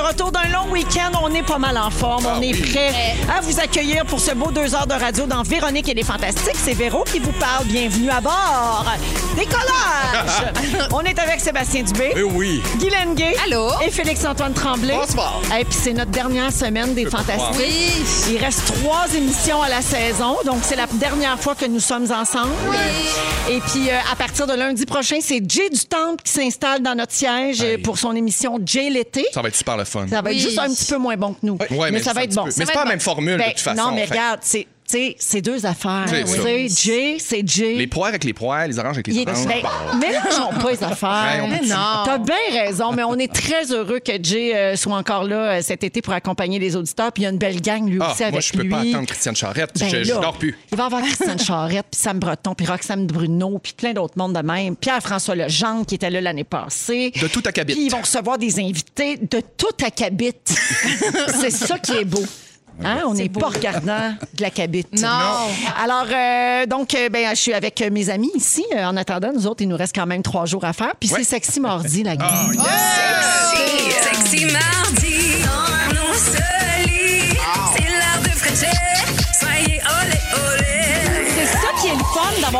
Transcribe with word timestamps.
Retour 0.00 0.32
d'un 0.32 0.48
long 0.48 0.70
week-end. 0.70 1.12
On 1.22 1.32
est 1.34 1.42
pas 1.42 1.58
mal 1.58 1.76
en 1.78 1.90
forme. 1.90 2.26
On 2.26 2.40
est 2.40 2.52
prêt 2.52 2.92
à 3.34 3.40
vous 3.40 3.60
accueillir 3.60 4.04
pour 4.04 4.20
ce 4.20 4.34
beau 4.34 4.50
deux 4.50 4.74
heures 4.74 4.86
de 4.86 4.94
radio 4.94 5.26
dans 5.26 5.42
Véronique 5.42 5.88
et 5.88 5.94
les 5.94 6.02
Fantastiques. 6.02 6.56
C'est 6.56 6.74
Véro 6.74 7.04
qui 7.04 7.18
vous 7.18 7.32
parle. 7.32 7.66
Bienvenue 7.66 8.10
à 8.10 8.20
bord. 8.20 8.84
Décollage! 9.40 10.88
On 10.92 11.00
est 11.00 11.18
avec 11.18 11.40
Sébastien 11.40 11.82
Dubé. 11.82 12.12
Eh 12.14 12.22
oui. 12.22 12.62
Guy 12.76 12.90
Lenguet. 12.90 13.34
Allô? 13.46 13.70
Et 13.82 13.90
Félix-Antoine 13.90 14.52
Tremblay. 14.52 14.94
Bonsoir. 14.94 15.40
Et 15.58 15.64
puis 15.64 15.72
c'est 15.80 15.94
notre 15.94 16.10
dernière 16.10 16.52
semaine 16.52 16.92
des 16.94 17.06
Fantastiques. 17.06 17.56
Oui. 17.58 18.04
Il 18.30 18.36
reste 18.36 18.66
trois 18.82 19.06
émissions 19.14 19.62
à 19.62 19.70
la 19.70 19.80
saison, 19.80 20.36
donc 20.44 20.58
c'est 20.62 20.76
la 20.76 20.86
dernière 20.86 21.40
fois 21.40 21.54
que 21.54 21.64
nous 21.64 21.80
sommes 21.80 22.10
ensemble. 22.12 22.52
Et 23.48 23.60
puis 23.60 23.88
euh, 23.88 23.96
à 24.12 24.16
partir 24.16 24.46
de 24.46 24.52
lundi 24.52 24.84
prochain, 24.84 25.16
c'est 25.22 25.40
Jay 25.48 25.70
du 25.70 25.80
Temple 25.86 26.22
qui 26.22 26.32
s'installe 26.32 26.82
dans 26.82 26.94
notre 26.94 27.12
siège 27.12 27.62
Hey. 27.62 27.78
pour 27.78 27.98
son 27.98 28.14
émission 28.14 28.58
Jay 28.64 28.90
l'été. 28.90 29.24
Ça 29.32 29.40
va 29.40 29.48
être 29.48 29.56
super 29.56 29.78
le 29.78 29.84
fun. 29.84 30.06
Ça 30.08 30.20
va 30.20 30.30
être 30.32 30.36
Oui. 30.36 30.42
juste 30.42 30.58
un 30.58 30.68
petit 30.68 30.84
peu 30.84 30.98
moins 30.98 31.16
bon 31.16 31.32
que 31.32 31.38
nous. 31.44 31.56
Ouais, 31.70 31.90
mais, 31.90 32.02
ça 32.02 32.12
va 32.12 32.24
être 32.24 32.34
bon. 32.34 32.44
peu. 32.44 32.50
Mais 32.56 32.66
c'est 32.66 32.72
pas 32.72 32.84
la 32.84 32.90
même 32.90 33.00
formule 33.00 33.38
Ben, 33.38 33.46
de 33.48 33.52
toute 33.52 33.60
façon. 33.60 33.82
Non, 33.82 33.92
mais 33.92 34.04
Fait- 34.06 34.10
regarde, 34.14 34.40
c'est 34.42 34.66
sais, 34.90 35.16
c'est 35.18 35.40
deux 35.42 35.66
affaires. 35.66 36.04
C'est 36.08 36.26
ça. 36.26 36.42
Jay, 36.82 37.16
c'est 37.18 37.46
Jay. 37.46 37.74
Les 37.74 37.86
poires 37.86 38.08
avec 38.08 38.24
les 38.24 38.32
poires, 38.32 38.66
les 38.66 38.78
oranges 38.78 38.94
avec 38.96 39.06
les 39.08 39.14
Il 39.14 39.20
est- 39.20 39.28
oranges. 39.30 39.46
ben, 39.46 39.98
mélangeons 39.98 40.58
pas 40.60 40.70
les 40.70 40.82
affaires. 40.84 41.34
Ouais, 41.36 41.40
on 41.42 41.48
Mais 41.48 41.60
non. 41.66 42.02
T'as 42.04 42.18
bien 42.18 42.34
raison, 42.64 42.92
mais 42.92 43.02
on 43.04 43.14
est 43.16 43.32
très 43.32 43.70
heureux 43.72 44.00
que 44.00 44.12
Jay 44.22 44.54
euh, 44.54 44.76
soit 44.76 44.96
encore 44.96 45.24
là 45.24 45.36
euh, 45.58 45.60
cet 45.62 45.84
été 45.84 46.02
pour 46.02 46.12
accompagner 46.12 46.58
les 46.58 46.76
auditeurs. 46.76 47.12
Puis 47.12 47.22
il 47.22 47.24
y 47.24 47.26
a 47.26 47.30
une 47.30 47.38
belle 47.38 47.60
gang, 47.60 47.88
lui 47.88 47.98
Ah, 48.00 48.12
aussi, 48.12 48.22
avec 48.22 48.32
moi, 48.34 48.40
je 48.40 48.52
peux 48.52 48.62
lui. 48.62 48.70
pas 48.70 48.80
attendre 48.80 49.06
Christiane 49.06 49.36
Charrette. 49.36 49.70
Ben 49.78 49.88
je, 49.88 50.02
je 50.04 50.12
là, 50.12 50.20
dors 50.20 50.36
plus. 50.38 50.56
Il 50.72 50.76
va 50.76 50.84
y 50.84 50.86
avoir 50.86 51.02
Christiane 51.02 51.38
Charrette, 51.38 51.86
puis 51.90 52.00
Sam 52.00 52.18
Breton, 52.18 52.54
puis 52.54 52.66
Roxane 52.66 53.06
Bruno, 53.06 53.58
puis 53.62 53.72
plein 53.76 53.92
d'autres 53.92 54.14
mondes 54.16 54.34
de 54.34 54.42
même. 54.42 54.76
Pierre-François 54.76 55.34
Legendre, 55.34 55.86
qui 55.86 55.94
était 55.94 56.10
là 56.10 56.20
l'année 56.20 56.44
passée. 56.44 57.12
De 57.20 57.28
tout 57.28 57.42
acabit. 57.46 57.74
Puis 57.74 57.84
ils 57.86 57.90
vont 57.90 58.00
recevoir 58.00 58.38
des 58.38 58.58
invités 58.60 59.16
de 59.16 59.40
tout 59.56 59.84
acabit. 59.84 60.32
C'est 61.40 61.50
ça 61.50 61.78
qui 61.78 61.92
est 61.92 62.04
beau. 62.04 62.22
Hein? 62.84 63.02
On 63.06 63.14
n'est 63.14 63.28
pas 63.28 63.48
regardant 63.48 64.10
de 64.34 64.42
l'acabit. 64.42 64.86
Non. 64.92 65.08
Alors, 65.82 66.06
euh, 66.12 66.66
donc, 66.66 66.94
euh, 66.94 67.08
ben, 67.08 67.28
je 67.30 67.34
suis 67.40 67.52
avec 67.52 67.80
euh, 67.82 67.90
mes 67.90 68.08
amis 68.10 68.30
ici. 68.34 68.64
Euh, 68.76 68.84
En 68.84 68.96
attendant, 68.96 69.32
nous 69.34 69.46
autres, 69.46 69.62
il 69.62 69.68
nous 69.68 69.76
reste 69.76 69.94
quand 69.94 70.06
même 70.06 70.22
trois 70.22 70.46
jours 70.46 70.64
à 70.64 70.72
faire. 70.72 70.92
Puis 70.98 71.10
Ouais. 71.10 71.18
c'est 71.18 71.24
Sexy 71.24 71.60
Mardi, 71.60 72.02
la 72.02 72.16
gang. 72.16 72.28
Sexy, 72.52 73.90
sexy 74.02 74.44
mardi. 74.46 75.44
C'est 77.74 77.82
l'heure 77.82 78.22
de. 78.24 78.89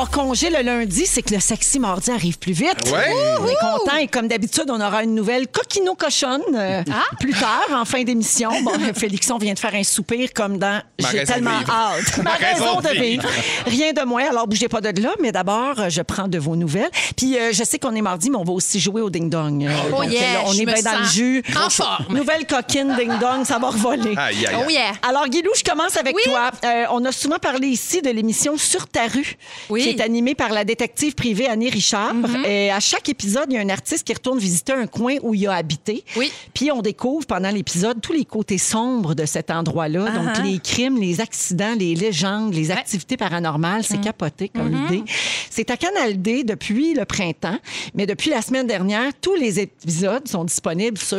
Fun 0.00 0.06
d'avoir 0.06 0.11
congé 0.11 0.50
le 0.50 0.62
lundi, 0.62 1.06
c'est 1.06 1.22
que 1.22 1.34
le 1.34 1.41
sexy 1.41 1.78
mardi 1.78 2.11
arrive 2.11 2.38
plus 2.38 2.53
vite. 2.53 2.75
Ouais. 2.87 3.12
On 3.41 3.47
est 3.47 3.55
content 3.56 3.97
et 4.00 4.06
comme 4.09 4.28
d'habitude, 4.28 4.65
on 4.69 4.81
aura 4.81 5.03
une 5.05 5.15
nouvelle 5.15 5.49
coquino 5.49 5.94
cochonne 5.94 6.43
euh, 6.55 6.83
Ah. 6.91 7.05
plus 7.19 7.33
tard, 7.33 7.66
en 7.75 7.84
fin 7.84 8.03
d'émission. 8.03 8.50
Bon, 8.62 8.72
Félixon 8.94 9.39
vient 9.39 9.53
de 9.55 9.59
faire 9.59 9.75
un 9.75 9.83
soupir 9.83 10.31
comme 10.34 10.59
dans 10.59 10.81
J'ai 10.99 11.25
tellement 11.25 11.50
hâte. 11.69 12.16
Ma, 12.19 12.22
Ma 12.25 12.31
raison, 12.34 12.77
raison 12.77 12.81
de 12.81 13.00
vivre. 13.00 13.28
Rien 13.66 13.93
de 13.93 14.03
moins. 14.03 14.28
Alors, 14.31 14.47
bougez 14.47 14.69
pas 14.69 14.81
de 14.81 15.00
là, 15.03 15.10
mais 15.21 15.33
d'abord, 15.33 15.78
euh, 15.78 15.89
je 15.89 16.03
prends 16.03 16.28
de 16.28 16.39
vos 16.39 16.56
nouvelles. 16.56 16.91
Puis, 17.16 17.37
euh, 17.39 17.50
je 17.53 17.65
sais 17.65 17.78
qu'on 17.78 17.94
est 17.94 18.00
mardi, 18.03 18.31
mais 18.31 18.37
on 18.37 18.44
va 18.44 18.53
aussi 18.53 18.81
jouer 18.81 19.00
au 19.03 19.10
ding-dong. 19.10 19.65
Euh, 19.66 19.71
Oh 19.93 20.03
donc, 20.03 20.10
yeah, 20.12 20.21
là, 20.34 20.41
on 20.47 20.53
est 20.55 20.65
bien 20.65 20.83
dans 20.83 20.99
le 21.00 21.05
jus. 21.06 21.43
en 21.56 21.69
forme. 21.71 22.06
Nouvelle 22.10 22.47
coquine 22.47 22.94
ding-dong, 22.97 23.44
ça 23.44 23.59
va 23.59 23.69
revoler. 23.71 24.15
Aïe, 24.16 24.47
aïe, 24.47 24.47
aïe. 24.47 24.65
Oh 24.66 24.71
yeah. 24.71 24.93
Alors, 25.06 25.27
Guilou, 25.28 25.50
je 25.56 25.62
commence 25.69 25.97
avec 25.97 26.15
Oui. 26.16 26.22
toi. 26.25 26.50
Euh, 26.65 26.84
on 26.91 27.05
a 27.05 27.12
souvent 27.12 27.39
parlé 27.39 27.69
ici 27.69 28.03
de 28.03 28.10
l'émission 28.10 28.56
Sur 28.56 28.87
ta 28.87 29.06
rue, 29.06 29.37
Oui. 29.69 29.83
qui 29.83 29.90
est 29.91 30.01
animée 30.01 30.34
par 30.34 30.51
la 30.51 30.65
détective 30.65 31.15
privée 31.15 31.47
Annie 31.47 31.71
Richard. 31.71 32.15
Mm-hmm. 32.15 32.47
Et 32.47 32.71
à 32.71 32.81
chaque 32.81 33.09
épisode, 33.09 33.47
il 33.51 33.55
y 33.55 33.59
a 33.59 33.61
un 33.61 33.69
artiste 33.69 34.05
qui 34.06 34.12
retourne 34.12 34.39
visiter 34.39 34.73
un 34.73 34.87
coin 34.87 35.17
où 35.23 35.34
il 35.34 35.47
a 35.47 35.55
habité. 35.55 36.05
Oui. 36.17 36.33
Puis 36.55 36.71
on 36.73 36.83
découvre 36.83 37.27
pendant 37.27 37.51
l'épisode 37.51 38.01
tous 38.01 38.12
les 38.12 38.25
côtés 38.25 38.59
sombres 38.59 39.15
de 39.15 39.25
cet 39.27 39.51
endroit-là. 39.51 40.11
Donc, 40.11 40.21
Uh-huh. 40.31 40.43
les 40.45 40.59
crimes, 40.59 40.99
les 41.01 41.21
accidents, 41.21 41.75
les 41.78 41.95
légendes, 41.95 42.55
les 42.55 42.71
activités 42.71 43.17
paranormales. 43.17 43.81
Mm. 43.81 43.84
C'est 43.89 44.01
capoté 44.01 44.49
comme 44.49 44.71
Mm-hmm. 44.71 44.95
idée. 44.95 45.03
C'est 45.51 45.71
à 45.71 45.77
Canal 45.77 46.21
D 46.22 46.45
depuis 46.45 46.95
le 46.95 47.05
printemps. 47.05 47.59
Mais 47.95 48.07
depuis 48.07 48.31
la 48.31 48.43
semaine 48.43 48.67
dernière, 48.67 49.11
tous 49.21 49.34
les 49.34 49.59
épisodes 49.61 50.27
sont 50.28 50.45
disponibles 50.45 50.99
sur... 50.99 51.19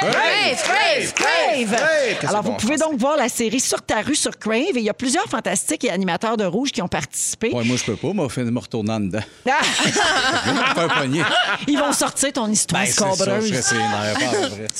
Crave, 0.00 0.62
crave, 0.62 1.14
Crave! 1.14 1.82
Alors, 2.28 2.42
vous 2.42 2.50
bon, 2.50 2.56
pouvez 2.56 2.76
donc 2.76 2.96
voir 2.98 3.16
la 3.16 3.28
série 3.28 3.60
Sur 3.60 3.80
ta 3.82 4.00
rue 4.02 4.14
sur 4.14 4.36
Crave. 4.38 4.76
Et 4.76 4.78
il 4.80 4.84
y 4.84 4.88
a 4.90 4.94
plusieurs 4.94 5.24
fantastiques 5.26 5.84
et 5.84 5.90
animateurs 5.90 6.36
de 6.36 6.44
Rouge 6.44 6.70
qui 6.72 6.82
ont 6.82 6.88
participé. 6.88 7.50
Ouais, 7.52 7.64
moi, 7.64 7.76
je 7.76 7.84
peux 7.84 7.93
pas. 7.96 8.12
Moi, 8.12 8.28
je 8.36 8.40
me 8.42 8.58
retourner 8.58 8.92
en 8.92 9.00
dedans. 9.00 9.20
Ah! 9.48 10.74
Pas 10.74 10.82
un 10.84 10.88
poignet. 10.88 11.22
Ils 11.66 11.78
vont 11.78 11.92
sortir 11.92 12.32
ton 12.32 12.48
histoire 12.48 12.82
Ben, 12.82 12.90
ça, 12.90 13.40
je 13.40 13.54
sénère. 13.60 14.16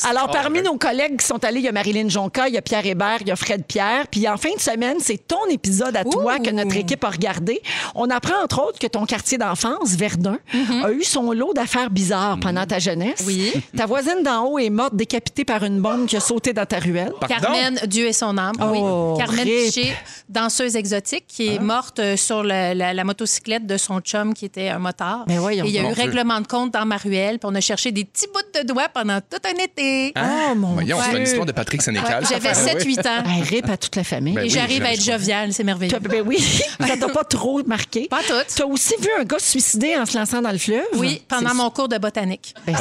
Alors, 0.05 0.31
parmi 0.31 0.63
nos 0.63 0.77
collègues 0.77 1.19
qui 1.19 1.27
sont 1.27 1.43
allés, 1.45 1.61
il 1.61 1.65
y 1.65 1.69
a 1.69 1.73
Marilyn 1.73 2.09
Jonca, 2.09 2.49
il 2.49 2.55
y 2.55 2.59
a 2.59 2.63
Pierre 2.63 2.87
Hébert, 2.87 3.19
il 3.21 3.29
y 3.29 3.31
a 3.31 3.37
Fred 3.37 3.65
Pierre. 3.65 4.07
Puis 4.11 4.29
en 4.29 4.37
fin 4.37 4.55
de 4.55 4.61
semaine, 4.61 4.97
c'est 5.01 5.27
ton 5.27 5.47
épisode 5.51 5.97
à 5.97 6.05
toi 6.05 6.37
Ouh. 6.39 6.43
que 6.43 6.51
notre 6.51 6.77
équipe 6.77 7.05
a 7.05 7.11
regardé. 7.11 7.61
On 7.95 8.11
apprend, 8.11 8.43
entre 8.43 8.63
autres, 8.63 8.79
que 8.79 8.87
ton 8.87 9.05
quartier 9.07 9.39
d'enfance, 9.39 9.91
Verdun, 9.97 10.39
a 10.85 10.91
eu 10.91 11.03
son 11.05 11.33
lot 11.33 11.53
d'affaires 11.55 11.91
bizarres 11.91 12.39
pendant 12.41 12.67
ta 12.67 12.79
jeunesse. 12.79 13.23
Oui. 13.27 13.53
Ta 13.77 13.87
voisine 13.87 14.23
d'en 14.25 14.45
haut 14.47 14.59
est 14.59 14.71
morte 14.71 14.95
décapitée 14.97 15.45
par 15.45 15.63
une 15.65 15.81
bombe 15.81 16.07
qui 16.07 16.17
a 16.17 16.21
sauté 16.21 16.53
dans 16.53 16.67
ta 16.67 16.79
ruelle. 16.79 17.13
Pardon? 17.21 17.35
Carmen, 17.41 17.81
Dieu 17.87 18.07
et 18.07 18.13
son 18.13 18.37
âme. 18.39 18.55
Oh, 18.61 19.15
oui. 19.17 19.19
Carmen 19.19 19.41
rip. 19.45 19.65
Piché, 19.67 19.95
danseuse 20.29 20.77
exotique, 20.77 21.25
qui 21.29 21.49
est 21.49 21.59
morte 21.59 21.99
euh, 21.99 22.17
sur 22.17 22.43
le- 22.43 22.75
la, 22.75 22.93
la 22.95 23.04
motocyclette 23.05 23.67
de 23.67 23.77
son 23.77 24.01
chum 24.01 24.35
qui 24.35 24.45
était 24.47 24.69
un 24.69 24.79
motard. 24.79 25.25
Mais 25.29 25.39
voyons 25.39 25.65
Et 25.65 25.69
il 25.69 25.75
y 25.75 25.79
a 25.79 25.83
eu 25.89 25.93
règlement 25.93 26.41
de 26.41 26.47
compte 26.47 26.73
dans 26.73 26.85
ma 26.87 26.97
ruelle, 26.97 27.39
puis 27.39 27.49
on 27.51 27.55
a 27.55 27.61
cherché 27.61 27.93
des 27.93 28.05
petits 28.05 28.27
bouts 28.33 28.61
de 28.61 28.67
doigts 28.67 28.89
pendant 28.93 29.21
tout 29.21 29.39
un 29.45 29.63
été. 29.63 30.13
Oh, 30.17 30.55
mon 30.57 30.73
Voyons, 30.75 30.99
c'est 31.03 31.11
Dieu. 31.11 31.19
une 31.19 31.25
histoire 31.25 31.47
de 31.47 31.53
Patrick 31.53 31.83
Sénécal. 31.83 32.25
J'avais 32.29 32.49
affaire-là. 32.49 32.81
7-8 32.81 32.99
ans. 33.09 33.23
Ben, 33.25 33.43
rip 33.43 33.69
à 33.71 33.77
toute 33.77 33.97
la 33.97 34.05
famille. 34.05 34.35
Ben 34.35 34.41
Et 34.43 34.45
oui, 34.45 34.51
j'arrive 34.51 34.83
à 34.85 34.93
être 34.93 35.03
joviale, 35.05 35.53
c'est 35.53 35.65
merveilleux. 35.65 35.99
Ben 36.01 36.23
oui, 36.27 36.39
ça 36.81 36.97
t'a 36.97 37.09
pas 37.09 37.25
trop 37.25 37.63
marqué. 37.65 38.09
Pas 38.09 38.21
toutes. 38.27 38.47
Tu 38.55 38.63
as 38.63 38.67
aussi 38.67 38.95
vu 39.01 39.09
un 39.21 39.25
gars 39.25 39.39
se 39.39 39.51
suicider 39.51 39.97
en 39.97 40.07
se 40.07 40.17
lançant 40.19 40.41
dans 40.43 40.53
le 40.53 40.59
fleuve? 40.59 40.85
Oui, 40.95 41.23
pendant 41.29 41.55
mon 41.55 41.71
cours 41.71 41.89
de 41.89 41.99
botanique. 41.99 42.55
Ben, 42.67 42.75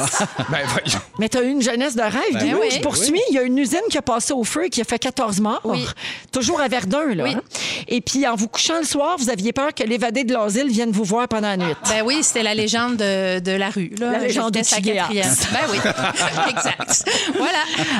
Ben 0.49 0.59
voyons. 0.67 0.99
Mais 1.19 1.29
tu 1.29 1.37
as 1.37 1.43
eu 1.43 1.49
une 1.49 1.61
jeunesse 1.61 1.95
de 1.95 2.01
rêve, 2.01 2.37
Guilou. 2.39 2.59
oui. 2.61 2.67
Je 2.71 2.79
poursuis. 2.79 3.19
Il 3.29 3.35
y 3.35 3.37
a 3.39 3.43
une 3.43 3.57
usine 3.57 3.79
qui 3.89 3.97
a 3.97 4.01
passé 4.01 4.33
au 4.33 4.43
feu 4.43 4.65
et 4.65 4.69
qui 4.69 4.81
a 4.81 4.83
fait 4.83 4.99
14 4.99 5.39
morts. 5.39 5.61
Oui. 5.65 5.85
Toujours 6.31 6.61
à 6.61 6.67
Verdun, 6.67 7.13
là. 7.13 7.23
Oui. 7.23 7.33
hein. 7.35 7.41
Et 7.87 8.01
puis, 8.01 8.27
en 8.27 8.35
vous 8.35 8.47
couchant 8.47 8.79
le 8.79 8.85
soir, 8.85 9.17
vous 9.17 9.29
aviez 9.29 9.53
peur 9.53 9.73
que 9.73 9.83
l'évadé 10.13 10.23
de 10.23 10.33
l'asile 10.33 10.69
vienne 10.69 10.91
vous 10.91 11.03
voir 11.03 11.27
pendant 11.27 11.49
la 11.49 11.57
nuit. 11.57 11.73
Ben 11.89 12.03
oui, 12.05 12.19
c'était 12.21 12.43
la 12.43 12.53
légende 12.53 12.97
de, 12.97 13.39
de 13.39 13.51
la 13.51 13.69
rue. 13.69 13.91
Là. 13.99 14.11
La 14.13 14.19
légende 14.19 14.51
de 14.51 14.63
sa 14.63 14.77
quatrième. 14.77 15.27
Ben 15.51 15.59
oui, 15.71 15.77
exact. 16.49 17.05
Voilà. 17.35 17.59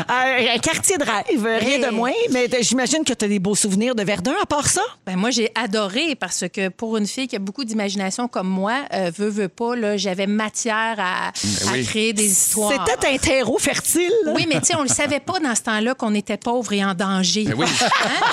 Euh, 0.09 0.55
un 0.55 0.59
quartier 0.59 0.97
de 0.97 1.03
rêve, 1.03 1.43
rien 1.59 1.73
Hey. 1.73 1.81
de 1.81 1.89
moins. 1.89 2.11
Mais 2.31 2.47
j'imagine 2.61 3.03
que 3.03 3.13
tu 3.13 3.25
as 3.25 3.27
des 3.27 3.39
beaux 3.39 3.55
souvenirs 3.55 3.95
de 3.95 4.03
Verdun 4.03 4.33
à 4.41 4.45
part 4.45 4.67
ça? 4.67 4.81
Ben 5.05 5.15
moi, 5.15 5.31
j'ai 5.31 5.49
adoré 5.55 6.15
parce 6.15 6.43
que 6.53 6.69
pour 6.69 6.97
une 6.97 7.07
fille 7.07 7.27
qui 7.27 7.35
a 7.35 7.39
beaucoup 7.39 7.63
d'imagination 7.63 8.27
comme 8.27 8.47
moi, 8.47 8.83
euh, 8.93 9.11
veut, 9.17 9.29
veut 9.29 9.47
pas, 9.47 9.75
là, 9.75 9.97
j'avais 9.97 10.27
matière 10.27 10.95
à, 10.99 11.27
à 11.29 11.31
oui. 11.71 11.83
créer 11.85 12.13
des 12.13 12.25
histoires. 12.25 12.71
C'était 12.71 13.07
un 13.13 13.17
terreau 13.17 13.57
fertile. 13.57 14.11
Oui, 14.27 14.45
mais 14.47 14.59
tu 14.59 14.67
sais, 14.67 14.75
on 14.75 14.83
le 14.83 14.87
savait 14.89 15.19
pas 15.19 15.39
dans 15.39 15.55
ce 15.55 15.61
temps-là 15.61 15.95
qu'on 15.95 16.13
était 16.13 16.37
pauvre 16.37 16.71
et 16.73 16.83
en 16.83 16.93
danger. 16.93 17.45
Ben 17.45 17.55
oui. 17.57 17.65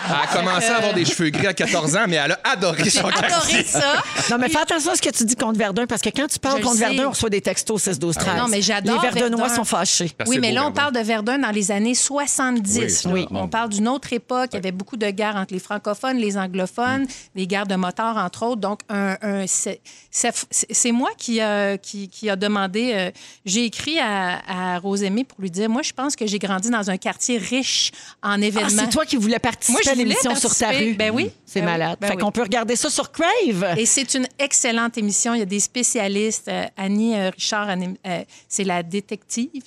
Elle 0.09 0.15
a 0.15 0.37
commencé 0.37 0.67
à 0.67 0.77
avoir 0.77 0.93
des 0.95 1.05
cheveux 1.05 1.31
gris 1.31 1.47
à 1.47 1.55
14 1.55 1.97
ans, 1.97 2.05
mais 2.09 2.17
elle 2.17 2.33
a 2.33 2.41
adoré 2.45 2.91
son 2.91 3.07
adoré 3.07 3.21
préparé 3.31 3.65
ça. 3.71 4.03
Non, 4.31 4.39
mais 4.39 4.49
fais 4.49 4.59
attention 4.61 4.93
à 4.93 4.97
ce 4.97 5.03
que 5.03 5.11
tu 5.11 5.25
dis 5.25 5.37
contre 5.37 5.59
Verdun, 5.59 5.87
parce 5.87 6.03
que 6.03 6.11
quand 6.11 6.27
tu 6.27 6.39
parles 6.39 6.59
Je 6.59 6.63
contre 6.63 6.75
le 6.77 6.81
sais. 6.81 6.89
Verdun, 6.89 7.07
on 7.07 7.11
reçoit 7.11 7.31
des 7.31 7.41
textos 7.41 7.83
6 7.83 7.99
12 7.99 8.15
13 8.17 8.37
Non, 8.37 8.49
mais 8.49 8.61
j'adore 8.63 8.97
Les 9.03 9.11
Verdenois 9.11 9.41
Verdun. 9.47 9.55
sont 9.55 9.65
fâchés. 9.65 10.11
Parce 10.17 10.29
Oui, 10.29 10.39
mais 10.41 10.53
là, 10.53 10.67
on 10.67 10.73
parle 10.73 10.93
de 10.95 11.01
Verdun 11.01 11.39
dans 11.39 11.51
les 11.51 11.71
années 11.71 11.95
70. 11.95 13.07
Oui, 13.11 13.27
là. 13.31 13.41
On 13.43 13.49
parle 13.49 13.71
d'une 13.71 13.89
autre 13.89 14.13
époque. 14.13 14.51
Il 14.53 14.57
y 14.57 14.59
avait 14.59 14.73
beaucoup 14.73 14.97
de 14.97 15.09
guerres 15.11 15.37
entre 15.37 15.53
les 15.55 15.61
francophones, 15.61 16.17
les 16.19 16.37
anglophones, 16.37 17.07
des 17.35 17.47
guerres 17.47 17.67
de 17.67 17.77
motards, 17.77 18.17
entre 18.17 18.45
autres. 18.45 18.61
Donc, 18.61 18.81
un, 18.89 19.17
un- 19.23 19.47
c'est- 19.47 19.81
c'est 20.11 20.33
c'est 20.71 20.93
moi 20.93 21.11
qui, 21.17 21.41
qui 21.83 22.31
a 22.31 22.37
demandé. 22.37 22.93
euh, 22.95 23.11
j'ai 23.45 23.65
écrit 23.65 23.99
à, 23.99 24.41
à 24.75 24.79
Rosemée 24.79 25.25
pour 25.25 25.41
lui 25.41 25.51
dire 25.51 25.69
Moi, 25.69 25.83
je 25.83 25.93
pense 25.93 26.17
que 26.17 26.27
j'ai 26.27 26.39
grandi 26.39 26.71
dans 26.71 26.91
un 26.91 26.97
quartier 26.97 27.39
riche 27.39 27.93
en 28.23 28.33
Ah, 28.33 28.39
événements. 28.45 28.69
c'est 28.85 28.91
toi 28.91 29.05
qui 29.07 29.17
voulais 29.17 29.39
participer 29.39 29.73
Moi, 29.73 29.81
je 29.85 29.91
à 29.91 29.93
voulais 29.93 30.05
l'émission 30.05 30.35
sur 30.35 30.55
ta 30.55 30.67
participer. 30.67 30.91
rue. 30.93 30.97
Ben 30.97 31.11
oui. 31.15 31.31
C'est 31.47 31.61
Ben 31.61 31.67
oui. 31.67 31.73
malade. 31.73 31.99
Ben 32.01 32.09
fait 32.09 32.15
oui. 32.17 32.23
qu'on 32.23 32.31
peut 32.33 32.43
regarder 32.43 32.77
ça 32.77 32.91
sur 32.91 33.11
Crave. 33.13 33.29
Et 33.77 33.87
c'est 33.87 34.15
une 34.15 34.27
excellente 34.39 34.97
émission. 34.99 35.35
Il 35.35 35.39
y 35.39 35.43
a 35.43 35.47
des 35.47 35.61
spécialistes. 35.61 36.49
Euh, 36.49 36.65
Annie 36.77 37.15
euh, 37.17 37.31
Richard, 37.31 37.69
euh, 37.71 38.23
c'est 38.49 38.65
la 38.65 38.83
détective. 38.83 39.63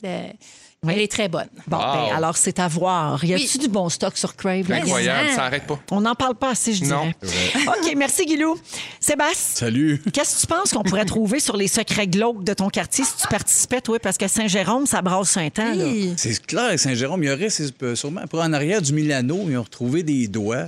Elle 0.85 1.00
est 1.00 1.09
très 1.12 1.30
bonne. 1.30 1.47
Bon, 1.65 1.77
Wow. 1.77 1.83
ben, 2.09 2.15
alors 2.18 2.35
c'est 2.35 2.59
à 2.59 2.68
voir. 2.68 3.24
Y 3.24 3.33
a-tu 3.35 3.44
Oui. 3.53 3.57
du 3.59 3.68
bon 3.69 3.88
stock 3.88 4.18
sur 4.18 4.35
Crave? 4.35 4.69
Incroyable, 4.69 5.30
ça 5.33 5.45
arrête 5.45 5.65
pas. 5.65 5.80
On 5.91 6.01
n'en 6.01 6.13
parle 6.13 6.35
pas 6.35 6.50
assez, 6.50 6.74
je 6.74 6.83
Non. 6.83 7.09
dirais. 7.21 7.68
OK, 7.68 7.94
merci, 7.95 8.25
Guilou. 8.25 8.57
Sébastien, 9.00 9.68
Salut. 9.68 10.01
qu'est-ce 10.12 10.36
que 10.36 10.41
tu 10.41 10.47
penses 10.47 10.74
qu'on 10.74 10.83
pourrait 10.83 11.06
trouver 11.06 11.39
sur 11.39 11.56
les 11.56 11.69
secrets 11.69 12.07
glauques 12.07 12.44
de 12.44 12.53
ton 12.53 12.68
quartier 12.69 13.06
si 13.06 13.15
tu 13.15 13.27
participais, 13.29 13.79
toi? 13.79 13.97
Parce 14.00 14.18
que 14.18 14.27
Saint-Jérôme, 14.27 14.86
ça 14.86 15.01
brasse 15.01 15.29
Saint-Temps. 15.29 15.74
là. 15.74 15.86
Oui. 15.86 16.13
C'est 16.18 16.45
clair, 16.45 16.77
Saint-Jérôme, 16.77 17.24
il 17.24 17.29
y 17.29 17.31
aurait 17.31 17.50
sûrement, 17.95 18.27
pour 18.29 18.41
en 18.41 18.51
arrière 18.51 18.81
du 18.81 18.91
Milano, 18.91 19.45
ils 19.47 19.57
ont 19.57 19.63
retrouvé 19.63 20.03
des 20.03 20.27
doigts. 20.27 20.68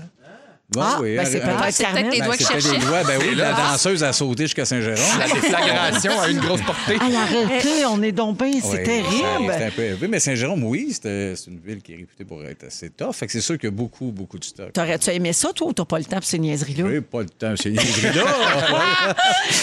Ah, 0.78 0.98
oui, 1.00 1.16
ben, 1.16 1.26
c'est 1.26 1.42
un- 1.42 1.48
un- 1.48 1.56
peut-être 1.62 1.74
c'est 1.74 1.84
peut-être 1.86 2.10
Ben, 2.10 2.32
que 2.32 2.44
cherchaient. 2.44 2.72
des 2.80 2.86
doigts. 2.86 3.04
Ben 3.04 3.18
oui, 3.20 3.26
C'est 3.30 3.36
la 3.36 3.54
danseuse 3.54 4.04
a 4.04 4.12
sauté 4.14 4.44
jusqu'à 4.46 4.66
Saint-Jérôme. 4.66 5.20
La 5.20 5.28
déflagration 5.28 6.20
a 6.20 6.28
une 6.30 6.40
grosse 6.40 6.62
portée. 6.64 6.94
Hey, 7.00 7.16
arrêtez, 7.16 7.86
on 7.86 8.02
est 8.02 8.12
bien, 8.12 8.34
c'est 8.64 8.84
terrible. 8.84 9.52
C'était 9.52 9.64
un 9.66 9.72
peu 9.72 9.82
élevé. 9.84 10.08
Mais 10.08 10.20
Saint-Jérôme, 10.20 10.64
oui, 10.64 10.90
c'était- 10.92 11.36
c'est 11.36 11.52
une 11.52 11.60
ville 11.60 11.82
qui 11.84 11.94
est 11.94 11.98
réputée 11.98 12.26
pour 12.26 12.44
être 12.44 12.64
assez 12.66 12.90
tough. 12.90 13.14
Fait 13.14 13.28
que 13.28 13.32
c'est 13.32 13.42
sûr 13.42 13.56
qu'il 13.60 13.66
y 13.70 13.74
a 13.74 13.76
beaucoup, 13.76 14.06
beaucoup 14.12 14.40
de 14.40 14.44
stock. 14.44 14.74
T'aurais-tu 14.74 15.12
aimé 15.12 15.34
ça, 15.34 15.54
toi, 15.54 15.68
ou 15.68 15.74
t'as 15.74 15.86
pas 15.86 16.00
le 16.00 16.06
temps 16.06 16.18
pour 16.18 16.26
ces 16.26 16.40
niaiseries-là? 16.40 16.84
Oui, 16.86 17.00
pas 17.02 17.20
le 17.22 17.30
temps, 17.30 17.54
c'est 17.62 17.70
là. 17.70 17.82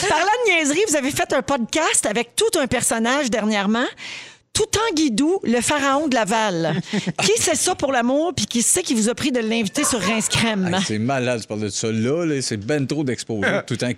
Parlant 0.08 0.26
de 0.46 0.50
niaiserie, 0.52 0.84
vous 0.88 0.96
avez 0.96 1.10
fait 1.10 1.32
un 1.32 1.42
podcast 1.42 2.06
avec 2.06 2.36
tout 2.36 2.58
un 2.60 2.66
personnage 2.66 3.28
dernièrement. 3.30 3.84
Tout 4.54 4.64
en 4.76 4.94
guidou, 4.94 5.40
le 5.44 5.62
pharaon 5.62 6.08
de 6.08 6.14
Laval. 6.14 6.74
qui 7.22 7.32
c'est 7.38 7.54
ça 7.56 7.74
pour 7.74 7.90
l'amour, 7.90 8.34
puis 8.36 8.44
qui 8.44 8.60
sait 8.60 8.82
qui 8.82 8.92
vous 8.94 9.08
a 9.08 9.14
pris 9.14 9.32
de 9.32 9.40
l'inviter 9.40 9.82
sur 9.82 9.98
Rince 9.98 10.28
Crème? 10.28 10.78
C'est 10.86 10.98
malade, 10.98 11.40
tu 11.40 11.46
parles 11.46 11.60
de 11.62 11.68
ça 11.68 11.90
là. 11.90 12.26
là, 12.26 12.42
c'est 12.42 12.58
ben 12.58 12.86
trop 12.86 13.02
d'exposés, 13.02 13.46
tout 13.66 13.82
en. 13.82 13.88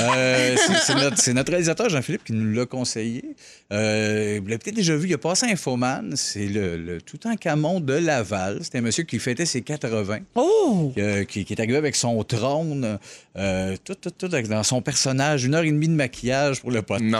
Euh, 0.00 0.56
c'est- 1.16 1.34
notre, 1.34 1.50
réalisateur 1.50 1.88
Jean-Philippe 1.88 2.22
qui 2.24 2.32
nous 2.34 2.54
l'a 2.54 2.66
conseillé. 2.66 3.24
Euh, 3.72 4.38
vous 4.40 4.46
l'avez 4.46 4.58
peut-être 4.58 4.76
déjà 4.76 4.94
vu, 4.94 5.08
il 5.08 5.14
a 5.14 5.18
passé 5.18 5.46
Infoman. 5.46 6.12
C'est 6.14 6.46
le, 6.46 6.76
le 6.76 7.00
tout 7.02 7.18
en 7.26 7.34
Camon 7.34 7.80
de 7.80 7.94
Laval. 7.94 8.58
C'était 8.62 8.78
un 8.78 8.82
monsieur 8.82 9.02
qui 9.02 9.18
fêtait 9.18 9.46
ses 9.46 9.62
80. 9.62 10.18
Oh! 10.36 10.92
euh, 10.98 11.24
qui, 11.24 11.44
qui 11.44 11.52
est 11.52 11.60
arrivé 11.60 11.76
avec 11.76 11.96
son 11.96 12.22
trône, 12.22 12.98
euh, 13.36 13.76
tout, 13.82 13.94
tout, 13.96 14.10
tout 14.10 14.26
avec- 14.26 14.46
dans 14.48 14.62
son 14.62 14.80
personnage, 14.82 15.44
une 15.44 15.54
heure 15.56 15.64
et 15.64 15.70
demie 15.72 15.88
de 15.88 15.94
maquillage 15.94 16.60
pour 16.60 16.70
le 16.70 16.82
podcast. 16.82 17.10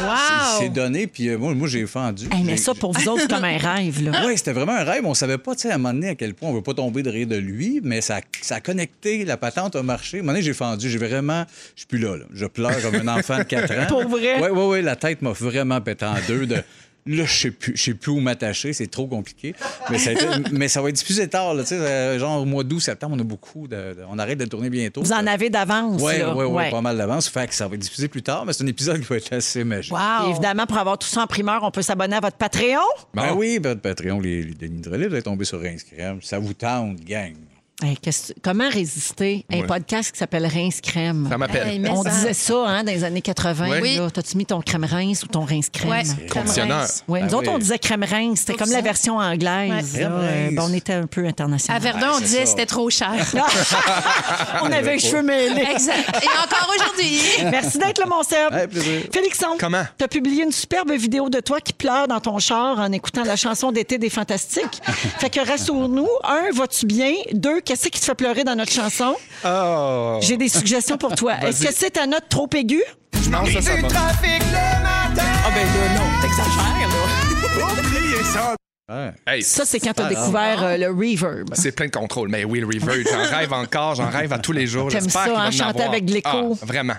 Non. 0.00 0.06
Wow! 0.08 0.16
C'est- 0.58 0.64
C'est 0.64 0.68
donné, 0.70 1.06
puis 1.06 1.28
euh, 1.28 1.36
moi, 1.38 1.54
moi 1.54 1.68
j'ai 1.68 1.86
fendu. 1.90 2.26
Hey, 2.32 2.42
mais 2.44 2.56
ça, 2.56 2.74
pour 2.74 2.92
vous 2.92 3.08
autres, 3.08 3.22
c'est 3.22 3.30
comme 3.30 3.44
un 3.44 3.58
rêve, 3.58 4.02
là. 4.02 4.22
oui, 4.26 4.38
c'était 4.38 4.52
vraiment 4.52 4.72
un 4.72 4.84
rêve. 4.84 5.04
On 5.04 5.14
savait 5.14 5.38
pas, 5.38 5.54
tu 5.54 5.62
sais, 5.62 5.70
à 5.70 5.74
un 5.74 5.78
moment 5.78 5.92
donné, 5.92 6.08
à 6.08 6.14
quel 6.14 6.34
point 6.34 6.48
on 6.48 6.54
veut 6.54 6.62
pas 6.62 6.74
tomber 6.74 7.02
de 7.02 7.10
rire 7.10 7.26
de 7.26 7.36
lui, 7.36 7.80
mais 7.82 8.00
ça, 8.00 8.20
ça 8.40 8.56
a 8.56 8.60
connecté, 8.60 9.24
la 9.24 9.36
patente 9.36 9.76
a 9.76 9.82
marché. 9.82 10.18
À 10.18 10.20
un 10.20 10.22
moment 10.22 10.32
donné, 10.32 10.42
j'ai 10.42 10.54
fendu. 10.54 10.88
J'ai 10.88 10.98
vraiment. 10.98 11.44
Je 11.74 11.80
suis 11.80 11.86
plus 11.86 11.98
là, 11.98 12.16
là. 12.16 12.24
Je 12.32 12.46
pleure 12.46 12.80
comme 12.82 12.94
un 13.06 13.18
enfant 13.18 13.38
de 13.38 13.42
4 13.42 13.72
ans. 13.78 13.86
Pour 13.88 14.08
vrai? 14.08 14.40
Oui, 14.40 14.48
oui, 14.50 14.64
oui. 14.68 14.82
La 14.82 14.96
tête 14.96 15.20
m'a 15.22 15.32
vraiment 15.32 15.80
pété 15.80 16.06
en 16.06 16.14
deux. 16.26 16.46
De... 16.46 16.62
Là, 17.06 17.24
je 17.24 17.32
sais 17.32 17.50
plus, 17.50 17.76
je 17.76 17.82
sais 17.82 17.94
plus 17.94 18.10
où 18.12 18.20
m'attacher, 18.20 18.72
c'est 18.74 18.86
trop 18.86 19.06
compliqué. 19.06 19.54
Mais 19.90 19.98
ça, 19.98 20.10
a 20.10 20.12
été- 20.12 20.26
mais 20.52 20.68
ça 20.68 20.82
va 20.82 20.90
être 20.90 20.96
diffusé 20.96 21.28
tard, 21.28 21.54
là, 21.54 21.62
tu 21.62 21.70
sais, 21.70 21.74
euh, 21.76 22.18
genre 22.18 22.42
au 22.42 22.44
mois 22.44 22.62
d'août, 22.62 22.78
septembre, 22.80 23.16
on 23.16 23.20
a 23.20 23.24
beaucoup 23.24 23.66
de, 23.66 23.74
de- 23.76 24.04
on 24.08 24.18
arrête 24.18 24.38
de 24.38 24.44
tourner 24.44 24.68
bientôt. 24.70 25.02
Vous 25.02 25.12
en 25.12 25.26
avez 25.26 25.48
d'avance, 25.50 26.00
Oui, 26.02 26.18
là. 26.18 26.34
oui, 26.34 26.44
oui, 26.44 26.52
Ouais. 26.52 26.70
pas 26.70 26.80
mal 26.82 26.96
d'avance. 26.98 27.28
Fait 27.28 27.46
que 27.48 27.54
ça 27.54 27.66
va 27.68 27.74
être 27.74 27.80
diffusé 27.80 28.08
plus 28.08 28.22
tard, 28.22 28.44
mais 28.44 28.52
c'est 28.52 28.64
un 28.64 28.66
épisode 28.66 28.98
qui 29.00 29.06
va 29.06 29.16
être 29.16 29.32
assez 29.32 29.64
magique. 29.64 29.94
Puis 29.94 30.30
évidemment, 30.30 30.66
pour 30.66 30.76
avoir 30.78 30.98
tout 30.98 31.08
ça 31.08 31.22
en 31.22 31.26
primeur, 31.26 31.62
on 31.62 31.70
peut 31.70 31.82
s'abonner 31.82 32.16
à 32.16 32.20
votre 32.20 32.36
Patreon? 32.36 32.78
Ben 33.14 33.32
oui, 33.34 33.58
ben, 33.58 33.76
Patreon, 33.76 34.20
les, 34.20 34.42
les 34.42 34.54
Denis 34.54 34.80
de 34.82 34.90
relais, 34.90 35.08
vous 35.08 35.14
êtes 35.16 35.24
tombés 35.24 35.44
sur 35.46 35.60
Instagram. 35.62 36.18
Ça 36.22 36.38
vous 36.38 36.52
tente, 36.54 37.00
gang. 37.04 37.34
Hey, 37.82 37.96
comment 38.42 38.68
résister? 38.68 39.46
À 39.50 39.56
un 39.56 39.60
Ouais. 39.60 39.66
podcast 39.66 40.12
qui 40.12 40.18
s'appelle 40.18 40.46
Rince 40.46 40.82
Crème? 40.82 41.26
Ça 41.30 41.38
m'appelle. 41.38 41.66
Hey, 41.66 41.82
On 41.88 42.02
ça- 42.02 42.10
disait 42.10 42.34
ça 42.34 42.54
hein, 42.66 42.84
dans 42.84 42.92
les 42.92 43.04
années 43.04 43.22
80. 43.22 43.80
Oui. 43.80 43.96
là. 43.96 44.10
T'as-tu 44.10 44.36
mis 44.36 44.44
ton 44.44 44.60
crème 44.60 44.84
rince 44.84 45.22
ou 45.22 45.28
ton 45.28 45.46
rince 45.46 45.70
crème? 45.70 45.90
Ouais, 45.90 46.02
Conditionneur. 46.30 46.76
Crème-Rince. 46.78 47.04
Oui, 47.08 47.20
nous 47.22 47.26
Ben 47.28 47.34
autres, 47.34 47.48
oui. 47.48 47.54
on 47.54 47.58
disait 47.58 47.78
crème 47.78 48.04
rince. 48.04 48.40
C'était 48.40 48.54
comme 48.54 48.70
la 48.70 48.82
version 48.82 49.16
anglaise. 49.16 49.94
Ouais. 49.94 50.00
là. 50.02 50.10
Euh, 50.10 50.50
ben, 50.52 50.62
on 50.68 50.72
était 50.74 50.92
un 50.92 51.06
peu 51.06 51.24
À 51.24 51.28
international. 51.28 51.80
Verdun, 51.80 52.10
on 52.16 52.20
disait 52.20 52.44
c'était 52.44 52.66
trop 52.66 52.90
cher. 52.90 53.12
on 54.62 54.70
avait 54.70 54.94
les 54.94 54.98
cheveux 54.98 55.22
mêlés. 55.22 55.64
exact. 55.70 56.22
Et 56.22 56.28
encore 56.44 56.70
aujourd'hui. 56.76 57.20
Merci 57.50 57.78
d'être 57.78 57.98
là, 57.98 58.06
mon 58.06 58.22
Seb. 58.22 58.52
Hey, 58.52 58.66
plaisir. 58.68 59.02
Félixon, 59.12 59.56
Comment? 59.58 59.84
tu 59.96 60.04
as 60.04 60.08
publié 60.08 60.44
une 60.44 60.52
superbe 60.52 60.92
vidéo 60.92 61.30
de 61.30 61.40
toi 61.40 61.60
qui 61.60 61.72
pleure 61.72 62.08
dans 62.08 62.20
ton 62.20 62.38
char 62.38 62.78
en 62.78 62.92
écoutant 62.92 63.24
la 63.24 63.36
chanson 63.36 63.72
d'été 63.72 63.96
des 63.96 64.10
Fantastiques. 64.10 64.82
fait 65.18 65.30
que 65.30 65.40
rassure-nous. 65.46 66.08
Un, 66.24 66.50
vas-tu 66.52 66.84
bien? 66.86 67.12
Deux, 67.32 67.60
qu'est-ce 67.70 67.88
qui 67.88 68.00
te 68.00 68.04
fait 68.04 68.16
pleurer 68.16 68.42
dans 68.42 68.56
notre 68.56 68.72
chanson? 68.72 69.14
Oh. 69.44 70.18
J'ai 70.20 70.36
des 70.36 70.48
suggestions 70.48 70.98
pour 70.98 71.14
toi. 71.14 71.34
Est-ce 71.40 71.64
que 71.64 71.72
c'est 71.72 71.90
ta 71.90 72.04
note 72.04 72.24
trop 72.28 72.48
aiguë? 72.52 72.82
Non, 73.30 73.46
ça, 73.46 73.62
ça 73.62 73.76
va. 73.76 73.88
Ah 73.92 74.22
ben 74.22 74.40
là, 74.50 75.94
non, 75.96 76.04
t'exagères, 76.20 76.88
là. 76.88 78.56
Ouais. 78.90 79.12
Hey, 79.24 79.42
Ça, 79.44 79.64
c'est 79.64 79.78
quand 79.78 79.92
tu 79.92 80.02
as 80.02 80.06
Alors. 80.06 80.18
découvert 80.18 80.64
euh, 80.64 80.76
le 80.76 80.88
reverb. 80.88 81.50
c'est 81.52 81.70
plein 81.70 81.86
de 81.86 81.92
contrôle. 81.92 82.28
Mais 82.28 82.42
oui, 82.44 82.58
le 82.58 82.66
reverb, 82.66 83.06
j'en 83.08 83.22
rêve 83.38 83.52
encore, 83.52 83.94
j'en 83.94 84.10
rêve 84.10 84.32
à 84.32 84.38
tous 84.40 84.50
les 84.50 84.66
jours. 84.66 84.88
T'aimes 84.90 85.04
J'espère 85.04 85.26
ça, 85.26 85.40
hein, 85.40 85.46
en 85.46 85.50
chanter 85.52 85.84
avec 85.84 86.06
de 86.06 86.12
l'écho? 86.12 86.58
Ah, 86.60 86.66
vraiment. 86.66 86.94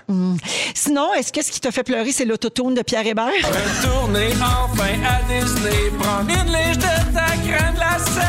Sinon, 0.74 1.12
est-ce 1.12 1.34
que 1.34 1.44
ce 1.44 1.52
qui 1.52 1.60
t'a 1.60 1.70
fait 1.70 1.82
pleurer, 1.82 2.10
c'est 2.12 2.24
l'autotune 2.24 2.72
de 2.74 2.80
Pierre 2.80 3.06
Hébert? 3.06 3.28
Tourner 3.82 4.28
enfin 4.40 4.88
à 5.06 5.20
Disney, 5.30 5.90
prendre 6.00 6.30
une 6.30 6.50
lèche 6.50 6.78
de 6.78 7.12
ta 7.12 7.26
crème 7.46 7.74
glacée. 7.74 8.26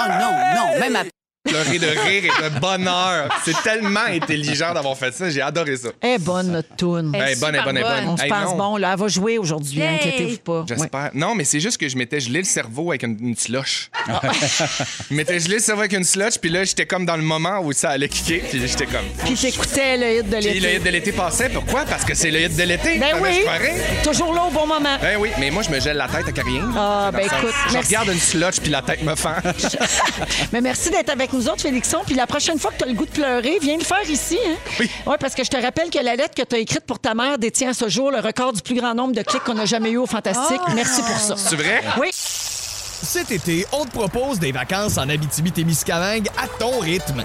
Oh 0.00 0.08
non, 0.08 0.32
non, 0.56 0.80
même 0.80 0.96
à 0.96 1.04
Pleurer 1.46 1.78
de 1.78 1.86
rire 1.86 2.24
et 2.24 2.50
de 2.50 2.58
bonheur. 2.60 3.28
C'est 3.44 3.60
tellement 3.62 4.00
intelligent 4.08 4.72
d'avoir 4.74 4.96
fait 4.96 5.12
ça. 5.14 5.30
J'ai 5.30 5.40
adoré 5.42 5.76
ça. 5.76 5.88
Eh, 6.02 6.18
bonne 6.18 6.50
notre 6.52 6.74
tune. 6.76 7.12
Elle 7.14 7.22
est 7.22 7.26
Hey, 7.32 7.36
bonne, 7.40 7.50
super 7.54 7.64
bonne, 7.64 7.82
bonne. 7.82 8.08
On 8.08 8.16
se 8.16 8.22
Hey, 8.22 8.28
pense 8.30 8.50
non. 8.50 8.56
bon, 8.56 8.76
là. 8.76 8.92
Elle 8.92 8.98
va 8.98 9.08
jouer 9.08 9.38
aujourd'hui, 9.38 9.80
Yay! 9.80 9.94
inquiétez-vous 9.96 10.38
pas. 10.38 10.60
Ouais. 10.60 10.66
J'espère. 10.68 11.10
Non, 11.14 11.34
mais 11.34 11.44
c'est 11.44 11.60
juste 11.60 11.78
que 11.78 11.88
je 11.88 11.96
m'étais 11.96 12.20
gelé 12.20 12.38
le 12.40 12.44
cerveau 12.44 12.90
avec 12.90 13.02
une, 13.02 13.16
une 13.20 13.36
slush. 13.36 13.90
je 15.10 15.14
m'étais 15.14 15.38
gelé 15.40 15.54
le 15.56 15.60
cerveau 15.60 15.80
avec 15.82 15.92
une 15.92 16.04
slush, 16.04 16.38
puis 16.38 16.50
là, 16.50 16.64
j'étais 16.64 16.86
comme 16.86 17.06
dans 17.06 17.16
le 17.16 17.22
moment 17.22 17.60
où 17.60 17.72
ça 17.72 17.90
allait 17.90 18.08
kicker, 18.08 18.40
puis 18.50 18.60
j'étais 18.66 18.86
comme. 18.86 19.04
Puis 19.24 19.34
t'écoutais 19.34 19.96
le 19.96 20.18
hit 20.20 20.28
de 20.30 20.36
Puis 20.36 20.46
le 20.46 20.60
l'été. 20.60 20.76
hit 20.76 20.82
de 20.84 20.90
l'été 20.90 21.12
passait. 21.12 21.48
Pourquoi? 21.48 21.84
Parce 21.84 22.04
que 22.04 22.14
c'est 22.14 22.30
le 22.30 22.40
hit 22.42 22.56
de 22.56 22.62
l'été. 22.62 22.98
Ben 22.98 23.16
oui, 23.20 23.40
toujours 24.02 24.32
là 24.34 24.44
au 24.44 24.50
bon 24.50 24.66
moment. 24.66 24.96
Ben 25.00 25.16
oui, 25.18 25.30
mais 25.38 25.50
moi, 25.50 25.62
je 25.62 25.70
me 25.70 25.80
gèle 25.80 25.96
la 25.96 26.08
tête 26.08 26.22
avec 26.28 26.38
rien. 26.44 26.70
Ah, 26.76 27.10
ben 27.12 27.20
écoute, 27.20 27.54
Je 27.72 27.78
regarde 27.78 28.08
une 28.08 28.18
slush, 28.18 28.60
puis 28.60 28.70
la 28.70 28.82
tête 28.82 29.02
me 29.02 29.14
fend. 29.14 29.34
Mais 30.52 30.60
merci 30.60 30.90
d'être 30.90 31.10
avec 31.10 31.32
nous 31.32 31.35
autres, 31.42 31.60
Félixon. 31.60 31.98
Puis 32.06 32.14
la 32.14 32.26
prochaine 32.26 32.58
fois 32.58 32.70
que 32.72 32.78
tu 32.78 32.84
as 32.84 32.88
le 32.88 32.94
goût 32.94 33.06
de 33.06 33.10
pleurer, 33.10 33.58
viens 33.60 33.76
le 33.76 33.84
faire 33.84 34.08
ici. 34.08 34.38
Hein? 34.46 34.56
Oui. 34.80 34.90
Ouais, 35.06 35.16
parce 35.18 35.34
que 35.34 35.44
je 35.44 35.50
te 35.50 35.56
rappelle 35.56 35.90
que 35.90 35.98
la 35.98 36.16
lettre 36.16 36.34
que 36.34 36.42
tu 36.42 36.54
as 36.54 36.58
écrite 36.58 36.84
pour 36.84 36.98
ta 36.98 37.14
mère 37.14 37.38
détient 37.38 37.70
à 37.70 37.74
ce 37.74 37.88
jour 37.88 38.10
le 38.10 38.20
record 38.20 38.52
du 38.52 38.62
plus 38.62 38.74
grand 38.74 38.94
nombre 38.94 39.14
de 39.14 39.22
clics 39.22 39.44
qu'on 39.44 39.58
a 39.58 39.64
jamais 39.64 39.90
eu 39.90 39.98
au 39.98 40.06
Fantastique. 40.06 40.60
Merci 40.74 41.02
pour 41.02 41.18
ça. 41.18 41.36
C'est 41.36 41.56
vrai? 41.56 41.82
Oui. 42.00 42.10
Cet 42.12 43.30
été, 43.30 43.66
on 43.72 43.84
te 43.84 43.90
propose 43.90 44.38
des 44.38 44.52
vacances 44.52 44.98
en 44.98 45.08
Abitibi-Témiscamingue 45.08 46.28
à 46.38 46.48
ton 46.58 46.78
rythme. 46.80 47.24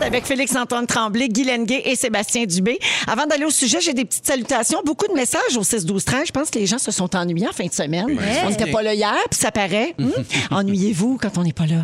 avec 0.00 0.24
Félix-Antoine 0.24 0.86
Tremblay, 0.86 1.28
Guy 1.28 1.44
Lenguet 1.44 1.82
et 1.84 1.96
Sébastien 1.96 2.44
Dubé. 2.44 2.78
Avant 3.06 3.26
d'aller 3.26 3.44
au 3.44 3.50
sujet, 3.50 3.80
j'ai 3.80 3.94
des 3.94 4.04
petites 4.04 4.26
salutations. 4.26 4.80
Beaucoup 4.84 5.06
de 5.08 5.14
messages 5.14 5.56
au 5.56 5.62
6-12-13. 5.62 6.26
Je 6.26 6.32
pense 6.32 6.50
que 6.50 6.58
les 6.58 6.66
gens 6.66 6.78
se 6.78 6.90
sont 6.90 7.14
ennuyés 7.16 7.48
en 7.48 7.52
fin 7.52 7.66
de 7.66 7.72
semaine. 7.72 8.06
On 8.44 8.50
n'était 8.50 8.70
pas 8.70 8.82
là 8.82 8.94
hier, 8.94 9.16
puis 9.30 9.38
ça 9.38 9.50
paraît. 9.50 9.94
Hum? 10.06 10.12
Ennuyez-vous 10.50 11.18
quand 11.20 11.38
on 11.38 11.42
n'est 11.42 11.52
pas 11.52 11.66
là. 11.66 11.82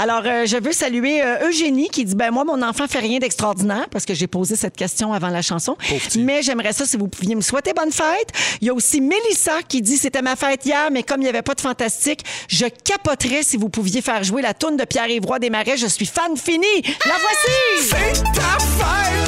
Alors, 0.00 0.22
euh, 0.24 0.46
je 0.46 0.56
veux 0.56 0.72
saluer 0.72 1.22
euh, 1.22 1.48
Eugénie 1.48 1.88
qui 1.90 2.04
dit, 2.04 2.14
ben 2.14 2.30
moi, 2.30 2.44
mon 2.44 2.62
enfant 2.62 2.86
fait 2.86 3.00
rien 3.00 3.18
d'extraordinaire 3.18 3.88
parce 3.90 4.06
que 4.06 4.14
j'ai 4.14 4.26
posé 4.26 4.56
cette 4.56 4.76
question 4.76 5.12
avant 5.12 5.28
la 5.28 5.42
chanson. 5.42 5.76
Mais 6.18 6.42
j'aimerais 6.42 6.72
ça 6.72 6.86
si 6.86 6.96
vous 6.96 7.08
pouviez 7.08 7.34
me 7.34 7.40
souhaiter 7.40 7.72
bonne 7.74 7.92
fête. 7.92 8.32
Il 8.60 8.68
y 8.68 8.70
a 8.70 8.74
aussi 8.74 9.00
Mélissa 9.00 9.62
qui 9.66 9.82
dit, 9.82 9.96
c'était 9.96 10.22
ma 10.22 10.36
fête 10.36 10.64
hier, 10.64 10.88
mais 10.90 11.02
comme 11.02 11.20
il 11.20 11.24
n'y 11.24 11.30
avait 11.30 11.42
pas 11.42 11.54
de 11.54 11.60
fantastique, 11.60 12.24
je 12.48 12.66
capoterais 12.84 13.42
si 13.42 13.56
vous 13.56 13.68
pouviez 13.68 14.00
faire 14.00 14.22
jouer 14.24 14.40
la 14.40 14.54
toune 14.54 14.76
de 14.76 14.84
Pierre-Yves 14.84 15.26
Roy 15.26 15.38
des 15.40 15.50
Marais. 15.50 15.76
Je 15.76 15.86
suis 15.88 16.06
fan 16.06 16.36
fini. 16.36 16.66
La 17.08 17.16
voici! 17.16 17.88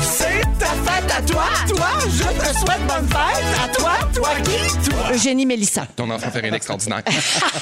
C'est 0.02 0.49
ta 0.70 0.92
fête 0.92 1.10
à 1.10 1.22
toi, 1.22 1.44
toi, 1.68 1.88
je 2.04 2.22
te 2.22 2.58
souhaite 2.58 2.86
bonne 2.86 3.08
fête 3.08 3.44
à 3.64 3.68
toi, 3.68 3.92
toi 4.14 4.28
qui, 4.44 4.88
toi? 4.88 5.12
Eugénie 5.12 5.46
Mélissa. 5.46 5.86
Ton 5.96 6.08
enfant 6.10 6.30
fait 6.30 6.40
rien 6.40 6.52
d'extraordinaire. 6.52 7.02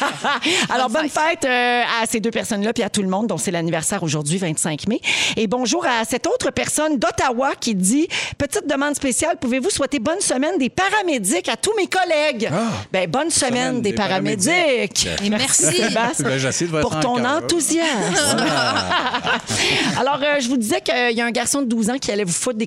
Alors, 0.70 0.90
bonne 0.90 1.08
fête 1.08 1.44
euh, 1.44 1.82
à 2.02 2.06
ces 2.06 2.20
deux 2.20 2.30
personnes-là, 2.30 2.72
puis 2.72 2.82
à 2.82 2.90
tout 2.90 3.02
le 3.02 3.08
monde, 3.08 3.26
dont 3.26 3.38
c'est 3.38 3.50
l'anniversaire 3.50 4.02
aujourd'hui, 4.02 4.38
25 4.38 4.88
mai. 4.88 5.00
Et 5.36 5.46
bonjour 5.46 5.86
à 5.86 6.04
cette 6.04 6.26
autre 6.26 6.50
personne 6.50 6.98
d'Ottawa 6.98 7.52
qui 7.58 7.74
dit 7.74 8.08
Petite 8.36 8.68
demande 8.68 8.94
spéciale, 8.94 9.36
pouvez-vous 9.40 9.70
souhaiter 9.70 10.00
bonne 10.00 10.20
semaine 10.20 10.58
des 10.58 10.68
paramédics 10.68 11.48
à 11.48 11.56
tous 11.56 11.74
mes 11.76 11.86
collègues? 11.86 12.50
ben, 12.92 13.08
bonne 13.10 13.30
semaine, 13.30 13.80
des, 13.80 13.90
des 13.90 13.96
paramédics. 13.96 15.08
Et 15.24 15.30
merci. 15.30 15.64
Sébastien, 15.64 16.24
Ben, 16.28 16.38
j'essaie 16.38 16.66
de 16.66 16.70
votre 16.72 16.90
pour 16.90 17.00
ton 17.00 17.24
enthousiasme. 17.24 18.36
Alors, 19.98 20.20
euh, 20.22 20.40
je 20.40 20.48
vous 20.48 20.56
disais 20.58 20.80
qu'il 20.82 21.16
y 21.16 21.20
a 21.20 21.24
un 21.24 21.30
garçon 21.30 21.62
de 21.62 21.66
12 21.66 21.90
ans 21.90 21.98
qui 21.98 22.12
allait 22.12 22.24
vous 22.24 22.32
foutre 22.32 22.58
des 22.58 22.66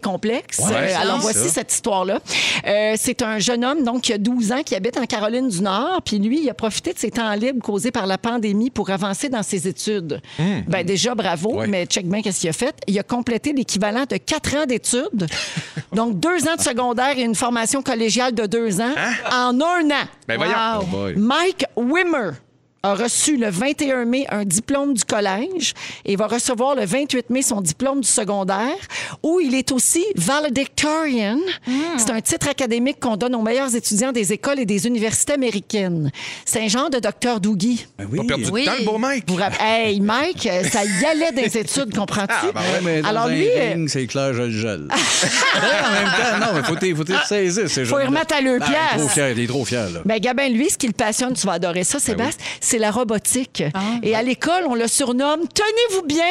Ouais, 0.60 0.72
Euh, 0.74 0.96
alors, 1.02 1.16
ça. 1.18 1.22
voici 1.22 1.50
cette 1.50 1.72
histoire-là. 1.74 2.20
Euh, 2.68 2.94
c'est 2.98 3.22
un 3.22 3.40
jeune 3.40 3.64
homme, 3.66 3.84
donc, 3.84 4.02
qui 4.04 4.14
a 4.14 4.18
12 4.18 4.52
ans, 4.52 4.64
qui 4.64 4.76
habite 4.76 4.98
en 4.98 5.06
Caroline 5.06 5.48
du 5.50 5.62
Nord. 5.62 6.02
Puis 6.06 6.20
lui, 6.20 6.42
il 6.44 6.50
a 6.50 6.54
profité 6.54 6.94
de 6.94 7.00
ses 7.00 7.12
temps 7.12 7.32
libres 7.34 7.62
causés 7.62 7.92
par 7.92 8.06
la 8.08 8.18
pandémie 8.18 8.70
pour 8.70 8.90
avancer 8.90 9.30
dans 9.30 9.44
ses 9.44 9.68
études. 9.68 10.22
Ben, 10.68 10.86
déjà, 10.86 11.16
bravo, 11.16 11.56
Ouais. 11.60 11.68
mais 11.68 11.86
check 11.86 12.08
bien 12.08 12.22
qu'est-ce 12.22 12.40
qu'il 12.42 12.50
a 12.50 12.54
fait. 12.54 12.76
Il 12.88 12.98
a 13.00 13.04
complété 13.04 13.54
l'équivalent 13.54 14.04
de 14.10 14.18
4 14.18 14.56
ans 14.58 14.66
d'études. 14.66 15.28
donc, 15.94 16.20
deux 16.20 16.48
ans 16.48 16.56
de 16.58 16.62
secondaire 16.62 17.18
et 17.18 17.24
une 17.24 17.36
formation 17.36 17.82
collégiale 17.82 18.34
de 18.34 18.46
deux 18.46 18.80
ans 18.82 18.94
en 19.32 19.60
un 19.60 19.86
an. 19.92 20.06
Ben 20.28 20.38
voyons. 20.38 20.86
Boy. 20.92 21.16
Mike 21.18 21.66
Wimmer 21.76 22.32
a 22.84 22.96
reçu 22.96 23.38
le 23.38 23.50
21 23.50 24.06
mai 24.06 24.26
un 24.30 24.44
diplôme 24.44 24.94
du 24.96 25.04
collège 25.04 25.74
et 26.06 26.16
va 26.16 26.28
recevoir 26.28 26.76
le 26.76 26.86
28 26.86 27.30
mai 27.30 27.42
son 27.44 27.62
diplôme 27.62 28.02
du 28.02 28.08
secondaire, 28.08 28.76
où 29.22 29.40
il 29.40 29.54
est 29.54 29.72
aussi 29.72 30.04
valedictorian. 30.16 31.38
C'est 31.98 32.10
un 32.10 32.22
titre 32.22 32.50
académique 32.50 33.00
qu'on 33.00 33.18
donne 33.18 33.36
aux 33.36 33.42
meilleurs 33.42 33.76
étudiants 33.76 34.12
des 34.12 34.34
écoles 34.34 34.60
et 34.60 34.66
des 34.66 34.88
universités 34.88 35.34
américaines. 35.34 36.12
C'est 36.46 36.62
un 36.64 36.68
genre 36.68 36.90
de 36.90 37.00
docteur 37.00 37.40
Dougie. 37.40 37.86
Ben 37.98 38.08
Pas 38.10 38.24
perdu 38.24 38.46
Oui. 38.52 38.62
de 38.62 38.66
temps, 38.68 38.76
le 38.80 38.86
beau 38.86 38.98
Mike. 38.98 39.26
Hey, 39.60 40.00
Mike, 40.00 40.48
euh, 40.48 40.64
ça 40.64 40.84
y 40.84 41.06
allait 41.06 41.32
des 41.32 41.58
études, 41.60 41.96
comprends-tu? 41.96 42.34
Ah, 42.34 42.52
ben 42.54 42.62
Ouais, 42.62 42.80
mais 42.84 43.02
dans 43.02 43.10
Alors 43.10 43.26
un 43.26 43.30
lui, 43.36 43.48
euh, 43.48 43.74
ring, 43.74 43.90
c'est 43.90 44.08
clair, 44.08 44.34
je 44.34 44.42
le 44.44 44.52
gèle. 44.52 44.88
en 45.56 45.92
même 45.94 46.06
temps, 46.06 46.40
non, 46.48 46.54
mais 46.56 46.64
faut 46.64 46.76
t'y 46.76 46.94
faut 46.96 47.04
t'y 47.04 47.14
saisir, 47.28 47.70
ces 47.70 47.86
Faut 47.86 48.00
y 48.00 48.06
remettre 48.06 48.36
à 48.36 48.42
leur 48.42 48.60
Ben, 48.60 48.66
Il 48.68 48.74
est 48.74 48.76
pièce. 48.76 49.00
trop 49.02 49.08
fier, 49.10 49.30
il 49.32 49.40
est 49.40 49.48
trop 49.48 49.66
fier, 49.66 49.90
là. 49.90 50.00
Ben, 50.06 50.20
Gabin, 50.20 50.50
lui, 50.50 50.70
ce 50.70 50.78
qui 50.78 50.88
le 50.88 50.94
passionne, 50.94 51.34
tu 51.34 51.46
vas 51.46 51.54
adorer 51.54 51.84
ça, 51.84 52.00
Sébastien, 52.00 52.46
c'est 52.72 52.78
la 52.78 52.92
robotique. 52.92 53.64
Et 54.02 54.16
à 54.16 54.24
l'école, 54.24 54.64
on 54.66 54.76
le 54.76 54.88
surnomme, 54.88 55.42
tenez-vous 55.54 56.04
bien, 56.08 56.24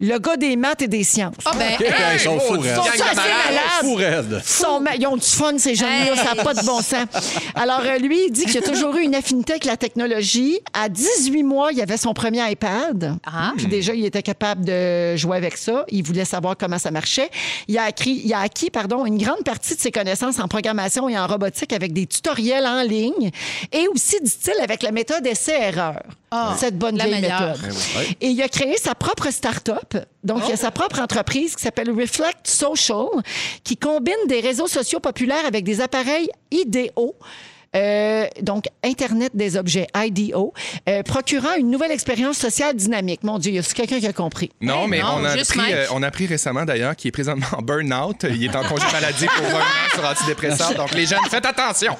le 0.00 0.18
gars 0.18 0.36
des 0.36 0.56
maths 0.56 0.82
et 0.82 0.88
des 0.88 1.04
sciences. 1.04 1.34
Ah 1.46 1.52
ben, 1.58 1.72
OK, 1.80 1.86
ils 2.14 2.20
sont 2.20 2.38
fous, 2.38 2.60
raides. 2.60 2.64
Ils 2.64 2.98
sont 2.98 3.04
assez 3.04 3.14
malades. 3.14 4.82
ma- 4.82 4.94
Ils 4.96 5.06
ont 5.06 5.16
du 5.16 5.26
fun, 5.26 5.56
ces 5.58 5.74
jeunes-là, 5.74 6.16
ça 6.16 6.34
n'a 6.34 6.44
pas 6.44 6.52
de 6.54 6.64
bon 6.66 6.82
sens. 6.82 7.06
Alors, 7.54 7.80
euh, 7.84 7.96
lui, 7.98 8.26
il 8.26 8.30
dit 8.32 8.44
qu'il 8.44 8.58
a 8.58 8.62
toujours 8.62 8.94
eu 8.96 9.02
une 9.02 9.14
affinité 9.14 9.52
avec 9.54 9.64
la 9.64 9.76
technologie. 9.76 10.58
À 10.74 10.88
18 10.88 11.42
mois, 11.42 11.72
il 11.72 11.80
avait 11.80 11.96
son 11.96 12.12
premier 12.12 12.50
iPad. 12.50 13.16
Ah. 13.24 13.52
Puis 13.56 13.66
déjà, 13.66 13.94
il 13.94 14.04
était 14.04 14.22
capable 14.22 14.64
de 14.64 15.16
jouer 15.16 15.36
avec 15.38 15.56
ça. 15.56 15.84
Il 15.88 16.02
voulait 16.02 16.24
savoir 16.26 16.56
comment 16.58 16.78
ça 16.78 16.90
marchait. 16.90 17.30
Il 17.68 17.78
a, 17.78 17.84
acquis, 17.84 18.20
il 18.24 18.32
a 18.34 18.40
acquis 18.40 18.70
pardon, 18.70 19.06
une 19.06 19.16
grande 19.18 19.44
partie 19.44 19.74
de 19.76 19.80
ses 19.80 19.90
connaissances 19.90 20.38
en 20.38 20.48
programmation 20.48 21.08
et 21.08 21.18
en 21.18 21.26
robotique 21.26 21.72
avec 21.72 21.92
des 21.94 22.06
tutoriels 22.06 22.66
en 22.66 22.82
ligne 22.82 23.30
et 23.72 23.88
aussi, 23.88 24.16
dit-il, 24.22 24.60
avec 24.62 24.82
la 24.82 24.92
méthode 24.92 25.26
essai-erreur. 25.26 26.02
Ah, 26.30 26.54
Cette 26.58 26.76
bonne 26.76 26.98
la 26.98 27.06
vieille 27.06 27.20
meilleure. 27.22 27.56
méthode. 27.62 28.16
Et 28.20 28.28
il 28.28 28.42
a 28.42 28.48
créé 28.48 28.76
sa 28.76 28.94
propre 28.94 29.30
start-up. 29.30 29.85
Donc, 30.24 30.42
il 30.48 30.52
a 30.52 30.56
sa 30.56 30.70
propre 30.70 31.00
entreprise 31.00 31.54
qui 31.54 31.62
s'appelle 31.62 31.90
Reflect 31.90 32.46
Social, 32.46 33.06
qui 33.64 33.76
combine 33.76 34.14
des 34.28 34.40
réseaux 34.40 34.66
sociaux 34.66 35.00
populaires 35.00 35.46
avec 35.46 35.64
des 35.64 35.80
appareils 35.80 36.28
idéaux. 36.50 37.16
Euh, 37.76 38.26
donc, 38.40 38.66
Internet 38.82 39.32
des 39.34 39.56
objets, 39.56 39.86
IDO, 39.94 40.52
euh, 40.88 41.02
procurant 41.02 41.54
une 41.58 41.70
nouvelle 41.70 41.90
expérience 41.90 42.38
sociale 42.38 42.74
dynamique. 42.74 43.22
Mon 43.22 43.38
Dieu, 43.38 43.52
y 43.52 43.58
a 43.58 43.62
quelqu'un 43.62 44.00
qui 44.00 44.06
a 44.06 44.12
compris? 44.12 44.50
Non, 44.60 44.84
Hey, 44.84 44.88
mais 44.88 45.00
non, 45.00 45.16
on, 45.18 45.24
a 45.24 45.30
appris, 45.30 45.72
euh, 45.72 45.86
on 45.92 46.02
a 46.02 46.06
appris 46.06 46.26
récemment 46.26 46.64
d'ailleurs 46.64 46.96
qu'il 46.96 47.08
est 47.08 47.12
présentement 47.12 47.46
en 47.58 47.62
burn-out. 47.62 48.24
Il 48.30 48.44
est 48.44 48.56
en 48.56 48.62
congé 48.62 48.86
maladie 48.92 49.26
pour 49.26 49.46
un 49.46 49.60
an 49.60 49.64
sur 49.94 50.04
antidépresseurs. 50.04 50.74
Donc, 50.74 50.94
les 50.94 51.06
jeunes, 51.06 51.18
faites 51.30 51.46
attention. 51.46 51.96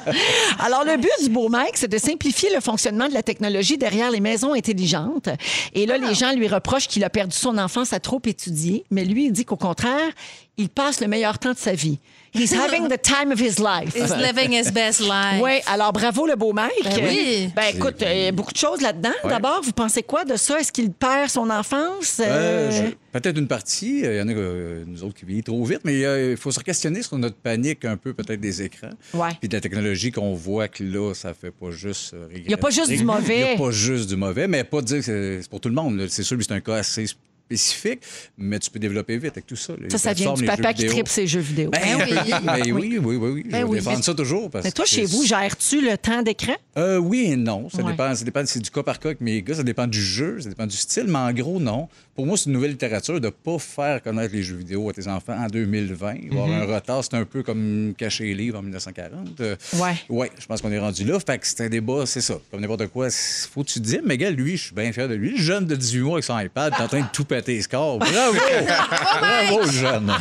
Alors, 0.60 0.84
le 0.84 0.96
but 0.96 1.10
du 1.22 1.28
beau 1.30 1.48
Mike, 1.48 1.76
c'est 1.76 1.88
de 1.88 1.98
simplifier 1.98 2.54
le 2.54 2.60
fonctionnement 2.60 3.08
de 3.08 3.14
la 3.14 3.22
technologie 3.22 3.76
derrière 3.78 4.10
les 4.10 4.20
maisons 4.20 4.54
intelligentes. 4.54 5.28
Et 5.74 5.86
là, 5.86 5.98
les 5.98 6.14
gens 6.14 6.32
lui 6.32 6.48
reprochent 6.48 6.88
qu'il 6.88 7.04
a 7.04 7.10
perdu 7.10 7.36
son 7.36 7.58
enfance 7.58 7.92
à 7.92 8.00
trop 8.00 8.20
étudier. 8.24 8.84
Mais 8.90 9.04
lui, 9.04 9.26
il 9.26 9.32
dit 9.32 9.44
qu'au 9.44 9.56
contraire, 9.56 10.10
il 10.56 10.68
passe 10.68 11.00
le 11.00 11.08
meilleur 11.08 11.38
temps 11.38 11.52
de 11.52 11.58
sa 11.58 11.72
vie. 11.72 11.98
He's 12.38 12.52
having 12.54 12.88
the 12.88 13.00
time 13.00 13.32
of 13.32 13.40
his 13.40 13.58
life. 13.58 13.94
He's 13.94 14.14
living 14.16 14.52
his 14.52 14.70
best 14.70 15.00
life. 15.00 15.40
Oui, 15.42 15.60
alors 15.66 15.92
bravo 15.92 16.26
le 16.26 16.36
beau 16.36 16.52
Mike. 16.52 16.72
Ben 16.84 17.04
oui. 17.04 17.50
Ben 17.54 17.74
écoute, 17.74 17.96
il 18.00 18.22
y 18.24 18.26
a 18.26 18.32
beaucoup 18.32 18.52
de 18.52 18.56
choses 18.58 18.80
là-dedans. 18.80 19.12
D'abord, 19.24 19.60
vous 19.62 19.72
pensez 19.72 20.02
quoi 20.02 20.24
de 20.24 20.36
ça? 20.36 20.58
Est-ce 20.60 20.72
qu'il 20.72 20.90
perd 20.92 21.28
son 21.30 21.48
enfance? 21.50 22.20
Euh, 22.20 22.24
Euh, 22.26 22.70
je- 22.70 22.94
Peut-être 23.18 23.38
une 23.38 23.48
partie. 23.48 24.00
Il 24.00 24.14
y 24.14 24.20
en 24.20 24.28
a, 24.28 24.32
euh, 24.32 24.84
nous 24.86 25.02
autres, 25.02 25.14
qui 25.14 25.24
vivent 25.24 25.42
trop 25.42 25.64
vite, 25.64 25.80
mais 25.84 26.04
euh, 26.04 26.32
il 26.32 26.36
faut 26.36 26.50
se 26.50 26.60
questionner 26.60 27.02
sur 27.02 27.16
notre 27.16 27.36
panique 27.36 27.84
un 27.86 27.96
peu, 27.96 28.12
peut-être, 28.12 28.40
des 28.40 28.60
écrans. 28.62 28.90
Ouais. 29.14 29.30
Puis 29.40 29.48
de 29.48 29.54
la 29.56 29.60
technologie 29.62 30.12
qu'on 30.12 30.34
voit 30.34 30.68
que 30.68 30.84
là, 30.84 31.14
ça 31.14 31.32
fait 31.32 31.50
pas 31.50 31.70
juste. 31.70 32.12
euh, 32.14 32.28
Il 32.34 32.50
y 32.50 32.54
a 32.54 32.58
pas 32.58 32.70
juste 32.70 32.90
du 32.90 33.02
mauvais. 33.04 33.38
Il 33.40 33.44
n'y 33.46 33.52
a 33.54 33.56
pas 33.56 33.70
juste 33.70 34.08
du 34.08 34.16
mauvais, 34.16 34.46
mais 34.48 34.64
pas 34.64 34.82
dire 34.82 34.98
que 34.98 35.40
c'est- 35.40 35.48
pour 35.48 35.60
tout 35.60 35.68
le 35.70 35.74
monde. 35.74 36.06
C'est 36.10 36.22
sûr 36.22 36.36
que 36.36 36.42
c'est 36.44 36.52
un 36.52 36.60
cas 36.60 36.74
assez 36.76 37.06
spécifique, 37.46 38.00
mais 38.36 38.58
tu 38.58 38.70
peux 38.70 38.78
développer 38.78 39.16
vite 39.18 39.32
avec 39.32 39.46
tout 39.46 39.56
ça. 39.56 39.74
Ça, 39.88 39.98
ça 39.98 40.12
vient 40.12 40.34
du 40.34 40.44
papa 40.44 40.74
qui 40.74 40.86
tripe 40.86 41.08
ses 41.08 41.26
jeux 41.26 41.40
vidéo. 41.40 41.70
Ben, 41.70 41.80
Ben 41.98 42.06
oui. 42.10 42.30
ben 42.44 42.72
oui, 42.74 42.98
oui, 43.02 43.16
oui, 43.16 43.30
oui. 43.30 43.42
Je 43.46 43.50
Ben 43.52 43.58
vais 43.58 43.64
oui. 43.64 43.78
défendre 43.78 43.96
Mais- 43.98 44.02
ça 44.02 44.14
toujours. 44.14 44.50
Mais 44.62 44.72
toi, 44.72 44.84
chez 44.84 45.04
vous, 45.04 45.24
gères-tu 45.24 45.80
le 45.80 45.96
temps 45.96 46.22
d'écran? 46.22 46.54
euh, 46.76 46.98
oui 46.98 47.26
et 47.30 47.36
non. 47.36 47.68
Ça 47.70 47.82
dépend. 47.82 48.14
Ça 48.14 48.24
dépend. 48.24 48.42
C'est 48.46 48.60
du 48.60 48.70
cas 48.70 48.82
par 48.82 48.98
cas 48.98 49.08
avec 49.10 49.20
mes 49.20 49.42
gars. 49.42 49.54
Ça 49.54 49.62
dépend 49.62 49.86
du 49.86 50.02
jeu, 50.02 50.40
ça 50.40 50.48
dépend 50.48 50.66
du 50.66 50.76
style. 50.76 51.04
Mais 51.06 51.18
en 51.18 51.32
gros, 51.32 51.60
non. 51.60 51.88
Pour 52.14 52.26
moi, 52.26 52.36
c'est 52.36 52.46
une 52.46 52.52
nouvelle 52.54 52.70
littérature 52.72 53.20
de 53.20 53.26
ne 53.26 53.30
pas 53.30 53.58
faire 53.58 54.02
connaître 54.02 54.34
les 54.34 54.42
jeux 54.42 54.56
vidéo 54.56 54.88
à 54.88 54.92
tes 54.92 55.06
enfants 55.06 55.36
en 55.38 55.46
2020. 55.48 56.14
Il 56.22 56.28
va 56.30 56.34
y 56.36 56.38
avoir 56.38 56.50
un 56.62 56.64
retard. 56.74 57.04
C'est 57.04 57.14
un 57.14 57.24
peu 57.24 57.42
comme 57.42 57.92
cacher 57.96 58.24
les 58.24 58.34
livres 58.34 58.58
en 58.58 58.62
1940. 58.62 59.40
Euh, 59.40 59.56
Ouais. 59.74 59.94
Ouais, 60.08 60.30
je 60.38 60.46
pense 60.46 60.62
qu'on 60.62 60.72
est 60.72 60.78
rendu 60.78 61.04
là. 61.04 61.18
Fait 61.20 61.38
que 61.38 61.46
c'est 61.46 61.60
un 61.64 61.68
débat, 61.68 62.06
c'est 62.06 62.20
ça. 62.22 62.38
Comme 62.50 62.60
n'importe 62.60 62.86
quoi, 62.88 63.08
faut 63.50 63.62
que 63.62 63.68
tu 63.68 63.80
te 63.80 63.84
dises, 63.84 64.00
mais 64.04 64.16
gars, 64.18 64.30
lui, 64.30 64.56
je 64.56 64.64
suis 64.66 64.74
bien 64.74 64.90
fier 64.92 65.08
de 65.08 65.14
lui. 65.14 65.32
Le 65.32 65.36
jeune 65.42 65.66
de 65.66 65.76
18 65.76 66.00
mois 66.00 66.12
avec 66.14 66.24
son 66.24 66.38
iPad, 66.38 66.72
t'es 66.76 66.82
en 66.82 66.88
train 66.88 67.00
de 67.00 67.06
tout 67.12 67.24
péter 67.38 67.54
les 67.54 67.62
scores. 67.62 67.98
Bravo! 67.98 68.32
Bravo, 69.20 69.60
le 69.62 69.70
jeune! 69.70 70.12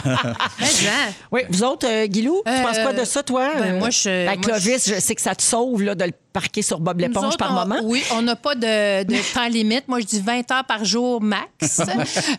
Jean, 0.60 1.14
Oui, 1.32 1.42
vous 1.50 1.64
autres, 1.64 1.88
euh, 1.88 2.06
Guilou, 2.08 2.42
tu 2.46 2.52
Euh, 2.52 2.64
penses 2.64 2.80
quoi 2.80 2.94
de 2.94 3.04
ça, 3.06 3.24
toi? 3.24 3.52
ben, 3.58 3.76
Euh, 3.76 3.80
moi, 3.80 3.90
je- 3.90 4.10
ben, 4.26 4.36
moi, 4.36 4.42
Clovis, 4.60 4.90
je... 4.90 5.00
sais 5.00 5.16
que 5.16 5.22
ça 5.22 5.36
te 5.36 5.42
sauve 5.42 5.84
là, 5.84 5.96
de 5.96 6.06
le 6.06 6.12
parquer 6.36 6.62
sur 6.62 6.82
Bob 6.82 7.00
l'éponge 7.00 7.28
autres, 7.28 7.38
par 7.38 7.52
on- 7.52 7.66
moment? 7.66 7.80
Oui, 7.86 8.04
on 8.14 8.22
n'a 8.22 8.36
pas 8.36 8.56
de, 8.56 9.04
de 9.06 9.16
temps 9.34 9.48
limite. 9.48 9.88
Moi, 9.88 10.02
je 10.02 10.06
dis 10.06 10.20
20 10.20 10.52
heures 10.52 10.66
par 10.66 10.84
jour 10.84 11.22
max. 11.22 11.82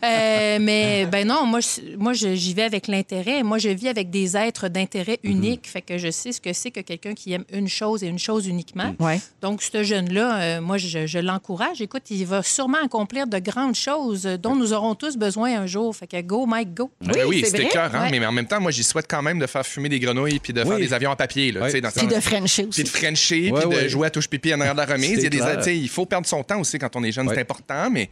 Euh, 0.04 0.58
mais 0.60 1.06
ben 1.06 1.26
non, 1.26 1.46
moi, 1.46 1.60
moi 1.98 2.12
j'y 2.12 2.54
vais 2.54 2.62
avec 2.64 2.86
l'intérêt. 2.88 3.42
Moi, 3.42 3.58
je 3.58 3.68
vis 3.70 3.88
avec 3.88 4.10
des 4.10 4.36
êtres 4.36 4.68
d'intérêt 4.68 5.18
Mhm. 5.24 5.30
unique. 5.30 5.66
Fait 5.68 5.80
que 5.80 5.96
je 5.98 6.10
sais 6.10 6.32
ce 6.32 6.40
que 6.40 6.52
c'est 6.52 6.70
que 6.70 6.80
quelqu'un 6.80 7.14
qui 7.14 7.32
aime 7.32 7.44
une 7.52 7.68
chose 7.68 8.02
et 8.04 8.08
une 8.08 8.18
chose 8.18 8.46
uniquement. 8.46 8.94
Ouais. 9.00 9.20
Donc, 9.42 9.62
ce 9.62 9.82
jeune-là, 9.82 10.40
euh, 10.40 10.60
moi, 10.60 10.76
je, 10.78 11.06
je 11.06 11.18
l'encourage. 11.18 11.80
Écoute, 11.80 12.02
il 12.10 12.26
va 12.26 12.42
sûrement 12.42 12.78
accomplir 12.84 13.26
de 13.26 13.38
grandes 13.38 13.74
choses 13.74 14.24
dont 14.42 14.54
nous 14.54 14.72
aurons 14.72 14.94
tous 14.94 15.16
besoin 15.16 15.58
un 15.60 15.66
jour. 15.66 15.94
Fait 15.96 16.06
que 16.06 16.20
go, 16.20 16.44
Mike, 16.46 16.74
go. 16.74 16.90
Ben 17.00 17.24
oui, 17.26 17.40
c'est 17.44 17.50
c'était 17.56 17.68
cœur, 17.68 17.90
Ouais. 17.94 18.10
mais 18.10 18.24
en 18.26 18.32
même 18.32 18.46
temps, 18.46 18.60
moi, 18.60 18.70
j'y 18.70 18.84
souhaite 18.84 19.06
quand 19.08 19.22
même 19.22 19.38
de 19.38 19.46
faire 19.46 19.64
fumer 19.66 19.88
des 19.88 19.98
grenouilles 20.00 20.38
puis 20.38 20.52
de 20.52 20.62
faire 20.62 20.74
Oui. 20.76 20.82
des 20.82 20.92
avions 20.92 21.10
en 21.10 21.16
papier. 21.16 21.52
Là, 21.52 21.62
Ouais. 21.62 21.80
dans 21.80 21.90
Puis 21.90 22.06
de 22.06 22.20
Frencher 22.20 22.62
Puis 22.64 22.68
aussi. 22.68 22.84
de 22.84 22.88
Frencher, 22.88 23.52
puis 23.52 23.68
de. 23.70 23.86
De 23.87 23.90
jouer 23.90 24.07
à 24.07 24.11
touche 24.11 24.28
pipi 24.28 24.52
en 24.55 24.61
arrière 24.61 24.75
de 24.75 24.81
la 24.81 24.87
remise. 24.87 25.11
Il, 25.12 25.23
y 25.23 25.26
a 25.26 25.31
des, 25.31 25.38
clair. 25.38 25.57
tu 25.59 25.64
sais, 25.64 25.76
il 25.76 25.88
faut 25.88 26.07
perdre 26.07 26.26
son 26.26 26.43
temps 26.43 26.61
aussi 26.61 26.78
quand 26.78 26.95
on 26.97 27.02
est 27.05 27.12
jeune, 27.12 27.26
Ouais. 27.28 27.35
c'est 27.35 27.40
important, 27.40 27.88
mais 27.90 28.09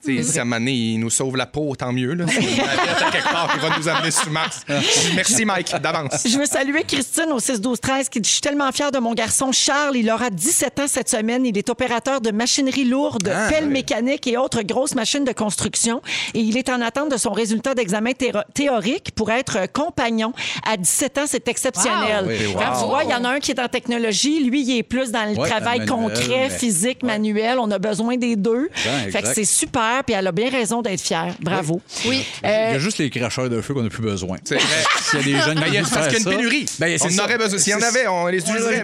sais, 0.00 0.22
si 0.22 0.38
à 0.38 0.44
donné, 0.44 0.72
il 0.72 0.98
nous 1.00 1.10
sauve 1.10 1.36
la 1.36 1.46
peau, 1.46 1.74
tant 1.76 1.92
mieux. 1.92 2.14
Là. 2.14 2.26
Si 2.28 2.36
on 2.38 2.64
arrête 2.64 3.02
à 3.02 3.10
quelque 3.10 3.24
part, 3.30 3.50
il 3.54 3.60
va 3.60 3.78
nous 3.78 3.88
amener 3.88 4.10
sur 4.10 4.30
Mars. 4.30 4.62
Merci, 5.14 5.44
Mike, 5.44 5.74
d'avance. 5.80 6.22
Je 6.26 6.38
veux 6.38 6.46
saluer 6.46 6.82
Christine 6.84 7.30
au 7.32 7.38
6-12-13 7.40 8.08
qui 8.08 8.20
dit 8.20 8.28
Je 8.28 8.34
suis 8.34 8.40
tellement 8.40 8.70
fière 8.72 8.90
de 8.90 8.98
mon 8.98 9.14
garçon 9.14 9.52
Charles. 9.52 9.96
Il 9.96 10.10
aura 10.10 10.30
17 10.30 10.80
ans 10.80 10.86
cette 10.88 11.08
semaine. 11.08 11.44
Il 11.46 11.56
est 11.56 11.68
opérateur 11.70 12.20
de 12.20 12.30
machinerie 12.30 12.84
lourde, 12.84 13.30
Ah, 13.34 13.48
pelle 13.48 13.64
oui. 13.66 13.70
mécanique 13.72 14.26
et 14.26 14.36
autres 14.36 14.62
grosses 14.62 14.94
machines 14.94 15.24
de 15.24 15.32
construction. 15.32 16.02
Et 16.34 16.40
il 16.40 16.56
est 16.56 16.68
en 16.68 16.80
attente 16.80 17.10
de 17.10 17.16
son 17.16 17.32
résultat 17.32 17.74
d'examen 17.74 18.12
théorique 18.54 19.12
pour 19.14 19.30
être 19.30 19.58
euh, 19.58 19.66
compagnon. 19.66 20.32
À 20.66 20.76
17 20.76 21.18
ans, 21.18 21.24
c'est 21.26 21.46
exceptionnel. 21.48 22.24
Wow. 22.24 22.30
Oui, 22.30 22.54
Quand 22.54 22.74
wow. 22.74 22.80
tu 22.82 22.88
vois, 22.88 23.04
il 23.04 23.10
y 23.10 23.14
en 23.14 23.24
a 23.24 23.28
un 23.30 23.40
qui 23.40 23.50
est 23.50 23.60
en 23.60 23.68
technologie. 23.68 24.44
Lui, 24.44 24.62
il 24.62 24.78
est 24.78 24.82
plus 24.82 25.10
dans 25.10 25.17
le 25.26 25.36
Ouais, 25.38 25.48
travail 25.48 25.84
dans 25.84 25.96
le 25.96 26.02
manuel, 26.02 26.18
concret, 26.18 26.48
mais- 26.48 26.58
physique, 26.58 27.02
manuel. 27.02 27.58
On 27.58 27.70
a 27.70 27.78
besoin 27.78 28.16
des 28.16 28.36
deux. 28.36 28.68
Ben, 28.84 29.10
fait 29.10 29.22
que 29.22 29.34
c'est 29.34 29.44
super. 29.44 30.02
Puis 30.04 30.14
elle 30.14 30.26
a 30.26 30.32
bien 30.32 30.50
raison 30.50 30.82
d'être 30.82 31.00
fière. 31.00 31.34
Bravo. 31.40 31.80
Oui. 32.06 32.24
Il 32.42 32.48
y 32.48 32.52
a 32.52 32.78
juste 32.78 32.98
les 32.98 33.10
cracheurs 33.10 33.48
de 33.48 33.60
feu 33.60 33.74
qu'on 33.74 33.82
n'a 33.82 33.88
plus 33.88 34.02
besoin. 34.02 34.38
C'est 34.44 34.56
vrai. 34.56 34.64
S'il 35.02 35.18
y 35.18 35.20
a 35.20 35.24
des 35.38 35.44
jeunes 35.44 35.54
Ben, 35.58 35.64
qui 35.64 35.68
il 35.70 35.74
y 35.74 35.78
a- 35.78 35.82
veulent 35.82 35.90
parce 35.92 36.06
qu'il 36.08 36.14
y 36.24 36.28
a 36.28 36.30
une 36.32 36.36
pénurie. 36.36 36.66
ben, 36.78 36.98
on 37.02 37.06
en 37.20 37.24
aurait 37.24 37.38
besoin. 37.38 37.58
S'il 37.58 37.72
y 37.72 37.76
en 37.76 37.82
avait, 37.82 38.06
on 38.08 38.26
les 38.26 38.38
utiliserait. 38.38 38.82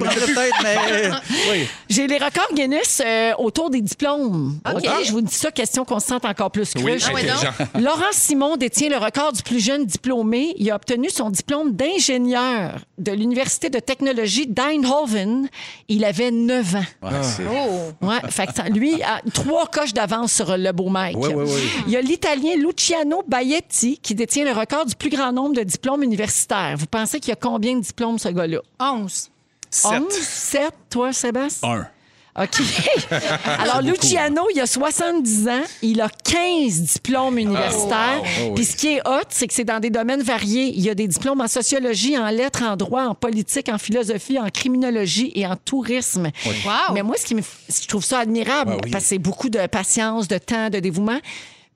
mais. 0.63 1.11
Oui. 1.51 1.67
J'ai 1.89 2.07
les 2.07 2.17
records 2.19 2.49
Guinness 2.55 3.03
euh, 3.05 3.33
autour 3.39 3.71
des 3.71 3.81
diplômes. 3.81 4.59
OK. 4.75 4.83
Je 5.05 5.13
vous 5.13 5.21
dis 5.21 5.35
ça, 5.35 5.51
question 5.51 5.85
qu'on 5.85 6.01
se 6.01 6.07
sente 6.09 6.25
encore 6.25 6.51
plus 6.51 6.71
Oui, 6.77 6.83
cruche. 6.83 7.03
Ah 7.09 7.13
ouais, 7.13 7.23
donc. 7.25 7.31
intelligent. 7.45 7.53
Laurent 7.81 8.13
Simon 8.13 8.57
détient 8.57 8.89
le 8.89 8.97
record 8.97 9.33
du 9.33 9.43
plus 9.43 9.63
jeune 9.65 9.85
diplômé. 9.85 10.55
Il 10.59 10.71
a 10.71 10.77
obtenu 10.77 11.11
son 11.11 11.31
diplôme 11.31 11.73
d'ingénieur 11.73 12.81
de 12.99 13.13
l'Université 13.13 13.71
de 13.71 13.79
technologie 13.79 14.47
d'Eindhoven. 14.47 15.49
Il 15.89 16.05
avait 16.15 16.31
9 16.31 16.75
ans. 16.77 16.85
Ouais, 17.03 17.11
c'est- 17.23 17.43
Oh. 17.49 18.07
Ouais, 18.07 18.21
fait 18.31 18.47
que 18.47 18.73
lui 18.73 19.03
a 19.03 19.21
trois 19.33 19.67
coches 19.67 19.93
d'avance 19.93 20.33
sur 20.33 20.57
le 20.57 20.73
beau 20.73 20.89
Mike. 20.89 21.17
Ouais, 21.17 21.35
ouais, 21.35 21.45
ouais. 21.45 21.61
Il 21.87 21.93
y 21.93 21.97
a 21.97 22.01
l'Italien 22.01 22.57
Luciano 22.57 23.23
Baietti 23.27 23.99
qui 24.03 24.15
détient 24.15 24.45
le 24.45 24.53
record 24.53 24.87
du 24.87 24.95
plus 24.95 25.11
grand 25.11 25.33
nombre 25.33 25.55
de 25.57 25.63
diplômes 25.63 26.03
universitaires. 26.03 26.75
Vous 26.77 26.87
pensez 26.87 27.21
qu'il 27.21 27.31
y 27.31 27.33
a 27.33 27.37
combien 27.37 27.75
de 27.77 27.81
diplômes, 27.81 28.19
ce 28.19 28.29
gars-là? 28.29 28.59
11. 28.81 29.31
7. 29.71 29.93
11, 30.03 30.13
7, 30.13 30.71
toi, 30.89 31.13
Sébastien? 31.13 31.69
Un. 31.69 31.87
OK. 32.37 32.61
Alors, 33.61 33.81
Luciano, 33.81 34.43
il 34.53 34.61
a 34.61 34.67
70 34.67 35.49
ans. 35.49 35.63
Il 35.83 36.01
a 36.01 36.09
15 36.09 36.81
diplômes 36.81 37.39
universitaires. 37.39 38.23
Oh, 38.23 38.27
oui. 38.47 38.55
Puis 38.57 38.65
ce 38.65 38.77
qui 38.77 38.89
est 38.89 39.01
hot, 39.07 39.27
c'est 39.29 39.47
que 39.47 39.55
c'est 39.55 39.65
dans 39.65 39.79
des 39.79 39.91
domaines 39.91 40.23
variés. 40.23 40.73
Il 40.75 40.83
y 40.83 40.91
a 40.91 40.97
des 40.97 41.07
diplômes 41.07 41.41
en 41.41 41.47
sociologie, 41.47 42.19
en 42.19 42.29
lettres, 42.31 42.65
en 42.65 42.77
droit, 42.77 43.05
en 43.05 43.15
politique, 43.15 43.69
en 43.69 43.79
philosophie, 43.79 44.39
en 44.39 44.49
criminologie 44.49 45.31
et 45.37 45.47
en 45.47 45.55
tourisme. 45.55 46.31
Wow. 46.45 46.95
Mais 46.95 47.03
moi, 47.03 47.17
ce 47.17 47.27
qui 47.27 47.37
me, 47.37 47.43
je 47.43 47.87
trouve 47.87 48.05
ça 48.05 48.19
admirable, 48.19 48.79
oui. 48.83 48.91
parce 48.91 49.05
que 49.05 49.11
c'est 49.11 49.19
beaucoup 49.19 49.49
de 49.49 49.65
patience, 49.69 50.27
de 50.27 50.39
temps, 50.39 50.71
de 50.71 50.81
dévouement. 50.81 51.21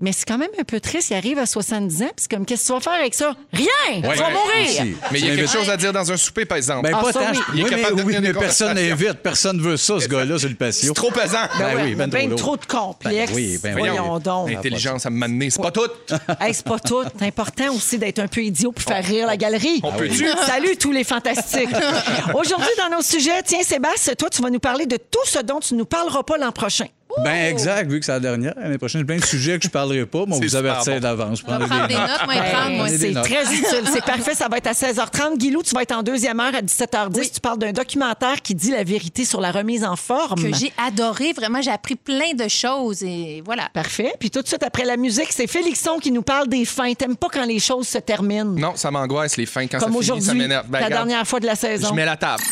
Mais 0.00 0.12
c'est 0.12 0.24
quand 0.28 0.38
même 0.38 0.50
un 0.60 0.62
peu 0.62 0.78
triste. 0.78 1.10
Il 1.10 1.14
arrive 1.14 1.38
à 1.40 1.46
70 1.46 2.02
ans, 2.02 2.06
puis 2.06 2.12
c'est 2.18 2.30
comme, 2.30 2.46
qu'est-ce 2.46 2.62
que 2.62 2.66
tu 2.68 2.72
vas 2.74 2.80
faire 2.80 3.00
avec 3.00 3.14
ça? 3.14 3.34
Rien! 3.52 3.66
tu 3.96 4.00
vas 4.02 4.08
Ouais, 4.10 4.32
mourir! 4.32 4.64
aussi. 4.68 4.94
Mais 5.10 5.18
il 5.18 5.26
y 5.26 5.30
a 5.30 5.34
quelque 5.36 5.50
chose 5.50 5.68
à 5.68 5.76
dire 5.76 5.92
dans 5.92 6.12
un 6.12 6.16
souper, 6.16 6.44
par 6.44 6.56
exemple. 6.56 6.82
Ben, 6.88 6.94
Ah, 6.96 7.02
pas 7.02 7.12
ça, 7.12 7.18
tant. 7.20 7.30
oui. 7.32 7.38
Il 7.54 7.60
est 7.60 7.64
Oui, 7.64 7.70
capable 7.70 7.96
de 7.96 8.02
mais, 8.04 8.16
oui, 8.16 8.22
mais 8.22 8.32
personne 8.32 8.74
n'invite. 8.76 9.14
Personne 9.14 9.60
veut 9.60 9.76
ça, 9.76 9.98
ce 9.98 10.06
gars-là, 10.06 10.38
sur 10.38 10.48
le 10.48 10.54
patio. 10.54 10.86
c'est 10.88 10.94
trop 10.94 11.10
pesant. 11.10 11.38
Ben 11.58 11.74
Ouais, 11.76 11.82
oui, 11.82 11.94
ben 11.96 12.08
ben 12.08 12.28
trop 12.30 12.36
trop 12.36 12.56
de 12.58 12.64
complexes. 12.66 13.32
Ben 13.32 13.36
oui, 13.36 13.58
ben 13.60 13.76
Voyons 13.76 14.18
donc. 14.20 14.50
L'intelligence 14.52 15.04
à 15.04 15.10
m'amener, 15.10 15.50
c'est 15.50 15.60
pas 15.60 15.72
tout. 15.72 15.80
Hey, 16.40 16.54
c'est 16.54 16.64
pas 16.66 16.78
tout. 16.78 17.02
C'est 17.18 17.26
important 17.26 17.74
aussi 17.74 17.98
d'être 17.98 18.20
un 18.20 18.28
peu 18.28 18.42
idiot 18.42 18.70
pour 18.70 18.84
faire 18.84 19.04
rire 19.04 19.26
la 19.26 19.36
galerie. 19.36 19.80
On 19.82 19.90
peut-tu? 19.92 20.28
Salut 20.46 20.76
tous 20.76 20.92
les 20.92 21.02
fantastiques. 21.02 21.70
Aujourd'hui, 22.34 22.68
dans 22.78 22.96
nos 22.96 23.02
sujets, 23.02 23.42
tiens, 23.44 23.62
Sébastien, 23.64 24.14
toi, 24.14 24.30
tu 24.30 24.42
vas 24.42 24.50
nous 24.50 24.60
parler 24.60 24.86
de 24.86 24.96
tout 24.96 25.18
ce 25.24 25.40
dont 25.40 25.58
tu 25.58 25.74
nous 25.74 25.86
parleras 25.86 26.22
pas 26.22 26.38
l'an 26.38 26.52
prochain. 26.52 26.86
Ben 27.24 27.50
exact, 27.50 27.90
vu 27.90 27.98
que 27.98 28.06
c'est 28.06 28.12
la 28.12 28.20
dernière. 28.20 28.54
L'année 28.56 28.78
prochaine, 28.78 29.00
j'ai 29.00 29.04
plein 29.06 29.16
de 29.16 29.24
sujets 29.24 29.56
que 29.56 29.62
je 29.62 29.68
ne 29.68 29.72
parlerai 29.72 30.06
pas, 30.06 30.24
mais 30.26 30.34
on 30.36 30.38
C'est 30.38 30.46
vous 30.46 30.56
avertit 30.56 30.90
bon. 30.90 31.00
d'avance. 31.00 31.42
On 31.46 31.50
va 31.58 31.66
prendre 31.66 31.88
des 31.88 31.94
notes, 31.94 32.24
moi, 32.26 32.34
et 32.36 32.50
prendre, 32.52 32.76
moi. 32.76 32.88
C'est 32.88 33.10
notes. 33.10 33.24
très 33.24 33.44
utile. 33.52 33.82
C'est 33.92 34.04
parfait. 34.04 34.34
Ça 34.34 34.48
va 34.48 34.58
être 34.58 34.66
à 34.68 34.72
16h30. 34.72 35.36
Guilou, 35.38 35.62
tu 35.62 35.74
vas 35.74 35.82
être 35.82 35.92
en 35.96 36.02
deuxième 36.02 36.38
heure 36.38 36.54
à 36.54 36.60
17h10. 36.62 37.32
Tu 37.34 37.40
parles 37.40 37.58
d'un 37.58 37.72
documentaire 37.72 38.40
qui 38.42 38.54
dit 38.54 38.70
la 38.70 38.84
vérité 38.84 39.24
sur 39.24 39.40
la 39.40 39.50
remise 39.50 39.84
en 39.84 39.96
forme. 39.96 40.40
Que 40.40 40.54
j'ai 40.54 40.72
adoré. 40.86 41.32
Vraiment, 41.32 41.60
j'ai 41.62 41.70
appris 41.70 41.96
plein 41.96 42.34
de 42.34 42.46
choses. 42.48 43.02
Et 43.02 43.42
voilà. 43.44 43.68
Parfait. 43.72 44.12
Puis 44.20 44.30
tout 44.30 44.42
de 44.42 44.46
suite 44.46 44.62
après 44.62 44.84
la 44.84 44.96
musique, 44.96 45.28
c'est 45.32 45.46
Félixon 45.46 45.98
qui 45.98 46.12
nous 46.12 46.22
parle 46.22 46.48
des 46.48 46.64
fins. 46.64 46.92
T'aimes 46.94 47.16
pas 47.16 47.28
quand 47.32 47.44
les 47.46 47.58
choses 47.58 47.88
se 47.88 47.98
terminent? 47.98 48.44
Non, 48.44 48.72
ça 48.76 48.90
m'angoisse, 48.90 49.36
les 49.36 49.46
fins. 49.46 49.66
Quand 49.66 49.78
Comme 49.78 49.92
ça 49.94 49.98
finit, 49.98 50.06
ça 50.06 50.12
aujourd'hui, 50.14 50.38
m'énerve. 50.40 50.66
Ben, 50.68 50.80
la 50.80 50.86
regarde, 50.86 51.06
dernière 51.08 51.26
fois 51.26 51.40
de 51.40 51.46
la 51.46 51.54
saison. 51.56 51.88
Je 51.88 51.94
mets 51.94 52.04
la 52.04 52.16
table. 52.16 52.42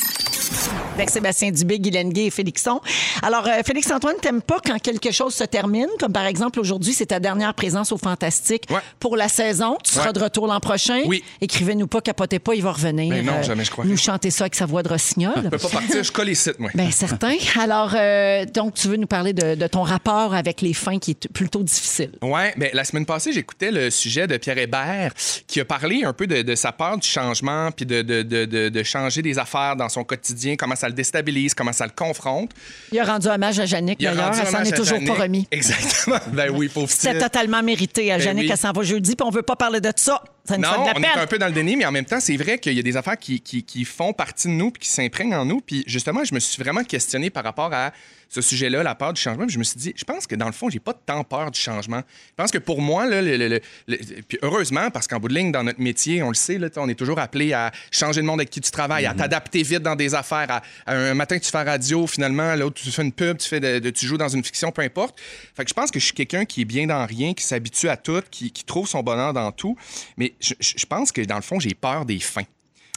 Avec 0.97 1.11
Sébastien 1.11 1.51
Dubé, 1.51 1.79
Guy 1.79 1.91
Lenguet 1.91 2.25
et 2.27 2.31
Félixon. 2.31 2.81
Alors, 3.23 3.47
euh, 3.47 3.61
Félix-Antoine, 3.65 4.17
t'aimes 4.23 4.41
pas 4.41 4.57
quand 4.65 4.79
quelque 4.81 5.11
chose 5.11 5.35
se 5.35 5.45
termine, 5.45 5.89
comme 6.01 6.13
par 6.13 6.25
exemple 6.27 6.59
aujourd'hui, 6.59 6.95
c'est 6.95 7.07
ta 7.07 7.21
dernière 7.21 7.53
présence 7.55 7.93
au 7.93 7.99
Fantastique 7.99 8.65
Ouais. 8.71 8.81
pour 8.99 9.17
la 9.17 9.29
saison. 9.29 9.77
Tu 9.85 9.93
seras 9.93 10.07
Ouais. 10.07 10.13
de 10.15 10.21
retour 10.21 10.47
l'an 10.47 10.59
prochain. 10.61 11.03
Oui. 11.07 11.23
Écrivez-nous 11.43 11.87
pas, 11.87 12.01
capotez 12.01 12.39
pas, 12.39 12.55
il 12.55 12.63
va 12.63 12.73
revenir. 12.73 13.11
Ben 13.15 13.25
non, 13.27 13.33
euh, 13.35 13.43
jamais 13.43 13.65
je 13.65 13.71
crois. 13.71 13.85
Nous 13.85 13.97
chanter 13.99 14.31
ça 14.31 14.45
avec 14.45 14.55
sa 14.55 14.65
voix 14.65 14.83
de 14.83 14.89
rossignol. 14.89 15.35
Je 15.45 15.49
peux 15.51 15.59
pas 15.59 15.69
partir, 15.69 16.03
je 16.03 16.11
colle 16.13 16.27
les 16.29 16.35
sites, 16.35 16.59
moi. 16.59 16.71
Bien, 16.75 16.91
certain. 16.91 17.35
Alors, 17.61 17.93
euh, 17.95 18.47
donc, 18.47 18.75
tu 18.75 18.89
veux 18.89 18.97
nous 18.97 19.07
parler 19.07 19.33
de, 19.35 19.55
de 19.55 19.67
ton 19.67 19.83
rapport 19.83 20.35
avec 20.35 20.63
les 20.63 20.73
fins 20.73 20.99
qui 20.99 21.11
est 21.11 21.29
plutôt 21.29 21.63
difficile. 21.63 22.13
Ouais, 22.23 22.55
ben, 22.57 22.71
la 22.73 22.85
semaine 22.85 23.05
passée, 23.07 23.33
j'écoutais 23.33 23.71
le 23.71 23.91
sujet 23.91 24.27
de 24.27 24.37
Pierre 24.39 24.59
Hébert 24.59 25.13
qui 25.47 25.61
a 25.61 25.65
parlé 25.67 26.05
un 26.05 26.13
peu 26.15 26.27
de, 26.27 26.41
de 26.43 26.55
sa 26.55 26.73
peur 26.73 26.97
du 26.97 27.07
changement 27.07 27.71
puis 27.71 27.85
de- 27.85 28.03
de 28.03 28.83
changer 28.83 29.21
des 29.23 29.39
affaires 29.39 29.77
dans 29.77 29.89
son 29.89 30.05
quotidien, 30.05 30.57
comment 30.57 30.75
ça 30.77 30.86
le 30.89 30.95
déstabilise, 30.95 31.55
comment 31.55 31.73
ça 31.73 31.85
le 31.87 31.93
confronte. 31.95 32.51
Il 32.93 32.99
a 32.99 33.05
rendu 33.05 33.29
hommage 33.29 33.59
à 33.61 33.67
a 33.67 34.01
d'ailleurs. 34.01 34.33
Elle 34.39 34.47
s'en 34.47 34.63
est 34.63 34.73
toujours 34.77 34.99
Jannick. 34.99 35.09
pas 35.09 35.23
remis. 35.23 35.49
Exactement. 35.53 36.19
Ben 36.33 36.51
oui, 36.55 36.69
pauvre 36.69 36.91
C'était 36.91 37.19
totalement 37.19 37.63
mérité. 37.63 38.13
À 38.13 38.19
Ben 38.19 38.25
Jannick, 38.25 38.45
oui. 38.45 38.51
elle 38.53 38.59
s'en 38.59 38.73
va 38.73 38.83
jeudi, 38.83 39.17
puis 39.17 39.27
on 39.27 39.31
veut 39.31 39.43
pas 39.43 39.57
parler 39.57 39.81
de 39.81 39.93
ça. 39.97 40.23
Ça 40.47 40.55
fait 40.55 40.61
de 40.61 40.67
Non, 40.67 40.85
la 40.85 40.91
on 40.91 40.95
peine. 40.95 41.05
est 41.05 41.19
un 41.19 41.27
peu 41.27 41.39
dans 41.39 41.47
le 41.47 41.53
déni, 41.53 41.77
mais 41.77 41.85
en 41.87 41.93
même 41.93 42.05
temps, 42.05 42.21
c'est 42.21 42.37
vrai 42.37 42.59
qu'il 42.59 42.73
y 42.75 42.79
a 42.79 42.83
des 42.83 42.97
affaires 42.97 43.19
qui, 43.19 43.41
qui, 43.41 43.63
qui 43.63 43.85
font 43.85 44.13
partie 44.13 44.49
de 44.49 44.53
nous 44.53 44.71
puis 44.71 44.83
qui 44.83 44.89
s'imprègnent 44.89 45.35
en 45.35 45.45
nous. 45.45 45.61
Puis 45.61 45.85
justement, 45.87 46.25
je 46.25 46.35
me 46.35 46.41
suis 46.41 46.63
vraiment 46.63 46.85
questionné 46.85 47.31
par 47.31 47.45
rapport 47.45 47.73
à 47.73 47.93
ce 48.29 48.41
sujet-là, 48.41 48.83
la 48.83 48.97
peur 48.97 49.13
du 49.13 49.21
changement. 49.21 49.45
Puis 49.47 49.55
je 49.55 49.59
me 49.61 49.65
suis 49.65 49.79
dit, 49.79 49.93
je 49.97 50.03
pense 50.03 50.27
que 50.27 50.35
dans 50.35 50.47
le 50.47 50.53
fond, 50.53 50.69
j'ai 50.69 50.81
pas 50.81 50.93
tant 50.93 51.23
peur 51.23 51.49
du 51.53 51.61
changement. 51.61 52.01
Je 52.31 52.35
pense 52.37 52.51
que 52.51 52.59
pour 52.59 52.81
moi, 52.83 53.07
là, 53.07 53.23
le- 53.23 53.37
le- 53.37 53.49
le- 53.49 53.61
le- 53.87 53.97
puis 54.27 54.37
heureusement, 54.43 54.91
parce 54.91 55.07
qu'en 55.07 55.21
bout 55.21 55.29
de 55.29 55.35
ligne, 55.35 55.53
dans 55.53 55.63
notre 55.63 55.81
métier, 55.81 56.25
on 56.25 56.29
le 56.31 56.35
sait, 56.35 56.59
là, 56.59 56.69
on 56.77 56.89
est 56.89 56.97
toujours 56.97 57.21
appelé 57.21 57.53
à 57.53 57.71
changer 57.93 58.21
le 58.23 58.27
monde 58.27 58.41
avec 58.41 58.51
qui 58.51 58.61
tu 58.61 58.73
travailles, 58.73 59.07
à 59.07 59.15
t'adapter 59.15 59.63
vite 59.63 59.79
dans 59.83 59.95
des 59.95 60.17
affaires. 60.17 60.47
À, 60.51 60.63
à 60.87 60.97
un 60.97 61.15
matin, 61.15 61.39
tu 61.39 61.49
fais 61.49 61.63
radio, 61.63 62.05
finalement, 62.09 62.53
l'autre, 62.57 62.83
tu 62.83 62.91
fais 62.91 63.03
une 63.03 63.13
pub, 63.13 63.39
tu, 63.39 63.49
fais 63.49 63.61
de- 63.61 63.79
de- 63.79 63.91
tu 63.91 64.07
joues 64.07 64.19
dans 64.19 64.29
une 64.29 64.43
fiction, 64.43 64.73
peu 64.73 64.83
importe. 64.83 65.21
Fait 65.57 65.63
que 65.63 65.69
je 65.69 65.75
pense 65.75 65.93
que 65.93 66.01
je 66.01 66.07
suis 66.07 66.15
quelqu'un 66.15 66.45
qui 66.45 66.63
est 66.63 66.67
bien 66.67 66.89
dans 66.89 67.07
rien, 67.07 67.33
qui 67.33 67.45
s'habitue 67.45 67.89
à 67.89 67.97
tout, 67.97 68.23
qui, 68.33 68.51
qui 68.51 68.65
trouve 68.65 68.89
son 68.89 69.05
bonheur 69.05 69.35
dans 69.35 69.53
tout. 69.53 69.77
Mais 70.17 70.35
je, 70.41 70.87
pense 70.87 71.13
que 71.13 71.21
dans 71.23 71.37
le 71.37 71.43
fond, 71.43 71.61
j'ai 71.61 71.75
peur 71.75 72.05
des 72.05 72.21
fins. 72.21 72.45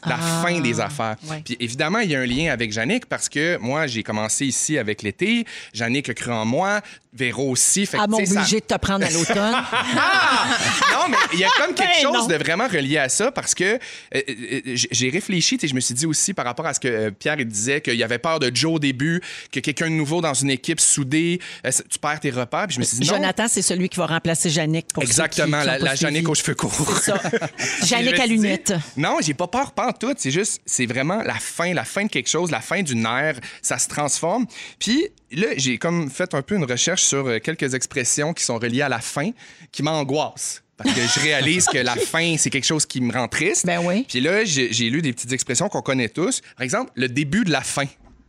La 0.05 0.17
Ah, 0.21 0.43
fin 0.45 0.59
des 0.61 0.79
affaires. 0.79 1.15
ouais. 1.29 1.41
Puis 1.43 1.57
évidemment, 1.59 1.99
il 1.99 2.11
y 2.11 2.15
a 2.15 2.19
un 2.21 2.25
lien 2.25 2.51
avec 2.51 2.71
Jannick 2.71 3.05
parce 3.05 3.27
que 3.29 3.57
moi, 3.57 3.85
j'ai 3.87 4.03
commencé 4.03 4.45
ici 4.45 4.77
avec 4.77 5.01
l'été. 5.01 5.45
Jannick 5.73 6.09
a 6.09 6.13
cru 6.13 6.31
en 6.31 6.45
moi. 6.45 6.81
Véro 7.11 7.49
aussi. 7.49 7.87
Fait 7.87 7.97
À 7.97 8.05
mon 8.05 8.17
sais, 8.19 8.27
ça- 8.27 8.39
obligé 8.41 8.59
de 8.59 8.65
te 8.65 8.77
prendre 8.77 9.03
à 9.03 9.09
l'automne. 9.09 9.55
non, 10.93 11.07
mais 11.09 11.17
il 11.33 11.39
y 11.39 11.43
a 11.43 11.49
comme 11.57 11.73
quelque 11.73 11.89
Ben 11.95 12.01
chose 12.03 12.13
non. 12.13 12.27
de 12.27 12.35
vraiment 12.35 12.67
relié 12.67 12.97
à 12.99 13.09
ça 13.09 13.31
parce 13.31 13.55
que 13.55 13.63
euh, 13.63 13.77
euh, 14.15 14.61
j- 14.75 14.87
j'ai 14.91 15.09
réfléchi, 15.09 15.57
sais, 15.59 15.67
je 15.67 15.73
me 15.73 15.79
suis 15.79 15.95
dit 15.95 16.05
aussi 16.05 16.33
par 16.35 16.45
rapport 16.45 16.67
à 16.67 16.73
ce 16.75 16.79
que 16.79 16.87
euh, 16.87 17.11
Pierre 17.11 17.39
il 17.39 17.47
disait, 17.47 17.81
qu'il 17.81 17.95
y 17.95 18.03
avait 18.03 18.19
peur 18.19 18.39
de 18.39 18.51
Joe 18.53 18.73
au 18.75 18.79
début, 18.79 19.21
que 19.51 19.59
quelqu'un 19.59 19.87
de 19.89 19.95
nouveau 19.95 20.21
dans 20.21 20.35
une 20.35 20.51
équipe 20.51 20.79
soudée, 20.79 21.39
euh, 21.65 21.71
tu 21.89 21.97
perds 21.99 22.19
tes 22.19 22.29
repères. 22.29 22.67
Puis 22.67 22.75
je 22.75 22.79
me 22.79 22.85
suis 22.85 22.97
dit, 22.99 23.07
non. 23.07 23.15
Jonathan, 23.15 23.45
c'est 23.47 23.61
celui 23.63 23.89
qui 23.89 23.97
va 23.97 24.05
remplacer 24.05 24.49
ceux 24.49 24.61
Exactement, 25.01 25.57
qui- 25.57 25.63
qui 25.63 25.67
la, 25.67 25.79
la 25.79 25.95
Jannick 25.95 26.17
suivi. 26.17 26.31
aux 26.31 26.35
cheveux 26.35 26.55
courts. 26.55 26.99
C'est 27.01 27.11
ça. 27.11 27.99
Me 28.01 28.19
à 28.21 28.25
lunettes. 28.27 28.73
Non, 28.97 29.17
j'ai 29.21 29.33
pas 29.33 29.47
peur 29.47 29.71
pantoute. 29.91 30.19
C'est 30.19 30.31
juste, 30.31 30.61
c'est 30.65 30.85
vraiment 30.85 31.21
la 31.23 31.35
fin, 31.35 31.73
la 31.73 31.83
fin 31.83 32.03
de 32.03 32.09
quelque 32.09 32.29
chose, 32.29 32.51
la 32.51 32.61
fin 32.61 32.81
d'une 32.81 33.05
ère. 33.05 33.39
Ça 33.61 33.77
se 33.77 33.87
transforme. 33.87 34.45
Puis 34.79 35.07
là, 35.31 35.47
j'ai 35.57 35.77
comme 35.77 36.09
fait 36.09 36.33
un 36.33 36.41
peu 36.41 36.55
une 36.55 36.65
recherche 36.65 37.03
sur 37.03 37.27
euh, 37.27 37.39
quelques 37.39 37.73
expressions 37.73 38.33
qui 38.33 38.43
sont 38.43 38.57
reliées 38.57 38.81
à 38.81 38.89
la 38.89 38.99
fin, 38.99 39.31
qui 39.71 39.83
m'angoissent. 39.83 40.63
Parce 40.77 40.93
que 40.93 41.01
je 41.01 41.19
réalise 41.19 41.65
que 41.65 41.77
la 41.77 41.95
fin, 42.13 42.35
c'est 42.37 42.49
quelque 42.49 42.65
chose 42.65 42.85
qui 42.85 43.01
me 43.01 43.11
rend 43.11 43.27
triste. 43.27 43.65
Ben 43.65 43.81
oui. 43.83 44.05
Puis 44.07 44.21
là, 44.21 44.45
j'ai 44.45 44.71
j'ai 44.71 44.89
lu 44.89 45.01
des 45.01 45.11
petites 45.11 45.33
expressions 45.33 45.67
qu'on 45.67 45.81
connaît 45.81 46.09
tous. 46.09 46.41
Par 46.55 46.63
exemple, 46.63 46.91
le 46.95 47.09
début 47.09 47.43
de 47.43 47.51
la 47.51 47.61
fin. 47.61 47.85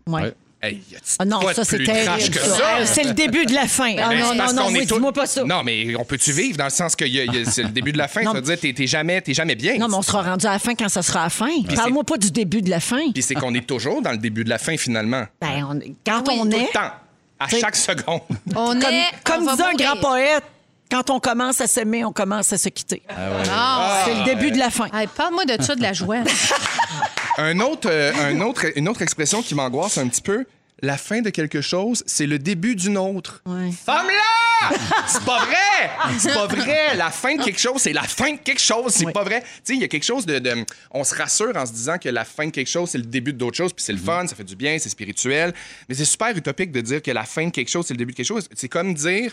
Ouais. 0.06 0.22
Ouais. 0.22 0.34
Hey, 0.62 0.82
y 0.90 0.96
a-t-il 0.96 1.16
Ah 1.18 1.24
non, 1.24 1.40
ça, 1.54 1.62
de 1.62 1.66
c'est 1.66 1.76
plus 1.78 1.86
terrible. 1.86 2.04
trash 2.04 2.30
que 2.30 2.38
ça. 2.38 2.56
ça? 2.58 2.76
Euh, 2.80 2.84
C'est 2.84 3.04
le 3.04 3.12
début 3.14 3.46
de 3.46 3.54
la 3.54 3.66
fin. 3.66 3.94
Ah 3.98 4.10
Ben, 4.10 4.20
non, 4.20 4.36
parce 4.36 4.52
non, 4.52 4.64
non, 4.64 4.68
oui, 4.76 4.86
tous- 4.86 4.94
dis-moi 4.96 5.12
pas 5.12 5.26
ça. 5.26 5.42
Non, 5.42 5.62
mais 5.62 5.96
on 5.96 6.04
peut-tu 6.04 6.32
vivre 6.32 6.58
dans 6.58 6.64
le 6.64 6.70
sens 6.70 6.94
que 6.94 7.06
y 7.06 7.18
a- 7.20 7.24
y 7.24 7.42
a- 7.42 7.50
c'est 7.50 7.62
le 7.62 7.70
début 7.70 7.92
de 7.92 7.98
la 7.98 8.08
fin? 8.08 8.20
Non, 8.22 8.32
Ça 8.32 8.40
veut 8.40 8.42
dire 8.56 8.60
que 8.60 8.66
t'es- 8.76 8.86
jamais, 8.86 9.22
t'es 9.22 9.32
jamais 9.32 9.54
bien. 9.54 9.78
Non, 9.78 9.88
mais 9.88 9.94
on 9.94 10.02
sera 10.02 10.20
rendu 10.22 10.44
à 10.46 10.50
la 10.52 10.58
fin 10.58 10.74
quand 10.74 10.90
ça 10.90 11.00
sera 11.00 11.20
à 11.20 11.24
la 11.24 11.30
fin. 11.30 11.48
Parle-moi 11.74 12.04
pas 12.04 12.18
du 12.18 12.30
début 12.30 12.60
de 12.60 12.68
la 12.68 12.80
fin. 12.80 13.10
Puis 13.12 13.22
c'est 13.22 13.34
qu'on 13.34 13.54
est 13.54 13.66
toujours 13.66 14.02
dans 14.02 14.10
le 14.12 14.18
début 14.18 14.44
de 14.44 14.50
la 14.50 14.58
fin, 14.58 14.76
finalement. 14.76 15.24
Ben, 15.40 15.64
on- 15.66 15.80
quand 16.06 16.28
Oui, 16.28 16.38
on 16.40 16.44
Tout 16.44 16.56
est, 16.56 16.60
le 16.60 16.72
temps. 16.72 16.90
À 17.38 17.48
chaque 17.48 17.76
seconde. 17.76 18.20
On 18.54 18.66
comme, 18.72 18.82
est. 18.82 19.04
comme 19.24 19.48
on 19.48 19.52
disait 19.52 19.64
un 19.64 19.72
grand 19.72 19.96
poète, 19.98 20.44
quand 20.90 21.08
on 21.08 21.20
commence 21.20 21.58
à 21.62 21.66
s'aimer, 21.68 22.04
on 22.04 22.12
commence 22.12 22.52
à 22.52 22.58
se 22.58 22.68
quitter. 22.68 23.00
Ah, 23.08 24.02
C'est 24.04 24.14
le 24.14 24.24
début 24.24 24.50
de 24.50 24.58
la 24.58 24.68
fin. 24.68 24.88
Hey, 24.92 25.06
Parle-moi 25.06 25.46
de 25.46 25.62
ça, 25.62 25.74
de 25.74 25.80
la 25.80 25.94
joie. 25.94 26.18
Un 27.38 27.60
autre, 27.60 27.88
euh, 27.90 28.12
un 28.20 28.40
autre, 28.40 28.66
une 28.76 28.88
autre 28.88 29.02
expression 29.02 29.42
qui 29.42 29.54
m'angoisse 29.54 29.98
un 29.98 30.08
petit 30.08 30.22
peu, 30.22 30.44
la 30.82 30.96
fin 30.96 31.20
de 31.20 31.30
quelque 31.30 31.60
chose, 31.60 32.02
c'est 32.06 32.26
le 32.26 32.38
début 32.38 32.74
d'une 32.74 32.96
autre. 32.98 33.42
Ouais. 33.46 33.70
Femme-là! 33.70 34.76
c'est 35.06 35.24
pas 35.24 35.44
vrai! 35.46 35.90
C'est 36.18 36.34
pas 36.34 36.46
vrai! 36.46 36.94
La 36.96 37.10
fin 37.10 37.34
de 37.36 37.42
quelque 37.42 37.60
chose, 37.60 37.80
c'est 37.80 37.92
la 37.92 38.02
fin 38.02 38.32
de 38.32 38.38
quelque 38.38 38.60
chose. 38.60 38.92
C'est 38.92 39.10
pas 39.12 39.22
vrai. 39.24 39.40
Tu 39.40 39.46
sais, 39.64 39.74
il 39.74 39.80
y 39.80 39.84
a 39.84 39.88
quelque 39.88 40.04
chose 40.04 40.26
de, 40.26 40.38
de- 40.38 40.64
On 40.90 41.02
se 41.04 41.14
rassure 41.14 41.56
en 41.56 41.64
se 41.66 41.72
disant 41.72 41.98
que 41.98 42.08
la 42.08 42.24
fin 42.24 42.46
de 42.46 42.50
quelque 42.50 42.68
chose, 42.68 42.90
c'est 42.90 42.98
le 42.98 43.04
début 43.04 43.32
d'autre 43.32 43.56
chose, 43.56 43.72
puis 43.72 43.82
c'est 43.84 43.92
le 43.92 43.98
fun, 43.98 44.26
ça 44.26 44.34
fait 44.36 44.44
du 44.44 44.56
bien, 44.56 44.78
c'est 44.78 44.88
spirituel. 44.90 45.54
Mais 45.88 45.94
c'est 45.94 46.04
super 46.04 46.36
utopique 46.36 46.72
de 46.72 46.80
dire 46.82 47.00
que 47.02 47.10
la 47.10 47.24
fin 47.24 47.46
de 47.46 47.50
quelque 47.50 47.70
chose, 47.70 47.86
c'est 47.86 47.94
le 47.94 47.98
début 47.98 48.12
de 48.12 48.16
quelque 48.16 48.26
chose. 48.26 48.48
C'est 48.54 48.68
comme 48.68 48.92
dire. 48.94 49.32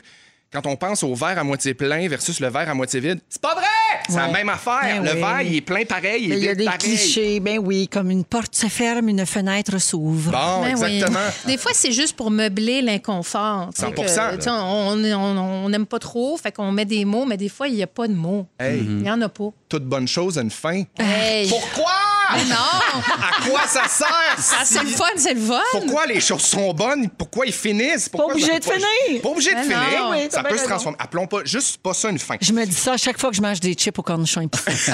Quand 0.51 0.65
on 0.65 0.75
pense 0.77 1.03
au 1.03 1.13
verre 1.13 1.37
à 1.39 1.43
moitié 1.43 1.73
plein 1.73 2.07
versus 2.07 2.39
le 2.39 2.47
verre 2.47 2.69
à 2.69 2.73
moitié 2.73 2.99
vide, 3.01 3.19
c'est 3.27 3.41
pas 3.41 3.53
vrai! 3.53 3.63
C'est 4.09 4.15
la 4.15 4.29
même 4.29 4.47
affaire. 4.47 4.79
Ben 4.81 5.03
le 5.03 5.11
oui. 5.11 5.17
verre, 5.19 5.41
il 5.41 5.55
est 5.57 5.61
plein 5.61 5.83
pareil, 5.83 6.23
il 6.23 6.31
est 6.31 6.37
il 6.37 6.43
y 6.43 6.47
a 6.47 6.51
vide 6.51 6.59
des 6.59 6.65
pareil. 6.65 6.79
clichés. 6.79 7.39
Ben 7.41 7.59
oui, 7.59 7.87
comme 7.89 8.09
une 8.09 8.23
porte 8.23 8.55
se 8.55 8.67
ferme, 8.67 9.09
une 9.09 9.25
fenêtre 9.25 9.77
s'ouvre. 9.79 10.31
Bon, 10.31 10.61
Ben 10.61 10.75
oui. 10.77 10.85
exactement. 10.95 11.19
Des 11.45 11.57
fois, 11.57 11.71
c'est 11.73 11.91
juste 11.91 12.15
pour 12.15 12.31
meubler 12.31 12.81
l'inconfort. 12.81 13.69
tu 13.75 13.81
sais, 13.81 13.87
100%, 13.87 14.37
que, 14.37 15.13
On 15.15 15.67
n'aime 15.69 15.85
pas 15.85 15.99
trop, 15.99 16.37
fait 16.37 16.53
qu'on 16.53 16.71
met 16.71 16.85
des 16.85 17.03
mots, 17.03 17.25
mais 17.25 17.35
des 17.37 17.49
fois, 17.49 17.67
il 17.67 17.75
n'y 17.75 17.83
a 17.83 17.87
pas 17.87 18.07
de 18.07 18.13
mots. 18.13 18.47
Hey, 18.59 18.77
Il 18.79 18.97
n'y 18.99 19.11
en 19.11 19.21
a 19.21 19.27
pas. 19.29 19.49
toute 19.67 19.83
bonne 19.83 20.07
chose 20.07 20.37
a 20.37 20.41
une 20.41 20.51
fin. 20.51 20.83
Hey. 20.97 21.49
Pourquoi? 21.49 21.91
Mais 22.35 22.43
non! 22.45 22.55
À 22.55 23.49
quoi 23.49 23.61
ça 23.67 23.87
sert? 23.87 24.07
Ah, 24.09 24.63
c'est 24.65 24.81
le 24.83 24.89
fun, 24.89 25.05
c'est 25.15 25.33
le 25.33 25.41
fun! 25.41 25.59
Pourquoi 25.71 26.05
les 26.05 26.19
choses 26.19 26.41
sont 26.43 26.73
bonnes? 26.73 27.09
Pourquoi 27.09 27.45
ils 27.45 27.53
finissent? 27.53 28.09
Pourquoi 28.09 28.33
obligé 28.33 28.51
ça- 28.53 28.59
de 28.59 28.63
finir. 28.65 29.21
Pas 29.21 29.29
obligé 29.29 29.53
de 29.53 29.61
finir. 29.61 29.77
non. 29.99 30.11
Oui, 30.11 30.27
t'as 30.29 30.37
ça 30.37 30.41
bien 30.41 30.49
peut 30.51 30.55
se 30.57 30.61
raison. 30.61 30.69
transformer. 30.69 30.97
Appelons 30.99 31.27
pas 31.27 31.39
juste 31.45 31.77
pas 31.77 31.93
ça 31.93 32.09
une 32.09 32.19
fin. 32.19 32.35
Je 32.41 32.51
me 32.53 32.65
dis 32.65 32.73
ça 32.75 32.93
à 32.93 32.97
chaque 32.97 33.19
fois 33.19 33.29
que 33.29 33.35
je 33.35 33.41
mange 33.41 33.59
des 33.59 33.73
chips 33.73 33.97
au 33.97 34.01
cornichon 34.03 34.41
épicé. 34.41 34.71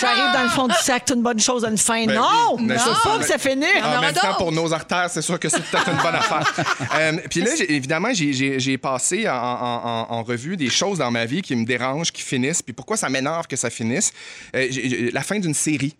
J'arrive 0.00 0.32
dans 0.34 0.42
le 0.42 0.48
fond 0.48 0.68
du 0.68 0.74
sac, 0.82 1.04
toute 1.04 1.16
une 1.16 1.22
bonne 1.22 1.40
chose 1.40 1.64
a 1.64 1.68
une 1.68 1.78
fin. 1.78 2.04
Ben 2.06 2.16
non! 2.16 2.56
oui, 2.56 2.64
mais 2.66 2.74
Je 2.74 2.80
ça, 2.80 2.96
pas 3.02 3.14
mais- 3.18 3.24
que 3.24 3.28
ça 3.30 3.38
finisse. 3.38 3.68
en 3.82 3.86
En 3.86 3.90
aura 3.92 4.00
même 4.00 4.14
temps, 4.14 4.20
d'autres. 4.26 4.36
pour 4.38 4.52
nos 4.52 4.72
artères, 4.72 5.08
c'est 5.10 5.22
sûr 5.22 5.38
que 5.38 5.48
c'est 5.48 5.62
peut-être 5.62 5.88
une 5.90 6.02
bonne 6.02 6.14
affaire. 6.14 6.52
Euh, 6.96 7.12
Puis 7.30 7.40
là, 7.40 7.50
j'ai- 7.56 7.72
évidemment, 7.74 8.08
j'ai- 8.12 8.32
j'ai 8.32 8.60
j'ai 8.60 8.78
passé 8.78 9.28
en, 9.28 9.34
en- 9.34 9.80
en- 9.84 10.06
en 10.18 10.22
revue 10.22 10.56
des 10.56 10.70
choses 10.70 10.98
dans 10.98 11.10
ma 11.10 11.24
vie 11.24 11.42
qui 11.42 11.56
me 11.56 11.64
dérangent, 11.64 12.12
qui 12.12 12.22
finissent. 12.22 12.62
Puis 12.62 12.72
pourquoi 12.72 12.96
ça 12.96 13.08
m'énerve 13.08 13.46
que 13.46 13.56
ça 13.56 13.68
finisse? 13.70 14.12
Euh, 14.54 14.66
j'ai- 14.70 14.88
j'ai- 14.88 15.10
la 15.10 15.22
fin 15.22 15.38
d'une 15.38 15.54
série. 15.54 15.94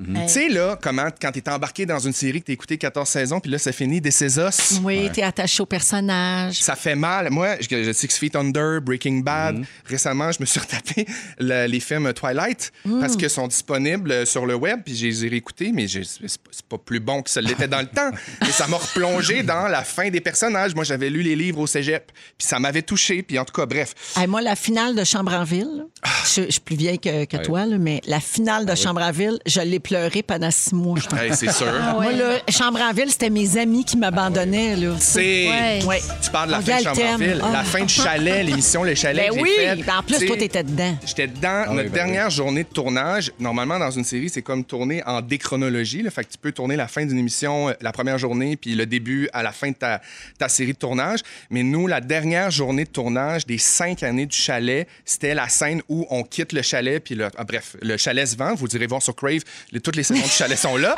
Tu 0.00 0.14
sais, 0.28 0.48
là, 0.48 0.78
comment, 0.80 1.08
quand 1.20 1.32
t'es 1.32 1.48
embarqué 1.50 1.84
dans 1.84 1.98
une 1.98 2.12
série, 2.12 2.40
que 2.40 2.46
t'as 2.46 2.52
écouté 2.52 2.78
14 2.78 3.08
saisons, 3.08 3.40
puis 3.40 3.50
là, 3.50 3.58
ça 3.58 3.72
finit 3.72 4.00
des 4.00 4.12
ses 4.12 4.38
os. 4.38 4.78
Oui, 4.84 5.10
t'es 5.12 5.24
attaché 5.24 5.60
au 5.60 5.66
personnage. 5.66 6.60
Ça 6.62 6.76
fait 6.76 6.94
mal. 6.94 7.30
Moi, 7.30 7.56
je, 7.60 7.82
je- 7.82 7.92
Six 7.92 8.16
Feet 8.16 8.36
Under, 8.36 8.80
Breaking 8.80 9.22
Bad. 9.24 9.64
Récemment, 9.86 10.30
je 10.30 10.36
me 10.38 10.46
suis 10.46 10.60
retapé 10.60 11.04
le- 11.40 11.66
les 11.66 11.80
films 11.80 12.12
Twilight 12.12 12.72
parce 13.00 13.16
qu'ils 13.16 13.28
sont 13.28 13.48
disponibles 13.48 14.12
euh, 14.12 14.24
sur 14.24 14.46
le 14.46 14.54
web, 14.54 14.82
puis 14.84 14.94
je 14.96 15.06
les 15.06 15.24
ai 15.26 15.28
réécoutés, 15.30 15.72
mais 15.72 15.88
j'ai- 15.88 16.04
c'est 16.04 16.38
pas, 16.68 16.78
plus 16.78 17.00
bon 17.00 17.22
que 17.22 17.30
ça 17.30 17.40
l'était 17.40 17.66
dans 17.66 17.80
le 17.80 17.86
temps. 17.88 18.10
Mais 18.42 18.52
ça 18.52 18.68
m'a 18.68 18.76
replongé 18.76 19.42
dans 19.42 19.66
la 19.66 19.82
fin 19.82 20.10
des 20.10 20.20
personnages. 20.20 20.76
Moi, 20.76 20.84
j'avais 20.84 21.10
lu 21.10 21.22
les 21.22 21.34
livres 21.34 21.58
au 21.58 21.66
cégep, 21.66 22.12
puis 22.38 22.46
ça 22.46 22.60
m'avait 22.60 22.82
touché, 22.82 23.24
puis 23.24 23.36
en 23.36 23.44
tout 23.44 23.52
cas, 23.52 23.66
bref. 23.66 23.94
Hey, 24.16 24.28
moi, 24.28 24.42
la 24.42 24.54
finale 24.54 24.94
de 24.94 25.02
Chambre 25.02 25.34
en 25.34 25.42
ville, 25.42 25.86
Ah. 26.02 26.08
je, 26.24 26.42
je 26.44 26.50
suis 26.52 26.60
plus 26.60 26.76
vieille 26.76 27.00
que, 27.00 27.24
que 27.24 27.36
toi, 27.38 27.66
là, 27.66 27.78
mais 27.78 28.00
la 28.06 28.20
finale 28.20 28.64
de 28.64 28.74
Chambre 28.76 29.02
en 29.02 29.10
ville, 29.10 29.40
je 29.44 29.60
l'ai 29.60 29.80
pleuré 29.88 30.22
pendant 30.22 30.50
six 30.50 30.74
mois. 30.74 30.98
Hey, 31.18 31.30
c'est 31.34 31.50
sûr. 31.50 31.72
Moi, 31.94 32.12
là, 32.12 32.38
Chambre 32.50 32.80
en 32.82 32.92
ville, 32.92 33.10
c'était 33.10 33.30
mes 33.30 33.56
amis 33.56 33.84
qui 33.86 33.96
m'abandonnaient. 33.96 34.76
là. 34.76 34.94
C'est. 34.98 35.48
Ouais. 35.48 35.84
Ouais. 35.86 36.00
Tu 36.22 36.30
parles 36.30 36.48
de 36.48 36.52
la 36.52 36.58
On 36.58 36.62
fin 36.62 36.72
de 36.72 36.78
regarde 36.78 36.96
le 36.98 37.02
Chambre 37.02 37.14
en 37.14 37.18
ville, 37.18 37.40
thème. 37.40 37.52
la 37.52 37.58
Ah. 37.60 37.64
fin 37.64 37.84
de 37.84 37.90
Chalet, 37.90 38.44
l'émission 38.46 38.82
Le 38.84 38.94
Chalet 38.94 39.30
Ben 39.30 39.36
que 39.38 39.42
oui! 39.42 39.50
j'ai 39.56 39.66
faite. 39.66 39.86
Ben, 39.86 39.96
en 39.98 40.02
plus, 40.02 40.14
Tu 40.14 40.20
sais, 40.20 40.26
toi, 40.26 40.36
t'étais 40.36 40.62
dedans. 40.62 40.96
J'étais 41.06 41.26
dedans. 41.26 41.64
oui, 41.68 41.76
Notre 41.76 41.88
ben 41.88 41.94
dernière 41.94 42.28
journée 42.30 42.64
de 42.64 42.68
tournage, 42.68 43.32
normalement, 43.40 43.78
dans 43.78 43.90
une 43.90 44.04
série, 44.04 44.28
c'est 44.28 44.42
comme 44.42 44.62
tourner 44.64 45.02
en 45.06 45.22
déchronologie. 45.22 46.02
Là, 46.02 46.10
fait 46.10 46.24
que 46.24 46.32
tu 46.32 46.38
peux 46.38 46.52
tourner 46.52 46.76
la 46.76 46.86
fin 46.86 47.06
d'une 47.06 47.18
émission, 47.18 47.70
euh, 47.70 47.72
la 47.80 47.92
première 47.92 48.18
journée, 48.18 48.56
puis 48.56 48.74
le 48.74 48.84
début 48.84 49.28
à 49.32 49.42
la 49.42 49.52
fin 49.52 49.70
de 49.70 49.76
ta, 49.76 50.02
ta 50.38 50.48
série 50.50 50.74
de 50.74 50.78
tournage. 50.78 51.20
Mais 51.48 51.62
nous, 51.62 51.86
la 51.86 52.00
dernière 52.02 52.50
journée 52.50 52.84
de 52.84 52.90
tournage 52.90 53.46
des 53.46 53.58
cinq 53.58 54.02
années 54.02 54.26
du 54.26 54.36
chalet, 54.36 54.86
c'était 55.06 55.34
la 55.34 55.48
scène 55.48 55.80
où 55.88 56.06
on 56.10 56.22
quitte 56.24 56.52
le 56.52 56.60
chalet, 56.62 57.02
puis 57.02 57.14
le, 57.14 57.28
ah, 57.38 57.44
bref, 57.44 57.76
le 57.80 57.96
chalet 57.96 58.26
se 58.28 58.36
vend. 58.36 58.54
Vous 58.54 58.68
direz 58.68 58.86
voir 58.86 59.02
sur 59.02 59.16
Crave, 59.16 59.40
les- 59.72 59.77
toutes 59.78 59.96
les 59.96 60.02
saisons 60.02 60.22
du 60.22 60.28
chalet 60.28 60.58
sont 60.58 60.76
là. 60.76 60.94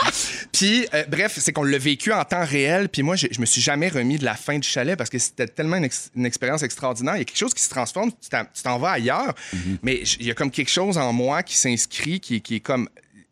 Puis, 0.52 0.86
euh, 0.94 1.04
bref, 1.08 1.38
c'est 1.38 1.52
qu'on 1.52 1.62
l'a 1.62 1.78
vécu 1.78 2.12
en 2.12 2.24
temps 2.24 2.44
réel. 2.44 2.88
Puis 2.88 3.02
moi, 3.02 3.16
je, 3.16 3.26
je 3.30 3.40
me 3.40 3.46
suis 3.46 3.60
jamais 3.60 3.88
remis 3.88 4.18
de 4.18 4.24
la 4.24 4.34
fin 4.34 4.58
du 4.58 4.66
chalet 4.68 4.96
parce 4.96 5.10
que 5.10 5.18
c'était 5.18 5.46
tellement 5.46 5.76
une, 5.76 5.84
ex- 5.84 6.10
une 6.16 6.26
expérience 6.26 6.62
extraordinaire. 6.62 7.16
Il 7.16 7.20
y 7.20 7.22
a 7.22 7.24
quelque 7.24 7.36
chose 7.38 7.54
qui 7.54 7.62
se 7.62 7.70
transforme, 7.70 8.10
tu 8.12 8.62
t'en- 8.62 8.78
vas 8.78 8.90
ailleurs. 8.90 9.34
Mais 9.82 10.04
j- 10.04 10.16
il 10.20 10.26
y 10.26 10.30
a 10.30 10.34
comme 10.34 10.50
quelque 10.50 10.70
chose 10.70 10.98
en 10.98 11.12
moi 11.12 11.42
qui 11.42 11.56
s'inscrit, 11.56 12.20
qui, 12.20 12.40
qui 12.40 12.56
est 12.56 12.60
comme 12.60 12.88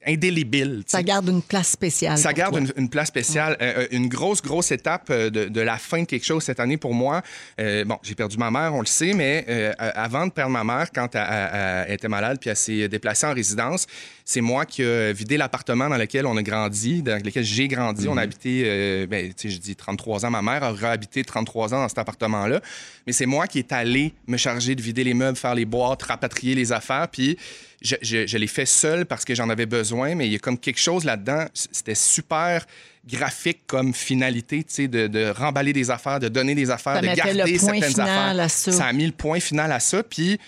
indélébile. 0.07 0.83
Ça 0.87 1.03
garde 1.03 1.29
une 1.29 1.43
place 1.43 1.69
spéciale. 1.69 2.19
Ça 2.19 2.33
garde 2.33 2.57
une, 2.57 2.73
une 2.77 2.89
place 2.89 3.09
spéciale. 3.09 3.57
Euh, 3.61 3.73
euh, 3.83 3.87
une 3.91 4.09
grosse, 4.09 4.41
grosse 4.43 4.71
étape 4.71 5.09
euh, 5.11 5.29
de, 5.31 5.47
de 5.47 5.61
la 5.61 5.77
fin 5.77 6.01
de 6.03 6.07
quelque 6.07 6.25
chose 6.25 6.43
cette 6.43 6.61
année 6.61 6.77
pour 6.77 6.95
moi. 6.95 7.23
Euh, 7.61 7.85
bon, 7.85 7.99
j'ai 8.03 8.15
perdu 8.15 8.37
ma 8.39 8.51
mère, 8.51 8.75
on 8.75 8.81
le 8.81 8.87
sait, 8.87 9.13
mais 9.13 9.45
euh, 9.49 9.73
avant 9.79 10.27
de 10.27 10.33
perdre 10.33 10.53
ma 10.53 10.65
mère, 10.65 10.91
quand 10.95 11.15
elle, 11.15 11.27
elle- 11.29 11.85
elle 11.89 11.95
était 11.95 12.09
malade 12.09 12.39
puis 12.41 12.51
elle 12.51 12.57
s'est 12.57 12.89
déplacée 12.89 13.27
en 13.27 13.35
résidence, 13.35 13.87
c'est 14.25 14.41
moi 14.41 14.67
qui 14.67 14.83
ai 14.83 15.13
vidé 15.13 15.37
l'appartement 15.37 15.89
dans 15.89 15.97
lequel 15.97 16.27
on 16.27 16.37
a 16.37 16.43
grandi, 16.43 17.03
dans 17.03 17.23
lequel 17.23 17.45
j'ai 17.45 17.67
grandi. 17.69 18.09
On 18.09 18.17
a 18.17 18.23
habité, 18.23 18.63
euh, 18.67 19.07
ben, 19.07 19.33
tu 19.35 19.49
sais, 19.49 19.55
je 19.55 19.59
dis 19.61 19.75
33 19.75 20.27
ans. 20.27 20.31
Ma 20.31 20.43
mère 20.43 20.63
a 20.65 20.73
réhabité 20.73 21.25
33 21.25 21.75
ans 21.75 21.81
dans 21.83 21.89
cet 21.89 21.99
appartement-là. 21.99 22.61
Mais 23.07 23.13
c'est 23.13 23.27
moi 23.27 23.47
qui 23.47 23.59
est 23.59 23.73
allé 23.73 24.13
me 24.27 24.37
charger 24.37 24.75
de 24.75 24.83
vider 24.83 25.03
les 25.05 25.15
meubles, 25.15 25.37
faire 25.39 25.55
les 25.55 25.65
boîtes, 25.65 26.03
rapatrier 26.03 26.55
les 26.55 26.73
affaires. 26.73 27.09
Puis 27.11 27.39
je, 27.83 27.97
je- 28.03 28.27
je 28.27 28.39
l'ai 28.39 28.47
fait 28.47 28.67
seul 28.67 29.07
parce 29.07 29.25
que 29.25 29.35
j'en 29.35 29.49
avais 29.49 29.67
besoin, 29.67 30.15
mais 30.15 30.27
il 30.27 30.33
y 30.33 30.37
a 30.37 30.39
comme 30.39 30.59
quelque 30.59 30.81
chose 30.81 31.05
là-dedans. 31.05 31.45
C'était 31.55 31.95
super 31.95 32.65
graphique 33.07 33.61
comme 33.67 33.95
finalité, 33.95 34.65
tu 34.65 34.75
sais, 34.75 34.89
de, 34.89 35.07
de 35.07 35.31
remballer 35.31 35.73
des 35.73 35.91
affaires, 35.91 36.21
de 36.21 36.29
donner 36.29 36.55
des 36.55 36.71
affaires, 36.71 36.95
Ça 36.97 37.01
de 37.01 37.07
garder 37.15 37.33
le 37.53 37.59
point 37.59 37.73
certaines 37.81 37.91
final 37.91 38.09
affaires. 38.09 38.45
à 38.45 38.49
ça. 38.49 38.85
a 38.87 38.93
mis 38.93 39.07
le 39.07 39.13
point 39.13 39.41
final 39.41 39.73
à 39.73 39.81
ça. 39.81 40.03
Puis 40.03 40.39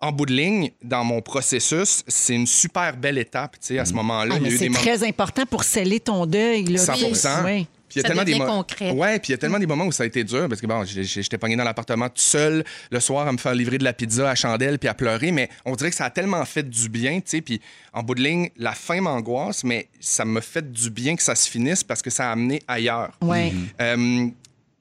en 0.00 0.10
bout 0.12 0.26
de 0.26 0.32
ligne, 0.34 0.70
dans 0.82 1.04
mon 1.04 1.22
processus, 1.22 2.02
c'est 2.08 2.34
une 2.34 2.46
super 2.48 2.96
belle 2.96 3.18
étape, 3.18 3.52
tu 3.60 3.68
sais, 3.68 3.78
à 3.78 3.84
ce 3.84 3.92
moment-là. 3.94 4.34
Ah, 4.36 4.48
c'est 4.58 4.68
très 4.70 5.04
important 5.06 5.46
pour 5.46 5.62
sceller 5.64 6.00
ton 6.00 6.26
deuil. 6.26 6.64
Là, 6.64 6.78
100 6.78 6.92
Tu 6.94 7.14
sais, 7.14 7.28
oui. 7.44 7.66
Puis 7.92 8.00
il 8.00 8.02
y 8.02 8.06
a 8.06 8.08
tellement 8.08 8.24
des 8.24 8.38
concret. 8.38 8.90
Ouais, 8.92 9.18
puis 9.18 9.28
il 9.28 9.32
y 9.32 9.34
a 9.34 9.38
tellement 9.38 9.58
des 9.58 9.66
moments 9.66 9.84
où 9.84 9.92
ça 9.92 10.02
a 10.02 10.06
été 10.06 10.24
dur 10.24 10.48
parce 10.48 10.60
que 10.60 10.66
bon, 10.66 10.84
j'étais 10.84 11.36
pogné 11.36 11.56
dans 11.56 11.64
l'appartement 11.64 12.08
tout 12.08 12.14
seul 12.16 12.64
le 12.90 13.00
soir 13.00 13.28
à 13.28 13.32
me 13.32 13.38
faire 13.38 13.54
livrer 13.54 13.76
de 13.76 13.84
la 13.84 13.92
pizza 13.92 14.30
à 14.30 14.34
chandelle 14.34 14.78
puis 14.78 14.88
à 14.88 14.94
pleurer, 14.94 15.30
mais 15.30 15.50
on 15.66 15.76
dirait 15.76 15.90
que 15.90 15.96
ça 15.96 16.06
a 16.06 16.10
tellement 16.10 16.44
fait 16.44 16.68
du 16.68 16.88
bien, 16.88 17.16
tu 17.16 17.22
sais, 17.26 17.40
puis 17.42 17.60
en 17.92 18.02
bout 18.02 18.14
de 18.14 18.22
ligne, 18.22 18.48
la 18.56 18.72
fin 18.72 19.00
m'angoisse, 19.00 19.62
mais 19.64 19.88
ça 20.00 20.24
m'a 20.24 20.40
fait 20.40 20.72
du 20.72 20.90
bien 20.90 21.16
que 21.16 21.22
ça 21.22 21.34
se 21.34 21.50
finisse 21.50 21.84
parce 21.84 22.00
que 22.00 22.10
ça 22.10 22.28
a 22.28 22.32
amené 22.32 22.62
ailleurs. 22.66 23.12
Ouais. 23.20 23.52
Euh, 23.80 24.28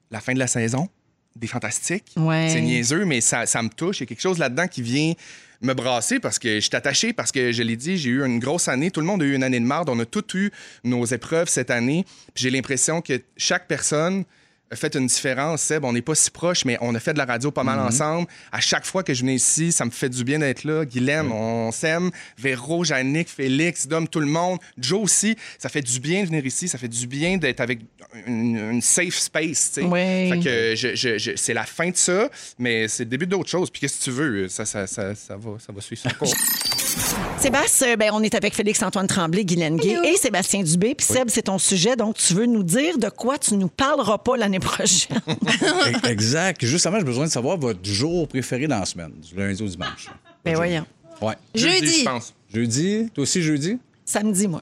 la 0.09 0.21
fin 0.21 0.33
de 0.33 0.39
la 0.39 0.47
saison, 0.47 0.87
des 1.35 1.47
fantastiques. 1.47 2.13
Ouais. 2.15 2.47
C'est 2.49 2.61
niaiseux, 2.61 3.05
mais 3.05 3.19
ça, 3.19 3.45
ça 3.45 3.61
me 3.61 3.69
touche. 3.69 3.99
Il 3.99 4.01
y 4.01 4.03
a 4.03 4.07
quelque 4.07 4.21
chose 4.21 4.37
là-dedans 4.37 4.67
qui 4.67 4.81
vient 4.81 5.13
me 5.61 5.73
brasser 5.73 6.19
parce 6.19 6.39
que 6.39 6.55
je 6.55 6.59
suis 6.59 6.75
attaché, 6.75 7.13
parce 7.13 7.31
que 7.31 7.51
je 7.51 7.63
l'ai 7.63 7.75
dit, 7.75 7.97
j'ai 7.97 8.09
eu 8.09 8.25
une 8.25 8.39
grosse 8.39 8.67
année. 8.67 8.91
Tout 8.91 9.01
le 9.01 9.05
monde 9.05 9.21
a 9.21 9.25
eu 9.25 9.35
une 9.35 9.43
année 9.43 9.59
de 9.59 9.65
marde. 9.65 9.89
On 9.89 9.99
a 9.99 10.05
tous 10.05 10.35
eu 10.35 10.51
nos 10.83 11.05
épreuves 11.05 11.49
cette 11.49 11.71
année. 11.71 12.05
J'ai 12.35 12.49
l'impression 12.49 13.01
que 13.01 13.21
chaque 13.37 13.67
personne 13.67 14.25
fait 14.75 14.95
une 14.95 15.07
différence. 15.07 15.61
Seb, 15.61 15.83
on 15.85 15.93
n'est 15.93 16.01
pas 16.01 16.15
si 16.15 16.31
proches, 16.31 16.65
mais 16.65 16.77
on 16.81 16.93
a 16.95 16.99
fait 16.99 17.13
de 17.13 17.17
la 17.17 17.25
radio 17.25 17.51
pas 17.51 17.63
mal 17.63 17.79
ensemble. 17.79 18.27
À 18.51 18.59
chaque 18.59 18.85
fois 18.85 19.03
que 19.03 19.13
je 19.13 19.21
venais 19.21 19.35
ici, 19.35 19.71
ça 19.71 19.85
me 19.85 19.91
fait 19.91 20.09
du 20.09 20.23
bien 20.23 20.39
d'être 20.39 20.63
là. 20.63 20.85
Guylaine, 20.85 21.31
on 21.31 21.71
s'aime. 21.71 22.11
Véro, 22.37 22.83
Jannick, 22.83 23.29
Félix, 23.29 23.87
Dom, 23.87 24.07
tout 24.07 24.19
le 24.19 24.25
monde. 24.27 24.59
Joe 24.77 25.01
aussi. 25.01 25.35
Ça 25.59 25.69
fait 25.69 25.81
du 25.81 25.99
bien 25.99 26.21
de 26.21 26.27
venir 26.27 26.45
ici. 26.45 26.67
Ça 26.67 26.77
fait 26.77 26.87
du 26.87 27.07
bien 27.07 27.37
d'être 27.37 27.59
avec 27.61 27.79
une, 28.25 28.57
une 28.71 28.81
safe 28.81 29.15
space, 29.17 29.71
tu 29.73 29.81
sais. 29.81 29.87
Ouais. 29.87 30.29
Fait 30.31 30.39
que 30.39 30.75
je- 30.75 30.95
je- 30.95 31.17
je- 31.17 31.35
c'est 31.35 31.53
la 31.53 31.63
fin 31.65 31.89
de 31.89 31.97
ça, 31.97 32.29
mais 32.59 32.87
c'est 32.87 33.03
le 33.03 33.09
début 33.09 33.27
d'autre 33.27 33.49
chose. 33.49 33.69
Puis 33.69 33.81
qu'est-ce 33.81 33.99
que 33.99 34.03
tu 34.05 34.11
veux? 34.11 34.47
Ça, 34.47 34.65
ça, 34.65 34.87
ça, 34.87 35.15
ça 35.15 35.35
va, 35.37 35.51
ça 35.65 35.71
va 35.73 35.81
suivre 35.81 36.01
son 36.01 36.09
cours. 36.17 36.33
Sébastien, 37.39 37.95
ben, 37.97 38.11
on 38.13 38.21
est 38.21 38.35
avec 38.35 38.53
Félix-Antoine 38.53 39.07
Tremblay, 39.07 39.45
Guylaine 39.45 39.77
Gay 39.77 39.97
et 40.03 40.17
Sébastien 40.17 40.61
Dubé. 40.63 40.93
Puis 40.95 41.05
Seb, 41.05 41.29
c'est 41.29 41.43
ton 41.43 41.57
sujet, 41.57 41.95
donc 41.95 42.17
tu 42.17 42.33
veux 42.33 42.45
nous 42.45 42.63
dire 42.63 42.97
de 42.97 43.09
quoi 43.09 43.37
tu 43.37 43.55
nous 43.55 43.67
parleras 43.69 44.17
pas 44.17 44.37
l'année 44.37 44.59
prochaine. 44.59 45.19
E- 45.27 46.07
Exact. 46.07 46.63
Justement, 46.65 46.97
j'ai 46.99 47.05
besoin 47.05 47.25
de 47.25 47.31
savoir 47.31 47.57
votre 47.57 47.83
jour 47.83 48.27
préféré 48.27 48.67
dans 48.67 48.79
la 48.79 48.85
semaine, 48.85 49.11
du 49.21 49.35
lundi 49.35 49.61
au 49.63 49.67
dimanche. 49.67 50.09
ben 50.43 50.55
voyons. 50.55 50.85
Ouais. 51.21 51.35
Jeudi. 51.55 51.99
je 52.01 52.05
pense. 52.05 52.33
Jeudi, 52.53 53.09
toi 53.13 53.21
aussi 53.23 53.41
jeudi? 53.41 53.77
Samedi, 54.05 54.47
moi. 54.47 54.61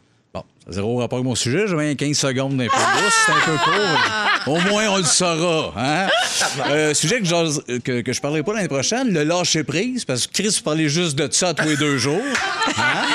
Zéro 0.71 0.97
rapport 0.97 1.17
avec 1.17 1.25
mon 1.27 1.35
sujet, 1.35 1.65
j'ai 1.67 1.75
20 1.75 1.95
15 1.95 2.17
secondes 2.17 2.57
d'impôt. 2.57 2.73
c'est 3.25 3.31
un 3.31 3.39
peu 3.45 3.57
court. 3.57 4.53
Au 4.55 4.59
moins, 4.69 4.87
on 4.89 4.97
le 4.97 5.03
saura. 5.03 5.73
Hein? 5.77 6.07
Euh, 6.69 6.93
sujet 6.93 7.19
que, 7.19 7.25
j'ose- 7.25 7.63
que, 7.83 8.01
que 8.01 8.13
je 8.13 8.21
parlerai 8.21 8.43
pas 8.43 8.53
l'année 8.53 8.67
prochaine, 8.67 9.11
le 9.13 9.23
lâcher 9.23 9.63
prise, 9.63 10.05
parce 10.05 10.27
que 10.27 10.33
Chris 10.33 10.61
parlait 10.63 10.87
juste 10.89 11.17
de 11.17 11.27
ça 11.31 11.53
tous 11.53 11.65
les 11.67 11.75
deux 11.77 11.97
jours. 11.97 12.21
Hein? 12.77 13.05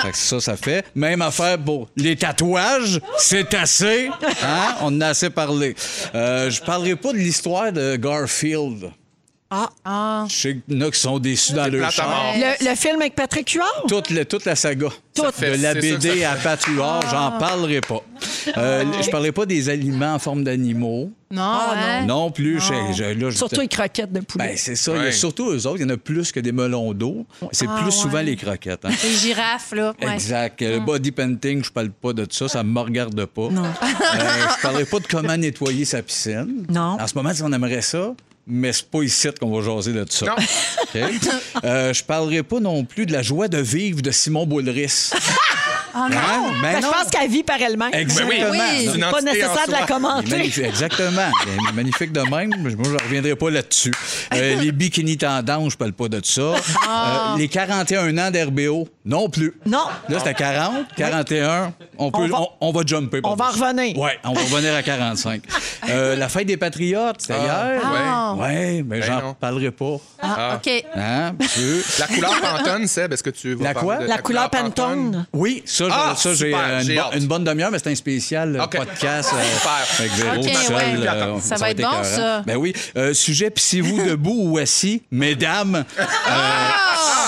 Fait 0.02 0.12
que 0.12 0.16
ça, 0.16 0.40
ça 0.40 0.56
fait. 0.56 0.84
Même 0.94 1.20
affaire 1.20 1.58
pour 1.58 1.88
les 1.96 2.16
tatouages, 2.16 3.00
c'est 3.18 3.52
assez. 3.54 4.08
Hein? 4.42 4.74
On 4.80 4.86
en 4.86 5.00
a 5.02 5.08
assez 5.08 5.28
parlé. 5.28 5.74
Euh, 6.14 6.50
je 6.50 6.60
parlerai 6.62 6.96
pas 6.96 7.12
de 7.12 7.18
l'histoire 7.18 7.70
de 7.70 7.96
Garfield. 7.96 8.90
Ah. 9.52 10.26
Je 10.28 10.34
sais 10.34 10.56
qu'il 10.66 10.76
y 10.78 10.82
en 10.82 10.86
a 10.86 10.90
qui 10.92 11.00
sont 11.00 11.18
déçus 11.18 11.54
dans 11.54 11.66
leur 11.66 11.90
char. 11.90 12.34
Le, 12.36 12.70
le 12.70 12.76
film 12.76 13.00
avec 13.00 13.16
Patrick 13.16 13.50
Huard? 13.50 13.84
Toute, 13.88 14.10
le- 14.10 14.24
toute 14.24 14.44
la 14.44 14.54
saga. 14.54 14.88
Toute. 15.12 15.32
fait- 15.34 15.56
De 15.58 15.62
la 15.62 15.74
ça 15.74 15.80
BD 15.80 16.22
à 16.24 16.36
Patrouard, 16.36 17.02
j'en 17.10 17.32
parlerai 17.38 17.80
pas. 17.80 18.00
Euh, 18.56 18.84
Je 19.02 19.10
parlerai 19.10 19.32
pas 19.32 19.46
des 19.46 19.68
aliments 19.68 20.14
en 20.14 20.18
forme 20.20 20.44
d'animaux. 20.44 21.10
Non, 21.32 21.42
Ah, 21.42 21.74
hein? 21.76 22.06
Non 22.06 22.30
plus. 22.30 22.60
je- 22.60 22.92
je- 22.94 23.02
là, 23.04 23.30
je- 23.30 23.36
Surtout 23.36 23.60
les 23.60 23.68
croquettes 23.68 24.12
de 24.12 24.20
poulet. 24.20 24.48
Ben, 24.50 24.56
c'est 24.56 24.76
ça. 24.76 24.92
Il 24.92 24.98
y 24.98 25.00
a 25.00 25.02
Ouais. 25.06 25.12
surtout 25.12 25.50
eux 25.50 25.66
autres, 25.66 25.78
il 25.78 25.82
y 25.82 25.84
en 25.84 25.90
a 25.94 25.96
plus 25.96 26.30
que 26.32 26.38
des 26.40 26.52
melons 26.52 26.92
d'eau. 26.92 27.26
C'est 27.52 27.66
Ah, 27.68 27.78
plus 27.82 27.90
souvent 27.92 28.20
les 28.20 28.36
croquettes. 28.36 28.84
hein. 28.84 28.90
Les 29.02 29.10
girafes, 29.16 29.72
là. 29.72 29.94
ouais. 30.02 30.12
Exact. 30.14 30.60
Le 30.60 30.78
body 30.78 31.10
painting, 31.10 31.62
je 31.64 31.70
parle 31.70 31.90
pas 31.90 32.12
de 32.12 32.24
ça, 32.30 32.46
ça 32.48 32.62
me 32.62 32.78
regarde 32.80 33.24
pas. 33.26 33.48
Non. 33.50 33.62
je 33.82 34.62
parlerai 34.62 34.84
pas 34.84 34.98
de 35.00 35.06
comment 35.08 35.36
nettoyer 35.36 35.84
sa 35.84 36.02
piscine. 36.02 36.66
Non. 36.68 36.96
En 37.00 37.06
ce 37.06 37.14
moment, 37.16 37.30
on 37.42 37.52
aimerait 37.52 37.82
ça, 37.82 38.12
mais 38.46 38.72
c'est 38.72 38.90
pas 38.90 39.02
ici 39.02 39.28
qu'on 39.38 39.50
va 39.50 39.64
jaser 39.64 39.92
de 39.92 40.04
ça. 40.08 40.26
Non. 40.26 40.34
Euh, 41.64 41.92
je 41.92 42.02
parlerai 42.02 42.42
pas 42.42 42.60
non 42.60 42.84
plus 42.84 43.06
de 43.06 43.12
la 43.12 43.22
joie 43.22 43.48
de 43.48 43.58
vivre 43.58 44.02
de 44.02 44.10
Simon 44.10 44.46
Boulris. 44.46 45.10
Ah 45.94 46.08
non! 46.10 46.16
Hein? 46.16 46.52
Ben 46.62 46.72
Ben, 46.74 46.82
je 46.82 46.86
pense 46.86 47.10
qu'elle 47.10 47.30
vit 47.30 47.42
par 47.42 47.60
elle-même. 47.60 47.90
Exactement. 47.92 48.50
Oui. 48.50 48.90
C'est 48.92 49.00
Pas 49.00 49.20
nécessaire 49.22 49.66
de 49.66 49.72
la 49.72 49.86
commenter. 49.86 50.40
exactement. 50.64 51.30
Magnifique 51.74 52.12
de 52.12 52.20
même. 52.20 52.50
Moi, 52.60 52.70
je 52.70 52.76
ne 52.90 53.02
reviendrai 53.02 53.34
pas 53.36 53.50
là-dessus. 53.50 53.92
Euh, 54.34 54.56
les 54.60 54.72
bikinis 54.72 55.16
tendances, 55.18 55.72
je 55.72 55.76
parle 55.76 55.92
pas 55.92 56.08
de 56.08 56.20
ça. 56.24 56.40
Euh, 56.42 56.54
les 57.38 57.48
41 57.48 58.16
ans 58.18 58.30
d'RBO, 58.30 58.88
non 59.04 59.28
plus. 59.28 59.54
Non. 59.66 59.84
Là, 60.08 60.18
c'était 60.18 60.34
40, 60.34 60.86
41. 60.96 61.72
On, 61.98 62.10
peut, 62.10 62.18
On 62.22 62.26
va- 62.28 62.38
on, 62.40 62.48
on 62.68 62.72
va 62.72 62.80
jumper. 62.86 63.20
On 63.24 63.34
va 63.34 63.48
revenir. 63.50 63.96
Oui, 63.98 64.10
on 64.24 64.32
va 64.32 64.40
revenir 64.40 64.74
à 64.74 64.82
45. 64.82 65.42
Euh, 65.88 66.14
la 66.14 66.28
fête 66.28 66.46
des 66.46 66.58
Patriotes, 66.58 67.16
c'était 67.20 67.34
Ah, 67.40 67.42
hier. 67.72 67.82
Ah. 67.84 68.34
Oui, 68.38 68.82
mais 68.82 69.00
Ben 69.00 69.02
j'en 69.02 69.32
parlerai 69.34 69.70
pas. 69.70 69.96
Ah, 70.22 70.56
OK. 70.56 70.84
Hein? 70.94 71.32
La 71.98 72.06
couleur 72.06 72.34
Pantone, 72.40 72.86
Seb, 72.86 73.12
est-ce 73.14 73.22
que 73.22 73.30
tu 73.30 73.54
veux 73.54 73.64
La 73.64 73.72
quoi? 73.74 73.96
de 73.96 74.04
La 74.04 74.18
couleur 74.18 74.50
Pantone? 74.50 75.26
Oui, 75.32 75.62
ça, 75.88 76.10
Ah, 76.10 76.14
ça 76.16 76.34
j'ai 76.34 76.46
super, 76.46 76.60
euh, 76.60 76.82
une, 77.14 77.20
bo- 77.20 77.26
bonne 77.26 77.44
demi-heure, 77.44 77.70
mais 77.70 77.78
c'est 77.78 77.90
un 77.90 77.94
spécial 77.94 78.56
euh, 78.56 78.66
podcast 78.66 79.30
euh, 79.34 79.42
Super. 79.56 79.86
avec 79.98 80.12
Véro 80.12 80.40
OK, 80.40 80.52
tout 80.52 80.58
seul. 80.66 80.76
ouais. 81.00 81.08
euh, 81.08 81.40
Ça 81.40 81.56
va 81.56 81.70
être 81.70 81.76
bon, 81.78 81.82
écœurant. 81.88 82.04
ça. 82.04 82.42
Ben 82.46 82.56
oui. 82.56 82.72
Euh, 82.96 83.14
sujet, 83.14 83.50
pissez-vous 83.50 84.04
debout 84.08 84.36
ou 84.50 84.58
assis, 84.58 85.02
mesdames. 85.10 85.84
Euh, 85.98 86.04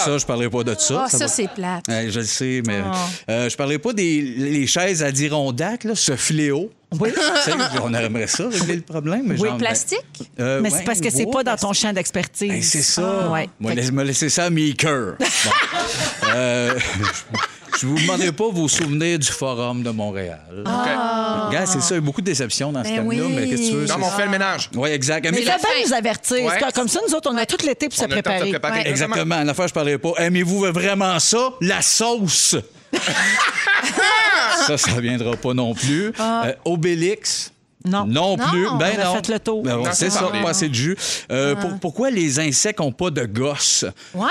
ça, 0.04 0.18
je 0.18 0.26
parlerai 0.26 0.50
pas 0.50 0.64
de 0.64 0.74
ça. 0.78 1.04
Ah, 1.06 1.08
ça, 1.08 1.28
c'est 1.28 1.48
plate. 1.48 1.84
Ouais, 1.88 2.08
je 2.10 2.20
le 2.20 2.26
sais, 2.26 2.62
mais 2.66 2.80
Ah. 2.84 2.92
euh, 3.30 3.48
je 3.48 3.56
parlerai 3.56 3.78
pas 3.78 3.92
des 3.92 4.20
les 4.20 4.66
chaises 4.66 5.02
Adirondack, 5.02 5.84
là, 5.84 5.94
ce 5.94 6.16
fléau. 6.16 6.70
Oui. 7.00 7.11
on 7.83 7.92
aimerait 7.94 8.26
ça, 8.26 8.44
régler 8.48 8.76
le 8.76 8.83
problème. 8.83 9.22
Mais 9.26 9.40
Oui, 9.40 9.48
genre, 9.48 9.57
Plastique? 9.59 9.98
ben, 10.38 10.44
euh, 10.44 10.61
Mais 10.62 10.70
ouais, 10.70 10.78
c'est 10.78 10.85
parce 10.85 11.00
que 11.00 11.11
c'est 11.11 11.24
pas 11.26 11.42
dans 11.42 11.52
plastique. 11.57 11.68
ton 11.68 11.72
champ 11.72 11.92
d'expertise. 11.92 12.48
Ben, 12.50 12.62
c'est 12.62 12.83
ça. 12.83 13.22
Ah, 13.26 13.31
ouais. 13.31 13.48
Moi, 13.61 13.74
laisse- 13.74 13.92
me 13.92 14.02
laisser 14.05 14.28
ça 14.28 14.44
à 14.44 14.50
mes 14.50 14.72
cœurs. 14.74 15.16
Bon. 15.18 15.50
Euh, 16.35 16.78
je 17.78 17.87
vous 17.87 17.98
demanderai 17.98 18.33
pas 18.33 18.48
vos 18.50 18.66
souvenirs 18.68 19.18
du 19.18 19.26
Forum 19.26 19.83
de 19.83 19.90
Montréal. 19.90 20.40
Regarde, 20.64 21.66
c'est 21.66 21.81
ça, 21.83 21.88
il 21.90 21.94
y 21.96 21.98
a 21.98 22.00
beaucoup 22.00 22.20
de 22.22 22.26
déceptions 22.26 22.72
dans 22.72 22.83
ce 22.85 22.88
Ben 22.88 22.96
thème-là, 23.09 23.24
oui. 23.26 23.33
mais 23.35 23.48
qu'est-ce 23.48 23.62
que 23.62 23.66
tu 23.68 23.74
veux? 23.74 23.87
Non, 23.87 23.96
mais 23.98 24.05
on 24.07 24.11
fait 24.11 24.24
le 24.24 24.31
ménage. 24.31 24.70
Oui, 24.74 24.88
exact. 24.90 25.28
Mais 25.31 25.40
il 25.40 25.44
la 25.46 25.59
fait 25.59 25.66
bien 25.76 25.87
nous 25.87 25.92
avertir. 25.92 26.44
Ouais. 26.44 26.59
Comme 26.74 26.88
ça, 26.88 27.00
nous 27.07 27.14
autres, 27.14 27.31
on 27.31 27.37
a 27.37 27.44
tout 27.44 27.59
l'été 27.66 27.88
pour 27.88 27.98
se 27.98 28.05
On 28.05 28.09
préparer. 28.09 28.48
préparer. 28.50 28.81
Ouais. 28.81 28.88
Exactement. 28.88 29.44
Je 29.44 29.72
parlerai 29.72 29.98
pas. 29.98 30.12
Aimez-vous 30.18 30.61
vraiment 30.72 31.18
ça? 31.18 31.50
La 31.61 31.83
sauce. 31.83 32.57
Ça, 34.66 34.76
ça 34.78 35.00
viendra 35.00 35.37
pas 35.37 35.55
non 35.55 35.74
plus. 35.74 36.12
Euh, 36.20 36.52
Obélix. 36.64 37.51
Non. 37.84 38.04
Non 38.06 38.36
Non, 38.36 38.46
plus. 38.48 38.68
on 38.68 38.76
ben 38.76 38.98
a 39.00 39.04
non. 39.04 39.14
fait 39.14 39.28
le 39.28 39.38
tour. 39.40 39.62
Ben, 39.62 39.76
Non, 39.76 39.84
c'est 39.92 40.10
ça, 40.10 40.30
pas 40.42 40.48
assez 40.50 40.68
de 40.68 40.74
jus. 40.74 40.96
Euh, 41.30 41.54
pour- 41.56 41.78
pourquoi 41.80 42.10
les 42.10 42.38
insectes 42.40 42.80
n'ont 42.80 42.92
pas 42.92 43.10
de 43.10 43.24
gosses? 43.24 43.84
Ouais! 44.14 44.28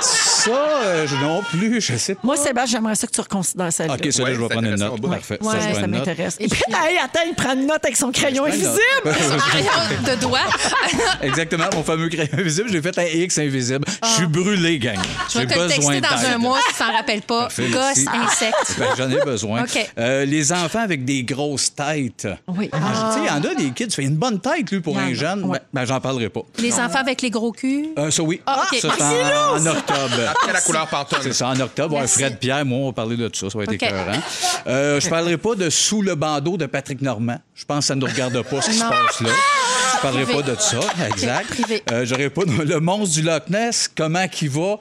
Ça, 0.00 0.50
euh, 0.84 1.06
non 1.20 1.42
plus, 1.50 1.80
je 1.80 1.96
sais 1.96 2.14
pas. 2.14 2.20
Moi, 2.24 2.36
Sébastien, 2.36 2.78
j'aimerais 2.78 2.94
ça 2.94 3.06
que 3.06 3.12
tu 3.12 3.20
reconsidères 3.20 3.72
ça. 3.72 3.84
OK, 3.86 4.12
ça, 4.12 4.22
Ouais, 4.22 4.34
je 4.34 4.40
vais 4.40 4.48
prendre 4.48 4.66
une 4.68 4.74
note. 4.76 5.00
Parfait. 5.00 5.38
Ouais, 5.42 5.74
ça, 5.74 5.86
m'intéresse. 5.86 6.36
Et 6.40 6.48
puis- 6.48 6.62
Hey, 6.68 6.98
attends, 6.98 7.20
il 7.28 7.34
prend 7.34 7.52
une 7.54 7.66
note 7.66 7.84
avec 7.84 7.96
son 7.96 8.10
crayon 8.12 8.44
invisible. 8.44 8.70
Crayon 9.04 9.70
de 10.06 10.20
doigt. 10.20 10.38
Exactement, 11.22 11.64
mon 11.74 11.82
fameux 11.82 12.08
crayon 12.08 12.28
invisible, 12.38 12.68
je 12.68 12.74
l'ai 12.74 12.82
fait 12.82 12.98
un 12.98 13.04
X 13.04 13.38
invisible. 13.38 13.84
Je 14.02 14.08
suis 14.08 14.26
brûlé, 14.26 14.78
gang. 14.78 14.96
Ah. 14.98 15.24
Je 15.28 15.32
J'ai 15.40 15.46
vais 15.46 15.54
te 15.54 15.58
le 15.60 15.66
besoin 15.68 16.00
texter 16.00 16.14
dans 16.16 16.34
un 16.34 16.38
mois 16.38 16.58
si 16.68 16.72
tu 16.74 16.78
t'en 16.82 16.92
rappelles 16.92 17.22
pas. 17.22 17.48
Gosse, 17.58 18.06
insecte. 18.12 18.76
Ben, 18.78 18.86
J'en 18.96 19.10
ai 19.10 19.20
besoin. 19.24 19.62
OK. 19.64 19.90
Euh, 19.98 20.24
les 20.24 20.52
enfants 20.52 20.80
avec 20.80 21.04
des 21.04 21.22
grosses 21.24 21.74
têtes. 21.74 22.28
Oui. 22.48 22.70
Ah, 22.94 23.16
il 23.18 23.26
y 23.26 23.30
en 23.30 23.42
a 23.50 23.54
des 23.54 23.70
kids, 23.70 23.90
fait 23.90 24.02
une 24.04 24.16
bonne 24.16 24.40
tête, 24.40 24.70
lui, 24.70 24.80
pour 24.80 24.98
un 24.98 25.08
a, 25.10 25.14
jeune. 25.14 25.44
ouais. 25.44 25.60
Ben, 25.72 25.84
j'en 25.84 26.00
parlerai 26.00 26.28
pas. 26.28 26.42
Les 26.58 26.72
enfants 26.74 26.98
avec 27.00 27.22
les 27.22 27.30
gros 27.30 27.52
culs? 27.52 27.88
Euh, 27.98 28.10
ça, 28.10 28.22
oui. 28.22 28.40
Ah, 28.46 28.64
OK. 28.72 28.78
Ça, 28.80 28.88
c'est 28.96 29.02
Ah, 29.04 29.52
en, 29.52 29.60
en 29.60 29.66
octobre. 29.66 30.10
Après 30.30 30.52
la 30.52 30.60
couleur 30.60 30.86
Pantone. 30.88 31.18
C'est 31.22 31.32
ça, 31.32 31.48
en 31.48 31.60
octobre. 31.60 31.96
Ouais. 31.96 32.06
Fred 32.06 32.38
Pierre, 32.38 32.64
moi, 32.64 32.78
on 32.78 32.86
va 32.86 32.92
parler 32.92 33.16
de 33.16 33.30
ça. 33.32 33.48
Ça 33.50 33.58
va 33.58 33.64
être 33.64 33.70
OK. 33.72 33.82
écœurant. 33.82 34.20
Euh, 34.66 35.00
je 35.00 35.08
parlerai 35.08 35.36
pas 35.38 35.54
de 35.54 35.70
Sous 35.70 36.02
le 36.02 36.14
bandeau 36.14 36.56
de 36.56 36.66
Patrick 36.66 37.00
Normand. 37.02 37.38
Je 37.54 37.64
pense 37.64 37.78
que 37.80 37.84
ça 37.86 37.94
ne 37.94 38.00
nous 38.00 38.06
regarde 38.06 38.40
pas 38.42 38.60
ce 38.60 38.70
qui 38.70 38.76
se 38.76 38.84
passe 38.84 39.20
là. 39.20 39.30
Je 39.96 40.00
parlerai 40.00 40.24
Privé. 40.24 40.42
pas 40.42 40.50
de 40.50 40.56
ça, 40.58 40.80
exact. 41.06 41.46
privé. 41.48 41.82
Euh, 41.92 42.04
J'aurais 42.04 42.30
pas 42.30 42.42
le 42.44 42.80
monstre 42.80 43.14
du 43.14 43.22
Loch 43.22 43.48
Ness, 43.50 43.88
comment 43.94 44.26
qu'il 44.26 44.50
va? 44.50 44.78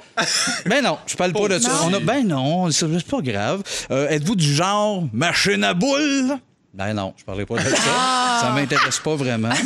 Ben 0.66 0.84
non, 0.84 0.98
je 1.06 1.16
parle 1.16 1.34
pas 1.34 1.48
de 1.48 1.60
ça. 1.60 1.70
On 1.86 1.94
a, 1.94 2.00
ben 2.00 2.26
non, 2.28 2.72
c'est 2.72 2.88
pas 3.06 3.22
grave. 3.22 3.62
Euh, 3.92 4.10
Êtes-vous 4.10 4.36
du 4.36 4.52
genre 4.54 5.04
machine 5.14 5.64
à 5.64 5.74
boule? 5.76 6.38
Ben 6.74 6.94
non, 6.94 7.14
je 7.18 7.24
parlerai 7.26 7.46
pas 7.46 7.56
de 7.58 7.68
ça. 7.70 7.76
Ah. 7.90 8.40
Ça 8.42 8.50
m'intéresse 8.52 9.00
pas 9.00 9.16
vraiment. 9.16 9.50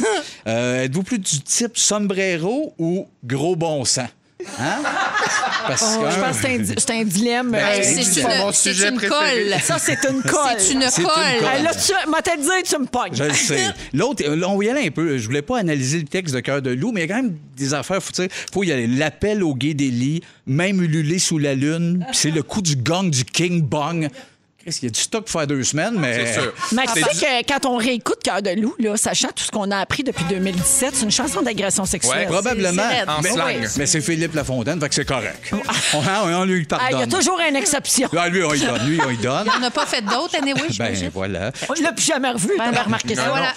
Euh, 0.47 0.83
Êtes-vous 0.83 1.01
plus 1.01 1.17
du 1.17 1.41
type 1.41 1.75
sombrero 1.75 2.75
ou 2.77 3.07
gros 3.23 3.55
bon 3.55 3.83
sang? 3.83 4.05
Hein? 4.59 4.75
Parce 5.65 5.97
Oh, 5.97 6.03
que 6.03 6.11
je 6.11 6.19
pense 6.19 6.35
que 6.37 6.41
c'est 6.43 6.53
un, 6.53 6.59
di- 6.59 6.73
c'est 6.77 6.91
un 6.91 7.03
dilemme. 7.03 7.49
Ben, 7.49 7.65
euh, 7.65 7.79
c'est 7.81 8.21
une, 8.21 8.51
c'est 8.53 8.69
sujet 8.73 8.89
une 8.89 8.95
préféré. 8.97 9.49
colle. 9.49 9.59
Ça, 9.63 9.79
c'est 9.79 9.97
une 10.07 10.21
colle. 10.21 10.55
C'est 10.59 10.73
une 10.73 10.83
C'est 10.91 11.01
une 11.01 11.07
colle. 11.07 11.49
Hey, 11.51 11.63
là, 11.63 11.71
tu 11.73 11.93
m'as 12.11 12.21
dit, 12.21 12.63
tu 12.69 12.77
me 12.79 12.85
pognes. 12.85 13.15
Je 13.15 13.23
le 13.23 13.33
sais. 13.33 13.59
L'autre, 13.93 14.23
euh, 14.27 14.35
là, 14.35 14.47
on 14.49 14.61
y 14.61 14.69
aller 14.69 14.85
un 14.85 14.91
peu. 14.91 15.17
Je 15.17 15.25
voulais 15.25 15.41
pas 15.41 15.57
analyser 15.57 15.97
le 15.97 16.05
texte 16.05 16.35
de 16.35 16.41
Cœur 16.41 16.61
de 16.61 16.69
loup, 16.69 16.91
mais 16.91 17.01
il 17.05 17.09
y 17.09 17.11
a 17.11 17.15
quand 17.15 17.23
même 17.23 17.35
des 17.57 17.73
affaires. 17.73 18.03
Faut, 18.03 18.11
faut 18.53 18.63
y 18.63 18.71
aller. 18.71 18.85
L'appel 18.85 19.41
au 19.43 19.55
gay 19.55 19.73
des 19.73 19.89
lits, 19.89 20.21
même 20.45 20.79
ululé 20.83 21.17
sous 21.17 21.39
la 21.39 21.55
lune. 21.55 22.05
C'est 22.13 22.29
le 22.29 22.43
coup 22.43 22.61
du 22.61 22.75
gong 22.75 23.09
du 23.09 23.25
King 23.25 23.63
Bong. 23.63 24.09
Qu'est-ce 24.65 24.80
qu'il 24.80 24.88
y 24.89 24.91
a 24.91 24.93
du 24.93 24.99
stock 24.99 25.25
pour 25.25 25.32
faire 25.39 25.45
deux 25.47 25.63
semaines, 25.63 25.93
mais. 25.97 26.25
C'est 26.25 26.41
sûr. 26.41 26.54
Mais 26.71 26.82
tu 26.88 26.93
C'est 26.95 27.13
sais 27.13 27.43
que 27.43 27.47
quand 27.54 27.65
on 27.69 27.78
réécoute 27.78 28.17
Cœur 28.23 28.41
de 28.41 28.49
loup, 28.60 28.73
là, 28.80 28.97
sachant 28.97 29.28
tout 29.28 29.43
ce 29.43 29.51
qu'on 29.51 29.69
a 29.69 29.78
appris 29.78 30.04
depuis 30.04 30.25
2017, 30.28 30.95
c'est 30.95 31.04
une 31.06 31.12
chanson 31.12 31.43
d'agression 31.43 31.86
sexuelle. 31.86 32.21
Ouais. 32.21 32.25
Probablement. 32.25 32.82
C'est- 32.89 32.99
c'est. 33.06 33.10
En 33.10 33.21
mais, 33.21 33.30
slang. 33.32 33.69
mais 33.78 33.86
c'est 33.86 34.01
Philippe 34.01 34.34
Lafontaine, 34.34 34.80
fait 34.80 34.89
que 34.89 34.95
c'est 34.95 35.06
correct. 35.06 35.54
on, 35.93 35.99
on- 35.99 36.34
on 36.41 36.43
lui 36.45 36.65
Ah, 36.71 36.78
Il 36.89 36.91
y 36.93 36.95
a 36.95 36.97
pardonne. 37.06 37.19
toujours 37.19 37.39
une 37.47 37.56
exception. 37.56 38.10
Ah, 38.17 38.28
lui, 38.28 38.43
on 38.43 38.54
y 38.56 38.60
donne. 38.60 38.88
Lui, 38.88 38.99
on 39.01 39.21
donne. 39.21 39.47
On 39.56 39.60
n'a 39.60 39.69
pas 39.69 39.86
fait 39.86 40.01
d'autres, 40.01 40.36
anyway, 40.41 40.60
je 40.71 40.78
Ben, 40.80 40.88
imagine. 40.88 41.12
voilà. 41.13 41.51
On 41.69 41.73
l'a 41.84 41.91
plus 41.91 42.06
jamais 42.06 42.32
revu. 42.32 42.49
Ben 42.58 42.71
non. 42.71 42.82
remarqué 42.84 43.13
ça? 43.15 43.23
Ben 43.25 43.30
voilà. 43.30 43.54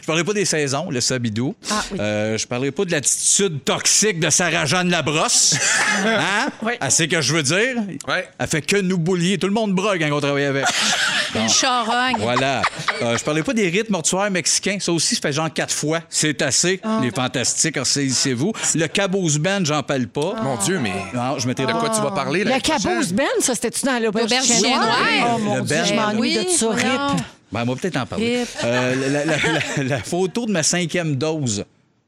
Je 0.00 0.06
parlerai 0.06 0.24
pas 0.24 0.32
des 0.34 0.44
saisons, 0.44 0.90
le 0.90 1.00
sabidou. 1.00 1.56
Ah, 1.70 1.82
oui. 1.90 1.98
Euh, 2.00 2.38
je 2.38 2.46
parlerai 2.46 2.70
pas 2.70 2.84
de 2.84 2.92
l'attitude 2.92 3.64
toxique 3.64 4.20
de 4.20 4.30
Sarah-Jeanne 4.30 4.90
Labrosse. 4.90 5.56
Hein? 6.04 6.48
Oui. 6.62 6.72
Elle 6.80 6.90
sait 6.90 7.08
que 7.08 7.20
je 7.20 7.34
veux 7.34 7.42
dire. 7.42 7.76
Ouais. 8.08 8.28
Elle 8.38 8.46
fait 8.46 8.62
que 8.62 8.76
nous 8.76 8.98
boulier. 8.98 9.38
Tout 9.38 9.46
le 9.46 9.52
monde 9.52 9.72
brogue 9.74 9.98
quand 10.00 10.16
on 10.16 10.20
travaille 10.20 10.44
avec. 10.56 10.66
Une 11.34 11.48
charogne. 11.48 12.16
Voilà. 12.18 12.60
Euh, 13.00 13.16
je 13.16 13.24
parlais 13.24 13.42
pas 13.42 13.54
des 13.54 13.68
rites 13.68 13.88
mortuaires 13.88 14.30
mexicains. 14.30 14.76
Ça 14.80 14.92
aussi, 14.92 15.14
ça 15.14 15.20
fait 15.22 15.32
genre 15.32 15.50
quatre 15.52 15.72
fois. 15.74 16.00
C'est 16.10 16.42
assez. 16.42 16.78
Ah. 16.84 16.98
Les 17.02 17.10
fantastiques, 17.10 17.78
ressaisissez-vous. 17.78 18.52
Le 18.74 18.86
caboose 18.86 19.38
band, 19.38 19.64
j'en 19.64 19.82
parle 19.82 20.08
pas. 20.08 20.34
Mon 20.42 20.56
Dieu, 20.56 20.78
mais 20.78 20.92
Non, 21.14 21.38
je 21.38 21.46
mettrai 21.46 21.64
de 21.66 21.72
quoi 21.72 21.88
tu 21.88 22.02
vas 22.02 22.10
parler? 22.10 22.44
Le 22.44 22.50
là 22.50 22.60
caboose 22.60 23.12
Ben, 23.14 23.24
ça, 23.40 23.54
c'était-tu 23.54 23.86
dans 23.86 23.98
l'auberge 24.02 24.30
noir. 24.62 24.98
Oh 25.34 25.38
mon 25.38 25.54
Le 25.56 25.62
Dieu, 25.62 25.76
Ben, 25.76 25.84
je 25.86 25.94
m'ennuie 25.94 26.36
oui, 26.38 26.44
de 26.44 26.50
ça, 26.50 26.68
rip. 26.70 27.22
Ben, 27.50 27.62
on 27.62 27.64
va 27.72 27.76
peut-être 27.76 27.96
en 27.96 28.06
parler. 28.06 28.44
Euh, 28.64 29.10
la, 29.10 29.24
la- 29.24 29.36
la- 29.36 29.82
la 29.84 29.98
photo 30.02 30.44
de 30.46 30.52
ma 30.52 30.62
cinquième 30.62 31.16
dose. 31.16 31.64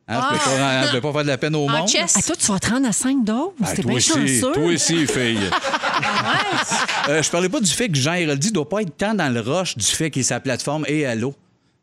Hein, 0.07 0.21
Je 0.31 0.35
ne 0.35 0.39
peux, 0.39 0.45
pas- 0.61 0.87
je 0.87 0.93
peux 0.93 1.01
pas 1.01 1.13
faire 1.13 1.23
de 1.23 1.29
la 1.29 1.39
peine 1.39 1.57
au 1.57 1.65
En 1.67 1.69
monde. 1.79 1.89
chess. 1.89 2.15
Ah, 2.19 2.23
toi, 2.23 2.37
tu 2.39 2.53
vas 2.53 2.59
te 2.59 2.71
rendre 2.71 2.87
à 2.89 2.93
5 2.93 3.25
doses? 3.25 3.51
Ah, 3.65 3.73
T'es 3.75 3.83
toi 3.83 3.89
bien 3.89 3.97
aussi, 3.97 4.09
chanceux. 4.11 4.53
toi 4.53 4.65
aussi, 4.65 5.07
fille. 5.07 5.39
Euh, 7.09 7.23
je 7.23 7.31
parlais 7.31 7.49
pas 7.51 7.61
du 7.61 7.71
fait 7.71 7.89
que 7.89 7.97
Jean 7.97 8.15
Héroldi 8.15 8.51
doit 8.51 8.69
pas 8.69 8.81
être 8.83 8.97
tant 8.97 9.15
dans 9.15 9.33
le 9.33 9.41
rush 9.41 9.77
du 9.77 9.85
fait 9.85 10.11
qu'il 10.11 10.21
est 10.21 10.25
sa 10.25 10.41
plateforme 10.41 10.85
et 10.89 11.05
allô. 11.05 11.35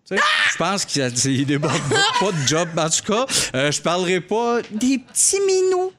Tu 0.10 0.16
sais, 0.16 0.22
Je 0.52 0.58
pense 0.58 0.84
qu'il 0.86 1.46
déborde 1.46 1.74
pas 2.20 2.32
de 2.32 2.48
job. 2.48 2.68
En 2.78 2.90
tout 2.90 3.04
cas, 3.14 3.26
euh, 3.56 3.72
je 3.72 3.82
parlerai 3.82 4.20
pas 4.20 4.58
des 4.72 4.98
petits 4.98 5.40
minous. 5.46 5.92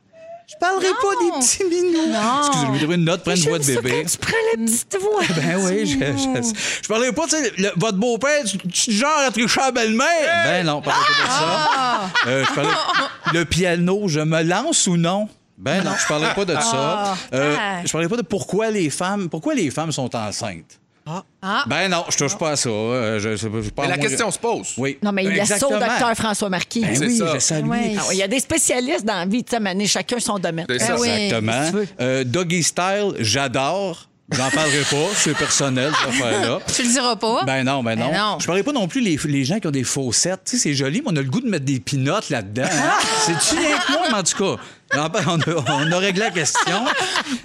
Je 0.52 0.58
parlerai 0.58 0.88
pas 0.90 1.24
des 1.24 1.30
petits 1.40 1.64
minous. 1.64 2.14
Excusez-moi, 2.40 2.66
je 2.66 2.72
vais 2.72 2.78
trouver 2.78 2.94
une 2.96 3.04
note, 3.04 3.22
prends 3.22 3.34
une 3.34 3.42
voix 3.48 3.58
de 3.58 3.64
bébé. 3.64 4.02
quand 4.02 4.10
tu 4.10 4.18
prends 4.18 4.32
la 4.56 4.64
petite 4.64 4.96
voix. 5.00 5.22
Ben 5.36 5.56
oui, 5.64 5.86
je, 5.86 5.98
je, 5.98 6.58
je 6.82 6.88
parlerai 6.88 7.12
pas, 7.12 7.24
tu 7.24 7.30
sais, 7.36 7.52
le- 7.58 7.72
votre 7.76 7.98
beau-père, 7.98 8.44
tu, 8.44 8.58
tu 8.58 8.90
du 8.90 8.96
genre 8.96 9.18
à 9.26 9.30
tricher 9.30 9.60
à 9.60 9.70
belle-mère? 9.70 10.44
Ben 10.44 10.66
non, 10.66 10.82
parlerai 10.82 11.06
pas 11.06 11.24
de 11.24 11.28
ça. 11.30 12.10
Euh, 12.28 12.44
je 12.48 12.52
parlais- 12.54 12.70
le 13.32 13.44
piano, 13.44 14.08
je 14.08 14.20
me 14.20 14.42
lance 14.42 14.86
ou 14.86 14.96
non? 14.96 15.28
Ben 15.58 15.82
non, 15.84 15.92
je 16.00 16.06
parlerai 16.06 16.34
pas 16.34 16.44
de 16.44 16.54
ça. 16.54 17.16
Euh, 17.34 17.56
Ah. 17.58 17.80
je 17.84 17.90
parlerai 17.92 18.08
pas 18.10 18.16
de 18.16 18.22
pourquoi 18.22 18.70
les 18.70 18.90
femmes, 18.90 19.28
pourquoi 19.28 19.54
les 19.54 19.70
femmes 19.70 19.92
sont 19.92 20.14
enceintes? 20.14 20.78
Ah. 21.06 21.64
Ben 21.66 21.88
non, 21.88 22.04
je 22.08 22.16
touche 22.16 22.38
pas 22.38 22.50
à 22.50 22.56
ça. 22.56 22.68
Euh, 22.70 23.18
je- 23.18 23.30
je- 23.36 23.48
je 23.62 23.70
parle 23.70 23.88
Mais 23.88 23.96
la 23.96 24.02
question 24.02 24.30
se 24.30 24.38
pose. 24.38 24.74
Oui. 24.78 24.98
Non, 25.02 25.10
mais 25.10 25.24
il 25.24 25.30
laisse 25.30 25.48
ça 25.48 25.66
au 25.66 25.70
docteur 25.72 26.14
François 26.14 26.48
Marquis. 26.48 26.80
Ben 26.82 26.96
oui, 27.00 27.16
ça. 27.18 27.32
je 27.34 27.38
salue. 27.40 27.68
Ah 27.68 28.02
oui, 28.08 28.14
Il 28.14 28.18
y 28.18 28.22
a 28.22 28.28
des 28.28 28.38
spécialistes 28.40 29.04
dans 29.04 29.16
la 29.16 29.26
vie, 29.26 29.42
tu 29.42 29.50
sais, 29.50 29.58
Mané, 29.60 29.86
chacun 29.86 30.20
son 30.20 30.38
domaine. 30.38 30.66
C'est 30.68 30.78
ça. 30.78 30.96
oui. 30.98 31.08
Exactement. 31.08 31.84
Euh, 32.00 32.22
doggy 32.24 32.62
style, 32.62 33.14
j'adore. 33.18 34.08
J'en 34.32 34.50
parlerai 34.50 34.82
pas, 34.90 35.10
c'est 35.14 35.36
personnel, 35.36 35.92
cette 35.98 36.08
affaire-là. 36.08 36.58
Tu 36.74 36.82
le 36.82 36.88
diras 36.88 37.16
pas? 37.16 37.44
Ben 37.44 37.64
non, 37.64 37.82
ben 37.82 37.98
non. 37.98 38.10
Ben 38.10 38.18
non. 38.18 38.38
Je 38.40 38.46
parlais 38.46 38.62
pas 38.62 38.72
non 38.72 38.88
plus 38.88 39.00
les, 39.00 39.18
les 39.24 39.44
gens 39.44 39.58
qui 39.60 39.66
ont 39.66 39.70
des 39.72 39.84
faussettes. 39.84 40.40
Tu 40.44 40.52
sais, 40.56 40.62
c'est 40.62 40.74
joli, 40.74 41.02
mais 41.04 41.10
on 41.12 41.16
a 41.16 41.20
le 41.22 41.28
goût 41.28 41.40
de 41.40 41.48
mettre 41.48 41.64
des 41.64 41.80
pinottes 41.80 42.30
là-dedans. 42.30 42.62
hein. 42.70 42.92
C'est-tu 43.26 43.60
rien 43.60 43.76
que 43.78 43.92
moi, 43.92 44.02
mais 44.10 44.14
en 44.18 44.22
tout 44.22 44.56
cas? 44.56 44.62
On 44.94 45.40
a, 45.40 45.64
on 45.68 45.92
a 45.92 45.98
réglé 45.98 46.20
la 46.20 46.30
question. 46.30 46.84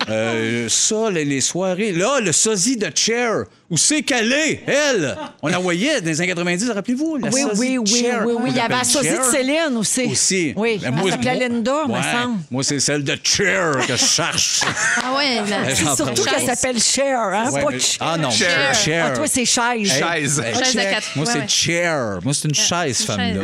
Euh, 0.09 0.67
ça, 0.69 1.09
les, 1.11 1.23
les 1.25 1.41
soirées. 1.41 1.91
Là, 1.93 2.19
le 2.19 2.31
sosie 2.31 2.77
de 2.77 2.89
Cher. 2.93 3.43
Où 3.69 3.75
c'est 3.75 4.01
qu'elle 4.01 4.31
est, 4.31 4.63
elle? 4.65 5.17
On 5.41 5.49
la 5.49 5.57
voyait 5.59 5.99
dans 5.99 6.07
les 6.07 6.21
années 6.21 6.29
90, 6.29 6.69
rappelez-vous? 6.69 7.17
La 7.17 7.27
Oui, 7.29 7.43
oui, 7.57 7.77
oui, 7.77 7.85
Cher. 7.99 8.23
oui, 8.25 8.33
oui. 8.37 8.41
On 8.43 8.47
Il 8.47 8.55
y 8.55 8.59
avait 8.61 8.73
la 8.75 8.83
sosie 8.85 9.09
de 9.09 9.15
Cher. 9.15 9.25
Céline 9.25 9.75
aussi. 9.75 10.05
Aussi. 10.05 10.53
Oui, 10.55 10.79
Ben, 10.81 10.95
elle 11.03 11.11
s'appelait 11.11 11.35
moi- 11.35 11.47
Linda, 11.49 11.71
me 11.85 11.93
Ouais. 11.93 11.99
semble. 12.01 12.39
Moi, 12.49 12.63
c'est 12.63 12.79
celle 12.79 13.03
de 13.03 13.17
Cher 13.21 13.73
que 13.85 13.97
je 13.97 14.05
cherche. 14.05 14.61
Ah 15.03 15.17
ouais, 15.17 15.41
la- 15.49 15.75
C'est 15.75 15.83
surtout 15.83 16.23
qu'elle 16.23 16.45
s'appelle 16.45 16.81
Cher, 16.81 17.19
hein? 17.19 17.49
Ouais, 17.51 17.61
pas 17.65 17.71
mais- 17.71 17.79
Cher. 17.81 17.97
Ah 17.99 18.17
non, 18.17 18.31
Cher. 18.31 18.73
Cher. 18.73 19.05
Ah, 19.11 19.15
toi, 19.17 19.27
c'est 19.27 19.43
chaise. 19.43 19.61
Hey, 19.73 19.85
Chaise. 19.85 20.39
hey, 20.45 20.53
Chaise 20.55 20.73
de 20.73 20.79
check. 20.79 20.89
quatre. 20.89 21.07
Moi, 21.17 21.25
Ouais, 21.25 21.31
c'est 21.33 21.39
ouais. 21.39 21.47
chair. 21.49 22.19
Moi, 22.23 22.33
c'est 22.33 22.47
une 22.47 22.55
chaise, 22.55 23.01
femme-là. 23.01 23.41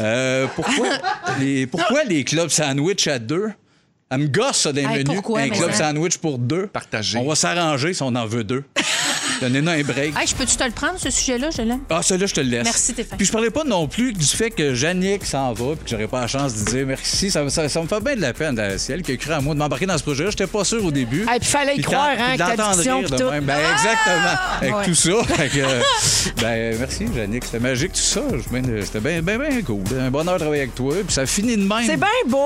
Euh, 0.00 0.46
pourquoi, 0.54 0.86
les, 1.40 1.66
pourquoi 1.66 2.04
les 2.04 2.24
clubs 2.24 2.50
sandwich 2.50 3.06
à 3.06 3.18
deux? 3.18 3.48
Elle 4.10 4.18
me 4.18 4.26
gosse, 4.26 4.58
ça, 4.58 4.72
des 4.74 4.82
Hey, 4.82 4.88
menus. 4.88 5.04
pourquoi, 5.06 5.40
un 5.40 5.48
club 5.48 5.72
sandwich 5.72 6.18
pour 6.18 6.36
deux. 6.36 6.66
Partagé. 6.66 7.16
On 7.18 7.26
va 7.26 7.34
s'arranger 7.34 7.94
si 7.94 8.02
on 8.02 8.14
en 8.14 8.26
veut 8.26 8.44
deux. 8.44 8.62
Donnez-nous 9.42 9.70
un 9.70 9.82
break. 9.82 10.14
Hey, 10.18 10.26
je 10.26 10.34
peux-tu 10.34 10.56
te 10.56 10.64
le 10.64 10.70
prendre, 10.70 10.98
ce 10.98 11.10
sujet-là? 11.10 11.48
Je 11.56 11.62
l'aime. 11.62 11.80
Ah, 11.90 12.00
celui-là, 12.02 12.26
je 12.26 12.34
te 12.34 12.40
le 12.40 12.46
laisse. 12.48 12.64
Merci, 12.64 12.92
Stéphane. 12.92 13.16
Puis 13.18 13.26
je 13.26 13.32
parlais 13.32 13.50
pas 13.50 13.64
non 13.64 13.86
plus 13.88 14.12
du 14.12 14.24
fait 14.24 14.50
que 14.50 14.74
Yannick 14.74 15.24
s'en 15.24 15.52
va 15.52 15.74
puis 15.74 15.84
que 15.84 15.90
j'aurais 15.90 16.06
pas 16.06 16.20
la 16.20 16.26
chance 16.28 16.54
de 16.54 16.64
dire 16.70 16.86
merci. 16.86 17.30
Ça, 17.30 17.48
ça- 17.50 17.68
ça 17.68 17.82
me 17.82 17.86
fait 17.88 18.00
bien 18.00 18.14
de 18.16 18.20
la 18.20 18.32
peine. 18.32 18.58
euh, 18.58 18.76
C'est 18.78 18.92
elle 18.92 19.02
qui 19.02 19.12
a 19.12 19.16
cru 19.16 19.32
à 19.32 19.40
moi 19.40 19.54
de 19.54 19.58
m'embarquer 19.58 19.86
dans 19.86 19.98
ce 19.98 20.02
projet-là. 20.02 20.30
J'étais 20.30 20.46
pas 20.46 20.64
sûr 20.64 20.84
au 20.84 20.90
début. 20.90 21.26
Ah, 21.28 21.34
puis 21.40 21.48
fallait 21.48 21.72
y 21.72 21.76
Puis 21.76 21.84
croire, 21.84 22.10
hein, 22.18 22.34
puis 22.36 22.38
de 22.38 23.16
tout. 23.16 23.30
même. 23.30 23.44
Ben, 23.44 23.58
exactement. 23.72 24.38
Avec 24.60 24.74
Ouais. 24.76 24.84
tout 24.84 24.94
ça. 24.94 25.24
Fait 25.34 25.48
que, 25.48 25.58
euh, 25.58 25.80
ben, 26.40 26.76
merci, 26.78 27.04
Yannick. 27.16 27.44
C'était 27.44 27.58
magique, 27.60 27.92
tout 27.92 28.00
ça. 28.00 28.20
Ben, 28.50 28.64
C'était 28.84 29.00
bien, 29.00 29.20
bien, 29.22 29.38
bien 29.38 29.62
cool. 29.62 29.82
Un 30.00 30.10
bonheur 30.10 30.34
de 30.34 30.40
travailler 30.40 30.62
avec 30.62 30.74
toi. 30.74 30.94
Puis 31.04 31.12
ça 31.14 31.26
finit 31.26 31.56
de 31.56 31.62
même. 31.66 31.84
C'est 31.86 31.96
bien 31.96 32.06
beau. 32.26 32.38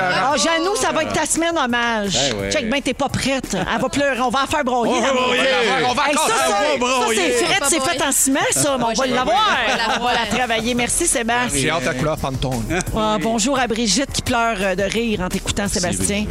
Ah, 0.00 0.34
Janou, 0.36 0.76
ça 0.76 0.92
va 0.92 1.02
être 1.02 1.12
ta 1.12 1.26
semaine 1.26 1.56
hommage. 1.58 2.12
Ben 2.12 2.40
ouais. 2.40 2.50
Check 2.52 2.70
bien, 2.70 2.80
t'es 2.80 2.94
pas 2.94 3.08
prête. 3.08 3.54
Elle 3.54 3.80
va 3.80 3.88
pleurer. 3.88 4.20
On 4.20 4.30
va 4.30 4.44
en 4.44 4.46
faire 4.46 4.64
broyer. 4.64 4.94
On 4.94 5.00
va 5.00 5.12
broyer. 5.12 5.40
On 5.88 5.94
va 5.94 6.02
Hey, 6.08 6.08
c'est- 6.10 6.14
broyer. 6.14 6.27
ça, 6.27 6.27
c'est 6.28 7.44
frette, 7.44 7.58
On 7.60 7.64
va 7.64 7.68
c'est 7.68 7.80
fait 7.80 8.02
en 8.02 8.12
ciment, 8.12 8.40
ça, 8.50 8.76
mais 8.78 8.84
on 8.84 8.92
va 8.92 9.06
l'avoir. 9.06 9.56
On 10.00 10.04
va 10.04 10.14
la 10.14 10.26
travailler. 10.26 10.74
Merci, 10.74 11.06
Sébastien. 11.06 11.60
J'ai 11.60 11.70
hâte 11.70 11.86
à 11.86 11.94
couleur 11.94 12.16
Pantone. 12.16 12.64
Ah, 12.96 13.16
bonjour 13.20 13.58
à 13.58 13.66
Brigitte 13.66 14.12
qui 14.12 14.22
pleure 14.22 14.56
euh, 14.60 14.74
de 14.74 14.82
rire 14.82 15.20
en 15.20 15.28
t'écoutant, 15.28 15.68
Sébastien. 15.68 16.24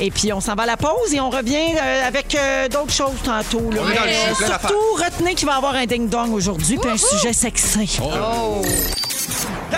Et 0.00 0.10
puis, 0.10 0.32
on 0.32 0.40
s'en 0.40 0.54
va 0.54 0.64
à 0.64 0.66
la 0.66 0.76
pause 0.76 1.12
et 1.12 1.20
on 1.20 1.30
revient 1.30 1.74
euh, 1.76 2.06
avec 2.06 2.34
euh, 2.34 2.68
d'autres 2.68 2.92
choses 2.92 3.20
tantôt. 3.24 3.70
là. 3.70 3.82
Plein 3.82 4.46
surtout, 4.46 4.74
retenez 4.96 5.34
qu'il 5.34 5.46
va 5.46 5.54
y 5.54 5.56
avoir 5.56 5.74
un 5.74 5.86
ding-dong 5.86 6.32
aujourd'hui 6.32 6.78
puis 6.78 6.90
un 6.90 6.96
sujet 6.96 7.32
sexy. 7.32 7.98
Oh. 8.02 8.62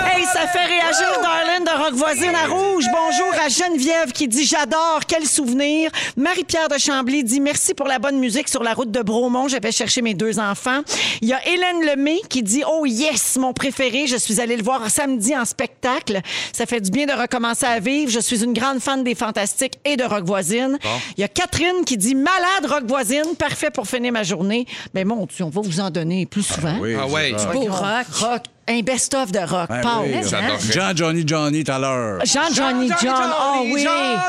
Hey, 0.05 0.25
ça 0.25 0.47
fait 0.49 0.65
réagir 0.67 1.21
Darlene 1.23 1.65
de 1.65 1.83
Rock 1.83 1.95
Voisine 1.95 2.35
à 2.35 2.47
Rouge. 2.47 2.85
Bonjour 2.93 3.33
à 3.45 3.49
Geneviève 3.49 4.13
qui 4.13 4.29
dit 4.29 4.45
J'adore, 4.45 5.01
quel 5.07 5.27
souvenir. 5.27 5.91
Marie-Pierre 6.17 6.69
de 6.69 6.79
Chambly 6.79 7.25
dit 7.25 7.41
Merci 7.41 7.75
pour 7.75 7.87
la 7.87 7.99
bonne 7.99 8.19
musique 8.19 8.49
sur 8.49 8.63
la 8.63 8.75
route 8.75 8.91
de 8.91 9.01
Bromont. 9.03 9.49
J'avais 9.49 9.73
cherché 9.73 10.03
mes 10.03 10.15
deux 10.15 10.39
enfants. 10.39 10.81
Il 11.21 11.29
y 11.29 11.33
a 11.33 11.47
Hélène 11.47 11.85
Lemay 11.87 12.21
qui 12.29 12.43
dit 12.43 12.63
Oh 12.69 12.85
yes, 12.87 13.37
mon 13.37 13.53
préféré. 13.53 14.07
Je 14.07 14.17
suis 14.17 14.41
allée 14.41 14.57
le 14.57 14.63
voir 14.63 14.89
samedi 14.91 15.37
en 15.37 15.45
spectacle. 15.45 16.21
Ça 16.53 16.67
fait 16.67 16.81
du 16.81 16.91
bien 16.91 17.07
de 17.07 17.13
recommencer 17.13 17.67
à 17.67 17.79
vivre. 17.79 18.11
Je 18.11 18.21
suis 18.21 18.43
une 18.45 18.53
grande 18.53 18.81
fan 18.81 19.05
des 19.05 19.15
Fantastiques 19.15 19.79
et 19.85 19.97
de 19.97 20.05
Rock 20.05 20.25
Voisine. 20.25 20.79
Il 21.17 21.21
y 21.21 21.25
a 21.25 21.29
Catherine 21.29 21.85
qui 21.87 21.97
dit 21.97 22.15
Malade 22.15 22.67
Rock 22.69 22.85
Voisine, 22.87 23.35
parfait 23.39 23.71
pour 23.71 23.87
finir 23.87 24.13
ma 24.13 24.23
journée. 24.23 24.67
Mais 24.95 25.05
mon 25.05 25.27
Dieu, 25.27 25.45
on 25.45 25.51
va 25.51 25.61
vous 25.63 25.81
en 25.81 25.91
donner 25.91 26.27
plus 26.27 26.43
souvent. 26.43 26.77
Oui, 26.81 26.95
Ah 27.01 27.07
ouais. 27.07 27.33
c'est 27.37 27.45
ça. 27.45 27.53
Beau 27.53 27.61
rock. 27.71 28.07
Rock, 28.21 28.43
un 28.69 28.81
best-of 28.81 29.33
de 29.33 29.39
rock. 29.41 29.69
Ben 29.69 29.81
Paul. 29.81 30.07
oui. 30.07 30.21
J'adore. 30.29 30.59
Jean, 30.71 30.93
Johnny, 30.97 31.25
Johnny, 31.27 31.65
tout 31.65 31.73
à 31.73 31.79
l'heure. 31.79 32.21
Jean 32.25 32.53
Johnny 32.55 32.89
John. 33.03 33.31
Oh 33.41 33.61
oui. 33.65 33.83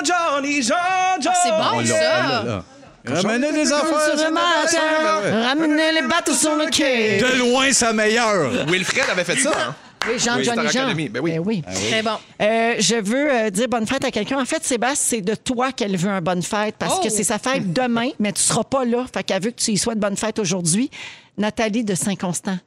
Johnny, 0.03 0.61
Jean, 0.61 0.75
John. 1.21 1.33
C'est 1.43 1.51
On 1.51 1.57
bon, 1.57 1.81
on 1.81 1.85
ça. 1.85 2.43
là. 2.43 2.63
Ramenez 3.05 3.51
des 3.51 3.65
Sur 3.65 3.75
affaires. 3.77 4.15
le 4.15 4.31
matin, 4.31 5.47
ramenez 5.49 5.91
les 5.91 6.07
bateaux 6.07 6.33
sur 6.33 6.55
le 6.55 6.69
quai. 6.69 7.17
De 7.19 7.37
loin, 7.39 7.71
sa 7.73 7.91
meilleure. 7.93 8.49
Wilfred 8.67 9.03
avait 9.11 9.25
fait 9.25 9.37
ça. 9.39 9.51
Hein? 9.51 9.75
Oui, 10.07 10.19
Jean 10.19 10.37
Oui, 10.37 10.43
Johnny 10.45 10.61
Jean. 10.69 10.81
Academy, 10.83 11.09
ben 11.09 11.19
oui. 11.21 11.37
oui. 11.39 11.63
Très 11.89 12.01
bon. 12.01 12.11
Euh, 12.41 12.75
je 12.79 12.95
veux 12.95 13.29
euh, 13.31 13.49
dire 13.49 13.67
bonne 13.69 13.85
fête 13.87 14.03
à 14.05 14.11
quelqu'un. 14.11 14.39
En 14.41 14.45
fait, 14.45 14.63
Sébastien, 14.63 14.95
c'est 15.17 15.21
de 15.21 15.35
toi 15.35 15.71
qu'elle 15.73 15.95
veut 15.97 16.09
un 16.09 16.21
bonne 16.21 16.41
fête 16.43 16.75
parce 16.79 16.95
Oh! 16.99 17.03
que 17.03 17.09
c'est 17.09 17.23
sa 17.23 17.39
fête 17.39 17.71
demain, 17.73 18.09
mais 18.19 18.31
tu 18.33 18.41
seras 18.41 18.63
pas 18.63 18.83
là. 18.85 19.05
Fait 19.13 19.23
qu'elle 19.23 19.41
veut 19.41 19.51
que 19.51 19.61
tu 19.61 19.71
y 19.71 19.77
souhaites 19.77 19.99
bonne 19.99 20.17
fête 20.17 20.39
aujourd'hui. 20.39 20.89
Nathalie 21.37 21.83
de 21.83 21.95
Saint-Constant. 21.95 22.57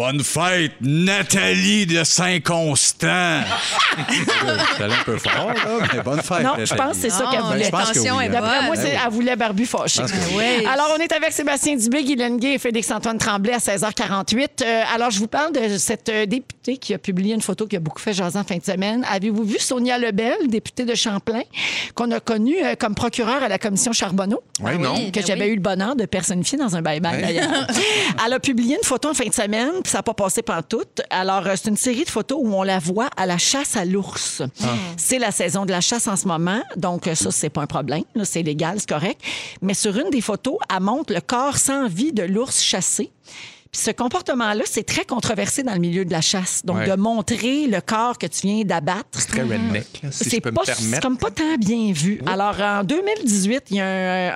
Bonne 0.00 0.22
fête, 0.22 0.74
Nathalie 0.80 1.84
de 1.84 2.04
Saint-Constant. 2.04 3.40
C'est 4.76 4.84
allé 4.84 4.94
un 4.94 5.02
peu 5.04 5.18
fort, 5.18 5.48
là, 5.52 5.88
mais 5.92 6.00
bonne 6.02 6.22
fête. 6.22 6.44
Non, 6.44 6.52
je 6.64 6.72
pense 6.72 6.90
que 6.92 6.96
c'est 7.02 7.10
ça 7.10 7.24
qu'elle 7.32 7.40
voulait. 7.40 7.68
l'intention 7.68 8.16
oui, 8.18 8.26
hein. 8.26 8.30
D'après 8.30 8.62
moi, 8.66 8.76
c'est- 8.76 8.90
elle 9.04 9.10
voulait 9.10 9.34
Barbu 9.34 9.66
fâché. 9.66 10.02
oui. 10.36 10.64
Alors, 10.72 10.94
on 10.96 11.00
est 11.02 11.10
avec 11.10 11.32
Sébastien 11.32 11.74
Dubé, 11.74 12.04
Guylaine 12.04 12.36
Gay 12.38 12.54
et 12.54 12.58
Félix-Antoine 12.60 13.18
Tremblay 13.18 13.54
à 13.54 13.58
16h48. 13.58 14.62
Euh, 14.62 14.82
alors, 14.94 15.10
je 15.10 15.18
vous 15.18 15.26
parle 15.26 15.52
de 15.52 15.76
cette 15.78 16.08
euh, 16.10 16.26
députée 16.26 16.76
qui 16.76 16.94
a 16.94 16.98
publié 16.98 17.34
une 17.34 17.40
photo 17.42 17.66
qui 17.66 17.74
a 17.74 17.80
beaucoup 17.80 17.98
fait 18.00 18.12
jaser 18.12 18.38
en 18.38 18.44
fin 18.44 18.56
de 18.56 18.64
semaine. 18.64 19.04
Avez-vous 19.10 19.42
vu 19.42 19.58
Sonia 19.58 19.98
Lebel, 19.98 20.34
députée 20.46 20.84
de 20.84 20.94
Champlain, 20.94 21.42
qu'on 21.96 22.12
a 22.12 22.20
connue 22.20 22.58
euh, 22.64 22.76
comme 22.76 22.94
procureure 22.94 23.42
à 23.42 23.48
la 23.48 23.58
commission 23.58 23.92
Charbonneau? 23.92 24.40
Oui, 24.60 24.70
Ah 24.74 24.78
non. 24.78 24.94
oui. 24.94 25.10
que 25.10 25.18
Ben 25.18 25.26
j'avais 25.26 25.46
oui. 25.46 25.50
eu 25.52 25.54
le 25.56 25.60
bonheur 25.60 25.96
de 25.96 26.04
personnifier 26.04 26.56
dans 26.56 26.76
un 26.76 26.82
bye-bye, 26.82 27.20
d'ailleurs. 27.20 27.48
Elle 28.24 28.32
a 28.32 28.38
publié 28.38 28.76
une 28.76 28.84
photo 28.86 29.08
en 29.10 29.14
fin 29.14 29.26
de 29.26 29.34
semaine, 29.34 29.72
puis 29.88 29.92
ça 29.92 29.98
n'a 30.00 30.02
pas 30.02 30.12
passé 30.12 30.42
pantoute. 30.42 31.00
Alors, 31.08 31.46
euh, 31.46 31.54
c'est 31.56 31.70
une 31.70 31.76
série 31.78 32.04
de 32.04 32.10
photos 32.10 32.38
où 32.42 32.52
on 32.54 32.62
la 32.62 32.78
voit 32.78 33.08
à 33.16 33.24
la 33.24 33.38
chasse 33.38 33.74
à 33.74 33.86
l'ours. 33.86 34.42
C'est 34.98 35.18
la 35.18 35.30
saison 35.30 35.64
de 35.64 35.70
la 35.70 35.80
chasse 35.80 36.06
en 36.08 36.16
ce 36.16 36.28
moment, 36.28 36.60
donc 36.76 37.06
euh, 37.06 37.14
ça, 37.14 37.30
c'est 37.30 37.48
pas 37.48 37.62
un 37.62 37.66
problème. 37.66 38.02
C'est 38.24 38.42
légal, 38.42 38.76
c'est 38.80 38.88
correct. 38.88 39.18
Mais 39.62 39.72
sur 39.72 39.96
une 39.96 40.10
des 40.10 40.20
photos, 40.20 40.58
elle 40.70 40.82
montre 40.82 41.14
le 41.14 41.22
corps 41.22 41.56
sans 41.56 41.88
vie 41.88 42.12
de 42.12 42.22
l'ours 42.22 42.60
chassé. 42.62 43.10
Puis 43.70 43.82
ce 43.82 43.90
comportement-là, 43.90 44.62
c'est 44.64 44.82
très 44.84 45.04
controversé 45.04 45.62
dans 45.62 45.74
le 45.74 45.78
milieu 45.78 46.06
de 46.06 46.10
la 46.10 46.22
chasse. 46.22 46.62
Donc, 46.64 46.78
Ouais. 46.78 46.88
de 46.88 46.94
montrer 46.96 47.66
le 47.66 47.82
corps 47.82 48.16
que 48.16 48.26
tu 48.26 48.46
viens 48.46 48.64
d'abattre. 48.64 49.26
Très 49.28 49.42
redneck, 49.42 50.00
là, 50.02 50.10
si 50.10 50.24
je 50.24 50.30
C'est 50.30 50.40
peux 50.40 50.52
pas, 50.52 50.62
me 50.62 50.66
c'est 50.66 50.72
permettre. 50.74 51.02
comme 51.02 51.18
pas 51.18 51.30
tant 51.30 51.54
bien 51.58 51.92
vu. 51.92 52.22
Alors, 52.24 52.58
en 52.62 52.82
2018, 52.82 53.64
il 53.70 53.76
y 53.76 53.80
a 53.82 53.86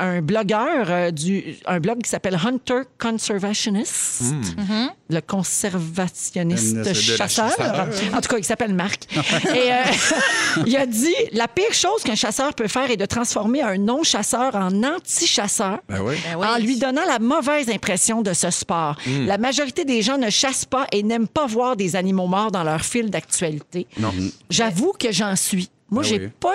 un, 0.03 0.17
un 0.19 0.21
blogueur, 0.21 0.87
euh, 0.91 1.11
du, 1.11 1.57
un 1.65 1.81
blog 1.81 2.03
qui 2.03 2.11
s'appelle 2.11 2.39
Hunter 2.45 2.83
Conservationist, 2.99 4.21
Hmm. 4.59 4.89
Le 5.13 5.21
conservationniste 5.21 6.93
chasseur. 6.95 7.51
chasseur. 7.51 7.89
En 8.15 8.21
tout 8.21 8.29
cas, 8.29 8.39
il 8.39 8.45
s'appelle 8.45 8.75
Marc. 8.75 9.07
Et 9.55 9.73
euh, 9.73 9.83
il 10.67 10.77
a 10.77 10.87
dit 10.87 11.15
la 11.33 11.49
pire 11.49 11.73
chose 11.73 12.03
qu'un 12.05 12.15
chasseur 12.15 12.55
peut 12.55 12.69
faire 12.69 12.91
est 12.91 12.97
de 12.97 13.07
transformer 13.07 13.63
un 13.63 13.79
non-chasseur 13.79 14.55
en 14.55 14.83
anti-chasseur 14.83 15.79
Ben 15.89 16.01
oui. 16.03 16.17
Ben 16.25 16.37
en 16.47 16.59
lui 16.59 16.79
donnant 16.79 17.05
la 17.07 17.19
mauvaise 17.19 17.69
impression 17.71 18.23
de 18.23 18.33
ce 18.33 18.51
sport. 18.51 18.97
Hmm. 19.07 19.27
La 19.27 19.39
majorité 19.39 19.85
des 19.85 20.03
gens 20.03 20.19
ne 20.19 20.31
chassent 20.31 20.65
pas 20.65 20.87
et 20.93 21.03
n'aiment 21.03 21.29
pas 21.29 21.47
voir 21.47 21.77
des 21.77 21.97
animaux 21.97 22.27
morts 22.27 22.51
dans 22.51 22.65
leur 22.65 22.85
fil 22.85 23.11
d'actualité. 23.11 23.87
J'avoue 24.51 24.93
que 24.99 25.13
j'en 25.13 25.37
suis. 25.37 25.69
Moi, 25.91 26.03
Ben 26.05 26.09
j'ai 26.09 26.19
oui. 26.21 26.29
pas, 26.41 26.55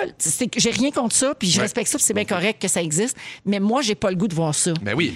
j'ai 0.56 0.70
rien 0.70 0.90
contre 0.90 1.14
ça, 1.14 1.32
puis 1.32 1.48
je 1.48 1.58
Ouais. 1.58 1.62
respecte 1.62 1.88
ça, 1.88 1.96
puis 1.98 2.04
c'est 2.04 2.12
bien 2.14 2.24
correct 2.24 2.60
que 2.60 2.66
ça 2.66 2.82
existe. 2.82 3.16
Mais 3.46 3.60
moi, 3.60 3.82
j'ai 3.82 3.94
pas 3.94 4.10
le 4.10 4.16
goût 4.16 4.26
de 4.26 4.34
voir 4.34 4.52
ça. 4.52 4.72
Ben 4.82 4.94
oui. 4.96 5.14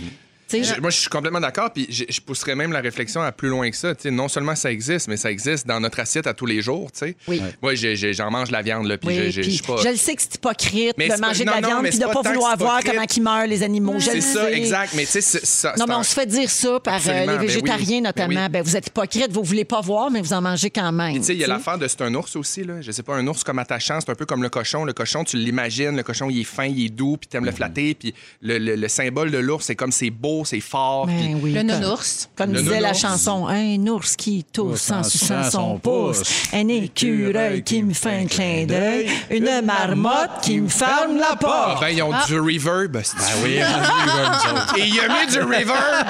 Je- 0.52 0.80
moi, 0.80 0.90
je 0.90 0.96
suis 0.98 1.08
complètement 1.08 1.40
d'accord. 1.40 1.72
Puis 1.72 1.86
je, 1.88 2.04
je 2.08 2.20
pousserais 2.20 2.54
même 2.54 2.72
la 2.72 2.80
réflexion 2.80 3.20
à 3.22 3.32
plus 3.32 3.48
loin 3.48 3.70
que 3.70 3.76
ça. 3.76 3.94
Tu 3.94 4.02
sais, 4.02 4.10
non 4.10 4.28
seulement 4.28 4.54
ça 4.54 4.70
existe, 4.70 5.08
mais 5.08 5.16
ça 5.16 5.30
existe 5.30 5.66
dans 5.66 5.80
notre 5.80 6.00
assiette 6.00 6.26
à 6.26 6.34
tous 6.34 6.46
les 6.46 6.60
jours. 6.62 6.90
tu 6.92 6.98
sais. 7.00 7.16
Oui. 7.28 7.40
Moi, 7.62 7.74
j'en 7.74 8.30
mange 8.30 8.50
la 8.50 8.62
viande, 8.62 8.86
là, 8.86 8.98
puis 8.98 9.08
Oui, 9.08 9.30
je- 9.30 9.42
je- 9.42 9.62
pas. 9.62 9.76
je 9.82 9.88
le 9.88 9.96
sais 9.96 10.14
que 10.14 10.22
c'est 10.22 10.34
hypocrite 10.36 10.94
Mais 10.98 11.08
de 11.08 11.12
pas- 11.14 11.18
manger 11.28 11.44
non, 11.44 11.52
de 11.52 11.56
la 11.56 11.60
non, 11.62 11.68
viande 11.68 11.88
puis 11.88 11.98
de 11.98 12.04
pas 12.04 12.12
pas 12.22 12.22
vouloir 12.32 12.56
voir 12.56 12.80
comment 12.84 13.02
ils 13.16 13.22
meurent, 13.22 13.46
les 13.46 13.62
animaux. 13.62 13.94
Je 13.98 14.04
C'est 14.06 14.14
le 14.16 14.20
ça, 14.20 14.44
sais. 14.46 14.56
exact. 14.58 14.92
Mais 14.96 15.06
tu 15.06 15.20
sais. 15.22 15.68
Non, 15.78 15.84
mais 15.88 15.94
on 15.94 16.02
se 16.02 16.14
fait 16.14 16.26
dire 16.26 16.50
ça 16.50 16.80
par 16.80 17.00
euh, 17.06 17.20
les 17.20 17.26
ben 17.26 17.38
oui. 17.40 17.46
végétariens, 17.46 17.98
Ben 18.00 18.04
notamment. 18.04 18.48
Ben, 18.50 18.62
vous 18.62 18.76
êtes 18.76 18.86
hypocrite, 18.88 19.30
vous 19.30 19.42
voulez 19.44 19.64
pas 19.64 19.80
voir, 19.80 20.10
mais 20.10 20.20
vous 20.20 20.32
en 20.32 20.40
mangez 20.42 20.70
quand 20.70 20.92
même. 20.92 21.12
Puis, 21.12 21.20
tu 21.20 21.26
sais, 21.26 21.34
il 21.34 21.40
y 21.40 21.44
a 21.44 21.46
l'affaire 21.48 21.78
de 21.78 21.86
c'est 21.88 22.02
un 22.02 22.14
ours 22.14 22.34
aussi, 22.36 22.64
là. 22.64 22.80
Je 22.80 22.90
sais 22.92 23.02
pas, 23.02 23.14
un 23.14 23.26
ours 23.26 23.44
comme 23.44 23.58
attachant, 23.58 23.98
c'est 24.00 24.10
un 24.10 24.14
peu 24.14 24.26
comme 24.26 24.42
le 24.42 24.48
cochon. 24.48 24.84
Le 24.84 24.92
cochon, 24.92 25.24
tu 25.24 25.36
l'imagines, 25.36 25.96
le 25.96 26.02
cochon, 26.02 26.28
il 26.30 26.40
est 26.40 26.44
fin, 26.44 26.64
il 26.66 26.86
est 26.86 26.88
doux, 26.88 27.16
puis 27.16 27.28
t'aimes 27.28 27.44
le 27.44 27.52
flatter. 27.52 27.94
Puis 27.94 28.14
le, 28.40 28.58
le- 28.58 28.76
le 28.76 28.88
symbole 28.88 29.30
de 29.30 29.38
l'ours, 29.38 29.64
c'est 29.66 29.76
comme 29.76 29.92
c'est 29.92 30.10
beau, 30.10 30.41
beau, 30.42 30.44
c'est 30.44 30.60
fort. 30.60 31.06
Ben 31.06 31.38
oui, 31.42 31.52
Le 31.52 31.60
comme- 31.60 31.66
nounours. 31.80 32.28
Comme 32.36 32.52
Le 32.52 32.62
disait 32.62 32.80
la 32.80 32.92
chanson, 32.94 33.46
un 33.48 33.86
ours 33.86 34.16
qui 34.16 34.44
tousse 34.44 34.90
en 34.90 35.02
suçant 35.02 35.48
son 35.50 35.78
pouce, 35.78 36.22
un 36.52 36.68
écureuil 36.68 37.62
qui 37.62 37.82
me 37.82 37.94
fait 37.94 38.20
un 38.22 38.26
clin 38.26 38.64
d'œil, 38.66 39.08
une 39.30 39.62
marmotte 39.64 40.40
qui 40.42 40.60
me 40.60 40.68
ferme 40.68 41.18
la 41.18 41.30
Ah, 41.32 41.36
porte. 41.36 41.80
ben, 41.80 41.88
ils 41.88 42.02
ont 42.02 42.12
du 42.26 42.38
reverb. 42.38 42.96
Ah 42.96 43.22
oui, 43.42 43.58
on 43.62 44.78
Et 44.78 44.86
il 44.86 45.00
a 45.00 45.08
mis 45.08 45.30
du 45.32 45.38
reverb. 45.40 46.06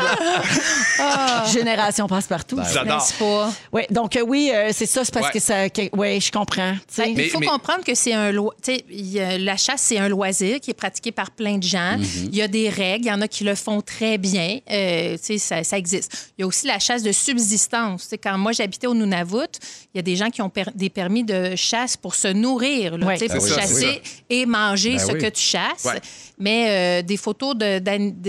Génération 1.52 2.06
passe 2.06 2.26
partout. 2.26 2.58
J'adore. 2.72 2.98
N'est-ce 2.98 3.14
pas? 3.14 3.50
Ouais, 3.72 3.86
donc 3.90 4.16
euh, 4.16 4.22
oui, 4.26 4.50
euh, 4.54 4.70
c'est 4.72 4.86
ça, 4.86 5.04
c'est 5.04 5.12
parce 5.12 5.26
Ouais. 5.26 5.32
que 5.32 5.38
ça. 5.40 5.68
que- 5.70 5.94
ouais, 5.96 6.20
je 6.20 6.30
comprends. 6.32 6.72
tu 6.74 6.78
sais. 6.94 7.04
Ben, 7.06 7.14
Mais- 7.16 7.24
il 7.26 7.30
faut 7.30 7.38
mais- 7.38 7.46
comprendre 7.46 7.84
que 7.84 7.94
c'est 7.94 8.12
un 8.14 8.30
lo- 8.32 8.52
y 8.90 9.18
la 9.38 9.56
chasse 9.56 9.82
c'est 9.82 9.98
un 9.98 10.08
loisir 10.08 10.60
qui 10.60 10.70
est 10.70 10.74
pratiqué 10.74 11.12
par 11.12 11.30
plein 11.30 11.58
de 11.58 11.62
gens. 11.64 11.96
Il 12.24 12.34
y 12.36 12.42
a 12.42 12.48
des 12.48 12.68
règles, 12.68 13.06
il 13.06 13.08
y 13.08 13.12
en 13.12 13.20
a 13.20 13.28
qui 13.28 13.44
le 13.44 13.54
font 13.54 13.80
très 13.80 14.18
bien. 14.22 14.60
Euh, 14.70 15.16
tu 15.18 15.24
sais, 15.24 15.38
ça, 15.38 15.62
ça 15.62 15.76
existe. 15.76 16.32
Il 16.38 16.40
y 16.40 16.44
a 16.44 16.46
aussi 16.46 16.66
la 16.66 16.78
chasse 16.78 17.02
de 17.02 17.12
subsistance. 17.12 18.04
Tu 18.04 18.08
sais, 18.08 18.18
quand 18.18 18.38
moi 18.38 18.52
j'habitais 18.52 18.86
au 18.86 18.94
Nunavut, 18.94 19.58
il 19.92 19.96
y 19.96 19.98
a 19.98 20.02
des 20.02 20.16
gens 20.16 20.30
qui 20.30 20.40
ont 20.40 20.48
per- 20.48 20.72
des 20.74 20.88
permis 20.88 21.24
de 21.24 21.54
chasse 21.56 21.96
pour 21.96 22.14
se 22.14 22.28
nourrir, 22.28 22.96
là, 22.96 23.06
Ben 23.18 23.28
pour 23.28 23.42
oui, 23.42 23.50
chasser 23.50 24.00
et 24.30 24.46
manger 24.46 24.92
Ben 24.96 24.98
ce 25.06 25.12
oui. 25.12 25.18
que 25.20 25.26
tu 25.28 25.42
chasses. 25.42 25.84
Ouais. 25.84 26.00
Mais 26.38 27.00
euh, 27.00 27.02
des 27.02 27.16
photos 27.18 27.54
de- 27.56 27.78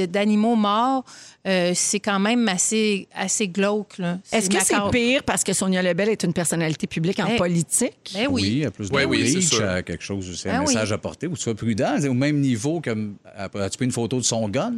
d'animaux 0.05 0.55
morts, 0.55 1.03
euh, 1.45 1.71
c'est 1.75 1.99
quand 1.99 2.19
même 2.19 2.47
assez, 2.47 3.07
assez 3.15 3.47
glauque. 3.47 3.97
là. 3.97 4.19
Est-ce 4.31 4.49
que 4.49 4.63
c'est 4.63 4.75
pire 4.91 5.23
parce 5.23 5.43
que 5.43 5.51
Sonia 5.53 5.81
Lebel 5.81 6.09
est 6.09 6.23
une 6.23 6.33
personnalité 6.33 6.87
publique 6.87 7.19
en 7.19 7.25
Ben, 7.27 7.37
politique? 7.37 8.11
Ben 8.13 8.27
oui. 8.29 8.41
Oui, 8.43 8.65
à 8.65 8.71
plus 8.71 8.89
de 8.89 8.95
Oui, 9.05 9.45
quelque 9.85 10.03
chose, 10.03 10.39
c'est 10.41 10.49
un 10.49 10.61
oui. 10.61 10.67
message 10.67 10.91
à 10.91 10.97
porter, 10.97 11.27
ou 11.27 11.35
tu 11.35 11.41
sois 11.41 11.55
prudent, 11.55 11.95
c'est 11.99 12.07
au 12.07 12.13
même 12.13 12.39
niveau 12.39 12.79
que 12.81 12.91
après, 13.37 13.69
tu 13.69 13.77
peux 13.77 13.85
une 13.85 13.91
photo 13.91 14.17
de 14.17 14.23
son 14.23 14.47
gun. 14.49 14.73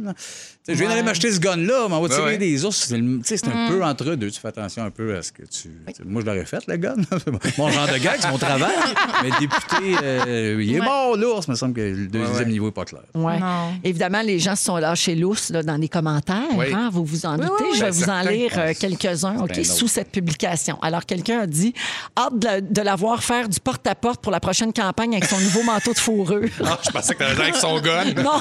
Je 0.68 0.72
viens 0.74 0.88
d'aller 0.88 1.04
m'acheter 1.04 1.30
ce 1.30 1.38
gun-là, 1.38 1.86
mais 1.88 1.94
on 1.94 2.00
va 2.02 2.08
tirer 2.08 2.22
ouais. 2.24 2.38
des 2.38 2.64
ours. 2.64 2.76
C'est 2.88 2.96
c'est 3.22 3.46
Mm. 3.46 3.50
un 3.56 3.68
peu 3.68 3.84
entre 3.84 4.14
deux. 4.16 4.30
Tu 4.30 4.40
fais 4.40 4.48
attention 4.48 4.82
un 4.82 4.90
peu 4.90 5.16
à 5.16 5.22
ce 5.22 5.30
que 5.30 5.42
tu. 5.44 5.70
Moi, 6.04 6.22
je 6.22 6.26
l'aurais 6.26 6.44
fait, 6.44 6.66
le 6.66 6.76
gun. 6.76 6.96
Mon 7.58 7.70
genre 7.70 7.86
de 7.86 7.98
gag, 7.98 8.16
c'est 8.20 8.30
mon 8.30 8.38
travail. 8.38 8.74
mais 9.22 9.30
député, 9.38 9.96
euh, 10.02 10.60
il 10.60 10.74
est 10.74 10.80
Ouais. 10.80 10.84
mort, 10.84 11.16
l'ours. 11.16 11.46
Il 11.46 11.50
me 11.52 11.56
semble 11.56 11.74
que 11.74 11.80
le 11.82 12.06
deuxième 12.08 12.48
niveau 12.48 12.66
n'est 12.66 12.72
pas 12.72 12.84
clair. 12.84 13.02
Ouais. 13.14 13.38
Évidemment, 13.84 14.22
les 14.22 14.38
gens 14.40 14.56
se 14.56 14.64
sont 14.64 14.76
lâchés 14.78 15.14
là, 15.14 15.62
dans 15.62 15.76
les 15.76 15.88
commentaires. 15.88 16.55
Oui. 16.58 16.66
vous 16.92 17.04
vous 17.04 17.26
en 17.26 17.36
doutez. 17.36 17.50
oui, 17.60 17.66
Je 17.74 17.80
vais 17.84 17.90
Ben, 17.90 17.90
vous 17.90 18.10
en 18.10 18.20
lire 18.22 18.52
euh, 18.56 18.72
quelques-uns 18.78 19.34
d'autres. 19.34 19.62
sous 19.64 19.88
cette 19.88 20.10
publication. 20.10 20.78
Alors, 20.82 21.04
quelqu'un 21.06 21.40
a 21.40 21.46
dit 21.46 21.74
hâte 22.18 22.38
de, 22.38 22.46
la- 22.46 22.60
de 22.60 22.80
la 22.82 22.96
voir 22.96 23.22
faire 23.22 23.48
du 23.48 23.60
porte-à-porte 23.60 24.20
pour 24.22 24.32
la 24.32 24.40
prochaine 24.40 24.72
campagne 24.72 25.12
avec 25.16 25.24
son 25.26 25.38
nouveau 25.40 25.62
manteau 25.62 25.92
de 25.92 25.98
fourrure. 25.98 26.48
Ah, 26.64 26.78
je 26.84 26.90
pensais 26.90 27.14
que 27.14 27.24
avec 27.24 27.54
son 27.56 27.80
gun. 27.80 28.04
Non, 28.22 28.40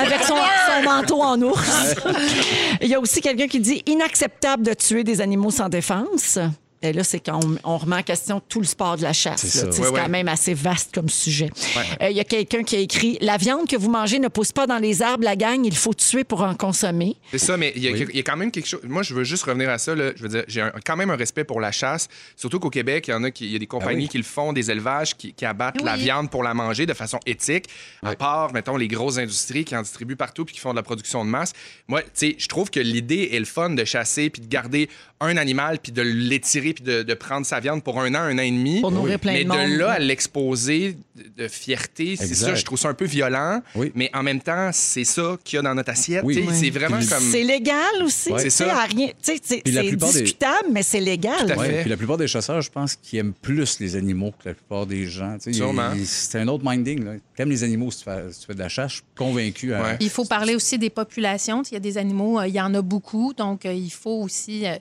avec 0.00 0.22
son, 0.24 0.34
son 0.36 0.82
manteau 0.84 1.22
en 1.22 1.40
ours. 1.42 1.94
Il 2.82 2.88
y 2.88 2.94
a 2.94 3.00
aussi 3.00 3.20
quelqu'un 3.20 3.46
qui 3.48 3.60
dit 3.60 3.82
inacceptable 3.86 4.62
de 4.64 4.74
tuer 4.74 5.04
des 5.04 5.20
animaux 5.20 5.50
sans 5.50 5.68
défense. 5.68 6.38
Et 6.82 6.92
là, 6.92 7.02
c'est 7.04 7.20
quand 7.20 7.40
on, 7.42 7.56
on 7.64 7.78
remet 7.78 7.96
en 7.96 8.02
question 8.02 8.40
tout 8.48 8.60
le 8.60 8.66
sport 8.66 8.96
de 8.96 9.02
la 9.02 9.12
chasse. 9.12 9.44
C'est 9.46 9.70
quand 9.70 9.92
ouais. 9.92 10.08
même 10.08 10.28
assez 10.28 10.52
vaste 10.54 10.94
comme 10.94 11.08
sujet. 11.08 11.50
Euh, 12.02 12.10
Il 12.10 12.16
y 12.16 12.20
a 12.20 12.24
quelqu'un 12.24 12.62
qui 12.62 12.76
a 12.76 12.78
écrit 12.80 13.18
La 13.20 13.36
viande 13.38 13.66
que 13.66 13.76
vous 13.76 13.90
mangez 13.90 14.18
ne 14.18 14.28
pousse 14.28 14.52
pas 14.52 14.66
dans 14.66 14.78
les 14.78 15.00
arbres, 15.02 15.24
la 15.24 15.36
gagne, 15.36 15.64
il 15.64 15.74
faut 15.76 15.94
tuer 15.94 16.24
pour 16.24 16.42
en 16.42 16.54
consommer. 16.54 17.16
C'est 17.30 17.38
ça, 17.38 17.56
mais 17.56 17.72
il 17.76 17.82
y, 17.82 17.88
a- 17.88 17.92
Oui. 17.92 18.06
il 18.10 18.16
y 18.16 18.20
a 18.20 18.22
quand 18.22 18.36
même 18.36 18.50
quelque 18.50 18.68
chose. 18.68 18.80
Moi, 18.84 19.02
je 19.02 19.14
veux 19.14 19.24
juste 19.24 19.44
revenir 19.44 19.70
à 19.70 19.78
ça. 19.78 19.94
là. 19.94 20.12
Je 20.16 20.22
veux 20.22 20.28
dire, 20.28 20.44
j'ai 20.48 20.68
quand 20.84 20.96
même 20.96 21.10
un 21.10 21.16
respect 21.16 21.44
pour 21.44 21.60
la 21.60 21.72
chasse. 21.72 22.08
Surtout 22.36 22.60
qu'au 22.60 22.70
Québec, 22.70 23.08
il 23.08 23.12
y 23.12 23.14
en 23.14 23.24
a 23.24 23.30
qui, 23.30 23.46
il 23.46 23.52
y 23.52 23.56
a 23.56 23.58
des 23.58 23.66
compagnies 23.66 24.02
oui. 24.04 24.08
qui 24.08 24.18
le 24.18 24.24
font, 24.24 24.52
des 24.52 24.70
élevages 24.70 25.16
qui, 25.16 25.32
qui 25.32 25.44
abattent 25.44 25.82
la 25.82 25.96
viande 25.96 26.30
pour 26.30 26.42
la 26.42 26.52
manger 26.54 26.84
de 26.86 26.94
façon 26.94 27.18
éthique. 27.26 27.66
À 28.02 28.14
part, 28.14 28.52
mettons, 28.52 28.76
les 28.76 28.88
grosses 28.88 29.18
industries 29.18 29.64
qui 29.64 29.74
en 29.76 29.82
distribuent 29.82 30.16
partout 30.16 30.44
puis 30.44 30.54
qui 30.54 30.60
font 30.60 30.70
de 30.72 30.76
la 30.76 30.82
production 30.82 31.24
de 31.24 31.30
masse. 31.30 31.52
Moi, 31.88 32.02
tu 32.02 32.08
sais, 32.14 32.34
je 32.38 32.48
trouve 32.48 32.70
que 32.70 32.80
l'idée 32.80 33.30
est 33.32 33.38
le 33.38 33.44
fun 33.46 33.70
de 33.70 33.84
chasser 33.84 34.28
puis 34.30 34.42
de 34.42 34.46
garder 34.48 34.88
un 35.20 35.36
animal 35.38 35.78
puis 35.82 35.92
de 35.92 36.02
l'étirer 36.02 36.65
puis 36.74 36.84
de, 36.84 37.02
de 37.02 37.14
prendre 37.14 37.44
sa 37.46 37.60
viande 37.60 37.82
pour 37.82 38.00
un 38.00 38.14
an, 38.14 38.18
un 38.20 38.38
an 38.38 38.42
et 38.42 38.50
demi. 38.50 38.80
Pour 38.80 38.90
nourrir 38.92 39.18
plein 39.18 39.32
mais 39.32 39.44
de 39.44 39.48
monde. 39.48 39.70
là 39.78 39.92
à 39.92 39.98
l'exposer 39.98 40.96
de, 41.14 41.42
de 41.44 41.48
fierté, 41.48 42.16
c'est 42.16 42.34
ça, 42.34 42.54
je 42.54 42.64
trouve 42.64 42.78
ça 42.78 42.88
un 42.88 42.94
peu 42.94 43.04
violent. 43.04 43.62
Oui. 43.74 43.92
Mais 43.94 44.10
en 44.14 44.22
même 44.22 44.40
temps, 44.40 44.70
c'est 44.72 45.04
ça 45.04 45.36
qu'il 45.44 45.56
y 45.56 45.60
a 45.60 45.62
dans 45.62 45.74
notre 45.74 45.90
assiette. 45.90 46.22
Oui. 46.24 46.44
Oui. 46.46 46.54
C'est 46.54 46.70
vraiment 46.70 46.98
Puis 46.98 47.08
comme. 47.08 47.22
C'est 47.22 47.42
légal 47.42 48.02
aussi. 48.04 48.30
Ouais. 48.32 48.40
C'est 48.42 48.50
ça. 48.50 48.84
rien- 48.84 49.08
tu 49.08 49.32
sais, 49.34 49.40
C'est 49.42 49.62
des- 49.64 49.96
discutable, 49.96 50.68
mais 50.72 50.82
c'est 50.82 51.00
légal. 51.00 51.46
Tout 51.46 51.52
à 51.52 51.56
Ouais, 51.56 51.80
puis 51.82 51.90
la 51.90 51.96
plupart 51.96 52.16
des 52.18 52.28
chasseurs, 52.28 52.60
je 52.60 52.70
pense 52.70 52.94
qu'ils 52.96 53.18
aiment 53.20 53.32
plus 53.32 53.80
les 53.80 53.96
animaux 53.96 54.32
que 54.32 54.48
la 54.48 54.54
plupart 54.54 54.86
des 54.86 55.06
gens. 55.06 55.36
C'est 55.40 56.38
un 56.38 56.48
autre 56.48 56.64
minding. 56.66 57.04
Là. 57.04 57.12
T'aimes 57.36 57.50
les 57.50 57.64
animaux 57.64 57.90
si 57.90 57.98
tu, 57.98 58.04
fais, 58.04 58.32
si 58.32 58.40
tu 58.40 58.46
fais 58.46 58.54
de 58.54 58.58
la 58.58 58.68
chasse. 58.68 58.90
Je 58.90 58.96
suis 58.96 59.04
convaincu. 59.16 59.72
à- 59.74 59.82
Ouais. 59.82 59.96
Il 60.00 60.10
faut 60.10 60.24
parler 60.24 60.54
aussi 60.54 60.78
des 60.78 60.90
populations. 60.90 61.62
Il 61.70 61.74
y 61.74 61.76
a 61.76 61.80
des 61.80 61.98
animaux, 61.98 62.38
euh, 62.38 62.46
il 62.46 62.54
y 62.54 62.60
en 62.60 62.72
a 62.74 62.82
beaucoup, 62.82 63.32
donc 63.34 63.66
euh, 63.66 63.72
il 63.72 63.90
faut 63.90 64.22
aussi 64.22 64.66
euh, 64.66 64.76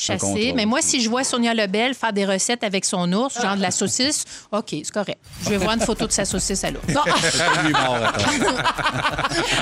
chasser. 0.00 0.52
Mais 0.54 0.66
moi, 0.66 0.80
si 0.82 1.00
je 1.00 1.08
vois 1.10 1.24
Sonia 1.24 1.54
Lebel 1.54 1.94
faire 1.94 2.12
des 2.12 2.24
recettes 2.24 2.64
avec 2.64 2.84
son 2.84 3.12
ours, 3.12 3.40
genre 3.40 3.56
de 3.56 3.62
la 3.62 3.70
saucisse, 3.70 4.24
OK, 4.52 4.66
c'est 4.70 4.90
correct. 4.90 5.18
Je 5.44 5.50
vais 5.50 5.56
voir 5.58 5.74
une 5.74 5.80
photo 5.80 6.06
de 6.06 6.12
sa 6.12 6.24
saucisse 6.24 6.64
à 6.64 6.70
l'ours. 6.70 6.84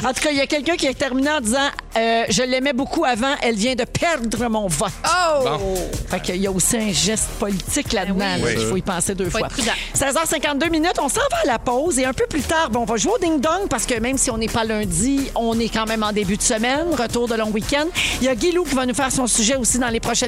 En 0.04 0.12
tout 0.12 0.20
cas, 0.22 0.30
il 0.30 0.36
y 0.36 0.40
a 0.40 0.46
quelqu'un 0.46 0.76
qui 0.76 0.86
est 0.86 0.94
terminé 0.94 1.30
en 1.30 1.40
disant 1.40 1.68
euh, 1.96 2.24
Je 2.28 2.42
l'aimais 2.42 2.72
beaucoup 2.72 3.04
avant, 3.04 3.34
elle 3.42 3.56
vient 3.56 3.74
de 3.74 3.84
perdre 3.84 4.48
mon 4.48 4.66
vote. 4.68 4.90
Oh! 5.06 5.74
Fait 6.08 6.20
qu'il 6.20 6.36
y 6.36 6.46
a 6.46 6.50
aussi 6.50 6.76
un 6.76 6.92
geste 6.92 7.28
politique 7.38 7.92
là-dedans. 7.92 8.14
Ben 8.18 8.40
oui. 8.42 8.54
là, 8.54 8.60
Il 8.60 8.66
faut 8.66 8.76
y 8.76 8.82
penser 8.82 9.14
deux 9.14 9.28
Faut 9.28 9.38
fois. 9.38 9.48
être 9.48 9.54
prudent. 9.54 9.72
16h52 9.94 10.70
minutes, 10.70 10.98
on 11.02 11.08
s'en 11.08 11.20
va 11.30 11.38
à 11.42 11.46
la 11.46 11.58
pause 11.58 11.98
et 11.98 12.04
un 12.04 12.12
peu 12.12 12.26
plus 12.26 12.42
tard, 12.42 12.70
ben, 12.70 12.80
on 12.80 12.84
va 12.84 12.96
jouer 12.96 13.12
au 13.12 13.18
ding-dong 13.18 13.68
parce 13.68 13.86
que 13.86 13.98
même 14.00 14.16
si 14.18 14.30
on 14.30 14.38
n'est 14.38 14.48
pas 14.48 14.64
lundi, 14.64 15.30
on 15.34 15.58
est 15.58 15.68
quand 15.68 15.86
même 15.86 16.02
en 16.02 16.12
début 16.12 16.36
de 16.36 16.42
semaine, 16.42 16.86
retour 16.96 17.28
de 17.28 17.34
long 17.34 17.50
week-end. 17.50 17.86
Il 18.20 18.26
y 18.26 18.28
a 18.28 18.34
Guilou 18.34 18.64
qui 18.64 18.74
va 18.74 18.86
nous 18.86 18.94
faire 18.94 19.12
son 19.12 19.26
sujet 19.26 19.56
aussi 19.56 19.78
dans 19.78 19.88
les 19.88 20.00
prochaines 20.00 20.27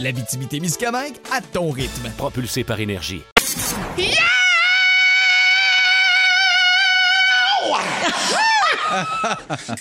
L'Abitibi-Témiscamingue 0.00 1.16
à 1.30 1.40
ton 1.42 1.70
rythme. 1.70 2.10
propulsé 2.16 2.64
par 2.64 2.80
énergie. 2.80 3.22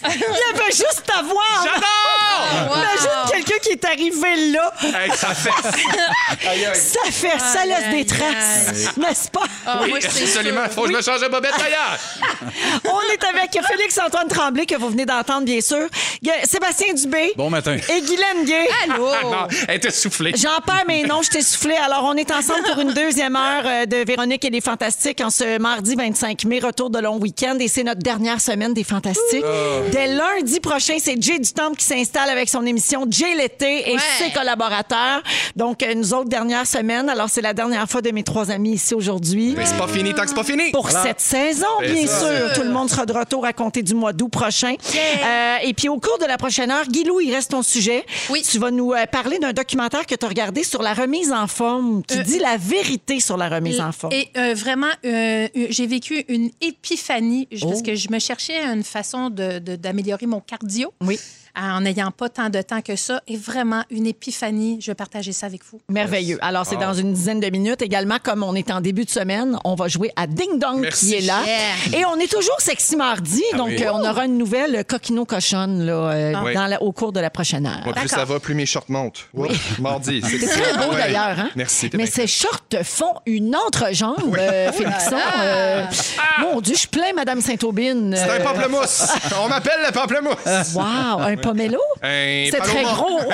Il 0.06 0.20
y 0.20 0.54
avait 0.54 0.72
juste 0.72 1.04
ta 1.06 1.22
voix. 1.24 1.42
en- 1.62 2.19
J'adore! 2.52 2.78
Imagine 2.78 3.32
quelqu'un 3.32 3.60
qui 3.62 3.70
est 3.70 3.86
arrivé 3.86 4.52
là. 4.52 4.74
Hey, 4.84 5.12
ça 5.16 5.34
fait. 5.34 5.50
Aïe, 6.48 6.66
aïe. 6.66 6.76
Ça 6.76 7.00
fait, 7.12 7.40
ça 7.40 7.62
Aïe, 7.62 7.70
laisse 7.70 7.90
des 7.96 8.06
traces, 8.06 8.96
n'est-ce 8.98 9.30
pas? 9.30 9.44
Ah, 9.66 9.80
Oui, 9.84 9.90
moi, 9.90 10.00
c'est 10.02 10.08
absolument. 10.24 10.64
sûr. 10.66 10.74
Faut 10.74 10.82
que 10.84 10.88
je 10.92 10.94
me 10.98 11.02
change 11.02 11.22
de 11.22 11.28
bobette 11.28 11.54
d'ailleurs. 11.58 11.98
On 12.86 13.14
est 13.14 13.24
avec 13.24 13.52
Félix-Antoine 13.66 14.28
Tremblay, 14.28 14.66
que 14.66 14.76
vous 14.76 14.90
venez 14.90 15.06
d'entendre, 15.06 15.44
bien 15.46 15.62
sûr. 15.62 15.88
Gu- 16.24 16.32
Sébastien 16.46 16.94
Dubé. 16.94 17.34
Bon 17.36 17.50
matin. 17.50 17.76
Et 17.76 18.02
Guylaine 18.02 18.46
Gay. 18.46 18.68
Allô? 18.84 19.10
Non, 19.30 19.48
elle 19.68 19.76
était 19.76 19.92
soufflée. 19.92 20.32
J'en 20.36 20.60
perds 20.66 20.86
mes 20.88 21.04
noms, 21.04 21.22
je 21.22 21.30
t'ai 21.30 21.42
soufflé. 21.42 21.76
Alors, 21.76 22.04
on 22.06 22.16
est 22.16 22.32
ensemble 22.32 22.64
pour 22.64 22.80
une 22.80 22.94
deuxième 22.94 23.36
heure 23.36 23.64
euh, 23.66 23.86
de 23.86 23.98
Véronique 23.98 24.44
et 24.46 24.50
les 24.50 24.62
Fantastiques 24.62 25.22
en 25.22 25.30
ce 25.30 25.58
mardi 25.60 25.96
25 25.96 26.46
mai, 26.46 26.60
retour 26.60 26.90
de 26.90 27.00
long 27.00 27.18
week-end. 27.18 27.58
Et 27.60 27.68
c'est 27.68 27.84
notre 27.84 28.02
dernière 28.02 28.42
semaine 28.42 28.74
des 28.74 28.84
Fantastiques. 28.84 29.44
Dès 29.92 30.08
lundi 30.08 30.60
prochain, 30.60 30.98
c'est 31.04 31.22
Jay 31.22 31.38
Dutemps 31.40 31.74
qui 31.78 31.86
s'installe 31.86 32.29
avec 32.30 32.50
son 32.50 32.66
émission 32.66 33.06
Jay 33.10 33.36
l'été 33.36 33.90
et 33.90 33.94
Ouais. 33.96 34.00
ses 34.18 34.32
collaborateurs. 34.32 35.22
Donc, 35.56 35.84
euh, 35.84 35.94
nous 35.94 36.14
autres, 36.14 36.30
dernière 36.30 36.66
semaine. 36.68 37.10
Alors, 37.10 37.30
c'est 37.30 37.42
la 37.42 37.54
dernière 37.54 37.90
fois 37.90 38.02
de 38.02 38.12
mes 38.12 38.24
trois 38.24 38.52
amis 38.52 38.74
ici 38.74 38.94
aujourd'hui. 38.94 39.54
Mais 39.58 39.66
c'est 39.66 39.78
pas 39.78 39.88
fini 39.88 40.14
tant 40.14 40.22
que 40.24 40.30
c'est 40.30 40.36
pas 40.36 40.44
fini. 40.44 40.72
Pour 40.72 40.90
cette 40.92 41.20
saison, 41.20 41.66
C'est 41.82 41.92
bien 41.94 42.08
ça. 42.08 42.20
sûr. 42.20 42.54
Tout 42.56 42.62
le 42.64 42.72
monde 42.72 42.90
sera 42.90 43.06
de 43.06 43.14
retour 43.14 43.46
à 43.46 43.54
compter 43.54 43.84
du 43.84 43.94
mois 43.94 44.14
d'août 44.14 44.30
prochain. 44.30 44.76
Euh, 44.96 45.56
et 45.64 45.74
puis, 45.74 45.90
au 45.90 46.00
cours 46.00 46.18
de 46.20 46.26
la 46.26 46.38
prochaine 46.38 46.72
heure, 46.72 46.86
Guilou, 46.88 47.20
il 47.20 47.34
reste 47.34 47.52
ton 47.52 47.64
sujet. 47.64 48.06
Oui. 48.30 48.42
Tu 48.50 48.60
vas 48.60 48.72
nous 48.72 48.94
euh, 48.94 49.06
parler 49.06 49.40
d'un 49.40 49.54
documentaire 49.54 50.06
que 50.06 50.16
tu 50.16 50.26
as 50.26 50.30
regardé 50.30 50.64
sur 50.64 50.82
la 50.82 50.94
remise 50.94 51.32
en 51.32 51.48
forme, 51.48 52.04
qui 52.04 52.18
Euh, 52.20 52.24
dit 52.24 52.40
la 52.40 52.58
vérité 52.58 53.20
sur 53.20 53.38
la 53.38 53.50
remise 53.50 53.80
en 53.80 53.92
forme. 53.92 54.14
Et 54.14 54.30
euh, 54.38 54.54
vraiment, 54.54 54.88
j'ai 55.04 55.88
vécu 55.88 56.24
une 56.28 56.50
épiphanie 56.62 57.48
parce 57.52 57.80
Oh. 57.80 57.84
que 57.84 57.96
je 57.96 58.10
me 58.10 58.20
cherchais 58.20 58.58
une 58.64 58.84
façon 58.84 59.30
de- 59.30 59.60
de- 59.60 59.76
d'améliorer 59.76 60.26
mon 60.26 60.40
cardio. 60.40 60.92
Oui. 61.02 61.20
En 61.62 61.82
n'ayant 61.82 62.12
pas 62.12 62.30
tant 62.30 62.50
de 62.50 62.62
temps 62.62 62.82
que 62.82 62.96
ça. 62.96 63.22
Et 63.28 63.38
vraiment, 63.38 63.84
une 63.90 64.08
épiphanie. 64.08 64.80
Je 64.82 64.92
vais 64.92 64.96
partager 64.96 65.32
ça 65.32 65.46
avec 65.48 65.62
vous. 65.72 65.80
Merveilleux. 65.90 66.38
Alors, 66.42 66.66
c'est 66.66 66.78
dans 66.78 66.94
une 66.94 67.14
dizaine 67.14 67.40
de 67.40 67.50
minutes. 67.50 67.82
Également, 67.82 68.18
comme 68.22 68.44
on 68.44 68.56
est 68.56 68.72
en 68.72 68.82
début 68.82 69.06
de 69.06 69.10
semaine, 69.10 69.58
on 69.66 69.76
va 69.76 69.88
jouer 69.88 70.12
à 70.16 70.28
Ding 70.28 70.60
Dong 70.60 70.80
Merci. 70.82 71.08
qui 71.08 71.16
est 71.16 71.22
là. 71.22 71.40
Yeah. 71.92 72.00
Et 72.00 72.06
on 72.06 72.16
est 72.20 72.32
toujours 72.32 72.60
sexy 72.60 72.96
mardi. 72.96 73.44
donc, 73.58 73.70
oui. 73.70 73.84
euh, 73.84 73.92
on 73.94 74.08
aura 74.10 74.26
une 74.26 74.38
nouvelle 74.38 74.84
coquino 74.86 75.26
cochonne 75.26 75.86
là, 75.86 75.94
euh, 75.94 76.34
Oui. 76.44 76.54
dans 76.54 76.66
la- 76.68 76.82
au 76.82 76.92
cours 76.92 77.12
de 77.12 77.20
la 77.20 77.30
prochaine 77.30 77.66
heure. 77.66 77.82
Moi, 77.86 77.94
plus 77.94 78.08
ça 78.08 78.26
va, 78.26 78.40
plus 78.40 78.56
mes 78.56 78.66
shorts 78.66 78.86
montent. 78.90 79.28
Oups, 79.34 79.80
Mardi. 79.80 80.22
C'est 80.24 80.48
très 80.48 80.74
beau 80.78 80.94
d'ailleurs. 80.94 81.40
Hein? 81.40 81.50
Merci. 81.56 81.90
Mais 81.94 82.06
ces 82.06 82.28
shorts 82.28 82.62
font 82.84 83.14
une 83.26 83.56
entrejambe, 83.56 84.36
euh, 84.38 84.72
Félixon. 84.74 85.18
Euh, 85.42 85.86
mon 86.42 86.62
Dieu, 86.62 86.76
je 86.76 86.88
plains 86.88 87.14
Madame 87.16 87.42
Saint-Aubine. 87.42 88.14
C'est 88.16 88.30
un 88.30 88.36
Euh, 88.36 88.44
pamplemousse. 88.44 89.08
On 89.44 89.48
m'appelle 89.50 89.80
le 89.86 89.92
pamplemousse. 89.92 90.76
Wow, 90.76 91.22
un 91.22 91.38
pomelo? 91.50 91.80
Un 92.04 92.48
C'est 92.52 92.60
très 92.60 92.84
gros. 92.84 93.20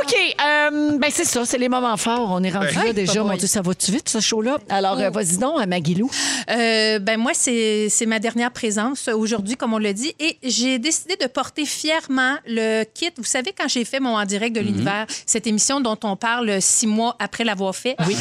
OK, 0.00 0.14
euh, 0.14 0.98
ben 0.98 1.10
c'est 1.10 1.24
ça, 1.24 1.44
c'est 1.44 1.58
les 1.58 1.68
moments 1.68 1.96
forts. 1.96 2.30
On 2.30 2.42
est 2.42 2.50
rendu 2.50 2.74
Ben, 2.74 2.86
là 2.86 2.92
déjà. 2.92 3.22
Mon. 3.22 3.34
Dieu, 3.34 3.46
ça 3.46 3.62
va-tu 3.62 3.90
vite, 3.92 4.08
ce 4.08 4.20
show-là? 4.20 4.58
Alors, 4.68 4.98
euh, 4.98 5.10
vas-y 5.10 5.38
donc, 5.38 5.60
à 5.60 5.66
Maguilou. 5.66 6.10
Euh, 6.50 6.98
ben 6.98 7.18
moi, 7.18 7.32
c'est 7.34 7.88
c'est 7.88 8.06
ma 8.06 8.18
dernière 8.18 8.50
présence 8.50 9.08
aujourd'hui, 9.08 9.56
comme 9.56 9.72
on 9.74 9.78
l'a 9.78 9.92
dit, 9.92 10.14
et 10.20 10.36
j'ai 10.42 10.78
décidé 10.78 11.16
de 11.16 11.26
porter 11.26 11.64
fièrement 11.64 12.36
le 12.46 12.84
kit. 12.84 13.10
Vous 13.16 13.24
savez, 13.24 13.52
quand 13.56 13.68
j'ai 13.68 13.84
fait 13.84 14.00
mon 14.00 14.14
En 14.14 14.24
direct 14.24 14.54
de 14.54 14.60
l'univers, 14.60 15.06
cette 15.26 15.46
émission 15.46 15.80
dont 15.80 15.98
on 16.04 16.16
parle 16.16 16.62
six 16.62 16.86
mois 16.86 17.16
après 17.18 17.42
l'avoir 17.42 17.74
fait, 17.74 17.96
oui. 18.06 18.16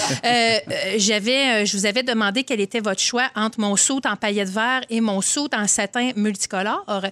j'avais, 0.97 1.64
euh, 1.64 1.66
je 1.66 1.78
vous 1.78 1.86
avais 1.86 2.03
demandé 2.03 2.43
quel 2.43 2.59
était 2.61 2.80
votre 2.80 3.01
choix 3.01 3.30
entre 3.36 3.59
mon 3.59 3.76
saut 3.76 4.01
en 4.05 4.16
paillettes 4.16 4.49
vert 4.49 4.82
et 4.89 5.01
mon 5.01 5.22
saut 5.22 5.49
en 5.55 5.68
satin 5.68 6.11
multicolore. 6.48 7.06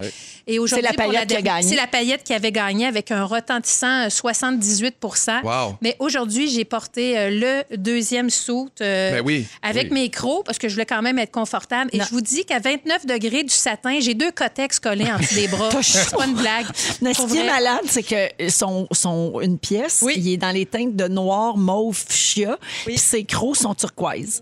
Et 0.46 0.58
aujourd'hui, 0.58 0.86
C'est 0.90 0.96
la 0.96 1.04
paillette 1.04 1.12
qui 1.28 1.34
a 1.36 1.40
dernière- 1.42 1.54
gagné. 1.56 1.68
C'est 1.68 1.76
la 1.76 1.86
paillette 1.86 2.24
qui 2.24 2.32
avait 2.34 2.52
gagné 2.52 2.86
avec 2.86 3.10
un 3.10 3.24
retentissant 3.24 4.06
euh, 4.06 4.08
78 4.08 4.96
Wow. 5.44 5.76
Mais 5.80 5.96
aujourd'hui, 5.98 6.48
j'ai 6.48 6.64
porté 6.64 7.18
euh, 7.18 7.30
le 7.70 7.76
deuxième 7.76 8.30
saut 8.30 8.68
euh, 8.80 9.12
Ben 9.12 9.22
oui. 9.24 9.46
avec 9.62 9.84
Oui. 9.90 9.94
mes 10.02 10.10
crocs 10.10 10.44
parce 10.44 10.58
que 10.58 10.68
je 10.68 10.74
voulais 10.74 10.86
quand 10.86 11.02
même 11.02 11.18
être 11.18 11.30
confortable. 11.32 11.90
Et 11.92 11.98
Non. 11.98 12.04
je 12.04 12.10
vous 12.10 12.20
dis 12.20 12.44
qu'à 12.44 12.58
29 12.58 13.06
degrés 13.06 13.42
du 13.44 13.54
satin, 13.54 13.98
j'ai 14.00 14.14
deux 14.14 14.30
cotex 14.30 14.78
collés 14.78 15.10
en 15.10 15.18
dessous 15.18 15.34
des 15.34 15.48
bras. 15.48 15.70
C'est 15.82 16.14
pas 16.14 16.26
une 16.26 16.34
blague. 16.34 16.66
Mais 17.00 17.14
ce 17.14 17.22
qui 17.26 17.38
est 17.38 17.44
malade, 17.46 17.80
c'est 17.86 18.02
que 18.02 18.50
son, 18.50 18.86
son, 18.92 19.40
une 19.40 19.58
pièce, 19.58 20.00
Oui. 20.02 20.14
il 20.16 20.32
est 20.32 20.36
dans 20.36 20.50
les 20.50 20.66
teintes 20.66 20.96
de 20.96 21.08
noir, 21.08 21.56
mauve, 21.56 21.96
fuchsia, 22.08 22.58
puis 22.84 22.98
ses 22.98 23.24
crocs 23.24 23.56
sont 23.56 23.74
turquoise. 23.74 24.40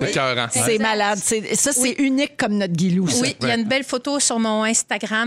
C'est 0.53 0.79
malade. 0.79 1.19
C'est- 1.23 1.55
Ça, 1.55 1.73
c'est 1.73 1.93
unique 1.99 2.37
comme 2.37 2.55
notre 2.59 2.73
guilou, 2.73 3.09
ça. 3.09 3.23
Oui, 3.23 3.37
il 3.41 3.49
y 3.49 3.51
a 3.51 3.55
une 3.57 3.65
belle 3.65 3.85
photo 3.85 4.19
sur 4.21 4.39
mon 4.39 4.63
Instagram. 4.65 4.80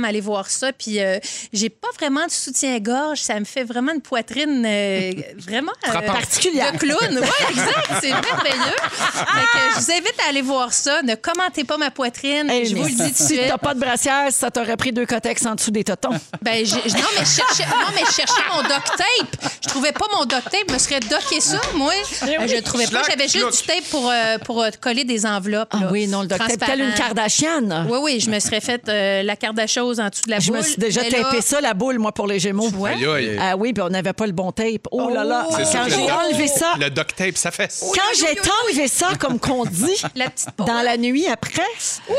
Allez 0.04 0.22
voir 0.22 0.50
ça. 0.50 0.72
Puis 0.74 1.00
euh, 1.00 1.20
j'ai 1.52 1.70
pas 1.70 1.88
vraiment 2.00 2.26
de 2.26 2.32
soutien-gorge. 2.32 3.20
Ça 3.20 3.40
me 3.40 3.46
fait 3.46 3.64
vraiment 3.64 3.94
une 3.94 4.02
poitrine 4.02 4.64
euh, 4.66 5.12
vraiment 5.38 5.72
euh. 5.88 6.02
Particulière. 6.02 6.72
de 6.74 6.78
clown. 6.78 6.98
Oui, 7.22 7.28
exact. 7.50 7.90
C'est 8.02 8.10
merveilleux. 8.10 8.76
Fait 8.82 9.24
que 9.26 9.76
je 9.76 9.80
vous 9.80 9.92
invite 9.92 10.16
à 10.26 10.30
aller 10.30 10.42
voir 10.42 10.74
ça. 10.74 11.02
Ne 11.04 11.16
commentez 11.16 11.64
pas 11.64 11.78
ma 11.78 11.92
poitrine. 11.92 12.50
Hey, 12.50 12.66
je 12.66 12.76
vous 12.76 12.84
le 12.84 12.90
dis 12.90 12.96
tout 12.98 13.04
de 13.10 13.14
Si 13.16 13.26
suite. 13.28 13.42
t'as 13.48 13.58
pas 13.58 13.74
de 13.74 13.80
brassière, 13.80 14.28
ça 14.32 14.52
t'aurait 14.52 14.78
pris 14.78 14.92
deux 14.92 15.06
cotex 15.06 15.46
en 15.46 15.56
dessous 15.56 15.72
des 15.72 15.84
totons. 15.84 16.10
Ben, 16.42 16.66
j'ai- 16.66 16.76
non, 16.76 17.08
mais 17.18 17.26
je 17.26 17.42
cherchais, 17.42 17.66
non, 17.66 17.88
mais 17.96 18.02
je 18.08 18.12
cherchais 18.14 18.42
mon 18.52 18.62
duct 18.64 18.86
tape. 18.98 19.52
Je 19.64 19.68
trouvais 19.70 19.92
pas 19.92 20.06
mon 20.14 20.26
duct 20.26 20.44
tape. 20.50 20.64
Je 20.70 20.74
me 20.74 20.80
serais 20.80 21.00
docké 21.00 21.40
ça, 21.42 21.60
moi. 21.76 21.94
Euh, 22.24 22.48
Je 22.48 22.56
le 22.56 22.62
trouvais 22.62 22.88
pas. 22.88 23.02
J'avais 23.10 23.28
juste 23.28 23.62
du 23.62 23.68
tape 23.68 23.84
pour, 23.90 24.10
euh, 24.10 24.38
pour 24.40 24.64
coller 24.82 25.04
des 25.04 25.26
enveloppes. 25.26 25.70
Ah 25.72 25.82
là, 25.82 25.88
oui, 25.92 26.08
non, 26.08 26.22
le 26.22 26.28
docteur, 26.28 26.48
transparent. 26.48 26.72
telle 26.72 26.82
une 26.82 26.94
Kardashian. 26.94 27.86
Oui, 27.90 28.00
oui, 28.02 28.20
je 28.20 28.30
me 28.30 28.40
serais 28.40 28.62
fait 28.62 28.88
euh, 28.90 29.24
la 29.24 29.36
Kardashian 29.44 29.84
en 29.84 29.92
dessous 30.10 30.24
de 30.26 30.32
la 30.32 30.40
Je 30.40 30.48
boule. 30.48 30.58
me 30.58 30.64
suis 30.64 30.78
déjà 30.78 31.04
là- 31.04 31.10
tapé 31.24 31.42
ça, 31.42 31.60
la 31.60 31.74
boule, 31.74 32.00
moi, 32.00 32.14
pour 32.14 32.28
les 32.28 32.40
Gémeaux. 32.40 32.70
Aïe, 32.86 33.06
aïe. 33.06 33.38
Ah 33.40 33.58
oui, 33.58 33.74
puis 33.74 33.82
on 33.84 33.90
n'avait 33.90 34.14
pas 34.14 34.26
le 34.26 34.32
bon 34.32 34.52
tape. 34.54 34.88
Oh, 34.92 35.10
là 35.14 35.24
là. 35.26 35.46
Quand 35.50 35.86
j'ai 35.90 36.10
enlevé 36.12 36.48
ça, 36.48 36.74
Le 36.80 36.90
duct 36.90 37.16
tape, 37.16 37.36
ça 37.38 37.52
fesse. 37.52 37.84
quand 37.94 38.18
j'ai 38.18 38.40
enlevé 38.68 38.88
ça, 38.88 39.10
comme 39.20 39.40
qu'on 39.40 39.66
dit, 39.66 40.02
La 40.16 40.28
dans 40.66 40.82
la 40.82 40.96
nuit 40.98 41.28
après, 41.28 41.62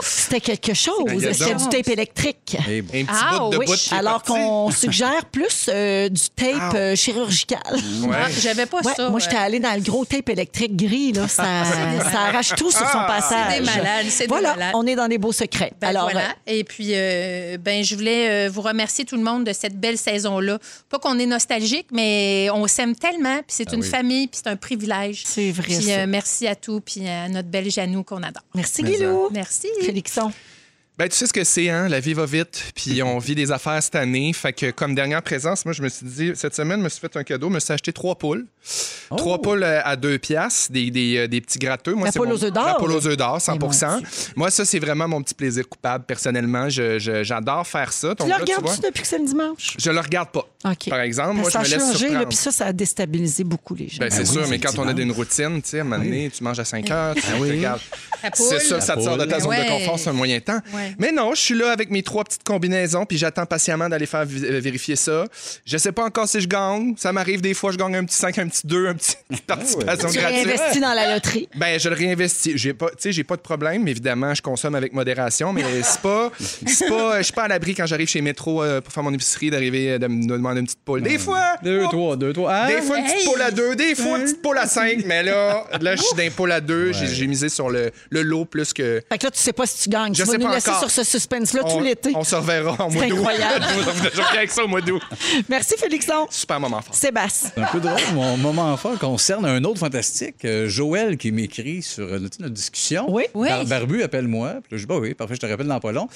c'était 0.03 0.41
quelque 0.41 0.75
chose. 0.75 0.95
C'était 1.33 1.55
du 1.55 1.69
tape 1.69 1.89
électrique. 1.89 2.57
Et 2.69 2.83
bon. 2.83 2.93
Un 2.95 3.05
petit 3.05 3.11
Ah, 3.31 3.39
bout 3.39 3.51
de 3.51 3.57
oui. 3.59 3.67
bout 3.67 3.75
Alors 3.97 4.23
qu'on 4.23 4.71
suggère 4.71 5.25
plus 5.33 5.69
euh, 5.69 6.09
du 6.09 6.29
tape 6.37 6.75
euh, 6.75 6.95
chirurgical. 6.95 7.61
Ouais. 7.73 8.17
Ah, 8.25 8.29
J'avais 8.31 8.67
pas 8.67 8.81
Ouais, 8.83 8.93
ça. 8.95 9.09
moi, 9.09 9.19
j'étais 9.21 9.37
euh, 9.37 9.41
allée 9.41 9.61
dans 9.61 9.75
le 9.75 9.81
gros 9.81 10.05
tape 10.05 10.29
électrique 10.29 10.77
gris. 10.77 11.13
Là, 11.13 11.27
ça, 11.29 11.45
ça 12.13 12.21
arrache 12.29 12.51
tout 12.57 12.71
sur 12.71 12.87
son 12.91 12.99
Ah, 12.99 13.07
passage. 13.07 13.39
c'est 13.51 13.61
des 13.61 13.65
malades, 13.67 14.07
c'est 14.11 14.25
des 14.25 14.29
Voilà, 14.29 14.55
malades. 14.55 14.73
on 14.75 14.87
est 14.87 14.97
dans 14.97 15.07
les 15.07 15.19
beaux 15.19 15.33
secrets. 15.33 15.73
Ben 15.81 15.89
Alors, 15.89 16.05
voilà. 16.11 16.29
Et 16.47 16.65
puis, 16.65 16.91
euh, 16.95 17.14
ben, 17.59 17.83
je 17.85 17.95
voulais 17.95 18.47
euh, 18.47 18.51
vous 18.51 18.61
remercier 18.61 19.05
tout 19.05 19.17
le 19.17 19.23
monde 19.23 19.45
de 19.45 19.53
cette 19.53 19.79
belle 19.79 19.99
saison-là. 19.99 20.59
Pas 20.89 20.99
qu'on 20.99 21.19
est 21.19 21.27
nostalgique, 21.27 21.87
mais 21.93 22.49
on 22.53 22.67
s'aime 22.67 22.95
tellement. 22.95 23.37
Puis 23.39 23.49
c'est 23.57 23.73
une 23.73 23.81
oui. 23.81 23.89
famille, 23.89 24.27
puis 24.29 24.41
c'est 24.43 24.51
un 24.51 24.57
privilège. 24.57 25.23
C'est 25.27 25.51
vrai, 25.53 25.65
Puis 25.67 25.83
ça. 25.83 26.01
euh, 26.01 26.07
merci 26.09 26.47
à 26.47 26.55
tout, 26.55 26.81
puis 26.81 27.07
à 27.09 27.29
notre 27.29 27.49
belle 27.49 27.71
Janou 27.71 28.03
qu'on 28.03 28.23
adore. 28.23 28.43
merci, 28.55 28.83
Guilou. 28.83 29.29
Merci. 29.33 29.69
Félixon. 29.83 30.33
Ben, 30.97 31.09
tu 31.09 31.17
sais 31.17 31.27
ce 31.27 31.33
que 31.33 31.43
c'est, 31.43 31.71
hein? 31.71 31.89
La 31.89 31.99
vie 31.99 32.15
va 32.15 32.25
vite, 32.25 32.73
puis 32.77 33.03
on 33.03 33.19
vit 33.19 33.35
des 33.35 33.51
affaires 33.51 33.83
cette 33.83 33.97
année. 33.97 34.33
Fait 34.33 34.53
que, 34.53 34.71
comme 34.71 34.95
dernière 34.95 35.23
présence, 35.23 35.65
moi, 35.65 35.73
je 35.75 35.83
me 35.83 35.89
suis 35.89 36.07
dit, 36.07 36.33
cette 36.37 36.55
semaine, 36.55 36.79
je 36.81 36.85
me 36.85 36.89
suis 36.89 37.01
fait 37.01 37.17
un 37.17 37.25
cadeau, 37.25 37.49
je 37.49 37.55
me 37.55 37.61
suis 37.61 37.73
acheté 37.73 37.93
trois 37.93 38.17
poules. 38.17 38.47
Trois 39.17 39.41
poules 39.41 39.63
euh, 39.63 39.81
à 39.85 39.97
deux 39.97 40.19
piastres, 40.19 40.73
des, 40.73 40.91
des, 40.91 41.17
euh, 41.19 41.29
des 41.29 41.41
petits 41.41 41.59
gratteux. 41.59 41.95
Moi, 41.95 42.07
La 42.07 42.13
c'est 42.13 42.19
poule 42.19 42.33
aux 42.33 42.43
œufs 42.45 42.53
d'or, 42.53 42.67
La 42.67 42.75
poule 42.75 42.93
aux 42.93 43.07
œufs 43.07 43.17
d'or, 43.17 43.41
100 43.41 43.55
Eh, 43.55 43.59
mon 43.59 43.69
Dieu. 43.69 43.87
Moi, 44.37 44.51
ça, 44.51 44.65
c'est 44.65 44.79
vraiment 44.79 45.07
mon 45.07 45.23
petit 45.23 45.35
plaisir 45.35 45.69
coupable, 45.69 46.05
personnellement. 46.05 46.69
Je- 46.69 46.99
je- 46.99 47.23
J'adore 47.23 47.67
faire 47.67 47.93
ça. 47.93 48.09
Tu 48.15 48.17
Donc, 48.17 48.29
le 48.29 48.35
regardes-tu 48.43 48.81
depuis 48.81 49.03
que 49.03 49.09
c'est 49.09 49.19
le 49.19 49.27
dimanche? 49.27 49.77
je 49.79 49.91
le 49.91 50.01
regarde 50.01 50.31
pas. 50.31 50.47
Par 50.89 51.01
exemple, 51.01 51.35
moi, 51.35 51.51
Parce 51.53 51.53
je 51.53 51.59
me 51.59 51.63
que 51.65 51.69
ça 51.69 51.75
a 51.75 51.79
laisse 51.79 51.87
changé, 51.93 51.99
surprendre. 52.07 52.29
puis 52.29 52.37
ça, 52.37 52.53
ça 52.53 52.67
a 52.67 52.73
déstabilisé 52.73 53.45
beaucoup 53.45 53.75
les 53.75 53.89
gens. 53.89 53.99
Ben, 54.01 54.11
c'est 54.11 54.21
oui, 54.21 54.27
sûr, 54.27 54.49
mais 54.49 54.59
quand 54.59 54.79
on 54.79 54.89
a 54.89 54.93
une 54.93 55.13
routine, 55.13 55.61
tu 55.63 55.69
sais, 55.71 55.79
à 55.79 55.81
un 55.83 55.85
moment 55.85 56.03
donné, 56.03 56.31
tu 56.35 56.43
manges 56.43 56.59
à 56.59 56.65
5 56.65 56.91
heures, 56.91 57.15
tu 57.15 57.23
regardes. 57.43 57.81
La 58.23 58.31
poule. 58.31 58.47
C'est 58.49 58.61
ça, 58.61 58.81
ça 58.81 58.97
te 58.97 59.03
sort 59.03 59.17
de 59.19 59.25
ta 59.27 59.41
zone 59.41 59.51
Ouais. 59.51 59.65
de 59.65 59.69
confort 59.69 59.99
sur 59.99 60.11
un 60.11 60.15
moyen 60.15 60.41
temps. 60.41 60.61
Ouais. 60.73 60.95
Mais 60.99 61.13
non, 61.13 61.35
je 61.35 61.41
suis 61.41 61.55
là 61.55 61.71
avec 61.71 61.91
mes 61.91 62.03
trois 62.03 62.25
petites 62.25 62.45
combinaisons, 62.45 63.05
puis 63.05 63.19
j'attends 63.19 63.45
patiemment 63.47 63.89
d'aller 63.89 64.07
faire 64.07 64.23
euh, 64.23 64.61
vérifier 64.61 64.97
ça. 64.97 65.27
Je 65.67 65.77
sais 65.77 65.93
pas 65.93 66.05
encore 66.05 66.27
si 66.29 66.41
je 66.41 66.49
gagne. 66.49 66.95
Ça 66.97 67.13
m'arrive 67.13 67.41
des 67.43 67.53
fois, 67.55 67.71
je 67.71 67.77
gagne 67.77 67.97
un 67.97 68.05
petit 68.05 68.17
5, 68.17 68.39
un 68.39 68.49
petit 68.49 68.54
2, 68.65 68.89
un 68.89 68.95
petit 68.95 69.17
petite 69.29 69.47
participation 69.47 70.09
Tu 70.09 70.19
gratuite. 70.19 70.47
réinvestis 70.47 70.81
dans 70.81 70.93
la 70.95 71.15
loterie. 71.15 71.49
Ben, 71.57 71.79
je 71.81 71.89
le 71.89 71.95
réinvestis. 71.95 72.53
J'ai 72.57 72.75
pas, 72.75 72.89
tu 72.91 72.95
sais, 72.99 73.13
j'ai 73.13 73.25
pas 73.25 73.37
de 73.37 73.41
problème. 73.43 73.87
Évidemment, 73.89 74.35
je 74.35 74.43
consomme 74.43 74.75
avec 74.75 74.93
modération, 74.93 75.53
mais 75.53 75.63
c'est 75.83 76.01
pas, 76.01 76.31
c'est 76.67 76.89
pas, 76.89 77.19
je 77.19 77.23
suis 77.25 77.33
pas 77.33 77.45
à 77.45 77.49
l'abri 77.49 77.75
quand 77.75 77.87
j'arrive 77.87 78.09
chez 78.09 78.21
Métro 78.21 78.63
euh, 78.63 78.81
pour 78.81 78.93
faire 78.93 79.03
mon 79.03 79.13
épicerie 79.13 79.51
d'arriver 79.51 79.99
de 79.99 80.07
me 80.07 80.27
demander 80.27 80.61
une 80.61 80.67
petite 80.67 80.85
poule. 80.85 81.03
Des 81.03 81.19
fois, 81.19 81.57
Deux, 81.63 81.83
oh, 81.85 81.89
trois, 81.89 82.17
deux, 82.17 82.33
trois. 82.33 82.53
Ah, 82.53 82.67
des 82.69 82.83
fois, 82.83 82.99
une 82.99 83.05
petite 83.05 83.19
Hey! 83.19 83.25
poule 83.27 83.43
à 83.43 83.51
deux, 83.51 83.77
des 83.77 83.95
fois, 83.95 84.19
une 84.19 84.25
petite 84.25 84.43
poule 84.43 84.59
à 84.59 84.67
cinq. 84.67 84.99
Mais 85.07 85.23
là, 85.23 85.65
là, 85.81 85.97
je 85.97 86.03
suis 86.03 86.17
d'un 86.17 86.31
poule 86.31 86.53
à 86.53 86.61
deux. 86.61 86.93
J'ai- 86.93 87.07
J'ai 87.15 87.27
misé 87.27 87.49
sur 87.49 87.71
le, 87.71 87.91
le 88.11 88.23
lot 88.23 88.45
plus 88.45 88.73
que. 88.73 89.03
Fait 89.09 89.19
que 89.19 89.25
là, 89.25 89.31
tu 89.31 89.39
sais 89.39 89.53
pas 89.53 89.67
si 89.67 89.85
tu 89.85 89.89
gagnes. 89.91 90.15
Je 90.15 90.23
tu 90.23 90.27
vas 90.27 90.33
sais 90.33 90.39
nous 90.39 90.47
pas 90.49 90.55
laisser 90.55 90.71
encore. 90.71 90.81
sur 90.81 90.91
ce 90.91 91.05
suspense-là 91.05 91.63
on, 91.65 91.77
tout 91.79 91.85
l'été. 91.85 92.13
on 92.15 92.25
se 92.25 92.35
reverra 92.35 92.77
en 92.79 92.91
mois 92.91 93.07
d'août. 93.07 93.19
incroyable. 93.19 93.65
je 94.15 94.21
reviens 94.21 94.39
avec 94.39 94.51
ça 94.51 94.65
au 94.65 94.69
mois 94.69 94.81
d'août. 94.81 95.03
Merci, 95.49 95.75
Félixon. 95.79 96.27
Super 96.31 96.61
moment 96.61 96.83
fort. 96.83 96.95
Sébastien. 96.95 97.51
C'est 97.55 97.63
un 97.63 97.67
peu 97.67 97.81
drôle. 97.81 98.01
Mon 98.15 98.37
moment 98.45 98.77
fort 98.77 98.99
concerne 98.99 99.45
un 99.47 99.65
autre 99.65 99.79
fantastique, 99.81 100.45
euh, 100.45 100.69
Joël, 100.69 101.17
qui 101.17 101.33
m'écrit 101.33 101.83
sur 101.83 102.05
euh, 102.05 102.19
notre, 102.19 102.41
notre 102.41 102.55
discussion. 102.55 103.07
Oui. 103.09 103.25
Oui. 103.35 103.49
Bar- 103.49 103.65
Barbu, 103.67 104.03
appelle-moi. 104.03 104.55
Puis 104.63 104.73
là, 104.73 104.77
je 104.77 104.83
dis, 104.83 104.87
bah 104.87 104.99
oui, 104.99 105.15
parfait, 105.15 105.35
je 105.35 105.41
te 105.41 105.47
rappelle 105.47 105.67
dans 105.67 105.81
pas 105.81 105.93
long. 105.93 106.07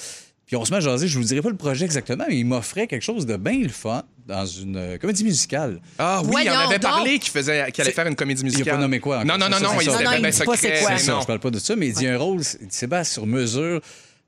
Puis 0.45 0.55
on 0.55 0.65
se 0.65 0.71
met 0.71 0.77
à 0.77 0.79
jaser. 0.79 1.07
Je 1.07 1.17
vous 1.17 1.23
dirai 1.23 1.41
pas 1.41 1.49
le 1.49 1.55
projet 1.57 1.85
exactement, 1.85 2.23
mais 2.27 2.37
il 2.37 2.45
m'offrait 2.45 2.87
quelque 2.87 3.03
chose 3.03 3.25
de 3.25 3.37
bien 3.37 3.59
le 3.59 3.69
fun 3.69 4.03
dans 4.27 4.45
une 4.45 4.77
euh, 4.77 4.97
comédie 4.97 5.23
musicale. 5.23 5.79
Ah 5.99 6.21
oui, 6.23 6.27
il 6.27 6.29
en 6.29 6.31
Voyons 6.31 6.51
avait 6.53 6.79
donc. 6.79 6.91
parlé 6.91 7.19
qu'il 7.19 7.31
faisait, 7.31 7.71
qu'il 7.71 7.81
allait 7.81 7.91
C'est- 7.91 7.95
faire 7.95 8.07
une 8.07 8.15
comédie 8.15 8.41
Il 8.41 8.45
n'a 8.45 8.51
musicale. 8.51 8.75
pas 8.75 8.81
nommé 8.81 8.99
quoi 8.99 9.17
encore. 9.19 9.27
Non, 9.27 9.37
non, 9.37 9.49
non, 9.49 9.57
Ça, 9.57 9.63
non, 9.63 9.69
c'est 9.79 9.85
il 9.85 9.91
ça. 9.91 9.97
Non, 9.97 10.03
non, 10.05 10.09
bien 10.19 10.29
il 10.29 10.33
dit 10.33 10.39
pas 10.43 10.55
c'est 10.55 10.67
secret. 10.67 10.79
quoi. 10.81 10.97
C'est 10.97 11.03
ça, 11.05 11.11
non. 11.13 11.21
je 11.21 11.27
parle 11.27 11.39
pas 11.39 11.51
de 11.51 11.59
ça, 11.59 11.75
mais 11.75 11.87
il 11.87 11.93
dit 11.93 12.07
un 12.07 12.17
rôle, 12.17 12.41
il 12.61 12.67
dit 12.67 12.75
Sébastien, 12.75 13.13
sur 13.13 13.27
mesure, 13.27 13.81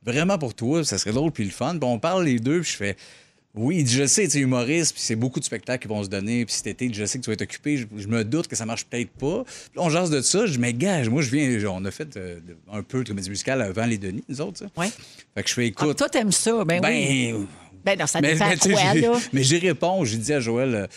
vraiment 0.06 0.38
pour 0.38 0.54
toi, 0.54 0.84
ça 0.84 0.98
serait 1.00 1.12
drôle 1.12 1.32
puis 1.32 1.44
le 1.44 1.50
fun. 1.52 1.72
Puis 1.72 1.80
on 1.90 1.98
parle 2.00 2.26
les 2.26 2.40
deux, 2.40 2.62
puis 2.62 2.72
je 2.72 2.78
fais. 2.78 2.98
Oui, 3.54 3.86
je 3.86 4.06
sais, 4.06 4.28
tu 4.30 4.38
es 4.38 4.42
humoriste, 4.42 4.94
puis 4.94 5.02
c'est 5.04 5.18
beaucoup 5.18 5.40
de 5.42 5.44
spectacles 5.46 5.82
qui 5.82 5.88
vont 5.90 6.02
se 6.04 6.08
donner, 6.08 6.46
puis 6.46 6.54
cet 6.56 6.68
été, 6.68 6.90
je 6.94 7.04
sais 7.06 7.18
que 7.20 7.24
tu 7.26 7.30
vas 7.30 7.34
être 7.34 7.42
occupé, 7.42 7.76
je, 7.78 7.86
je 7.98 8.08
me 8.08 8.24
doute 8.24 8.48
que 8.48 8.56
ça 8.56 8.66
marche 8.66 8.86
peut-être 8.86 9.12
pas. 9.12 9.44
Puis 9.44 9.72
on 9.78 9.90
jase 9.90 10.10
de 10.10 10.22
ça, 10.22 10.46
je 10.46 10.54
dis, 10.54 10.60
mais 10.60 10.74
gage, 10.74 11.10
moi, 11.10 11.22
je 11.22 11.30
viens, 11.36 11.70
on 11.70 11.84
a 11.84 11.92
fait 11.92 12.16
euh, 12.16 12.40
un 12.72 12.82
peu 12.82 13.04
de 13.04 13.10
comédie 13.10 13.30
musicale 13.30 13.62
avant 13.62 13.86
les 13.86 13.98
Denis, 13.98 14.24
nous 14.30 14.40
autres, 14.40 14.60
ça. 14.60 14.66
Ouais. 14.78 14.90
Fait 15.36 15.44
que 15.44 15.50
je 15.50 15.54
fais, 15.54 15.62
Ah, 15.64 15.66
écoute, 15.66 15.98
toi, 15.98 16.08
t'aimes 16.08 16.32
ça. 16.32 16.64
Ben, 16.64 16.80
oui. 16.84 17.34
ben, 17.34 17.48
Ben 17.84 18.00
non, 18.00 18.08
ça 18.08 18.22
mais, 18.22 18.34
dépend 18.34 18.48
mais, 18.50 18.58
quoi, 18.74 18.94
là. 18.94 19.20
mais 19.34 19.44
j'y 19.44 19.58
réponds, 19.58 20.06
j'ai 20.06 20.18
dit 20.18 20.32
à 20.34 20.40
Joël, 20.40 20.74
euh, 20.76 20.88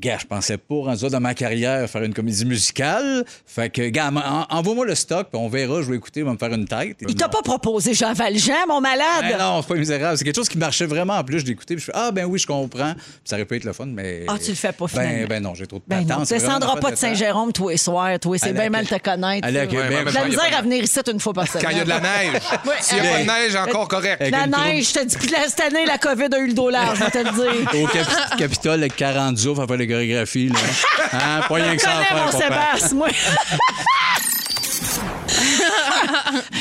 Gars, 0.00 0.16
je 0.22 0.26
pensais 0.26 0.56
pas, 0.56 0.74
rendu 0.74 1.06
dans 1.10 1.20
ma 1.20 1.34
carrière, 1.34 1.88
faire 1.88 2.02
une 2.02 2.14
comédie 2.14 2.46
musicale. 2.46 3.24
Fait 3.46 3.68
que, 3.68 3.90
gars, 3.90 4.10
en- 4.10 4.46
envoie-moi 4.56 4.86
le 4.86 4.94
stock, 4.94 5.28
puis 5.30 5.38
on 5.38 5.50
verra, 5.50 5.82
je 5.82 5.90
vais 5.90 5.96
écouter, 5.96 6.20
il 6.20 6.26
va 6.26 6.32
me 6.32 6.38
faire 6.38 6.50
une 6.54 6.64
tête. 6.66 6.96
Il 7.06 7.14
t'a 7.14 7.28
pas 7.28 7.42
proposé 7.42 7.92
Jean 7.92 8.14
Valjean, 8.14 8.54
mon 8.68 8.80
malade? 8.80 9.04
Ben 9.20 9.36
non, 9.38 9.60
c'est 9.60 9.68
pas 9.68 9.74
misérable. 9.74 10.16
C'est 10.16 10.24
quelque 10.24 10.36
chose 10.36 10.48
qui 10.48 10.56
marchait 10.56 10.86
vraiment 10.86 11.18
en 11.18 11.24
plus. 11.24 11.40
Je 11.40 11.44
l'écoutais, 11.44 11.74
puis 11.74 11.82
je 11.82 11.92
fais 11.92 11.92
Ah, 11.94 12.10
ben 12.10 12.24
oui, 12.24 12.38
je 12.38 12.46
comprends. 12.46 12.94
Puis 12.94 13.02
ça 13.26 13.36
aurait 13.36 13.44
pu 13.44 13.56
être 13.56 13.64
le 13.64 13.74
fun, 13.74 13.84
mais. 13.84 14.24
Ah, 14.28 14.36
tu 14.42 14.48
le 14.52 14.56
fais 14.56 14.72
pas, 14.72 14.88
finalement. 14.88 15.12
Ben, 15.12 15.26
ben 15.28 15.42
non, 15.42 15.54
j'ai 15.54 15.66
trop 15.66 15.76
de 15.78 15.84
Ben 15.86 16.06
patente. 16.06 16.26
tu 16.26 16.34
descendras 16.34 16.76
pas 16.76 16.90
de 16.92 16.96
Saint-Jérôme 16.96 17.52
tous 17.52 17.68
les 17.68 17.76
soirs. 17.76 18.18
Toi, 18.18 18.38
c'est 18.38 18.54
bien 18.54 18.70
mal 18.70 18.86
te 18.86 18.98
connaître. 18.98 19.46
Allez. 19.46 19.66
Québec. 19.68 20.06
La 20.14 20.24
misère 20.24 20.56
à 20.58 20.62
venir 20.62 20.82
ici 20.84 21.00
une 21.12 21.20
fois 21.20 21.34
par 21.34 21.46
semaine. 21.46 21.64
Quand 21.66 21.70
il 21.70 21.76
y 21.76 21.80
a 21.80 21.84
de 21.84 21.88
la 21.90 22.00
neige. 22.00 22.40
S'il 22.80 22.98
n'y 22.98 23.06
a 23.06 23.10
pas 23.12 23.18
de 23.18 23.26
neige, 23.26 23.56
encore 23.56 23.88
correct. 23.88 24.22
La 24.30 24.46
neige, 24.46 24.88
je 24.88 24.94
te 24.94 25.04
dis, 25.04 25.16
puis 25.18 25.28
cette 25.48 25.60
année, 25.60 25.84
la 25.84 25.98
COVID 25.98 26.28
a 26.32 26.38
eu 26.38 26.46
le 26.46 26.54
dos 26.54 26.70
large, 26.70 26.98
je 26.98 27.04
vais 27.04 27.10
te 27.10 27.18
le 27.18 27.24
dire. 27.30 27.82
Au 27.82 27.86
Cap- 27.88 28.38
Capitole 28.38 28.78
avec 28.80 28.96
40 28.96 29.36
zoufs 29.36 29.58
à 29.58 29.66
faire 29.66 29.81
les 29.82 29.88
chorégraphies. 29.88 30.48
Là. 30.48 30.58
Hein? 31.14 31.42
Pas 31.46 31.54
rien 31.54 31.76
que 31.76 31.82
ça 31.82 31.90
à 31.90 31.92
connais 31.92 32.06
faire, 32.06 32.16
mon 32.16 32.24
papa. 32.32 32.78
Sébastien, 32.78 32.96
moi. 32.96 33.08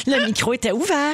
Le 0.07 0.25
micro 0.25 0.53
était 0.53 0.71
ouvert. 0.71 1.13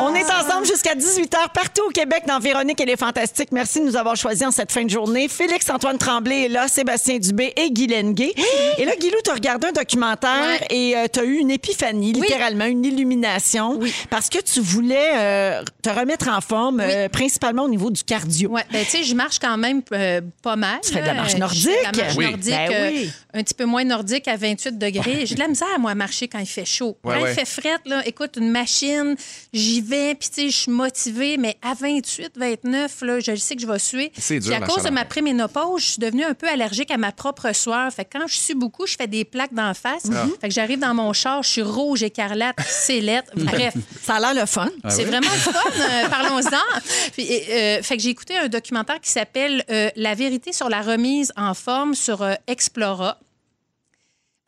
On 0.00 0.14
est 0.14 0.24
ensemble 0.24 0.66
jusqu'à 0.66 0.94
18h 0.94 1.52
partout 1.54 1.82
au 1.88 1.90
Québec 1.90 2.24
dans 2.26 2.38
Véronique 2.38 2.80
et 2.80 2.86
les 2.86 2.96
Fantastiques. 2.96 3.50
Merci 3.52 3.80
de 3.80 3.84
nous 3.86 3.96
avoir 3.96 4.16
choisis 4.16 4.46
en 4.46 4.50
cette 4.50 4.72
fin 4.72 4.84
de 4.84 4.90
journée. 4.90 5.28
Félix-Antoine 5.28 5.98
Tremblay 5.98 6.44
est 6.44 6.48
là, 6.48 6.68
Sébastien 6.68 7.18
Dubé 7.18 7.52
et 7.56 7.70
Guy 7.70 7.86
Lenguet. 7.86 8.32
Et 8.78 8.84
là, 8.84 8.92
Guilou, 8.96 9.18
tu 9.24 9.30
as 9.30 9.34
regardé 9.34 9.68
un 9.68 9.72
documentaire 9.72 10.60
et 10.70 10.94
tu 11.12 11.20
as 11.20 11.24
eu 11.24 11.36
une 11.36 11.50
épiphanie, 11.50 12.12
littéralement, 12.12 12.64
une 12.66 12.84
illumination, 12.84 13.78
parce 14.10 14.28
que 14.28 14.38
tu 14.40 14.60
voulais 14.60 15.10
euh, 15.16 15.62
te 15.82 15.90
remettre 15.90 16.28
en 16.28 16.40
forme, 16.40 16.80
euh, 16.80 17.08
principalement 17.08 17.64
au 17.64 17.68
niveau 17.68 17.90
du 17.90 18.02
cardio. 18.04 18.50
Ouais, 18.50 18.64
ben, 18.72 18.84
tu 18.84 18.90
sais, 18.90 19.02
je 19.04 19.14
marche 19.14 19.38
quand 19.38 19.56
même 19.56 19.82
euh, 19.92 20.20
pas 20.42 20.56
mal. 20.56 20.78
Tu 20.82 20.92
fais 20.92 21.00
de 21.02 21.06
la 21.06 21.14
marche 21.14 21.28
Je 21.28 21.32
fais 21.34 21.38
nordique? 21.40 21.64
De 21.92 21.98
la 21.98 22.04
marche 22.04 22.16
Oui. 22.16 22.24
nordique, 22.30 22.50
Ben 22.54 22.72
euh, 22.72 22.90
oui. 22.92 23.10
un 23.34 23.42
petit 23.42 23.54
peu 23.54 23.64
moins 23.64 23.84
nordique 23.84 24.28
à 24.28 24.36
28 24.36 24.78
degrés. 24.78 25.26
J'ai 25.26 25.34
de 25.34 25.40
la 25.40 25.48
misère, 25.48 25.66
moi, 25.78 25.90
à 25.92 25.94
marcher 25.94 26.28
quand 26.28 26.38
il 26.38 26.46
fait 26.46 26.64
chaud. 26.64 26.96
Ouais, 27.04 27.14
quand 27.16 27.22
ouais. 27.22 27.32
il 27.32 27.34
fait 27.44 27.60
fret, 27.60 27.78
là, 27.86 28.06
écoute, 28.06 28.36
une 28.36 28.50
machine, 28.50 29.14
j'y 29.52 29.80
vais, 29.80 30.14
puis 30.14 30.28
tu 30.28 30.34
sais, 30.42 30.50
je 30.50 30.56
suis 30.56 30.70
motivée, 30.72 31.36
mais 31.36 31.56
à 31.62 31.74
28, 31.74 32.32
29, 32.36 33.00
là, 33.02 33.20
je 33.20 33.34
sais 33.36 33.54
que 33.54 33.62
je 33.62 33.66
vais 33.66 33.78
suer. 33.78 34.12
C'est 34.18 34.38
dur, 34.38 34.48
Puis 34.48 34.54
à 34.56 34.60
la 34.60 34.66
cause 34.66 34.82
de 34.82 34.90
ma 34.90 35.04
préménopause, 35.04 35.80
je 35.82 35.86
suis 35.92 35.98
devenue 35.98 36.24
un 36.24 36.34
peu 36.34 36.48
allergique 36.48 36.90
à 36.90 36.96
ma 36.96 37.12
propre 37.12 37.54
sueur. 37.54 37.92
Fait 37.92 38.04
que 38.04 38.18
quand 38.18 38.26
je 38.26 38.36
sue 38.36 38.54
beaucoup, 38.54 38.86
je 38.86 38.96
fais 38.96 39.06
des 39.06 39.24
plaques 39.24 39.54
d'en 39.54 39.74
face. 39.74 40.04
Ah. 40.12 40.26
Fait 40.40 40.48
que 40.48 40.54
j'arrive 40.54 40.78
dans 40.80 40.94
mon 40.94 41.12
char, 41.12 41.42
je 41.42 41.48
suis 41.48 41.62
rouge, 41.62 42.02
écarlate, 42.02 42.56
c'est 42.68 43.00
lettre. 43.00 43.30
Bref, 43.36 43.74
Ça 44.02 44.16
a 44.16 44.20
l'air 44.20 44.34
le 44.34 44.46
fun. 44.46 44.68
c'est 44.88 45.04
vraiment 45.04 45.30
le 45.32 45.38
fun. 45.38 45.52
euh, 45.80 46.08
Parlons-en. 46.08 46.80
Euh, 47.18 47.82
fait 47.82 47.96
que 47.96 48.02
j'ai 48.02 48.10
écouté 48.10 48.36
un 48.36 48.48
documentaire 48.48 49.00
qui 49.00 49.10
s'appelle 49.10 49.64
euh, 49.70 49.90
La 49.96 50.14
vérité 50.14 50.52
sur 50.52 50.68
la 50.68 50.80
remise 50.82 51.32
en 51.36 51.54
forme 51.54 51.94
sur 51.94 52.22
euh, 52.22 52.34
Explora. 52.46 53.18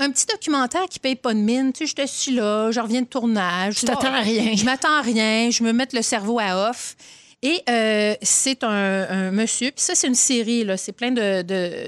Un 0.00 0.10
petit 0.10 0.26
documentaire 0.26 0.86
qui 0.88 0.98
paye 0.98 1.14
pas 1.14 1.34
de 1.34 1.38
mine. 1.38 1.72
Tu 1.72 1.86
sais, 1.86 2.06
je 2.06 2.06
suis 2.06 2.32
là, 2.32 2.70
je 2.70 2.80
reviens 2.80 3.02
de 3.02 3.06
tournage. 3.06 3.76
Tu 3.76 3.86
t'attends 3.86 4.12
à 4.12 4.20
rien. 4.20 4.56
Je 4.56 4.64
m'attends 4.64 4.96
à 4.96 5.02
rien. 5.02 5.50
Je 5.50 5.62
me 5.62 5.72
mets 5.72 5.86
le 5.92 6.02
cerveau 6.02 6.38
à 6.40 6.70
off. 6.70 6.96
Et 7.42 7.62
euh, 7.68 8.14
c'est 8.20 8.64
un, 8.64 8.68
un 8.68 9.30
monsieur, 9.30 9.70
puis 9.70 9.82
ça, 9.82 9.94
c'est 9.94 10.06
une 10.06 10.14
série, 10.14 10.64
là. 10.64 10.76
C'est 10.76 10.92
plein 10.92 11.10
de, 11.10 11.42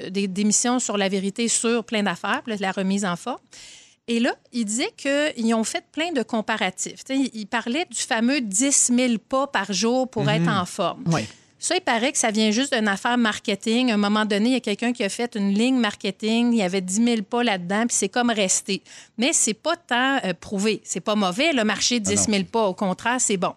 d'émissions 0.08 0.78
sur 0.78 0.96
la 0.96 1.08
vérité, 1.08 1.48
sur 1.48 1.84
plein 1.84 2.02
d'affaires, 2.02 2.42
la 2.46 2.72
remise 2.72 3.04
en 3.04 3.16
forme. 3.16 3.40
Et 4.08 4.18
là, 4.18 4.34
il 4.52 4.64
disait 4.64 4.92
qu'ils 4.96 5.54
ont 5.54 5.64
fait 5.64 5.84
plein 5.92 6.12
de 6.12 6.22
comparatifs. 6.22 7.04
Tu 7.04 7.16
sais, 7.16 7.30
il 7.34 7.46
parlait 7.46 7.86
du 7.90 8.00
fameux 8.00 8.40
10 8.40 8.92
000 8.94 9.14
pas 9.28 9.46
par 9.46 9.72
jour 9.72 10.08
pour 10.08 10.28
être 10.28 10.48
en 10.48 10.64
forme. 10.64 11.04
Oui. 11.06 11.22
Ça, 11.62 11.76
il 11.76 11.80
paraît 11.80 12.10
que 12.10 12.18
ça 12.18 12.32
vient 12.32 12.50
juste 12.50 12.74
d'une 12.74 12.88
affaire 12.88 13.16
marketing. 13.16 13.92
À 13.92 13.94
un 13.94 13.96
moment 13.96 14.24
donné, 14.24 14.48
il 14.48 14.52
y 14.54 14.56
a 14.56 14.60
quelqu'un 14.60 14.92
qui 14.92 15.04
a 15.04 15.08
fait 15.08 15.36
une 15.36 15.54
ligne 15.54 15.78
marketing. 15.78 16.52
Il 16.52 16.58
y 16.58 16.62
avait 16.62 16.80
10 16.80 17.04
000 17.04 17.22
pas 17.22 17.44
là-dedans, 17.44 17.86
puis 17.86 17.96
c'est 17.96 18.08
comme 18.08 18.30
resté. 18.30 18.82
Mais 19.16 19.32
c'est 19.32 19.54
pas 19.54 19.76
tant 19.76 20.18
euh, 20.24 20.34
prouvé. 20.34 20.80
C'est 20.82 20.98
pas 20.98 21.14
mauvais, 21.14 21.52
le 21.52 21.62
marché 21.62 22.00
de 22.00 22.04
10 22.04 22.24
000 22.28 22.44
pas. 22.50 22.66
Au 22.66 22.74
contraire, 22.74 23.20
c'est 23.20 23.36
bon. 23.36 23.54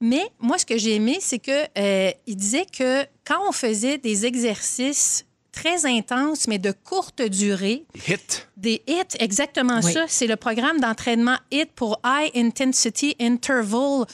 Mais 0.00 0.22
moi, 0.40 0.56
ce 0.56 0.64
que 0.64 0.78
j'ai 0.78 0.94
aimé, 0.94 1.18
c'est 1.20 1.38
que 1.38 1.66
euh, 1.76 2.10
il 2.26 2.36
disait 2.36 2.64
que 2.64 3.04
quand 3.26 3.46
on 3.46 3.52
faisait 3.52 3.98
des 3.98 4.24
exercices 4.24 5.25
très 5.56 5.86
intenses, 5.86 6.46
mais 6.46 6.58
de 6.58 6.70
courte 6.70 7.22
durée, 7.22 7.84
Hit. 8.06 8.46
des 8.58 8.82
HIT, 8.86 9.16
exactement 9.18 9.80
Oui. 9.82 9.92
ça. 9.92 10.04
C'est 10.06 10.26
le 10.26 10.36
programme 10.36 10.78
d'entraînement 10.80 11.36
HIT 11.50 11.70
pour 11.74 11.98
High 12.04 12.30
Intensity 12.36 13.16
Interval 13.18 14.02
euh, 14.02 14.04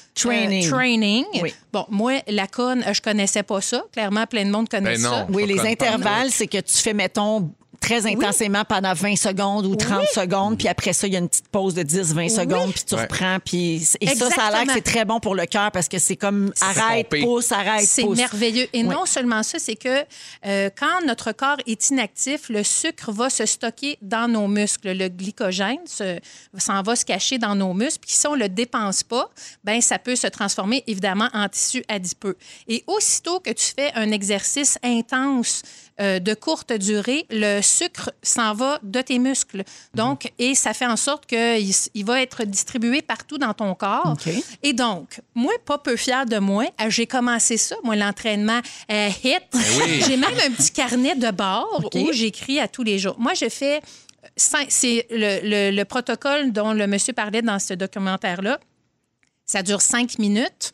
Training. 0.70 1.24
Oui. 1.42 1.52
Bon, 1.72 1.84
moi, 1.90 2.22
la 2.28 2.46
conne, 2.46 2.84
euh, 2.86 2.94
je 2.94 3.02
connaissais 3.02 3.42
pas 3.42 3.60
ça. 3.60 3.82
Clairement, 3.92 4.26
plein 4.26 4.44
de 4.44 4.50
monde 4.50 4.68
connaît 4.68 4.94
Ben 4.94 5.02
non. 5.02 5.10
ça. 5.10 5.26
Oui, 5.30 5.44
les 5.46 5.60
intervalles, 5.60 6.30
c'est 6.30 6.46
que 6.46 6.58
tu 6.58 6.76
fais, 6.76 6.94
mettons, 6.94 7.50
très 7.82 8.06
intensément 8.06 8.64
pendant 8.64 8.94
20 8.94 9.16
secondes 9.16 9.66
ou 9.66 9.76
30 9.76 10.06
secondes, 10.14 10.56
puis 10.56 10.68
après 10.68 10.92
ça, 10.94 11.06
il 11.06 11.12
y 11.12 11.16
a 11.16 11.18
une 11.18 11.28
petite 11.28 11.48
pause 11.48 11.74
de 11.74 11.82
10-20 11.82 12.28
secondes, 12.30 12.72
puis 12.72 12.84
tu 12.86 12.94
Ouais. 12.94 13.02
reprends. 13.02 13.38
Puis... 13.44 13.86
Et 14.00 14.06
ça, 14.14 14.30
ça 14.30 14.44
a 14.44 14.50
l'air 14.52 14.66
que 14.66 14.72
c'est 14.72 14.80
très 14.80 15.04
bon 15.04 15.20
pour 15.20 15.34
le 15.34 15.44
cœur 15.46 15.70
parce 15.72 15.88
que 15.88 15.98
c'est 15.98 16.16
comme 16.16 16.52
arrête, 16.60 17.08
pompé. 17.08 17.22
pousse, 17.22 17.52
arrête, 17.52 17.84
C'est 17.86 18.02
pousse. 18.02 18.16
merveilleux. 18.16 18.68
Et 18.72 18.82
Oui. 18.82 18.88
non 18.88 19.04
seulement 19.04 19.42
ça, 19.42 19.58
c'est 19.58 19.76
que 19.76 20.04
euh, 20.46 20.70
quand 20.78 21.04
notre 21.06 21.32
corps 21.32 21.58
est 21.66 21.90
inactif, 21.90 22.48
le 22.48 22.62
sucre 22.62 23.12
va 23.12 23.28
se 23.28 23.44
stocker 23.44 23.98
dans 24.00 24.28
nos 24.28 24.46
muscles. 24.48 24.92
Le 24.96 25.08
glycogène 25.08 25.78
se- 25.86 26.18
s'en 26.58 26.82
va 26.82 26.94
se 26.96 27.04
cacher 27.04 27.38
dans 27.38 27.54
nos 27.54 27.74
muscles. 27.74 27.98
Puis 28.06 28.16
si 28.16 28.26
on 28.26 28.34
le 28.34 28.48
dépense 28.48 29.02
pas, 29.02 29.28
ben 29.64 29.80
ça 29.80 29.98
peut 29.98 30.16
se 30.16 30.28
transformer 30.28 30.84
évidemment 30.86 31.28
en 31.34 31.48
tissu 31.48 31.82
adipeux. 31.88 32.36
Et 32.68 32.84
aussitôt 32.86 33.40
que 33.40 33.50
tu 33.50 33.72
fais 33.76 33.90
un 33.94 34.10
exercice 34.12 34.78
intense 34.84 35.62
euh, 36.00 36.18
de 36.18 36.34
courte 36.34 36.72
durée, 36.72 37.26
le 37.30 37.60
sucre 37.60 38.10
s'en 38.22 38.54
va 38.54 38.78
de 38.82 39.00
tes 39.02 39.18
muscles. 39.18 39.62
Donc, 39.94 40.32
et 40.38 40.54
ça 40.54 40.72
fait 40.72 40.86
en 40.86 40.96
sorte 40.96 41.26
qu'il 41.26 41.70
il 41.94 42.04
va 42.04 42.22
être 42.22 42.44
distribué 42.44 43.02
partout 43.02 43.38
dans 43.38 43.52
ton 43.54 43.74
corps. 43.74 44.12
OK. 44.18 44.32
Et 44.62 44.72
donc, 44.72 45.20
moi, 45.34 45.52
pas 45.66 45.78
peu 45.78 45.96
fière 45.96 46.24
de 46.26 46.38
moi, 46.38 46.64
euh, 46.80 46.88
j'ai 46.88 47.06
commencé 47.06 47.56
ça, 47.56 47.76
moi, 47.84 47.94
l'entraînement 47.96 48.60
euh, 48.90 49.08
HIT. 49.22 49.40
oui. 49.54 50.02
J'ai 50.06 50.16
même 50.16 50.34
un 50.46 50.50
petit 50.52 50.70
carnet 50.72 51.14
de 51.14 51.30
bord 51.30 51.88
où 51.94 52.12
j'écris 52.12 52.58
à 52.58 52.68
tous 52.68 52.82
les 52.82 52.98
jours. 52.98 53.16
Moi, 53.18 53.34
je 53.34 53.48
fais. 53.48 53.76
euh, 53.78 54.28
C'est 54.68 55.06
le, 55.10 55.40
le- 55.70 55.76
le 55.76 55.84
protocole 55.84 56.52
dont 56.52 56.72
le 56.72 56.86
monsieur 56.86 57.12
parlait 57.12 57.42
dans 57.42 57.58
ce 57.58 57.74
documentaire-là. 57.74 58.58
Ça 59.44 59.62
dure 59.62 59.82
cinq 59.82 60.18
minutes. 60.18 60.72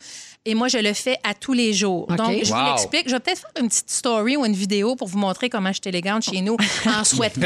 Et 0.49 0.55
moi, 0.55 0.67
je 0.67 0.79
le 0.79 0.93
fais 0.93 1.15
à 1.23 1.35
tous 1.35 1.53
les 1.53 1.73
jours. 1.73 2.07
Donc, 2.07 2.31
je 2.43 2.51
vous 2.51 2.65
l'explique. 2.65 3.07
Je 3.07 3.13
vais 3.13 3.19
peut-être 3.19 3.41
faire 3.41 3.51
une 3.61 3.67
petite 3.67 3.89
story 3.91 4.35
ou 4.35 4.43
une 4.45 4.55
vidéo 4.55 4.95
pour 4.95 5.07
vous 5.07 5.19
montrer 5.19 5.47
comment 5.47 5.69
je 5.69 5.73
suis 5.81 5.89
élégante 5.89 6.23
chez 6.23 6.41
nous 6.41 6.57
en 6.87 7.03
sweatpants. 7.03 7.45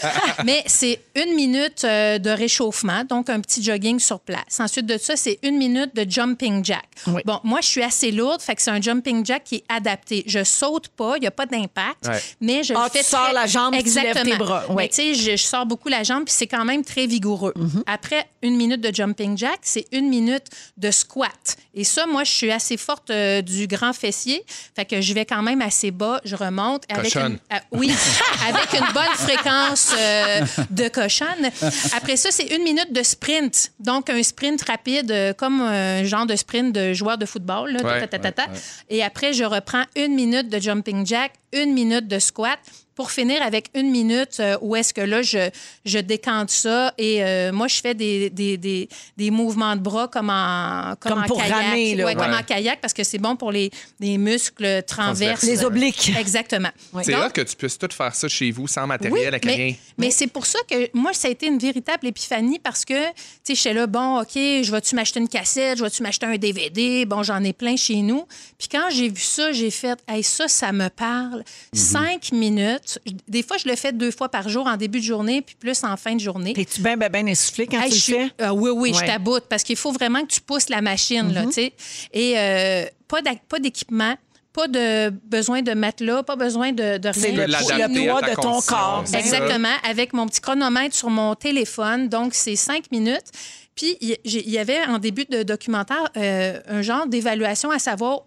Mais 0.44 0.62
c'est 0.66 1.00
une 1.14 1.34
minute 1.34 1.84
euh, 1.84 2.18
de 2.18 2.28
réchauffement, 2.28 3.02
donc 3.04 3.30
un 3.30 3.40
petit 3.40 3.62
jogging 3.62 3.98
sur 3.98 4.20
place. 4.20 4.60
Ensuite 4.60 4.84
de 4.84 4.98
ça, 4.98 5.16
c'est 5.16 5.38
une 5.42 5.56
minute 5.56 5.96
de 5.96 6.04
jumping 6.08 6.62
jack. 6.62 6.84
Oui. 7.06 7.22
Bon, 7.24 7.40
moi, 7.44 7.60
je 7.62 7.68
suis 7.68 7.82
assez 7.82 8.10
lourde, 8.10 8.42
fait 8.42 8.54
que 8.56 8.60
c'est 8.60 8.70
un 8.70 8.80
jumping 8.80 9.24
jack 9.24 9.44
qui 9.44 9.54
est 9.56 9.64
adapté. 9.70 10.22
Je 10.26 10.44
saute 10.44 10.88
pas, 10.88 11.14
il 11.16 11.20
n'y 11.20 11.26
a 11.26 11.30
pas 11.30 11.46
d'impact, 11.46 12.06
Ouais. 12.06 12.20
mais 12.42 12.62
je 12.62 12.74
Ah, 12.76 12.84
le 12.84 12.90
fais 12.90 12.98
tu 13.02 13.06
sors 13.06 13.24
très- 13.24 13.32
la 13.32 13.46
jambe, 13.46 13.72
puis 13.72 13.84
tu 13.84 13.88
lèves 13.94 14.08
Exactement. 14.08 14.32
tes 14.36 14.44
bras. 14.44 14.64
Oui. 14.68 14.74
Mais 14.76 14.88
tu 14.88 14.96
sais, 14.96 15.14
je, 15.14 15.30
je 15.38 15.42
sors 15.42 15.64
beaucoup 15.64 15.88
la 15.88 16.02
jambe, 16.02 16.24
puis 16.24 16.34
c'est 16.36 16.46
quand 16.46 16.66
même 16.66 16.84
très 16.84 17.06
vigoureux. 17.06 17.54
Mm-hmm. 17.56 17.82
Après 17.86 18.26
une 18.42 18.56
minute 18.56 18.82
de 18.82 18.94
jumping 18.94 19.38
jack, 19.38 19.60
c'est 19.62 19.86
une 19.92 20.10
minute 20.10 20.44
de 20.76 20.90
squat. 20.90 21.56
Et 21.74 21.84
ça, 21.84 22.06
moi, 22.06 22.24
je 22.24 22.30
suis 22.30 22.52
assez 22.52 22.76
forte 22.76 23.10
euh, 23.10 23.42
du 23.42 23.66
grand 23.66 23.92
fessier, 23.92 24.44
fait 24.76 24.84
que 24.84 25.00
je 25.00 25.12
vais 25.12 25.24
quand 25.24 25.42
même 25.42 25.60
assez 25.60 25.90
bas, 25.90 26.20
je 26.24 26.36
remonte. 26.36 26.84
Avec 26.88 27.14
une, 27.16 27.38
ah, 27.50 27.60
oui, 27.72 27.92
avec 28.48 28.72
une 28.72 28.92
bonne 28.92 29.14
fréquence 29.16 29.92
euh, 29.98 30.40
de 30.70 30.88
cochonne. 30.88 31.50
Après 31.96 32.16
ça, 32.16 32.30
c'est 32.30 32.46
une 32.54 32.62
minute 32.62 32.92
de 32.92 33.02
sprint. 33.02 33.72
Donc, 33.80 34.08
un 34.08 34.22
sprint 34.22 34.62
rapide, 34.62 35.10
euh, 35.10 35.32
comme 35.32 35.60
un 35.60 36.04
genre 36.04 36.26
de 36.26 36.36
sprint 36.36 36.72
de 36.74 36.92
joueur 36.92 37.18
de 37.18 37.26
football. 37.26 37.72
Là, 37.72 37.82
Ouais, 37.84 38.00
ta, 38.00 38.06
ta, 38.06 38.18
ta, 38.18 38.32
ta. 38.32 38.46
Et 38.88 39.02
après, 39.02 39.32
je 39.32 39.44
reprends 39.44 39.84
une 39.96 40.14
minute 40.14 40.48
de 40.48 40.58
jumping 40.58 41.04
jack, 41.06 41.32
une 41.52 41.72
minute 41.74 42.08
de 42.08 42.18
squat 42.18 42.58
pour 42.94 43.10
finir 43.10 43.42
avec 43.42 43.70
une 43.74 43.90
minute 43.90 44.38
euh, 44.40 44.56
où 44.60 44.76
est-ce 44.76 44.94
que 44.94 45.00
là, 45.00 45.22
je, 45.22 45.50
je 45.84 45.98
décante 45.98 46.50
ça. 46.50 46.94
Et 46.98 47.24
euh, 47.24 47.52
moi, 47.52 47.66
je 47.68 47.80
fais 47.80 47.94
des, 47.94 48.30
des, 48.30 48.56
des, 48.56 48.88
des 49.16 49.30
mouvements 49.30 49.74
de 49.76 49.80
bras 49.80 50.08
comme 50.08 50.30
en, 50.30 50.94
comme 51.00 51.12
Comme 51.12 51.22
en 51.22 51.26
pour 51.26 51.38
kayak. 51.42 51.52
ramer, 51.54 51.94
là, 51.96 52.04
Ouais, 52.06 52.14
comme 52.14 52.32
en 52.32 52.42
kayak 52.42 52.80
parce 52.80 52.92
que 52.94 53.02
c'est 53.04 53.18
bon 53.18 53.36
pour 53.36 53.50
les, 53.52 53.70
les 54.00 54.18
muscles 54.18 54.82
transverses. 54.86 55.42
Les 55.42 55.64
obliques. 55.64 56.12
Exactement. 56.18 56.70
C'est 57.02 57.12
là 57.12 57.30
que 57.30 57.40
tu 57.40 57.56
puisses 57.56 57.78
tout 57.78 57.88
faire 57.92 58.14
ça 58.14 58.28
chez 58.28 58.50
vous 58.50 58.68
sans 58.68 58.86
matériel, 58.86 59.28
avec 59.28 59.44
mais, 59.44 59.54
rien. 59.54 59.74
mais 59.98 60.10
c'est 60.10 60.26
pour 60.28 60.46
ça 60.46 60.58
que 60.70 60.88
moi, 60.96 61.12
ça 61.12 61.28
a 61.28 61.30
été 61.30 61.46
une 61.46 61.58
véritable 61.58 62.06
épiphanie 62.06 62.58
parce 62.58 62.84
que, 62.84 63.08
tu 63.08 63.12
sais, 63.42 63.54
j'étais 63.54 63.74
là, 63.74 63.86
bon, 63.86 64.20
OK, 64.20 64.32
je 64.34 64.70
vais-tu 64.70 64.94
m'acheter 64.94 65.20
une 65.20 65.28
cassette, 65.28 65.78
je 65.78 65.84
vais-tu 65.84 66.02
m'acheter 66.02 66.26
un 66.26 66.36
DVD? 66.36 67.06
Bon, 67.06 67.22
j'en 67.22 67.42
ai 67.42 67.52
plein 67.52 67.76
chez 67.76 67.96
nous. 67.96 68.26
Puis 68.58 68.68
quand 68.70 68.88
j'ai 68.90 69.08
vu 69.08 69.20
ça, 69.20 69.52
j'ai 69.52 69.70
fait, 69.70 69.98
hey, 70.08 70.22
ça, 70.22 70.48
ça 70.48 70.72
me 70.72 70.88
parle. 70.88 71.42
Cinq 71.72 72.32
minutes. 72.32 72.82
Des 73.28 73.42
fois, 73.42 73.56
je 73.56 73.68
le 73.68 73.76
fais 73.76 73.92
deux 73.92 74.10
fois 74.10 74.28
par 74.28 74.48
jour 74.48 74.66
en 74.66 74.76
début 74.76 75.00
de 75.00 75.04
journée, 75.04 75.42
puis 75.42 75.54
plus 75.54 75.82
en 75.84 75.96
fin 75.96 76.14
de 76.14 76.20
journée. 76.20 76.52
T'es-tu 76.52 76.80
bien, 76.80 76.96
bien, 76.96 77.08
bien 77.08 77.26
essoufflé 77.26 77.66
quand 77.66 77.80
Hey, 77.80 77.90
tu 77.90 77.96
je 77.98 78.12
le 78.12 78.18
suis- 78.18 78.28
fais? 78.36 78.44
euh, 78.44 78.50
oui, 78.50 78.70
oui, 78.74 78.92
je 78.94 79.04
taboute 79.04 79.44
parce 79.48 79.62
qu'il 79.62 79.76
faut 79.76 79.92
vraiment 79.92 80.20
que 80.22 80.28
tu 80.32 80.40
pousses 80.40 80.68
la 80.68 80.80
machine, 80.82 81.32
là, 81.32 81.44
tu 81.46 81.52
sais. 81.52 81.72
Et 82.12 82.34
euh, 82.38 82.84
pas 83.08 83.58
d'équipement, 83.60 84.14
pas 84.52 84.68
de 84.68 85.10
besoin 85.10 85.62
de 85.62 85.72
matelas, 85.74 86.22
pas 86.22 86.36
besoin 86.36 86.72
de, 86.72 86.98
de 86.98 87.10
C'est 87.12 87.30
rien. 87.30 87.46
le, 87.46 87.52
l'adapter 87.52 88.04
le 88.04 88.10
poids 88.10 88.22
de 88.22 88.34
ton 88.34 88.60
corps. 88.60 89.02
c'est 89.04 89.12
ça. 89.12 89.18
Exactement, 89.18 89.74
avec 89.88 90.12
mon 90.12 90.26
petit 90.26 90.40
chronomètre 90.40 90.94
sur 90.94 91.10
mon 91.10 91.34
téléphone. 91.34 92.08
Donc, 92.08 92.34
c'est 92.34 92.54
cinq 92.56 92.90
minutes. 92.92 93.30
Puis, 93.74 93.96
il 94.00 94.10
y- 94.10 94.16
j'ai- 94.24 94.44
il 94.46 94.50
y 94.52 94.58
avait 94.58 94.84
en 94.86 94.98
début 94.98 95.24
de 95.24 95.42
documentaire 95.42 96.08
euh, 96.16 96.60
un 96.68 96.82
genre 96.82 97.06
d'évaluation 97.08 97.70
à 97.72 97.80
savoir, 97.80 98.20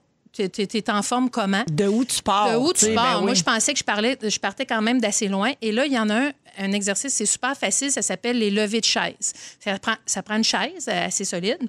tu 0.45 0.77
es 0.77 0.89
en 0.89 1.01
forme 1.01 1.29
comment? 1.29 1.63
De 1.69 1.88
où 1.88 2.05
tu 2.05 2.21
pars. 2.21 2.51
De 2.51 2.57
où 2.57 2.73
tu 2.73 2.88
tu 2.88 2.93
pars? 2.93 3.19
ben 3.19 3.25
Moi, 3.25 3.33
je 3.33 3.43
pensais 3.43 3.73
que 3.73 3.79
je, 3.79 3.83
parlais, 3.83 4.17
je 4.21 4.39
partais 4.39 4.65
quand 4.65 4.81
même 4.81 4.99
d'assez 4.99 5.27
loin. 5.27 5.51
Et 5.61 5.71
là, 5.71 5.85
il 5.85 5.93
y 5.93 5.99
en 5.99 6.09
a 6.09 6.15
un, 6.15 6.31
un 6.57 6.71
exercice, 6.71 7.13
c'est 7.13 7.25
super 7.25 7.55
facile, 7.55 7.91
ça 7.91 8.01
s'appelle 8.01 8.38
les 8.39 8.51
levées 8.51 8.81
de 8.81 8.85
chaise. 8.85 9.33
Ça 9.59 9.77
prend, 9.79 9.95
ça 10.05 10.23
prend 10.23 10.35
une 10.35 10.43
chaise 10.43 10.88
euh, 10.88 11.05
assez 11.05 11.25
solide. 11.25 11.59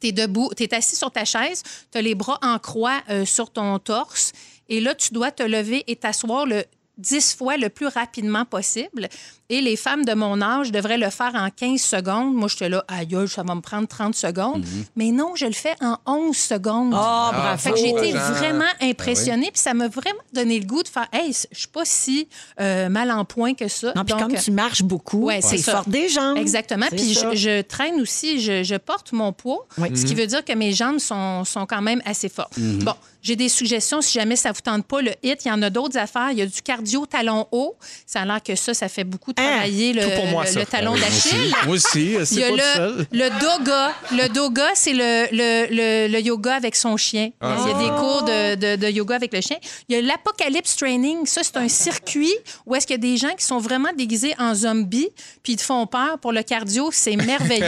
Tu 0.00 0.08
es 0.08 0.12
debout, 0.12 0.50
tu 0.56 0.64
es 0.64 0.74
assis 0.74 0.96
sur 0.96 1.10
ta 1.10 1.24
chaise, 1.24 1.62
tu 1.90 1.98
as 1.98 2.02
les 2.02 2.14
bras 2.14 2.38
en 2.42 2.58
croix 2.58 3.00
euh, 3.10 3.24
sur 3.24 3.50
ton 3.50 3.78
torse. 3.78 4.32
Et 4.68 4.80
là, 4.80 4.94
tu 4.94 5.12
dois 5.12 5.30
te 5.30 5.42
lever 5.42 5.84
et 5.86 5.96
t'asseoir 5.96 6.46
le 6.46 6.64
10 6.98 7.34
fois 7.34 7.56
le 7.56 7.68
plus 7.68 7.86
rapidement 7.86 8.44
possible. 8.44 9.08
Et 9.54 9.60
les 9.60 9.76
femmes 9.76 10.04
de 10.06 10.14
mon 10.14 10.40
âge 10.40 10.72
devraient 10.72 10.96
le 10.96 11.10
faire 11.10 11.32
en 11.34 11.50
15 11.50 11.78
secondes. 11.80 12.34
Moi, 12.34 12.48
j'étais 12.48 12.70
là, 12.70 12.82
aïe, 12.88 13.14
aïe, 13.14 13.28
ça 13.28 13.42
va 13.42 13.54
me 13.54 13.60
prendre 13.60 13.86
30 13.86 14.14
secondes. 14.14 14.64
Mais 14.96 15.10
non, 15.10 15.32
je 15.36 15.44
le 15.44 15.52
fais 15.52 15.74
en 15.82 15.98
11 16.06 16.34
secondes. 16.36 16.92
Ah, 16.96 17.30
Ah, 17.32 17.36
bravo. 17.36 17.58
Fait 17.58 17.70
que 17.72 17.76
j'ai 17.76 17.90
été 17.90 18.12
vraiment 18.12 18.64
impressionnée, 18.80 19.50
puis 19.52 19.60
ça 19.60 19.74
m'a 19.74 19.88
vraiment 19.88 20.18
donné 20.32 20.58
le 20.58 20.64
goût 20.66 20.82
de 20.82 20.88
faire, 20.88 21.06
hey, 21.12 21.32
je 21.52 21.58
suis 21.58 21.68
pas 21.68 21.84
si 21.84 22.28
euh, 22.60 22.88
mal 22.88 23.10
en 23.10 23.24
point 23.26 23.52
que 23.54 23.68
ça. 23.68 23.92
Non, 23.94 24.04
puis 24.04 24.14
Donc, 24.14 24.20
comme 24.30 24.34
tu 24.34 24.50
marches 24.50 24.82
beaucoup, 24.82 25.24
Ouais, 25.26 25.40
c'est 25.42 25.58
fort 25.58 25.84
des 25.86 26.08
jambes. 26.08 26.38
Exactement. 26.38 26.86
Puis 26.90 27.12
je, 27.14 27.36
je 27.36 27.60
traîne 27.60 28.00
aussi, 28.00 28.40
je, 28.40 28.62
je 28.62 28.76
porte 28.76 29.12
mon 29.12 29.32
poids, 29.34 29.66
Oui. 29.78 29.94
ce 29.96 30.04
qui 30.06 30.14
veut 30.14 30.26
dire 30.26 30.44
que 30.44 30.52
mes 30.54 30.72
jambes 30.72 30.98
sont, 30.98 31.44
sont 31.44 31.66
quand 31.66 31.82
même 31.82 32.00
assez 32.06 32.28
fortes. 32.30 32.58
Bon, 32.58 32.94
j'ai 33.20 33.36
des 33.36 33.48
suggestions 33.48 34.00
si 34.00 34.14
jamais 34.18 34.34
ça 34.36 34.50
vous 34.50 34.60
tente 34.62 34.84
pas. 34.86 35.00
Le 35.02 35.12
hit, 35.22 35.44
il 35.44 35.48
y 35.48 35.52
en 35.52 35.62
a 35.62 35.70
d'autres 35.70 35.96
affaires. 35.98 36.30
Il 36.32 36.38
y 36.38 36.42
a 36.42 36.46
du 36.46 36.60
cardio 36.62 37.06
talon 37.06 37.46
haut. 37.52 37.76
Ça 38.06 38.22
a 38.22 38.24
l'air 38.24 38.42
que 38.42 38.56
ça, 38.56 38.74
ça 38.74 38.88
fait 38.88 39.04
beaucoup 39.04 39.32
travailler 39.46 39.92
le, 39.92 40.02
tout 40.02 40.10
pour 40.16 40.26
moi, 40.26 40.44
le- 40.44 40.50
ça. 40.50 40.60
le 40.60 40.66
talon 40.66 40.94
d'Achille. 40.94 41.54
aussi, 41.66 41.66
moi 41.66 41.74
aussi 41.74 42.16
c'est 42.24 42.40
pas 42.40 42.50
le, 42.50 42.62
seul. 42.76 43.06
le 43.12 43.28
doga. 43.40 43.92
Le 44.12 44.28
doga, 44.28 44.66
c'est 44.74 44.92
le, 44.92 45.26
le, 45.32 45.66
le- 45.70 46.12
le 46.12 46.20
yoga 46.20 46.54
avec 46.54 46.76
son 46.76 46.96
chien. 46.96 47.30
Ah, 47.40 47.56
il 47.64 47.68
y 47.70 47.74
a 47.74 47.78
des 47.78 47.90
cours 47.98 48.22
de, 48.22 48.54
de- 48.54 48.76
de 48.76 48.88
yoga 48.90 49.16
avec 49.16 49.32
le 49.32 49.40
chien. 49.40 49.56
Il 49.88 49.96
y 49.96 49.98
a 49.98 50.02
l'Apocalypse 50.02 50.76
Training. 50.76 51.26
Ça, 51.26 51.42
c'est 51.42 51.56
un 51.56 51.68
circuit 51.68 52.32
où 52.66 52.74
est-ce 52.74 52.86
qu'il 52.86 52.94
y 52.94 52.98
a 52.98 53.10
des 53.10 53.16
gens 53.16 53.34
qui 53.36 53.44
sont 53.44 53.58
vraiment 53.58 53.90
déguisés 53.96 54.34
en 54.38 54.54
zombies 54.54 55.08
puis 55.42 55.54
ils 55.54 55.56
te 55.56 55.62
font 55.62 55.86
peur 55.86 56.18
pour 56.20 56.32
le 56.32 56.42
cardio. 56.42 56.90
C'est 56.92 57.16
merveilleux. 57.16 57.64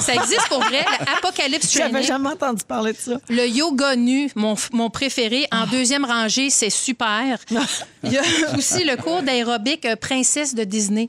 ça 0.00 0.14
existe 0.14 0.48
pour 0.48 0.60
vrai. 0.60 0.84
L'Apocalypse 1.06 1.72
J'avais 1.72 1.90
Training. 1.90 2.06
jamais 2.08 2.28
entendu 2.30 2.62
parler 2.66 2.92
de 2.92 2.98
ça. 2.98 3.12
Le 3.28 3.46
yoga 3.46 3.96
nu, 3.96 4.30
mon, 4.34 4.54
mon 4.72 4.90
préféré, 4.90 5.46
en 5.52 5.66
deuxième 5.66 6.04
rangée, 6.04 6.50
c'est 6.50 6.70
super. 6.70 7.38
Il 8.04 8.12
y 8.12 8.18
a 8.18 8.22
aussi 8.56 8.84
le 8.84 8.96
cours 8.96 9.22
d'aérobic 9.22 9.86
euh, 9.86 9.96
princesse 9.96 10.54
de 10.54 10.64
Disney. 10.64 11.08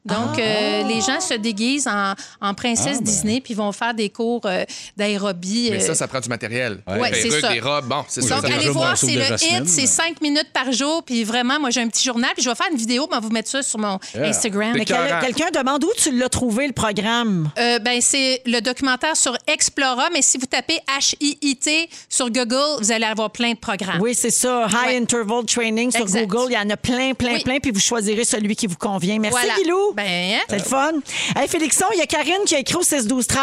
Donc, 0.03 0.39
euh, 0.39 0.83
les 0.87 0.99
gens 1.01 1.19
se 1.21 1.35
déguisent 1.35 1.87
en, 1.87 2.13
en 2.41 2.53
princesse 2.55 3.03
Disney 3.03 3.39
puis 3.39 3.53
vont 3.53 3.71
faire 3.71 3.93
des 3.93 4.09
cours 4.09 4.41
euh, 4.45 4.63
d'aérobie. 4.97 5.69
Mais 5.71 5.77
euh, 5.83 5.85
ça, 5.87 5.93
ça 5.95 6.07
prend 6.07 6.19
du 6.19 6.27
matériel. 6.29 6.79
Ouais, 6.87 7.11
Des 7.11 7.21
c'est 7.29 7.39
ça. 7.41 7.51
des 7.53 7.59
robes, 7.59 7.85
bon, 7.87 8.03
c'est 8.07 8.21
Oui, 8.21 8.27
ça. 8.27 8.35
donc, 8.41 8.47
ça 8.49 8.55
allez 8.55 8.69
voir, 8.69 8.97
c'est 8.97 9.13
le 9.15 9.21
hit, 9.35 9.67
c'est 9.67 9.85
cinq 9.85 10.19
minutes 10.21 10.49
par 10.53 10.71
jour. 10.71 11.03
Puis 11.03 11.23
vraiment, 11.23 11.59
moi, 11.59 11.69
j'ai 11.69 11.81
un 11.81 11.87
petit 11.87 12.03
journal. 12.03 12.31
Puis 12.33 12.43
je 12.43 12.49
vais 12.49 12.55
faire 12.55 12.67
une 12.71 12.77
vidéo, 12.77 13.07
mais 13.11 13.17
on 13.17 13.19
va 13.19 13.27
vous 13.27 13.33
mettre 13.33 13.49
ça 13.49 13.61
sur 13.61 13.77
mon 13.79 13.99
Instagram. 14.19 14.71
Quel- 14.73 14.81
Écœurant. 14.81 15.19
quelqu'un 15.21 15.51
demande 15.53 15.83
où 15.83 15.89
tu 15.97 16.11
l'as 16.17 16.29
trouvé, 16.29 16.65
le 16.67 16.73
programme? 16.73 17.51
Euh, 17.59 17.77
ben, 17.79 17.99
c'est 18.01 18.41
le 18.45 18.59
documentaire 18.59 19.15
sur 19.15 19.37
Explora, 19.47 20.09
mais 20.13 20.21
si 20.23 20.37
vous 20.39 20.45
tapez 20.47 20.79
H-I-I-T 20.97 21.89
sur 22.09 22.29
Google, 22.31 22.79
vous 22.79 22.91
allez 22.91 23.05
avoir 23.05 23.29
plein 23.31 23.51
de 23.51 23.57
programmes. 23.59 24.01
Oui, 24.01 24.15
c'est 24.15 24.31
ça. 24.31 24.67
High 24.67 24.87
Ouais. 24.87 24.97
Interval 24.97 25.45
Training 25.45 25.91
sur 25.91 26.01
Exact. 26.01 26.25
Google. 26.27 26.51
Il 26.51 26.55
y 26.55 26.57
en 26.57 26.69
a 26.69 26.77
plein, 26.77 27.13
plein, 27.13 27.33
Oui. 27.33 27.43
plein. 27.43 27.59
Puis 27.59 27.71
vous 27.71 27.79
choisirez 27.79 28.23
celui 28.25 28.55
qui 28.55 28.65
vous 28.67 28.77
convient. 28.77 29.19
Merci, 29.19 29.37
Voilà. 29.39 29.53
Guilou. 29.61 29.90
Ben, 29.95 30.35
hein? 30.35 30.39
C'est 30.49 30.57
le 30.57 30.63
fun. 30.63 30.91
Hey, 31.35 31.47
Félixon, 31.47 31.85
il 31.93 31.99
y 31.99 32.01
a 32.01 32.05
Karine 32.05 32.43
qui 32.45 32.55
a 32.55 32.59
écrit 32.59 32.75
au 32.75 32.83
6 32.83 33.07
12 33.07 33.27
13 33.27 33.41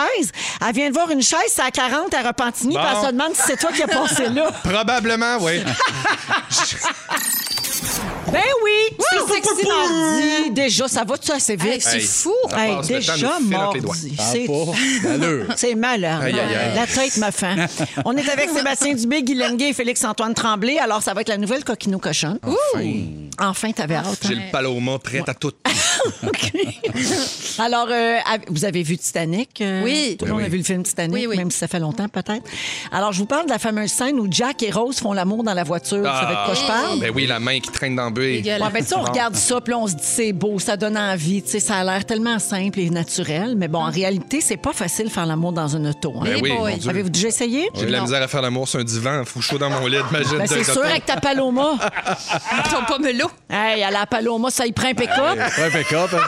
Elle 0.67 0.75
vient 0.75 0.89
de 0.89 0.95
voir 0.95 1.11
une 1.11 1.23
chaise, 1.23 1.39
c'est 1.49 1.63
à 1.63 1.71
40 1.71 2.13
à 2.15 2.23
Repentigny, 2.29 2.75
Bon. 2.75 2.81
puis 2.81 2.89
elle 3.01 3.07
se 3.07 3.13
demande 3.13 3.35
si 3.35 3.43
c'est 3.47 3.57
toi 3.57 3.71
qui 3.73 3.83
as 3.83 3.89
passé 3.89 4.29
là. 4.29 4.51
Probablement, 4.65 5.39
oui. 5.41 5.61
Ben 8.31 8.43
oui! 8.63 8.97
C'est 9.11 9.35
sexy 9.35 9.67
mardi. 9.67 10.51
Déjà, 10.51 10.87
ça 10.87 11.03
va-tu 11.03 11.33
assez 11.33 11.53
Hey, 11.55 11.59
vite? 11.59 11.81
c'est 11.83 11.97
Hey, 11.97 12.01
fou. 12.03 12.35
ça 12.51 12.63
Hey, 12.67 12.75
passe 12.77 12.91
le 12.91 12.95
temps 12.95 12.99
de 12.99 12.99
déjà 12.99 13.13
nous 13.39 13.45
filer 13.45 13.57
entre 13.57 13.75
les 13.75 13.81
doigts. 13.81 13.95
mardi. 13.95 14.17
C'est. 14.19 15.57
C'est 15.57 15.75
malade. 15.75 16.23
Aïe, 16.25 16.39
aïe, 16.39 16.55
aïe. 16.55 16.73
La 16.75 16.87
tête 16.87 17.17
me 17.17 17.31
faim. 17.31 17.57
On 18.05 18.15
est 18.19 18.29
avec 18.29 18.51
Sébastien 18.51 18.93
Dubé, 18.95 19.23
Guy 19.23 19.35
Lenguet 19.35 19.71
et 19.71 19.73
Félix-Antoine 19.73 20.35
Tremblay. 20.35 20.79
Alors, 20.79 21.03
ça 21.03 21.15
va 21.15 21.23
être 21.23 21.29
la 21.31 21.39
nouvelle 21.39 21.65
Coquino 21.65 21.99
Cochon. 21.99 22.39
Enfin, 23.39 23.73
t'avais 23.73 23.95
hâte. 23.97 24.07
hein? 24.07 24.17
J'ai 24.29 24.35
le 24.35 24.51
paloma 24.53 24.99
prêt 24.99 25.23
à 25.27 25.33
tout. 25.35 25.53
Alors, 27.59 27.89
euh, 27.91 28.19
vous 28.49 28.65
avez 28.65 28.83
vu 28.83 28.97
Titanic? 28.99 29.61
euh, 29.61 29.83
Oui. 29.85 30.17
Tout 30.19 30.25
le 30.27 30.33
monde 30.33 30.41
Oui, 30.41 30.47
a 30.47 30.49
vu 30.49 30.59
le 30.59 30.65
film 30.65 30.83
Titanic, 30.83 31.15
Oui, 31.15 31.27
oui. 31.27 31.37
même 31.37 31.51
si 31.51 31.59
ça 31.59 31.69
fait 31.69 31.79
longtemps, 31.81 32.09
peut-être. 32.09 32.45
Alors, 32.93 33.13
je 33.13 33.19
vous 33.19 33.27
parle 33.27 33.47
de 33.47 33.51
la 33.51 33.59
fameuse 33.59 33.91
scène 33.91 34.19
où 34.21 34.27
Jack 34.31 34.63
et 34.63 34.71
Rose 34.71 34.99
font 34.99 35.13
l'amour 35.13 35.43
dans 35.45 35.55
la 35.55 35.65
voiture. 35.65 35.99
Vous 35.99 36.05
savez 36.05 36.35
de 36.35 36.45
quoi 36.45 36.55
je 36.55 36.67
parle? 36.67 37.01
Ben 37.01 37.11
oui, 37.15 37.27
la 37.27 37.41
main 37.41 37.61
qui 37.61 37.71
traîne 37.71 37.97
dans 37.97 38.11
le. 38.11 38.15
Dégueulasse. 38.15 38.61
Ouais, 38.69 38.73
ben, 38.73 38.83
tu 38.83 38.89
sais, 38.89 38.97
on 38.97 39.03
regarde 39.03 39.35
ça, 39.37 39.61
puis 39.61 39.73
là, 39.73 39.79
on 39.79 39.87
se 39.87 39.95
dit 39.95 40.03
c'est 40.03 40.33
beau, 40.33 40.59
ça 40.59 40.77
donne 40.77 40.97
envie. 40.97 41.43
Tu 41.43 41.51
sais, 41.51 41.61
ça 41.61 41.77
a 41.77 41.85
l'air 41.85 42.05
tellement 42.05 42.39
simple 42.39 42.79
et 42.81 42.91
naturel, 42.91 43.55
mais 43.57 43.69
bon, 43.69 43.81
en 43.81 43.91
réalité, 43.91 44.41
c'est 44.41 44.57
pas 44.57 44.73
facile 44.73 45.07
de 45.07 45.11
faire 45.11 45.27
l'amour 45.27 45.53
dans 45.53 45.69
une 45.69 45.87
auto. 45.89 46.13
hein? 46.21 46.25
Ben 46.25 46.41
oui. 46.43 46.53
Avez-vous 46.89 47.11
déjà 47.11 47.29
essayé? 47.29 47.69
J'ai 47.75 47.87
de 47.87 47.91
la 47.93 48.03
misère 48.03 48.23
à 48.23 48.29
faire 48.29 48.43
l'amour 48.43 48.69
sur 48.69 48.81
un 48.81 48.85
divan, 48.85 49.25
fou 49.25 49.41
chaud 49.43 49.59
dans 49.59 49.71
mon 49.71 49.87
lit, 49.87 49.99
imagine. 50.11 50.39
Ben, 50.39 50.47
c'est 50.47 50.65
sûr, 50.65 50.85
avec 50.85 51.07
ta 51.07 51.17
Paloma. 51.17 51.73
Ton 52.71 52.85
pomelo. 52.87 53.31
hey, 53.51 53.83
à 53.83 53.91
la 53.91 54.07
Paloma, 54.07 54.51
ça 54.51 54.67
y 54.67 54.73
prend 54.73 54.89
un 54.89 54.95
pick-up. 54.95 55.39
Ouais, 55.91 56.07
pick-up, 56.07 56.21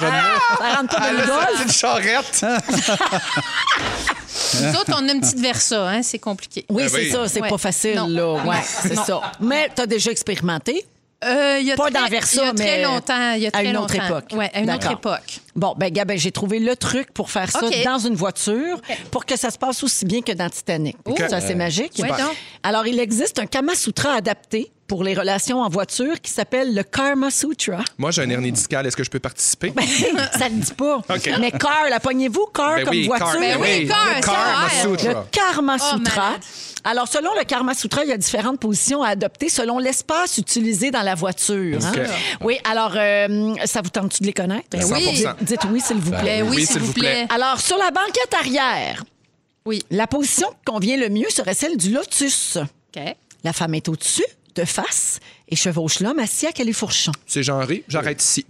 Ça 0.58 0.76
rentre 0.76 0.96
pas 0.96 1.00
dans 1.00 1.12
le 1.12 1.18
C'est 1.20 1.26
golf. 1.26 1.62
une 1.64 1.72
charrette. 1.72 2.44
Nous 4.62 4.74
autres, 4.80 4.92
on 5.00 5.08
a 5.08 5.12
une 5.12 5.20
petite 5.20 5.38
Versa, 5.38 5.88
hein, 5.88 6.02
c'est 6.02 6.18
compliqué. 6.18 6.64
Oui, 6.68 6.82
Ben 6.84 6.88
c'est 6.88 6.96
oui. 6.98 7.10
ça, 7.10 7.28
c'est 7.28 7.40
Ouais. 7.40 7.48
pas 7.48 7.58
facile, 7.58 7.94
Non. 7.96 8.08
là. 8.08 8.32
Ouais, 8.44 8.62
c'est 8.64 8.96
ça. 8.96 9.20
Mais 9.40 9.70
t'as 9.74 9.86
déjà 9.86 10.10
expérimenté? 10.10 10.84
Euh, 11.22 11.58
il 11.60 11.66
y 11.66 11.72
a 11.72 11.76
Pas 11.76 11.90
très- 11.90 12.00
dans 12.00 12.06
Versa, 12.08 12.40
il 12.42 12.46
y 12.46 12.48
a 12.48 12.54
très 12.54 12.64
mais 12.78 12.82
longtemps. 12.82 13.32
Il 13.34 13.42
y 13.42 13.44
a 13.44 13.48
à 13.48 13.50
très 13.50 13.66
une 13.66 13.76
autre 13.76 13.94
longtemps. 13.94 14.06
époque. 14.06 14.24
Ouais, 14.32 14.50
à 14.54 14.60
une 14.60 14.70
autre 14.70 14.78
D'accord. 14.78 14.98
époque. 14.98 15.40
Bon, 15.56 15.74
ben, 15.76 15.90
Gab, 15.92 16.08
ben, 16.08 16.18
j'ai 16.18 16.30
trouvé 16.32 16.58
le 16.60 16.76
truc 16.76 17.12
pour 17.12 17.30
faire 17.30 17.50
ça 17.50 17.64
OK. 17.66 17.84
dans 17.84 17.98
une 17.98 18.14
voiture 18.14 18.80
pour 19.10 19.26
que 19.26 19.36
ça 19.36 19.50
se 19.50 19.58
passe 19.58 19.82
aussi 19.82 20.04
bien 20.04 20.20
que 20.22 20.32
dans 20.32 20.48
Titanic. 20.48 20.96
C'est 21.16 21.32
assez 21.32 21.54
magique. 21.54 21.92
Ouais, 22.00 22.08
donc. 22.08 22.18
Alors, 22.62 22.86
il 22.86 22.98
existe 23.00 23.38
un 23.38 23.46
Kama 23.46 23.74
Sutra 23.74 24.12
adapté 24.14 24.70
pour 24.86 25.04
les 25.04 25.14
relations 25.14 25.60
en 25.60 25.68
voiture 25.68 26.20
qui 26.20 26.32
s'appelle 26.32 26.74
le 26.74 26.82
Karma 26.82 27.30
Sutra. 27.30 27.78
Moi, 27.96 28.10
j'ai 28.10 28.22
un 28.22 28.30
hernie 28.30 28.50
discale. 28.50 28.86
Est-ce 28.86 28.96
que 28.96 29.04
je 29.04 29.10
peux 29.10 29.20
participer? 29.20 29.72
ça 30.38 30.48
le 30.48 30.56
dit 30.56 30.72
pas. 30.74 30.96
OK. 30.96 31.30
Mais 31.40 31.52
car, 31.52 31.84
la 31.88 32.00
pognez-vous, 32.00 32.46
car 32.52 32.74
Ben 32.76 32.84
comme 32.84 32.94
oui, 32.94 33.06
voiture? 33.06 33.26
car, 33.30 33.40
Ben 33.40 33.58
oui, 33.60 33.86
car, 33.86 34.06
le 34.16 34.22
ça, 34.22 34.32
Karma 34.32 34.64
ouais. 34.64 34.98
Sutra. 34.98 35.12
Le 35.12 35.26
Karma 35.30 35.76
Oh, 35.80 35.96
Sutra. 35.96 36.22
malade. 36.22 36.40
Alors, 36.82 37.06
selon 37.08 37.30
le 37.38 37.44
Karma 37.44 37.74
Sutra, 37.74 38.04
il 38.04 38.08
y 38.08 38.12
a 38.12 38.16
différentes 38.16 38.58
positions 38.58 39.02
à 39.02 39.10
adopter 39.10 39.50
selon 39.50 39.78
l'espace 39.78 40.38
utilisé 40.38 40.90
dans 40.90 41.02
la 41.02 41.14
voiture. 41.14 41.78
hein? 41.84 41.92
OK. 41.94 42.00
Oui, 42.40 42.58
alors, 42.68 42.94
euh, 42.96 43.54
ça 43.66 43.82
vous 43.82 43.90
tente-tu 43.90 44.22
de 44.22 44.26
les 44.26 44.32
connaître? 44.32 44.66
Ben 44.72 44.82
oui. 44.90 45.24
Dites, 45.42 45.49
dites 45.50 45.64
oui, 45.70 45.80
s'il 45.80 45.96
vous 45.98 46.10
plaît. 46.10 46.42
Ben 46.42 46.48
oui, 46.48 46.56
Oui, 46.56 46.66
s'il 46.66 46.80
vous 46.80 46.92
plaît. 46.92 47.26
Alors, 47.30 47.60
sur 47.60 47.76
la 47.78 47.90
banquette 47.90 48.34
arrière, 48.38 49.04
Oui. 49.66 49.82
la 49.90 50.06
position 50.06 50.48
qui 50.48 50.72
convient 50.72 50.96
le 50.96 51.08
mieux 51.08 51.28
serait 51.30 51.54
celle 51.54 51.76
du 51.76 51.90
lotus. 51.90 52.56
OK. 52.96 53.02
La 53.44 53.52
femme 53.52 53.74
est 53.74 53.88
au-dessus, 53.88 54.24
de 54.60 54.64
face, 54.66 55.18
et 55.48 55.56
chevauche 55.56 56.00
l'homme 56.00 56.18
assis 56.18 56.46
à 56.46 56.52
califourchon. 56.52 57.12
C'est 57.26 57.42
genré. 57.42 57.82
J'arrête 57.88 58.22
ici. 58.22 58.44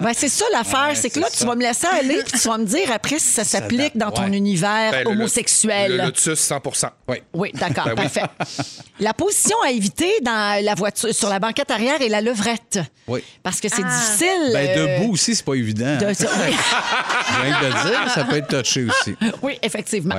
Ben, 0.00 0.12
c'est 0.14 0.28
ça 0.28 0.44
l'affaire, 0.52 0.90
c'est 0.94 1.08
que 1.10 1.20
là, 1.20 1.28
tu 1.36 1.44
vas 1.44 1.54
me 1.54 1.62
laisser 1.62 1.86
aller, 1.86 2.22
puis 2.26 2.38
tu 2.40 2.48
vas 2.48 2.58
me 2.58 2.64
dire 2.66 2.90
après 2.92 3.18
si 3.18 3.28
ça 3.28 3.44
s'applique 3.44 3.96
dans 3.96 4.10
ton 4.10 4.28
ouais. 4.28 4.36
univers 4.36 4.90
Ben, 4.92 5.04
le- 5.04 5.10
homosexuel. 5.10 5.96
Le 5.96 6.04
lotus, 6.04 6.38
100 6.38 6.60
Oui. 7.08 7.16
Oui, 7.32 7.50
d'accord, 7.54 7.84
Ben 7.86 7.94
oui. 7.96 8.02
parfait. 8.08 8.22
La 9.00 9.14
position 9.14 9.56
à 9.64 9.70
éviter 9.70 10.10
dans 10.22 10.62
la 10.64 10.74
voiture, 10.74 11.14
sur 11.14 11.28
la 11.28 11.38
banquette 11.38 11.70
arrière 11.70 12.02
est 12.02 12.08
la 12.08 12.20
levrette. 12.20 12.80
Oui. 13.06 13.22
Parce 13.42 13.60
que 13.60 13.68
c'est 13.68 13.82
Ah. 13.84 13.88
difficile. 13.98 14.50
Ben, 14.52 14.68
euh, 14.76 14.98
debout 14.98 15.12
aussi, 15.12 15.34
c'est 15.36 15.44
pas 15.44 15.54
évident. 15.54 15.96
de- 15.98 16.06
Rien 16.06 16.14
oui. 16.18 17.50
que 17.60 17.64
de 17.64 17.66
le 17.66 17.90
dire, 17.90 18.10
ça 18.12 18.24
peut 18.24 18.36
être 18.36 18.48
touché 18.62 18.84
aussi. 18.84 19.14
oui, 19.42 19.58
effectivement. 19.62 20.16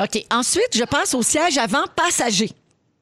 OK. 0.00 0.24
Ensuite, 0.30 0.68
je 0.76 0.84
passe 0.84 1.12
au 1.14 1.22
siège 1.22 1.58
avant 1.58 1.84
passager. 1.96 2.50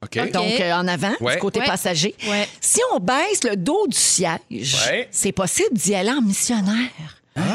OK. 0.03 0.31
Donc, 0.31 0.59
euh, 0.61 0.71
en 0.73 0.87
avant, 0.87 1.11
Ouais. 1.19 1.33
du 1.35 1.39
côté 1.41 1.59
Ouais. 1.59 1.65
passager. 1.65 2.15
Ouais. 2.27 2.47
Si 2.61 2.79
on 2.93 2.99
baisse 2.99 3.43
le 3.43 3.55
dos 3.57 3.85
du 3.87 3.97
siège, 3.97 4.39
Ouais. 4.87 5.07
c'est 5.11 5.31
possible 5.33 5.73
d'y 5.73 5.93
aller 5.95 6.11
en 6.11 6.21
missionnaire. 6.21 6.89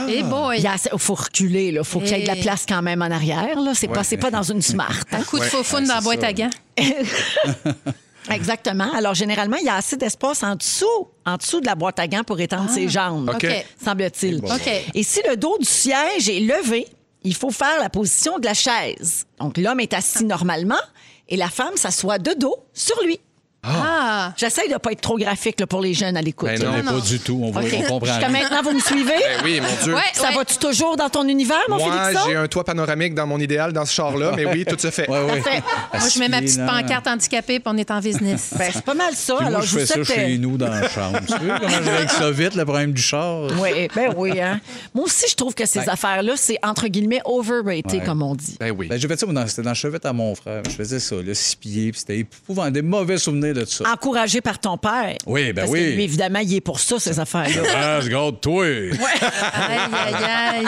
Et 0.08 0.22
boy. 0.22 0.58
Il 0.58 0.64
y 0.64 0.66
a- 0.66 0.76
faut 0.96 1.14
reculer, 1.14 1.66
il 1.68 1.84
faut 1.84 2.00
qu'il 2.00 2.10
y 2.10 2.12
ait 2.14 2.22
de 2.22 2.26
la 2.26 2.36
Et- 2.36 2.40
place 2.40 2.64
quand 2.66 2.80
même 2.80 3.02
en 3.02 3.10
arrière. 3.10 3.60
Là. 3.60 3.72
C'est, 3.74 3.88
pas, 3.88 4.02
c'est 4.04 4.16
pas 4.16 4.30
dans 4.30 4.42
une 4.42 4.62
smart. 4.62 4.88
hein. 5.12 5.18
Un 5.20 5.22
coup 5.24 5.36
de 5.38 5.42
Ouais. 5.42 5.48
faux-foune 5.48 5.84
dans 5.86 5.96
la 5.96 6.00
boîte 6.00 6.20
ça. 6.20 6.28
à 6.28 6.32
gants. 6.32 6.50
Exactement. 8.30 8.90
Alors, 8.94 9.14
généralement, 9.14 9.56
il 9.58 9.66
y 9.66 9.68
a 9.68 9.74
assez 9.76 9.96
d'espace 9.96 10.42
en 10.42 10.56
dessous, 10.56 11.08
en 11.26 11.36
dessous 11.36 11.60
de 11.60 11.66
la 11.66 11.74
boîte 11.74 11.98
à 11.98 12.08
gants 12.08 12.24
pour 12.24 12.40
étendre 12.40 12.70
ses 12.70 12.88
jambes, 12.88 13.28
OK. 13.34 13.44
OK. 13.44 13.66
semble-t-il. 13.84 14.36
OK. 14.36 14.70
Et 14.94 15.02
si 15.02 15.20
le 15.28 15.36
dos 15.36 15.58
du 15.58 15.66
siège 15.66 16.28
est 16.30 16.40
levé, 16.40 16.86
il 17.22 17.34
faut 17.34 17.50
faire 17.50 17.78
la 17.80 17.90
position 17.90 18.38
de 18.38 18.46
la 18.46 18.54
chaise. 18.54 19.26
Donc, 19.38 19.58
l'homme 19.58 19.80
est 19.80 19.92
assis 19.92 20.24
normalement 20.24 20.80
et 21.28 21.36
la 21.36 21.48
femme 21.48 21.76
s'assoit 21.76 22.18
de 22.18 22.32
dos 22.38 22.56
sur 22.72 23.00
lui. 23.02 23.20
Ah! 23.66 24.32
J'essaye 24.36 24.68
de 24.70 24.76
pas 24.76 24.92
être 24.92 25.00
trop 25.00 25.16
graphique 25.18 25.60
là, 25.60 25.66
pour 25.66 25.80
les 25.80 25.94
jeunes 25.94 26.16
à 26.16 26.22
l'écoute. 26.22 26.48
Ben 26.48 26.62
non. 26.62 26.72
Mais 26.76 26.82
pas 26.82 27.00
du 27.00 27.18
tout. 27.20 27.40
On, 27.42 27.50
voit- 27.50 27.62
OK. 27.62 27.68
on 27.78 27.82
comprend. 27.82 28.06
Jusqu'à 28.12 28.26
rien. 28.28 28.42
maintenant, 28.42 28.62
vous 28.62 28.72
me 28.76 28.80
suivez? 28.80 29.12
Ben 29.18 29.40
oui, 29.44 29.60
mon 29.60 29.84
Dieu. 29.84 29.94
Ouais, 29.94 30.00
Ça 30.12 30.28
ouais. 30.28 30.34
va-tu 30.36 30.56
toujours 30.58 30.96
dans 30.96 31.08
ton 31.08 31.26
univers, 31.28 31.62
mon 31.68 31.78
Moi, 31.78 31.92
Félixon? 32.04 32.24
j'ai 32.28 32.36
un 32.36 32.46
toit 32.48 32.64
panoramique 32.64 33.14
dans 33.14 33.26
mon 33.26 33.38
idéal 33.38 33.72
dans 33.72 33.84
ce 33.84 33.92
char-là, 33.94 34.32
mais 34.36 34.46
oui, 34.46 34.64
tout 34.64 34.78
se 34.78 34.90
fait. 34.90 35.08
Ouais, 35.14 35.22
ouais. 35.22 35.40
Parfait. 35.40 35.62
Moi, 35.92 36.08
je 36.14 36.18
mets 36.18 36.28
ma 36.28 36.40
petite 36.40 36.64
pancarte 36.66 37.06
handicapée, 37.06 37.60
puis 37.60 37.72
on 37.72 37.76
est 37.76 37.90
en 37.90 38.00
business. 38.00 38.54
Ben, 38.58 38.70
c'est 38.72 38.84
pas 38.84 38.94
mal 38.94 39.14
ça. 39.14 39.34
Puis 39.36 39.46
Alors, 39.46 39.58
moi, 39.60 39.66
je 39.66 39.72
vous 39.72 39.78
fais 39.80 39.86
ça 39.86 39.94
souhaite, 39.94 40.06
chez 40.06 40.34
euh, 40.34 40.38
nous 40.38 40.56
dans 40.56 40.68
la 40.68 40.88
chambre. 40.88 41.20
Tu 41.20 41.32
sais 41.32 41.38
comment 41.38 41.68
je 41.68 41.90
règle 41.90 42.10
ça 42.10 42.30
vite, 42.30 42.54
le 42.54 42.64
problème 42.64 42.92
du 42.92 43.02
char? 43.02 43.42
Oui, 43.60 43.88
ben 43.94 44.12
oui. 44.16 44.40
Hein? 44.40 44.60
Moi 44.94 45.04
aussi, 45.04 45.26
je 45.30 45.34
trouve 45.34 45.54
que 45.54 45.66
ces 45.66 45.88
affaires-là, 45.88 46.32
c'est 46.36 46.58
entre 46.62 46.88
guillemets 46.88 47.20
overrated, 47.24 48.00
Ouais. 48.00 48.04
comme 48.04 48.22
on 48.22 48.34
dit. 48.34 48.56
Ben 48.58 48.70
oui. 48.76 48.88
Ben, 48.88 48.98
j'ai 48.98 49.06
fait 49.08 49.18
ça, 49.18 49.26
moi, 49.26 49.34
dans- 49.34 49.46
c'était 49.46 49.62
dans 49.62 49.70
le 49.70 49.74
chevette 49.76 50.04
à 50.06 50.12
mon 50.12 50.34
frère. 50.34 50.62
Je 50.64 50.70
faisais 50.74 50.98
ça, 51.00 51.16
là, 51.16 51.34
six 51.34 51.54
pieds, 51.56 51.90
puis 51.92 52.00
c'était 52.00 52.18
épouvantable. 52.18 52.74
Des 52.74 52.82
mauvais 52.82 53.18
souvenirs 53.18 53.53
de 53.54 53.64
ça. 53.64 53.84
Encouragé 53.92 54.40
par 54.40 54.58
ton 54.58 54.76
père. 54.76 55.14
Oui, 55.26 55.52
ben 55.52 55.62
Parce 55.62 55.70
oui. 55.70 55.80
que 55.80 55.94
lui, 55.96 56.04
évidemment, 56.04 56.40
il 56.40 56.54
est 56.54 56.60
pour 56.60 56.78
ça, 56.80 56.98
ces 56.98 57.18
affaires-là. 57.20 57.62
Ah, 57.76 58.00
regarde-toi! 58.00 58.64
Aïe, 58.66 59.78
aïe, 59.92 60.14
aïe. 60.58 60.66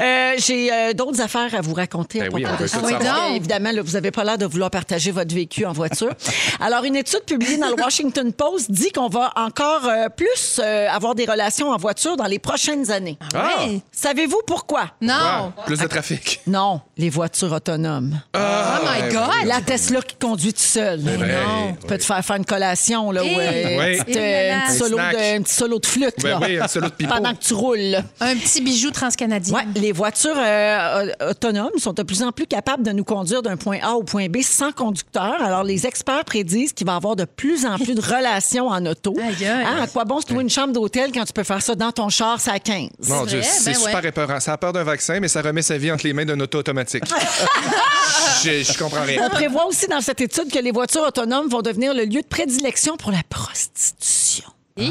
Euh, 0.00 0.32
J'ai 0.38 0.72
euh, 0.72 0.92
d'autres 0.92 1.20
affaires 1.20 1.54
à 1.54 1.60
vous 1.60 1.74
raconter 1.74 2.20
à 2.20 2.24
Ben 2.24 2.30
oui, 2.34 2.42
propos 2.42 2.62
de 2.62 2.66
ça. 2.68 2.78
Oui, 2.82 2.92
Évidemment, 3.36 3.72
là, 3.72 3.82
vous 3.82 3.92
n'avez 3.92 4.10
pas 4.10 4.24
l'air 4.24 4.38
de 4.38 4.46
vouloir 4.46 4.70
partager 4.70 5.10
votre 5.10 5.34
vécu 5.34 5.64
en 5.66 5.72
voiture. 5.72 6.12
Alors, 6.60 6.84
une 6.84 6.96
étude 6.96 7.22
publiée 7.26 7.56
dans 7.58 7.68
le 7.68 7.80
Washington 7.82 8.32
Post 8.32 8.70
dit 8.70 8.90
qu'on 8.92 9.08
va 9.08 9.32
encore 9.36 9.86
euh, 9.86 10.08
plus 10.08 10.60
euh, 10.62 10.88
avoir 10.88 11.14
des 11.14 11.24
relations 11.24 11.70
en 11.70 11.76
voiture 11.76 12.16
dans 12.16 12.26
les 12.26 12.38
prochaines 12.38 12.90
années. 12.90 13.18
Ah! 13.34 13.50
Hey. 13.60 13.82
Savez-vous 13.92 14.40
pourquoi? 14.46 14.90
Non! 15.00 15.14
Ah, 15.14 15.52
plus 15.66 15.78
de 15.78 15.86
trafic. 15.86 16.40
Non, 16.46 16.80
les 16.96 17.10
voitures 17.10 17.52
autonomes. 17.52 18.20
oh 18.36 18.38
my 18.38 19.12
God! 19.12 19.46
La 19.46 19.60
Tesla 19.60 20.00
qui 20.02 20.16
conduit 20.16 20.52
tout 20.52 20.60
seul. 20.60 21.00
Vrai. 21.22 21.44
non. 21.44 21.76
Tu 21.80 21.86
peux 21.86 21.98
te 21.98 22.04
faire 22.04 22.24
faire 22.24 22.36
une 22.36 22.44
collation, 22.44 23.10
là, 23.10 23.22
ou, 23.22 23.26
euh, 23.26 23.30
euh, 23.40 24.52
un 24.54 24.60
petit 24.66 24.78
solo 24.78 24.98
Un 24.98 25.10
snack. 25.10 25.16
de, 25.16 25.36
un 25.38 25.42
petit 25.42 25.54
solo 25.54 25.78
de 25.78 25.86
flûte, 25.86 26.14
Ben 26.22 26.28
là, 26.30 26.38
oui, 26.42 26.58
un 26.58 26.68
solo 26.68 26.88
de 26.88 27.06
pendant 27.06 27.34
que 27.34 27.42
tu 27.42 27.54
roules. 27.54 27.96
Un 28.20 28.36
petit 28.36 28.60
bijou 28.60 28.90
transcanadien. 28.90 29.54
Ouais, 29.54 29.64
les 29.74 29.92
voitures 29.92 30.36
euh, 30.36 31.08
euh, 31.20 31.30
autonomes 31.30 31.70
sont 31.78 31.92
de 31.92 32.02
plus 32.02 32.22
en 32.22 32.32
plus 32.32 32.46
capables 32.46 32.82
de 32.82 32.92
nous 32.92 33.04
conduire 33.04 33.42
d'un 33.42 33.56
point 33.56 33.78
A 33.82 33.92
au 33.94 34.02
point 34.02 34.28
B 34.28 34.38
sans 34.42 34.72
conducteur. 34.72 35.36
Alors, 35.42 35.64
les 35.64 35.86
experts 35.86 36.24
prédisent 36.24 36.72
qu'il 36.72 36.86
va 36.86 36.94
y 36.94 36.96
avoir 36.96 37.16
de 37.16 37.24
plus 37.24 37.66
en 37.66 37.76
plus 37.78 37.94
de 37.94 38.00
relations 38.00 38.68
en 38.68 38.84
auto. 38.86 39.14
Aïe, 39.18 39.44
aïe. 39.46 39.64
Hein, 39.66 39.82
à 39.82 39.86
quoi 39.86 40.04
bon 40.04 40.20
se 40.20 40.32
louer 40.32 40.42
une 40.42 40.50
chambre 40.50 40.72
d'hôtel 40.72 41.10
quand 41.12 41.24
tu 41.24 41.32
peux 41.32 41.44
faire 41.44 41.62
ça 41.62 41.74
dans 41.74 41.92
ton 41.92 42.08
char, 42.08 42.40
c'est 42.40 42.50
à 42.50 42.58
15? 42.58 42.88
Mon 43.08 43.20
C'est 43.24 43.26
Dieu, 43.30 43.40
c'est 43.42 43.72
ben 43.72 43.74
super 43.78 44.02
ouais. 44.02 44.08
épeurant. 44.08 44.40
Ça 44.40 44.52
a 44.54 44.56
peur 44.58 44.72
d'un 44.72 44.84
vaccin, 44.84 45.18
mais 45.20 45.28
ça 45.28 45.42
remet 45.42 45.62
sa 45.62 45.76
vie 45.78 45.90
entre 45.92 46.06
les 46.06 46.12
mains 46.12 46.24
d'un 46.24 46.38
auto 46.40 46.58
automatique. 46.58 47.04
je, 48.44 48.62
je 48.62 48.78
comprends 48.78 49.00
On 49.02 49.06
rien. 49.06 49.28
prévoit 49.28 49.66
aussi 49.66 49.86
dans 49.86 50.00
cette 50.00 50.20
étude 50.20 50.50
que 50.52 50.58
les 50.58 50.72
voitures 50.72 51.02
autonomes 51.12 51.48
vont 51.48 51.60
devenir 51.60 51.92
le 51.92 52.04
lieu 52.04 52.22
de 52.22 52.26
prédilection 52.26 52.96
pour 52.96 53.10
la 53.10 53.22
prostitution. 53.28 54.48
Hi. 54.78 54.90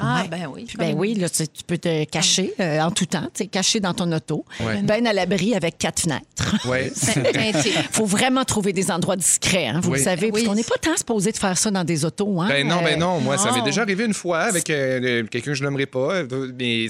Ah, 0.00 0.24
ben 0.30 0.46
oui. 0.50 0.66
Ben 0.78 0.94
oui, 0.96 1.14
là, 1.14 1.28
tu, 1.28 1.46
tu 1.46 1.62
peux 1.66 1.76
te 1.76 2.04
cacher 2.04 2.54
euh, 2.58 2.80
en 2.80 2.90
tout 2.90 3.04
temps, 3.04 3.24
tu 3.34 3.44
sais, 3.44 3.46
caché 3.46 3.80
dans 3.80 3.92
ton 3.92 4.10
auto, 4.12 4.46
Ouais. 4.60 4.80
ben 4.82 5.06
à 5.06 5.12
l'abri 5.12 5.54
avec 5.54 5.76
quatre 5.76 6.00
fenêtres. 6.00 6.66
Ouais. 6.66 6.90
Teinté. 7.14 7.70
faut 7.92 8.06
vraiment 8.06 8.44
trouver 8.44 8.72
des 8.72 8.90
endroits 8.90 9.16
discrets, 9.16 9.66
hein, 9.66 9.80
vous 9.82 9.90
Oui. 9.90 9.98
le 9.98 10.04
savez, 10.04 10.28
parce 10.30 10.40
Oui. 10.42 10.48
qu'on 10.48 10.54
n'est 10.54 10.64
pas 10.64 10.78
tant 10.80 10.96
supposé 10.96 11.32
de 11.32 11.36
faire 11.36 11.58
ça 11.58 11.70
dans 11.70 11.84
des 11.84 12.06
autos. 12.06 12.40
Hein? 12.40 12.48
Ben 12.48 12.66
non, 12.66 12.80
ben 12.82 12.98
non. 12.98 13.20
Moi, 13.20 13.36
ça 13.36 13.52
m'est 13.52 13.62
déjà 13.62 13.82
arrivé 13.82 14.04
une 14.06 14.14
fois 14.14 14.40
avec 14.40 14.70
euh, 14.70 15.24
quelqu'un 15.26 15.50
que 15.50 15.54
je 15.54 15.64
n'aimerais 15.64 15.86
pas. 15.86 16.22
Mais 16.58 16.86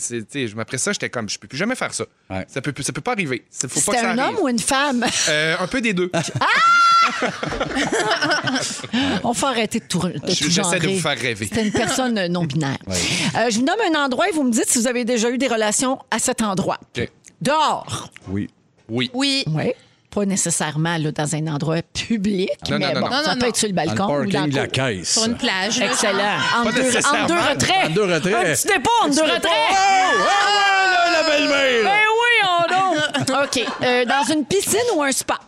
après 0.59 0.79
ça, 0.79 0.93
j'étais 0.93 1.11
comme, 1.11 1.29
je 1.29 1.39
peux 1.39 1.49
plus 1.49 1.59
jamais 1.59 1.75
faire 1.75 1.93
ça. 1.95 2.05
Ouais. 2.31 2.45
Ça 2.49 2.61
peut, 2.61 2.73
ça 2.81 2.93
peut 2.93 3.01
pas 3.01 3.13
arriver. 3.13 3.45
Faut 3.51 3.67
pas 3.69 3.75
C'était 3.75 3.91
que 3.93 3.97
ça 3.99 4.11
un 4.13 4.19
arrive. 4.19 4.37
homme 4.37 4.45
ou 4.45 4.49
une 4.49 4.59
femme? 4.61 5.05
Euh, 5.31 5.57
un 5.61 5.67
peu 5.67 5.81
des 5.81 5.93
deux. 5.93 6.11
On 9.25 9.35
faut 9.35 9.47
arrêter 9.47 9.81
de 9.81 9.85
tout, 9.85 10.01
de 10.01 10.13
tout 10.19 10.27
J'essaie 10.51 10.79
de 10.79 10.89
vous 10.89 11.01
faire 11.01 11.19
rêver. 11.19 11.47
C'était 11.47 11.67
une 11.67 11.73
personne 11.89 12.27
non 12.33 12.45
binaire. 12.45 12.79
Euh, 12.89 13.51
je 13.51 13.59
vous 13.59 13.65
nomme 13.65 13.77
un 13.95 14.05
endroit 14.05 14.29
et 14.29 14.33
vous 14.33 14.43
me 14.45 14.51
dites 14.53 14.69
si 14.69 14.79
vous 14.79 14.87
avez 14.87 15.05
déjà 15.05 15.31
eu 15.31 15.39
des 15.39 15.49
relations 15.49 15.99
à 16.11 16.19
cet 16.19 16.43
endroit. 16.43 16.79
OK. 16.97 17.09
Dehors. 17.41 18.11
Oui. 18.29 18.49
Oui. 18.89 19.11
Oui. 19.15 19.45
Oui. 19.49 19.73
Pas 20.11 20.25
nécessairement 20.25 20.97
là, 20.97 21.13
dans 21.13 21.35
un 21.35 21.47
endroit 21.49 21.83
public, 21.93 22.49
Non, 22.71 22.79
mais 22.79 22.95
non, 22.95 23.01
non, 23.01 23.01
bon, 23.09 23.15
non. 23.15 23.23
ça 23.23 23.29
Non, 23.29 23.35
peut 23.35 23.41
non. 23.41 23.47
être 23.49 23.57
sur 23.57 23.69
le 23.69 23.75
Dans 23.75 23.85
balcon 23.85 24.17
le 24.17 24.27
ou 24.27 24.31
dans 24.31 24.49
de 24.49 24.55
la 24.57 24.67
caisse. 24.67 25.13
Sur 25.13 25.25
une 25.27 25.37
plage. 25.37 25.81
Excellent. 25.81 26.39
Entre 26.61 26.75
deux, 26.75 26.83
nécessairement. 26.83 27.19
entre 27.25 27.29
deux 27.29 27.35
retraits. 27.51 27.77
Entre 27.85 27.95
deux 27.95 28.03
retraits. 28.15 28.35
Un 28.35 28.55
petit 28.55 28.67
dépôt 28.67 28.91
entre 29.03 29.15
deux 29.17 29.23
retraits. 29.23 29.53
Ah, 29.71 31.11
la 31.13 31.23
belle-mère! 31.29 31.85
Ben 31.85 32.01
oui, 32.15 32.49
on 32.49 33.25
donc. 33.35 33.45
OK. 33.45 33.67
Euh, 33.83 34.05
dans 34.07 34.33
une 34.35 34.45
piscine 34.47 34.79
ou 34.97 35.03
un 35.03 35.13
spa? 35.13 35.39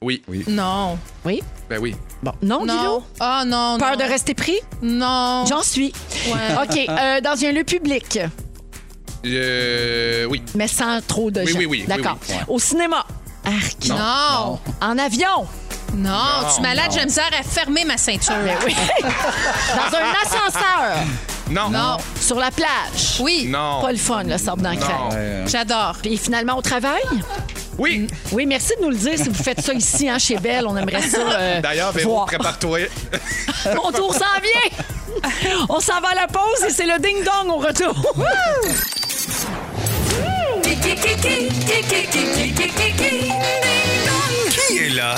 Oui. 0.00 0.22
Non. 0.46 0.96
Oui. 1.24 1.42
Ben 1.68 1.78
oui. 1.80 1.96
Bon. 2.26 2.32
Non, 2.42 2.66
Non. 2.66 2.76
Guillaume? 2.76 3.02
Ah, 3.20 3.44
non. 3.46 3.76
Peur 3.78 3.92
non. 3.92 3.96
de 3.96 4.02
rester 4.02 4.34
pris? 4.34 4.58
Non. 4.82 5.44
J'en 5.48 5.62
suis. 5.62 5.92
Ouais. 6.26 6.56
OK. 6.60 6.76
euh, 6.88 7.20
dans 7.20 7.44
un 7.44 7.52
lieu 7.52 7.62
public, 7.62 8.18
Euh, 9.24 10.24
oui. 10.28 10.42
mais 10.56 10.66
sans 10.66 11.00
trop 11.06 11.30
de 11.30 11.42
Oui, 11.42 11.52
gens. 11.52 11.58
oui, 11.58 11.66
oui, 11.66 11.84
D'accord. 11.86 12.18
oui, 12.28 12.34
oui. 12.36 12.44
Au 12.48 12.58
cinéma. 12.58 13.06
Arc. 13.44 13.86
Non. 13.88 14.58
En 14.80 14.98
avion. 14.98 15.46
Non. 15.94 16.10
Tu 16.52 16.58
es 16.58 16.62
malade, 16.62 16.90
j'aime 16.92 17.08
ça 17.08 17.22
à 17.38 17.42
fermer 17.44 17.84
ma 17.84 17.96
ceinture. 17.96 18.34
Oui. 18.66 18.74
dans 19.02 19.96
un 19.96 20.12
ascenseur. 20.24 21.06
Non. 21.48 21.70
Non. 21.70 21.96
Sur 22.20 22.40
la 22.40 22.50
plage. 22.50 23.20
Oui. 23.20 23.46
Non. 23.48 23.82
Pas 23.82 23.92
le 23.92 23.98
fun, 23.98 24.24
le 24.24 24.36
sable 24.36 24.62
dans 24.62 24.72
le. 24.72 25.46
J'adore. 25.46 25.94
Puis 26.02 26.16
finalement, 26.16 26.58
au 26.58 26.62
travail? 26.62 27.02
Oui. 27.78 28.06
Oui, 28.32 28.46
merci 28.46 28.72
de 28.78 28.84
nous 28.84 28.90
le 28.90 28.96
dire 28.96 29.18
si 29.18 29.28
vous 29.28 29.42
faites 29.42 29.60
ça 29.60 29.72
ici, 29.74 30.08
hein, 30.08 30.18
chez 30.18 30.36
Belle. 30.36 30.66
On 30.66 30.76
aimerait 30.76 31.02
ça. 31.02 31.18
euh, 31.38 31.60
D'ailleurs, 31.60 31.92
Véro, 31.92 32.24
prépare-toi. 32.26 32.78
Mon 33.74 33.92
tour 33.92 34.14
s'en 34.14 34.40
vient. 34.42 35.30
On 35.68 35.80
s'en 35.80 36.00
va 36.00 36.08
à 36.08 36.14
la 36.14 36.26
pause 36.26 36.64
et 36.66 36.70
c'est 36.70 36.86
le 36.86 36.98
ding-dong 37.00 37.48
au 37.50 37.56
retour. 37.58 37.94
Qui 44.68 44.78
est 44.78 44.88
là? 44.90 45.14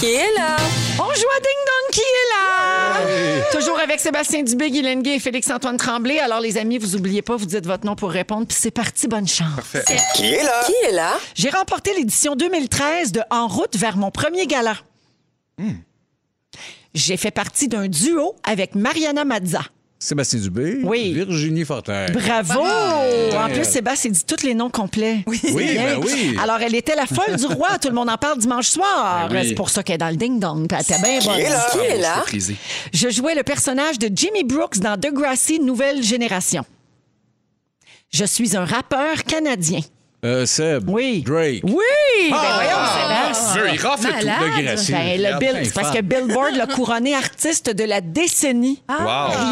On 0.99 1.15
joue 1.15 1.29
à 1.37 1.41
ding-dong 1.41 1.91
qui 1.93 2.01
est 2.01 2.29
là? 2.35 3.51
Toujours 3.53 3.79
avec 3.79 3.99
Sébastien 3.99 4.43
Dubé, 4.43 4.71
Guy 4.71 4.83
Lenguet 4.83 5.15
et 5.17 5.19
Félix-Antoine 5.19 5.77
Tremblay. 5.77 6.19
Alors, 6.19 6.41
les 6.41 6.59
amis, 6.59 6.79
vous 6.79 6.97
oubliez 6.97 7.23
pas, 7.23 7.37
vous 7.37 7.47
dites 7.47 7.65
votre 7.65 7.87
nom 7.87 7.97
pour 7.97 8.11
répondre. 8.11 8.47
Puis 8.47 8.57
c'est 8.61 8.71
parti, 8.71 9.09
bonne 9.09 9.27
chance. 9.27 9.55
Parfait. 9.57 9.85
Qui 10.15 10.35
est 10.35 10.43
là? 10.43 10.61
Qui 10.67 10.75
est 10.87 10.93
là? 10.93 11.19
J'ai 11.35 11.51
remporté 11.51 11.95
l'édition 11.95 12.35
2013 12.37 13.13
de 13.13 13.23
En 13.31 13.49
route 13.49 13.77
vers 13.77 13.97
mon 13.97 14.11
premier 14.11 14.47
gala. 14.47 14.75
J'ai 16.95 17.17
fait 17.17 17.31
partie 17.31 17.69
d'un 17.69 17.89
duo 17.89 18.35
avec 18.45 18.75
Mariana 18.75 19.25
Mazza. 19.25 19.63
Sébastien 19.99 20.39
Dubé. 20.39 20.79
Oui. 20.85 21.13
Virginie 21.13 21.65
Fortin. 21.65 22.07
Bravo! 22.13 22.61
En 23.37 23.49
plus, 23.49 23.65
Sébastien 23.65 24.13
dit 24.13 24.25
tous 24.25 24.45
les 24.47 24.55
noms 24.55 24.71
complets. 24.71 25.25
Oui, 25.27 25.41
ben 25.43 26.01
oui. 26.05 26.37
Alors, 26.41 26.61
elle 26.61 26.75
était 26.75 26.95
la 26.95 27.07
folle 27.07 27.37
du 27.37 27.47
roi. 27.47 27.79
Tout 27.81 27.89
le 27.89 27.95
monde 27.95 28.09
en 28.09 28.17
parle 28.17 28.39
dimanche 28.39 28.69
soir. 28.69 29.29
Ben 29.29 29.41
oui. 29.43 29.49
C'est 29.49 29.55
pour 29.55 29.71
ça 29.71 29.83
qu'elle 29.83 29.97
est 29.97 29.99
dans 29.99 30.11
le 30.11 30.17
ding-dong. 30.17 30.69
Elle 30.71 30.81
était 30.81 31.03
bien 31.03 31.21
bonne. 31.21 31.41
est 31.41 31.49
là? 31.49 31.67
Qui 31.73 31.79
est 31.79 32.01
là? 32.01 32.23
Frisé. 32.27 32.57
Je 32.93 33.09
jouais 33.11 33.35
le 33.35 33.43
personnage 33.43 33.99
de 33.99 34.09
Jimmy 34.15 34.45
Brooks 34.45 34.79
dans 34.79 34.97
Degrassi 34.97 35.59
Nouvelle 35.59 36.03
Génération. 36.03 36.65
Je 38.11 38.25
suis 38.25 38.57
un 38.57 38.65
rappeur 38.65 39.25
canadien. 39.25 39.81
Euh, 40.25 40.47
Seb. 40.47 40.91
Oui. 40.91 41.23
Drake. 41.25 41.61
Oui! 41.63 41.75
Ben 42.31 42.37
voyons, 42.55 43.33
Sébastien. 43.33 43.53
Dieu, 43.53 43.71
il 43.75 43.81
rafle 43.81 44.03
tout. 44.03 44.27
Malade. 44.27 44.37
Le 44.57 44.63
Gracile. 44.65 44.95
Ben, 44.95 45.23
le 45.23 45.39
Bill- 45.39 45.61
c'est 45.65 45.75
parce 45.75 45.91
que 45.97 46.01
Billboard 46.03 46.57
l'a 46.57 46.67
couronné 46.67 47.15
artiste 47.15 47.71
de 47.71 47.85
la 47.85 48.01
décennie. 48.01 48.83
Wow. 48.89 48.97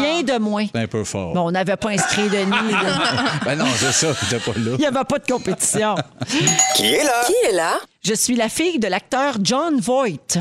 Rien 0.01 0.23
de 0.23 0.37
moins. 0.39 0.65
C'est 0.75 0.81
un 0.81 0.87
peu 0.87 1.05
fort. 1.05 1.33
Bon, 1.33 1.47
on 1.47 1.51
n'avait 1.51 1.77
pas 1.77 1.91
inscrit 1.91 2.27
Denis. 2.29 2.51
là. 2.71 2.99
Ben 3.45 3.55
non, 3.55 3.65
c'est 3.77 3.93
ça, 3.93 4.07
t'es 4.29 4.39
pas 4.39 4.51
là. 4.59 4.71
Il 4.73 4.79
n'y 4.79 4.85
avait 4.85 5.05
pas 5.07 5.19
de 5.19 5.31
compétition. 5.31 5.95
Qui 6.75 6.85
est 6.95 7.03
là? 7.03 7.23
Qui 7.25 7.33
est 7.49 7.53
là? 7.53 7.77
Je 8.03 8.13
suis 8.13 8.35
la 8.35 8.49
fille 8.49 8.77
de 8.79 8.87
l'acteur 8.89 9.35
John 9.41 9.79
Voight. 9.79 10.37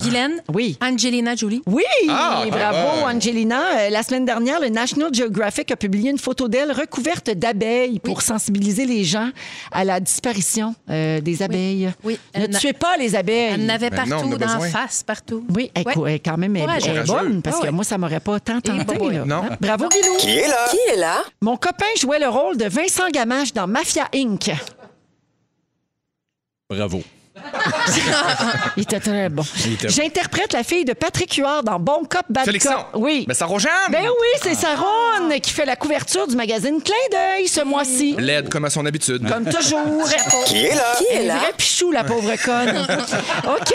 Guylaine? 0.00 0.40
Oui. 0.54 0.78
Angelina 0.80 1.34
Jolie? 1.34 1.60
Oui, 1.66 1.82
Ah, 2.08 2.44
bravo 2.48 3.04
ouais. 3.06 3.14
Angelina. 3.14 3.60
Euh, 3.80 3.90
la 3.90 4.04
semaine 4.04 4.24
dernière, 4.24 4.60
le 4.60 4.68
National 4.68 5.12
Geographic 5.12 5.72
a 5.72 5.76
publié 5.76 6.10
une 6.10 6.18
photo 6.18 6.46
d'elle 6.46 6.70
recouverte 6.70 7.30
d'abeilles 7.30 7.98
pour 7.98 8.22
sensibiliser 8.22 8.86
les 8.86 9.02
gens 9.02 9.30
à 9.72 9.82
la 9.84 9.98
disparition 9.98 10.76
euh, 10.88 11.20
des 11.20 11.42
abeilles. 11.42 11.90
Oui. 12.04 12.16
Ne 12.36 12.46
n'a- 12.46 12.58
tuez 12.60 12.74
pas 12.74 12.96
les 12.96 13.16
abeilles. 13.16 13.54
Elle 13.54 13.66
n'avait 13.66 13.90
Ben 13.90 14.04
non, 14.04 14.10
partout, 14.10 14.28
on 14.28 14.32
a 14.34 14.36
dans 14.36 14.58
la 14.62 14.68
face, 14.68 15.02
partout. 15.02 15.44
Oui, 15.54 15.70
elle, 15.74 15.84
Ouais. 15.98 16.20
quand 16.24 16.38
même, 16.38 16.54
elle, 16.54 16.68
est 16.70 17.06
bonne 17.06 17.42
parce 17.42 17.56
Ah 17.62 17.66
que 17.66 17.70
moi, 17.72 17.82
ça 17.82 17.98
m'aurait 17.98 18.20
pas 18.20 18.38
tant 18.38 18.60
tenté. 18.60 18.98
là. 19.10 19.24
Non. 19.24 19.42
Bravo, 19.60 19.88
Guilou. 19.88 20.16
Qui 20.18 20.30
est 20.30 20.46
là? 20.46 20.66
Qui 20.70 20.78
est 20.92 20.96
là? 20.96 21.22
Mon 21.40 21.56
copain 21.56 21.86
jouait 22.00 22.20
le 22.20 22.28
rôle 22.28 22.56
de 22.56 22.66
Vincent 22.66 23.08
Gamache 23.10 23.52
dans 23.52 23.66
Mafia 23.66 24.06
Inc. 24.14 24.52
Bravo. 26.70 27.02
Il 28.76 28.82
était 28.82 29.00
très 29.00 29.28
bon. 29.28 29.42
J'interprète 29.86 30.52
la 30.52 30.62
fille 30.62 30.84
de 30.84 30.92
Patrick 30.92 31.34
Huard 31.34 31.62
dans 31.62 31.78
Bon 31.78 32.04
Cop, 32.08 32.22
Bad 32.28 32.44
Félixon. 32.44 32.70
Cop. 32.70 32.86
Oui. 33.02 33.24
Mais 33.28 33.34
ça 33.34 33.46
Rojeanne. 33.46 33.70
Ben 33.90 34.04
oui, 34.04 34.40
c'est 34.42 34.54
Saronne 34.54 35.40
qui 35.42 35.52
fait 35.52 35.64
la 35.64 35.76
couverture 35.76 36.26
du 36.26 36.36
magazine 36.36 36.80
Clin 36.82 36.94
d'œil 37.10 37.48
ce 37.48 37.62
mois-ci. 37.62 38.14
Laide 38.18 38.48
comme 38.48 38.64
à 38.64 38.70
son 38.70 38.84
habitude. 38.86 39.28
Comme 39.28 39.44
toujours. 39.44 39.78
Qui 40.46 40.64
est 40.66 40.74
là? 40.74 40.94
Qui 40.98 41.04
est 41.16 41.28
vrai 41.28 41.52
pichou, 41.56 41.90
la 41.90 42.04
pauvre 42.04 42.34
conne. 42.44 42.76
OK. 43.44 43.74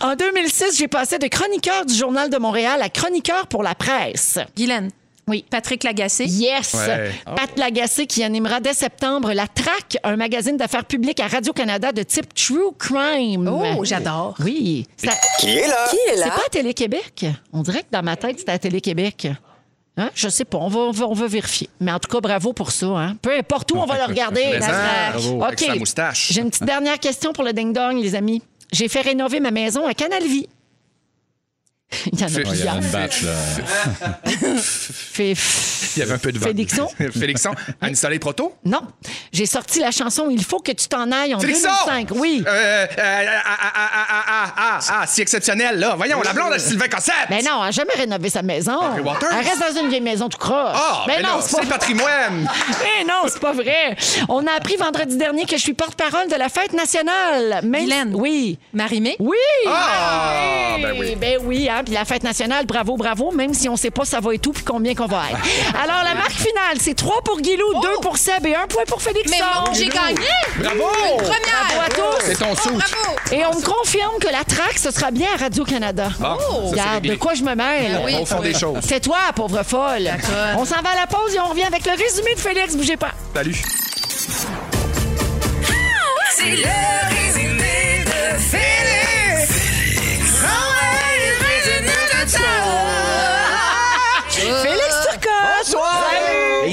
en 0.00 0.14
2006, 0.14 0.78
j'ai 0.78 0.88
passé 0.88 1.18
de 1.18 1.26
chroniqueur 1.28 1.84
du 1.84 1.94
Journal 1.94 2.30
de 2.30 2.38
Montréal 2.38 2.80
à 2.82 2.88
chroniqueur 2.88 3.46
pour 3.46 3.62
la 3.62 3.74
presse. 3.74 4.38
Guylaine. 4.56 4.90
Oui. 5.26 5.44
Patrick 5.48 5.84
Lagacé. 5.84 6.26
Yes! 6.26 6.74
Ouais. 6.74 7.12
Pat 7.24 7.50
Lagacé 7.58 8.06
qui 8.06 8.22
animera 8.22 8.60
dès 8.60 8.74
septembre 8.74 9.32
La 9.32 9.46
Traque, 9.46 9.96
un 10.04 10.16
magazine 10.16 10.56
d'affaires 10.56 10.84
publiques 10.84 11.20
à 11.20 11.28
Radio-Canada 11.28 11.92
de 11.92 12.02
type 12.02 12.34
True 12.34 12.72
Crime. 12.78 13.48
Oh, 13.48 13.84
j'adore. 13.84 14.34
Oui. 14.40 14.86
Ça- 14.96 15.12
Qui 15.40 15.48
est 15.56 15.66
là? 15.66 15.86
Qui 15.90 15.96
est 15.96 16.16
C'est 16.16 16.28
pas 16.28 16.42
à 16.46 16.50
Télé-Québec? 16.50 17.26
On 17.52 17.62
dirait 17.62 17.80
que 17.82 17.88
dans 17.90 18.02
ma 18.02 18.16
tête, 18.16 18.38
c'était 18.38 18.52
à 18.52 18.58
Télé-Québec. 18.58 19.28
Hein? 19.96 20.10
Je 20.14 20.28
sais 20.28 20.44
pas, 20.44 20.58
on 20.58 20.68
va, 20.68 20.80
on, 20.80 20.90
va, 20.90 21.06
on 21.06 21.14
va 21.14 21.26
vérifier. 21.28 21.68
Mais 21.80 21.92
en 21.92 22.00
tout 22.00 22.10
cas, 22.10 22.20
bravo 22.20 22.52
pour 22.52 22.72
ça. 22.72 22.86
Hein? 22.86 23.16
Peu 23.22 23.32
importe 23.38 23.70
où, 23.72 23.76
on 23.76 23.86
va 23.86 23.96
le 23.98 24.04
regarder. 24.04 24.44
La 25.68 25.74
moustache. 25.76 26.32
J'ai 26.32 26.40
une 26.40 26.50
petite 26.50 26.64
dernière 26.64 26.98
question 26.98 27.32
pour 27.32 27.44
le 27.44 27.52
ding-dong, 27.52 27.96
les 28.02 28.14
amis. 28.14 28.42
J'ai 28.72 28.88
fait 28.88 29.02
rénover 29.02 29.38
ma 29.38 29.52
maison 29.52 29.86
à 29.86 29.94
Canal 29.94 30.24
Vie. 30.24 30.48
Il 32.12 32.20
y 32.20 32.24
en 32.24 32.26
a 32.26 32.30
plusieurs. 32.30 32.54
Il 32.54 32.64
y 32.64 32.68
a 32.68 32.74
une 32.74 32.90
batch, 32.90 33.22
là. 33.22 33.32
Il 35.18 36.00
y 36.00 36.02
avait 36.02 36.14
un 36.14 36.18
peu 36.18 36.32
de 36.32 36.38
vent. 36.38 36.46
Félixon. 36.46 36.88
Félixon. 37.12 37.54
Anne-Soleil 37.80 38.18
Proto? 38.18 38.54
Non. 38.64 38.80
J'ai 39.32 39.46
sorti 39.46 39.80
la 39.80 39.90
chanson 39.90 40.28
Il 40.30 40.44
faut 40.44 40.60
que 40.60 40.72
tu 40.72 40.88
t'en 40.88 41.10
ailles 41.12 41.34
en 41.34 41.38
2005. 41.38 42.08
Oui. 42.12 42.42
Euh, 42.46 42.86
euh, 42.98 43.26
ah, 43.44 43.58
ah, 43.74 44.52
ah, 44.56 44.78
ah, 44.88 45.06
si 45.06 45.20
exceptionnel, 45.20 45.78
là. 45.78 45.94
Voyons, 45.96 46.20
la 46.22 46.32
blonde 46.32 46.52
à 46.52 46.58
Sylvain 46.58 46.88
Cossette. 46.88 47.14
Mais 47.30 47.42
non, 47.42 47.58
elle 47.60 47.66
n'a 47.66 47.70
jamais 47.70 47.94
rénové 47.94 48.30
sa 48.30 48.42
maison. 48.42 48.80
Elle 48.96 49.46
reste 49.46 49.60
dans 49.60 49.80
une 49.80 49.88
vieille 49.88 50.00
maison 50.00 50.28
tout 50.28 50.38
croche. 50.38 50.74
Ah, 50.74 51.04
mais, 51.06 51.22
non, 51.22 51.40
c'est 51.40 51.66
patrimoine. 51.68 52.48
mais 52.82 53.04
non, 53.04 53.22
c'est 53.26 53.40
pas 53.40 53.52
vrai. 53.52 53.96
On 54.28 54.46
a 54.46 54.52
appris 54.52 54.76
vendredi 54.76 55.16
dernier 55.16 55.44
que 55.46 55.56
je 55.56 55.62
suis 55.62 55.74
porte-parole 55.74 56.28
de 56.28 56.36
la 56.36 56.48
fête 56.48 56.72
nationale. 56.72 57.60
Mais... 57.64 57.84
Oui. 58.12 58.58
Marimé? 58.72 59.16
Oui. 59.18 59.36
Ah, 59.66 60.76
ben 60.80 60.94
oui. 60.98 61.16
Ben 61.16 61.38
oui, 61.44 61.68
puis 61.84 61.94
la 61.94 62.04
fête 62.04 62.22
nationale, 62.24 62.66
bravo, 62.66 62.96
bravo, 62.96 63.30
même 63.32 63.54
si 63.54 63.68
on 63.68 63.76
sait 63.76 63.90
pas 63.90 64.04
ça 64.04 64.20
va 64.20 64.34
et 64.34 64.38
tout, 64.38 64.52
puis 64.52 64.64
combien 64.64 64.94
qu'on 64.94 65.06
va 65.06 65.22
être. 65.30 65.38
Alors, 65.82 66.02
la 66.04 66.14
marque 66.14 66.32
finale, 66.32 66.78
c'est 66.80 66.94
3 66.94 67.22
pour 67.24 67.40
Guilou, 67.40 67.80
2 67.82 67.88
pour 68.02 68.16
Seb 68.18 68.46
et 68.46 68.54
1 68.54 68.66
point 68.66 68.84
pour 68.86 69.00
Félix. 69.02 69.30
Mais 69.30 69.38
bon, 69.40 69.72
j'ai 69.72 69.88
gagné. 69.88 70.26
Bravo! 70.58 70.84
Première. 71.18 71.66
Bravo 71.68 71.80
à 71.84 71.88
tous. 71.88 72.24
C'est 72.26 72.38
ton 72.38 72.54
sou. 72.56 72.70
Bravo. 72.70 73.16
Et 73.32 73.44
on 73.46 73.54
me 73.58 73.64
confirme 73.64 74.18
que 74.20 74.28
la 74.28 74.44
traque, 74.44 74.78
ce 74.78 74.90
sera 74.90 75.10
bien 75.10 75.28
à 75.34 75.42
Radio-Canada. 75.42 76.08
C'est 76.18 76.24
Regarde, 76.24 77.04
de 77.04 77.14
quoi 77.16 77.34
je 77.34 77.42
me 77.42 77.54
mêle? 77.54 78.00
oui. 78.04 78.16
Au 78.20 78.24
fond 78.26 78.40
des 78.40 78.54
choses. 78.54 78.78
C'est 78.86 79.00
toi, 79.00 79.18
pauvre 79.34 79.62
folle. 79.62 80.10
On 80.56 80.64
s'en 80.64 80.80
va 80.82 80.90
à 80.90 80.96
la 80.96 81.06
pause 81.06 81.34
et 81.34 81.40
on 81.40 81.48
revient 81.48 81.64
avec 81.64 81.84
le 81.84 81.92
résumé 81.92 82.34
de 82.34 82.40
Félix. 82.40 82.74
Bougez 82.76 82.96
pas. 82.96 83.12
Salut. 83.34 83.56
C'est 86.36 86.50
le 86.50 87.03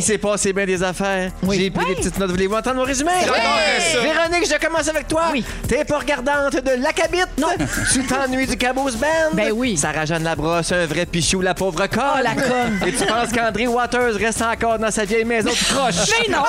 Il 0.02 0.04
s'est 0.04 0.18
passé 0.18 0.52
bien 0.52 0.66
des 0.66 0.82
affaires. 0.82 1.32
Oui. 1.44 1.60
J'ai 1.60 1.70
pris 1.70 1.86
des 1.86 1.94
petites 1.94 2.18
notes. 2.18 2.32
Voulez-vous 2.32 2.56
entendre 2.56 2.78
mon 2.78 2.84
résumé? 2.84 3.12
Véronique, 3.22 4.50
je 4.52 4.60
commence 4.60 4.88
avec 4.88 5.08
toi. 5.08 5.26
Oui. 5.32 5.46
T'es 5.68 5.86
pas 5.86 6.00
regardante 6.00 6.56
de 6.56 6.82
la 6.82 6.92
cabite? 6.92 7.28
Non. 7.38 7.50
tu 7.94 8.04
t'ennuies 8.08 8.48
du 8.48 8.58
Caboose 8.58 8.96
Band? 8.96 9.30
Ben 9.34 9.52
oui. 9.52 9.78
Sarah-Jeanne 9.78 10.24
Labrosse, 10.24 10.72
un 10.72 10.88
vrai 10.88 11.06
pichou, 11.06 11.42
la 11.42 11.54
pauvre 11.54 11.86
conne. 11.86 12.02
Oh, 12.16 12.20
la 12.24 12.34
conne. 12.34 12.80
Et 12.84 12.94
tu 12.94 13.06
penses 13.06 13.32
qu'André 13.32 13.68
Waters 13.68 14.16
reste 14.16 14.42
encore 14.42 14.80
dans 14.80 14.90
sa 14.90 15.06
vieille 15.06 15.24
maison 15.24 15.52
de 15.52 15.72
croche? 15.72 16.10
Mais 16.20 16.34
non! 16.34 16.42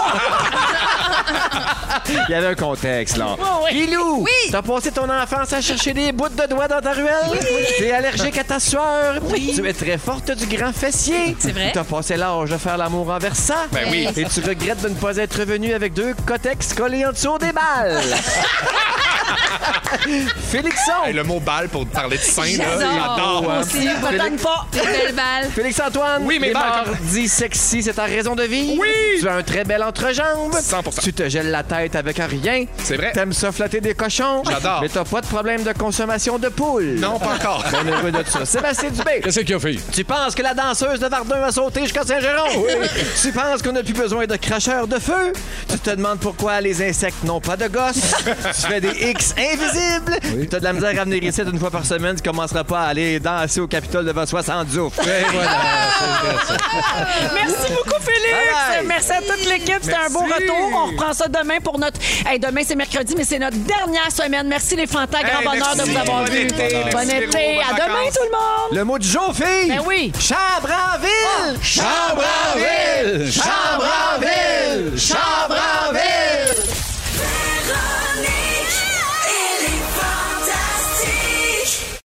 Il 2.09 2.31
y 2.31 2.35
avait 2.35 2.49
un 2.49 2.55
contexte, 2.55 3.19
là. 3.19 3.37
Oh, 3.39 3.65
oui. 3.65 3.81
Ilou, 3.83 4.23
oui. 4.23 4.31
t'as 4.51 4.63
passé 4.63 4.91
ton 4.93 5.09
enfance 5.11 5.53
à 5.53 5.61
chercher 5.61 5.93
des 5.93 6.13
bouts 6.13 6.29
de 6.29 6.47
doigts 6.49 6.69
dans 6.69 6.81
ta 6.81 6.93
ruelle? 6.93 7.13
Oui. 7.31 7.39
T'es 7.79 7.93
allergique 7.93 8.39
à 8.39 8.45
ta 8.45 8.59
sueur? 8.59 9.21
Oui. 9.31 9.53
Tu 9.55 9.69
es 9.69 9.75
très 9.75 9.99
forte 9.99 10.31
du 10.31 10.47
grand 10.47 10.73
fessier? 10.73 11.37
C'est 11.39 11.53
vrai. 11.53 11.71
T'as 11.75 11.85
passé 11.85 12.17
l'âge 12.17 12.49
de 12.49 12.57
faire 12.57 12.79
l'amour 12.79 13.11
en. 13.11 13.19
Ben 13.73 13.93
Et 13.93 14.25
tu 14.25 14.41
regrettes 14.41 14.83
de 14.83 14.89
ne 14.89 14.95
pas 14.95 15.17
être 15.17 15.43
venu 15.45 15.73
avec 15.75 15.95
deux 15.95 16.15
cotex 16.27 16.75
collés 16.75 17.05
en 17.05 17.11
dessous 17.13 17.39
des 17.39 17.53
balles. 17.53 18.01
Félixon! 20.51 21.05
Hey, 21.07 21.13
le 21.13 21.25
mot 21.25 21.41
balle 21.41 21.69
pour 21.69 21.87
parler 21.87 22.17
de 22.17 22.23
sein, 22.23 22.45
j'adore. 22.45 23.43
Moi 23.43 23.59
aussi, 23.61 23.83
je 23.83 24.43
pas. 24.43 24.67
belle 24.73 25.15
balle. 25.15 25.51
Félix-Antoine, 25.55 26.23
oui, 26.25 26.39
mais 26.41 26.53
les 27.15 27.29
sexy, 27.29 27.83
c'est 27.83 27.95
ta 27.95 28.05
raison 28.05 28.35
de 28.35 28.45
vivre. 28.45 28.81
Oui! 28.81 29.21
Tu 29.21 29.29
as 29.29 29.35
un 29.35 29.43
très 29.43 29.65
bel 29.65 29.83
entrejambe. 29.83 30.53
100%. 30.55 31.01
Tu 31.03 31.13
te 31.13 31.29
gèles 31.29 31.51
la 31.51 31.63
tête 31.63 31.97
avec 31.97 32.21
un 32.21 32.27
rien. 32.27 32.65
C'est 32.79 32.97
vrai. 32.97 33.13
T'aimes 33.13 33.33
ça 33.33 33.53
flatter 33.53 33.81
des 33.81 33.95
cochons. 33.95 34.43
J'adore. 34.49 34.81
Mais 34.83 34.89
t'as 34.89 35.05
pas 35.05 35.21
de 35.21 35.27
problème 35.27 35.63
de 35.63 35.73
consommation 35.73 36.39
de 36.39 36.49
poule. 36.49 36.97
Non, 36.99 37.19
pas 37.19 37.35
encore. 37.35 37.65
On 37.73 37.87
est 37.87 37.91
heureux 37.91 38.13
de 38.13 38.25
ça. 38.29 38.45
Sébastien 38.45 38.91
Dubé. 38.91 39.21
Qu'est-ce 39.23 39.41
qu'il 39.41 39.55
a 39.55 39.61
fait? 39.61 39.77
Tu 39.93 40.05
penses 40.05 40.35
que 40.35 40.43
la 40.43 40.55
danseuse 40.55 41.01
de 41.01 41.07
Verdun 41.07 41.43
a 41.43 41.53
sauté 41.53 41.83
jusqu'à 41.83 42.05
Saint-Jérôme? 42.05 42.49
Oui 42.57 42.89
penses 43.33 43.63
qu'on 43.63 43.73
n'a 43.73 43.83
plus 43.83 43.93
besoin 43.93 44.27
de 44.27 44.37
cracheurs 44.37 44.87
de 44.87 44.99
feu? 44.99 45.33
Tu 45.69 45.79
te 45.79 45.91
demandes 45.91 46.19
pourquoi 46.21 46.61
les 46.61 46.83
insectes 46.87 47.25
n'ont 47.25 47.41
pas 47.41 47.57
de 47.57 47.67
gosses? 47.69 48.15
tu 48.27 48.67
fais 48.69 48.81
des 48.81 49.11
X 49.11 49.35
invisibles? 49.39 50.49
Tu 50.49 50.57
as 50.57 50.61
de 50.61 50.65
la 50.65 50.73
misère 50.73 51.01
à 51.01 51.05
venir 51.05 51.23
ici 51.23 51.41
une 51.43 51.59
fois 51.59 51.71
par 51.71 51.85
semaine, 51.85 52.17
tu 52.17 52.23
commenceras 52.29 52.65
pas 52.65 52.81
à 52.83 52.87
aller 52.89 53.19
danser 53.21 53.61
au 53.61 53.67
Capitole 53.67 54.05
devant 54.05 54.27
70 54.27 54.79
ouf. 54.79 54.99
Et 55.07 55.25
voilà. 55.33 55.51
Merci 57.35 57.73
beaucoup, 57.73 58.01
Félix. 58.01 58.33
Bye 58.33 58.79
bye. 58.79 58.87
Merci 58.87 59.13
à 59.13 59.21
toute 59.21 59.45
l'équipe. 59.47 59.79
C'était 59.83 59.95
un 59.97 60.11
beau 60.11 60.21
retour. 60.21 60.71
On 60.75 60.87
reprend 60.91 61.13
ça 61.13 61.27
demain 61.29 61.59
pour 61.63 61.79
notre. 61.79 62.01
Hey, 62.27 62.39
demain, 62.39 62.63
c'est 62.67 62.77
mercredi, 62.77 63.15
mais 63.17 63.25
c'est 63.25 63.39
notre 63.39 63.57
dernière 63.59 64.11
semaine. 64.11 64.47
Merci, 64.49 64.77
les 64.77 64.87
fantas. 64.87 65.23
Grand 65.23 65.41
Hey, 65.41 65.47
bonheur 65.47 65.75
merci. 65.77 65.79
de 65.79 65.93
vous 65.93 65.99
avoir 65.99 66.25
Bon 66.25 66.31
vus. 66.31 66.41
été. 66.43 66.77
Bon 66.93 67.01
été. 67.11 67.61
À 67.61 67.73
demain, 67.75 68.09
tout 68.15 68.25
le 68.25 68.31
monde. 68.31 68.77
Le 68.79 68.85
mot 68.85 68.99
du 68.99 69.09
jour, 69.09 69.33
fille! 69.35 69.69
Ben 69.69 69.81
oui. 69.87 70.13
Chambre 70.21 70.69
en 70.71 70.99
ville! 70.99 71.61
Chambranville! 73.31 74.99
Chambranville! 74.99 76.22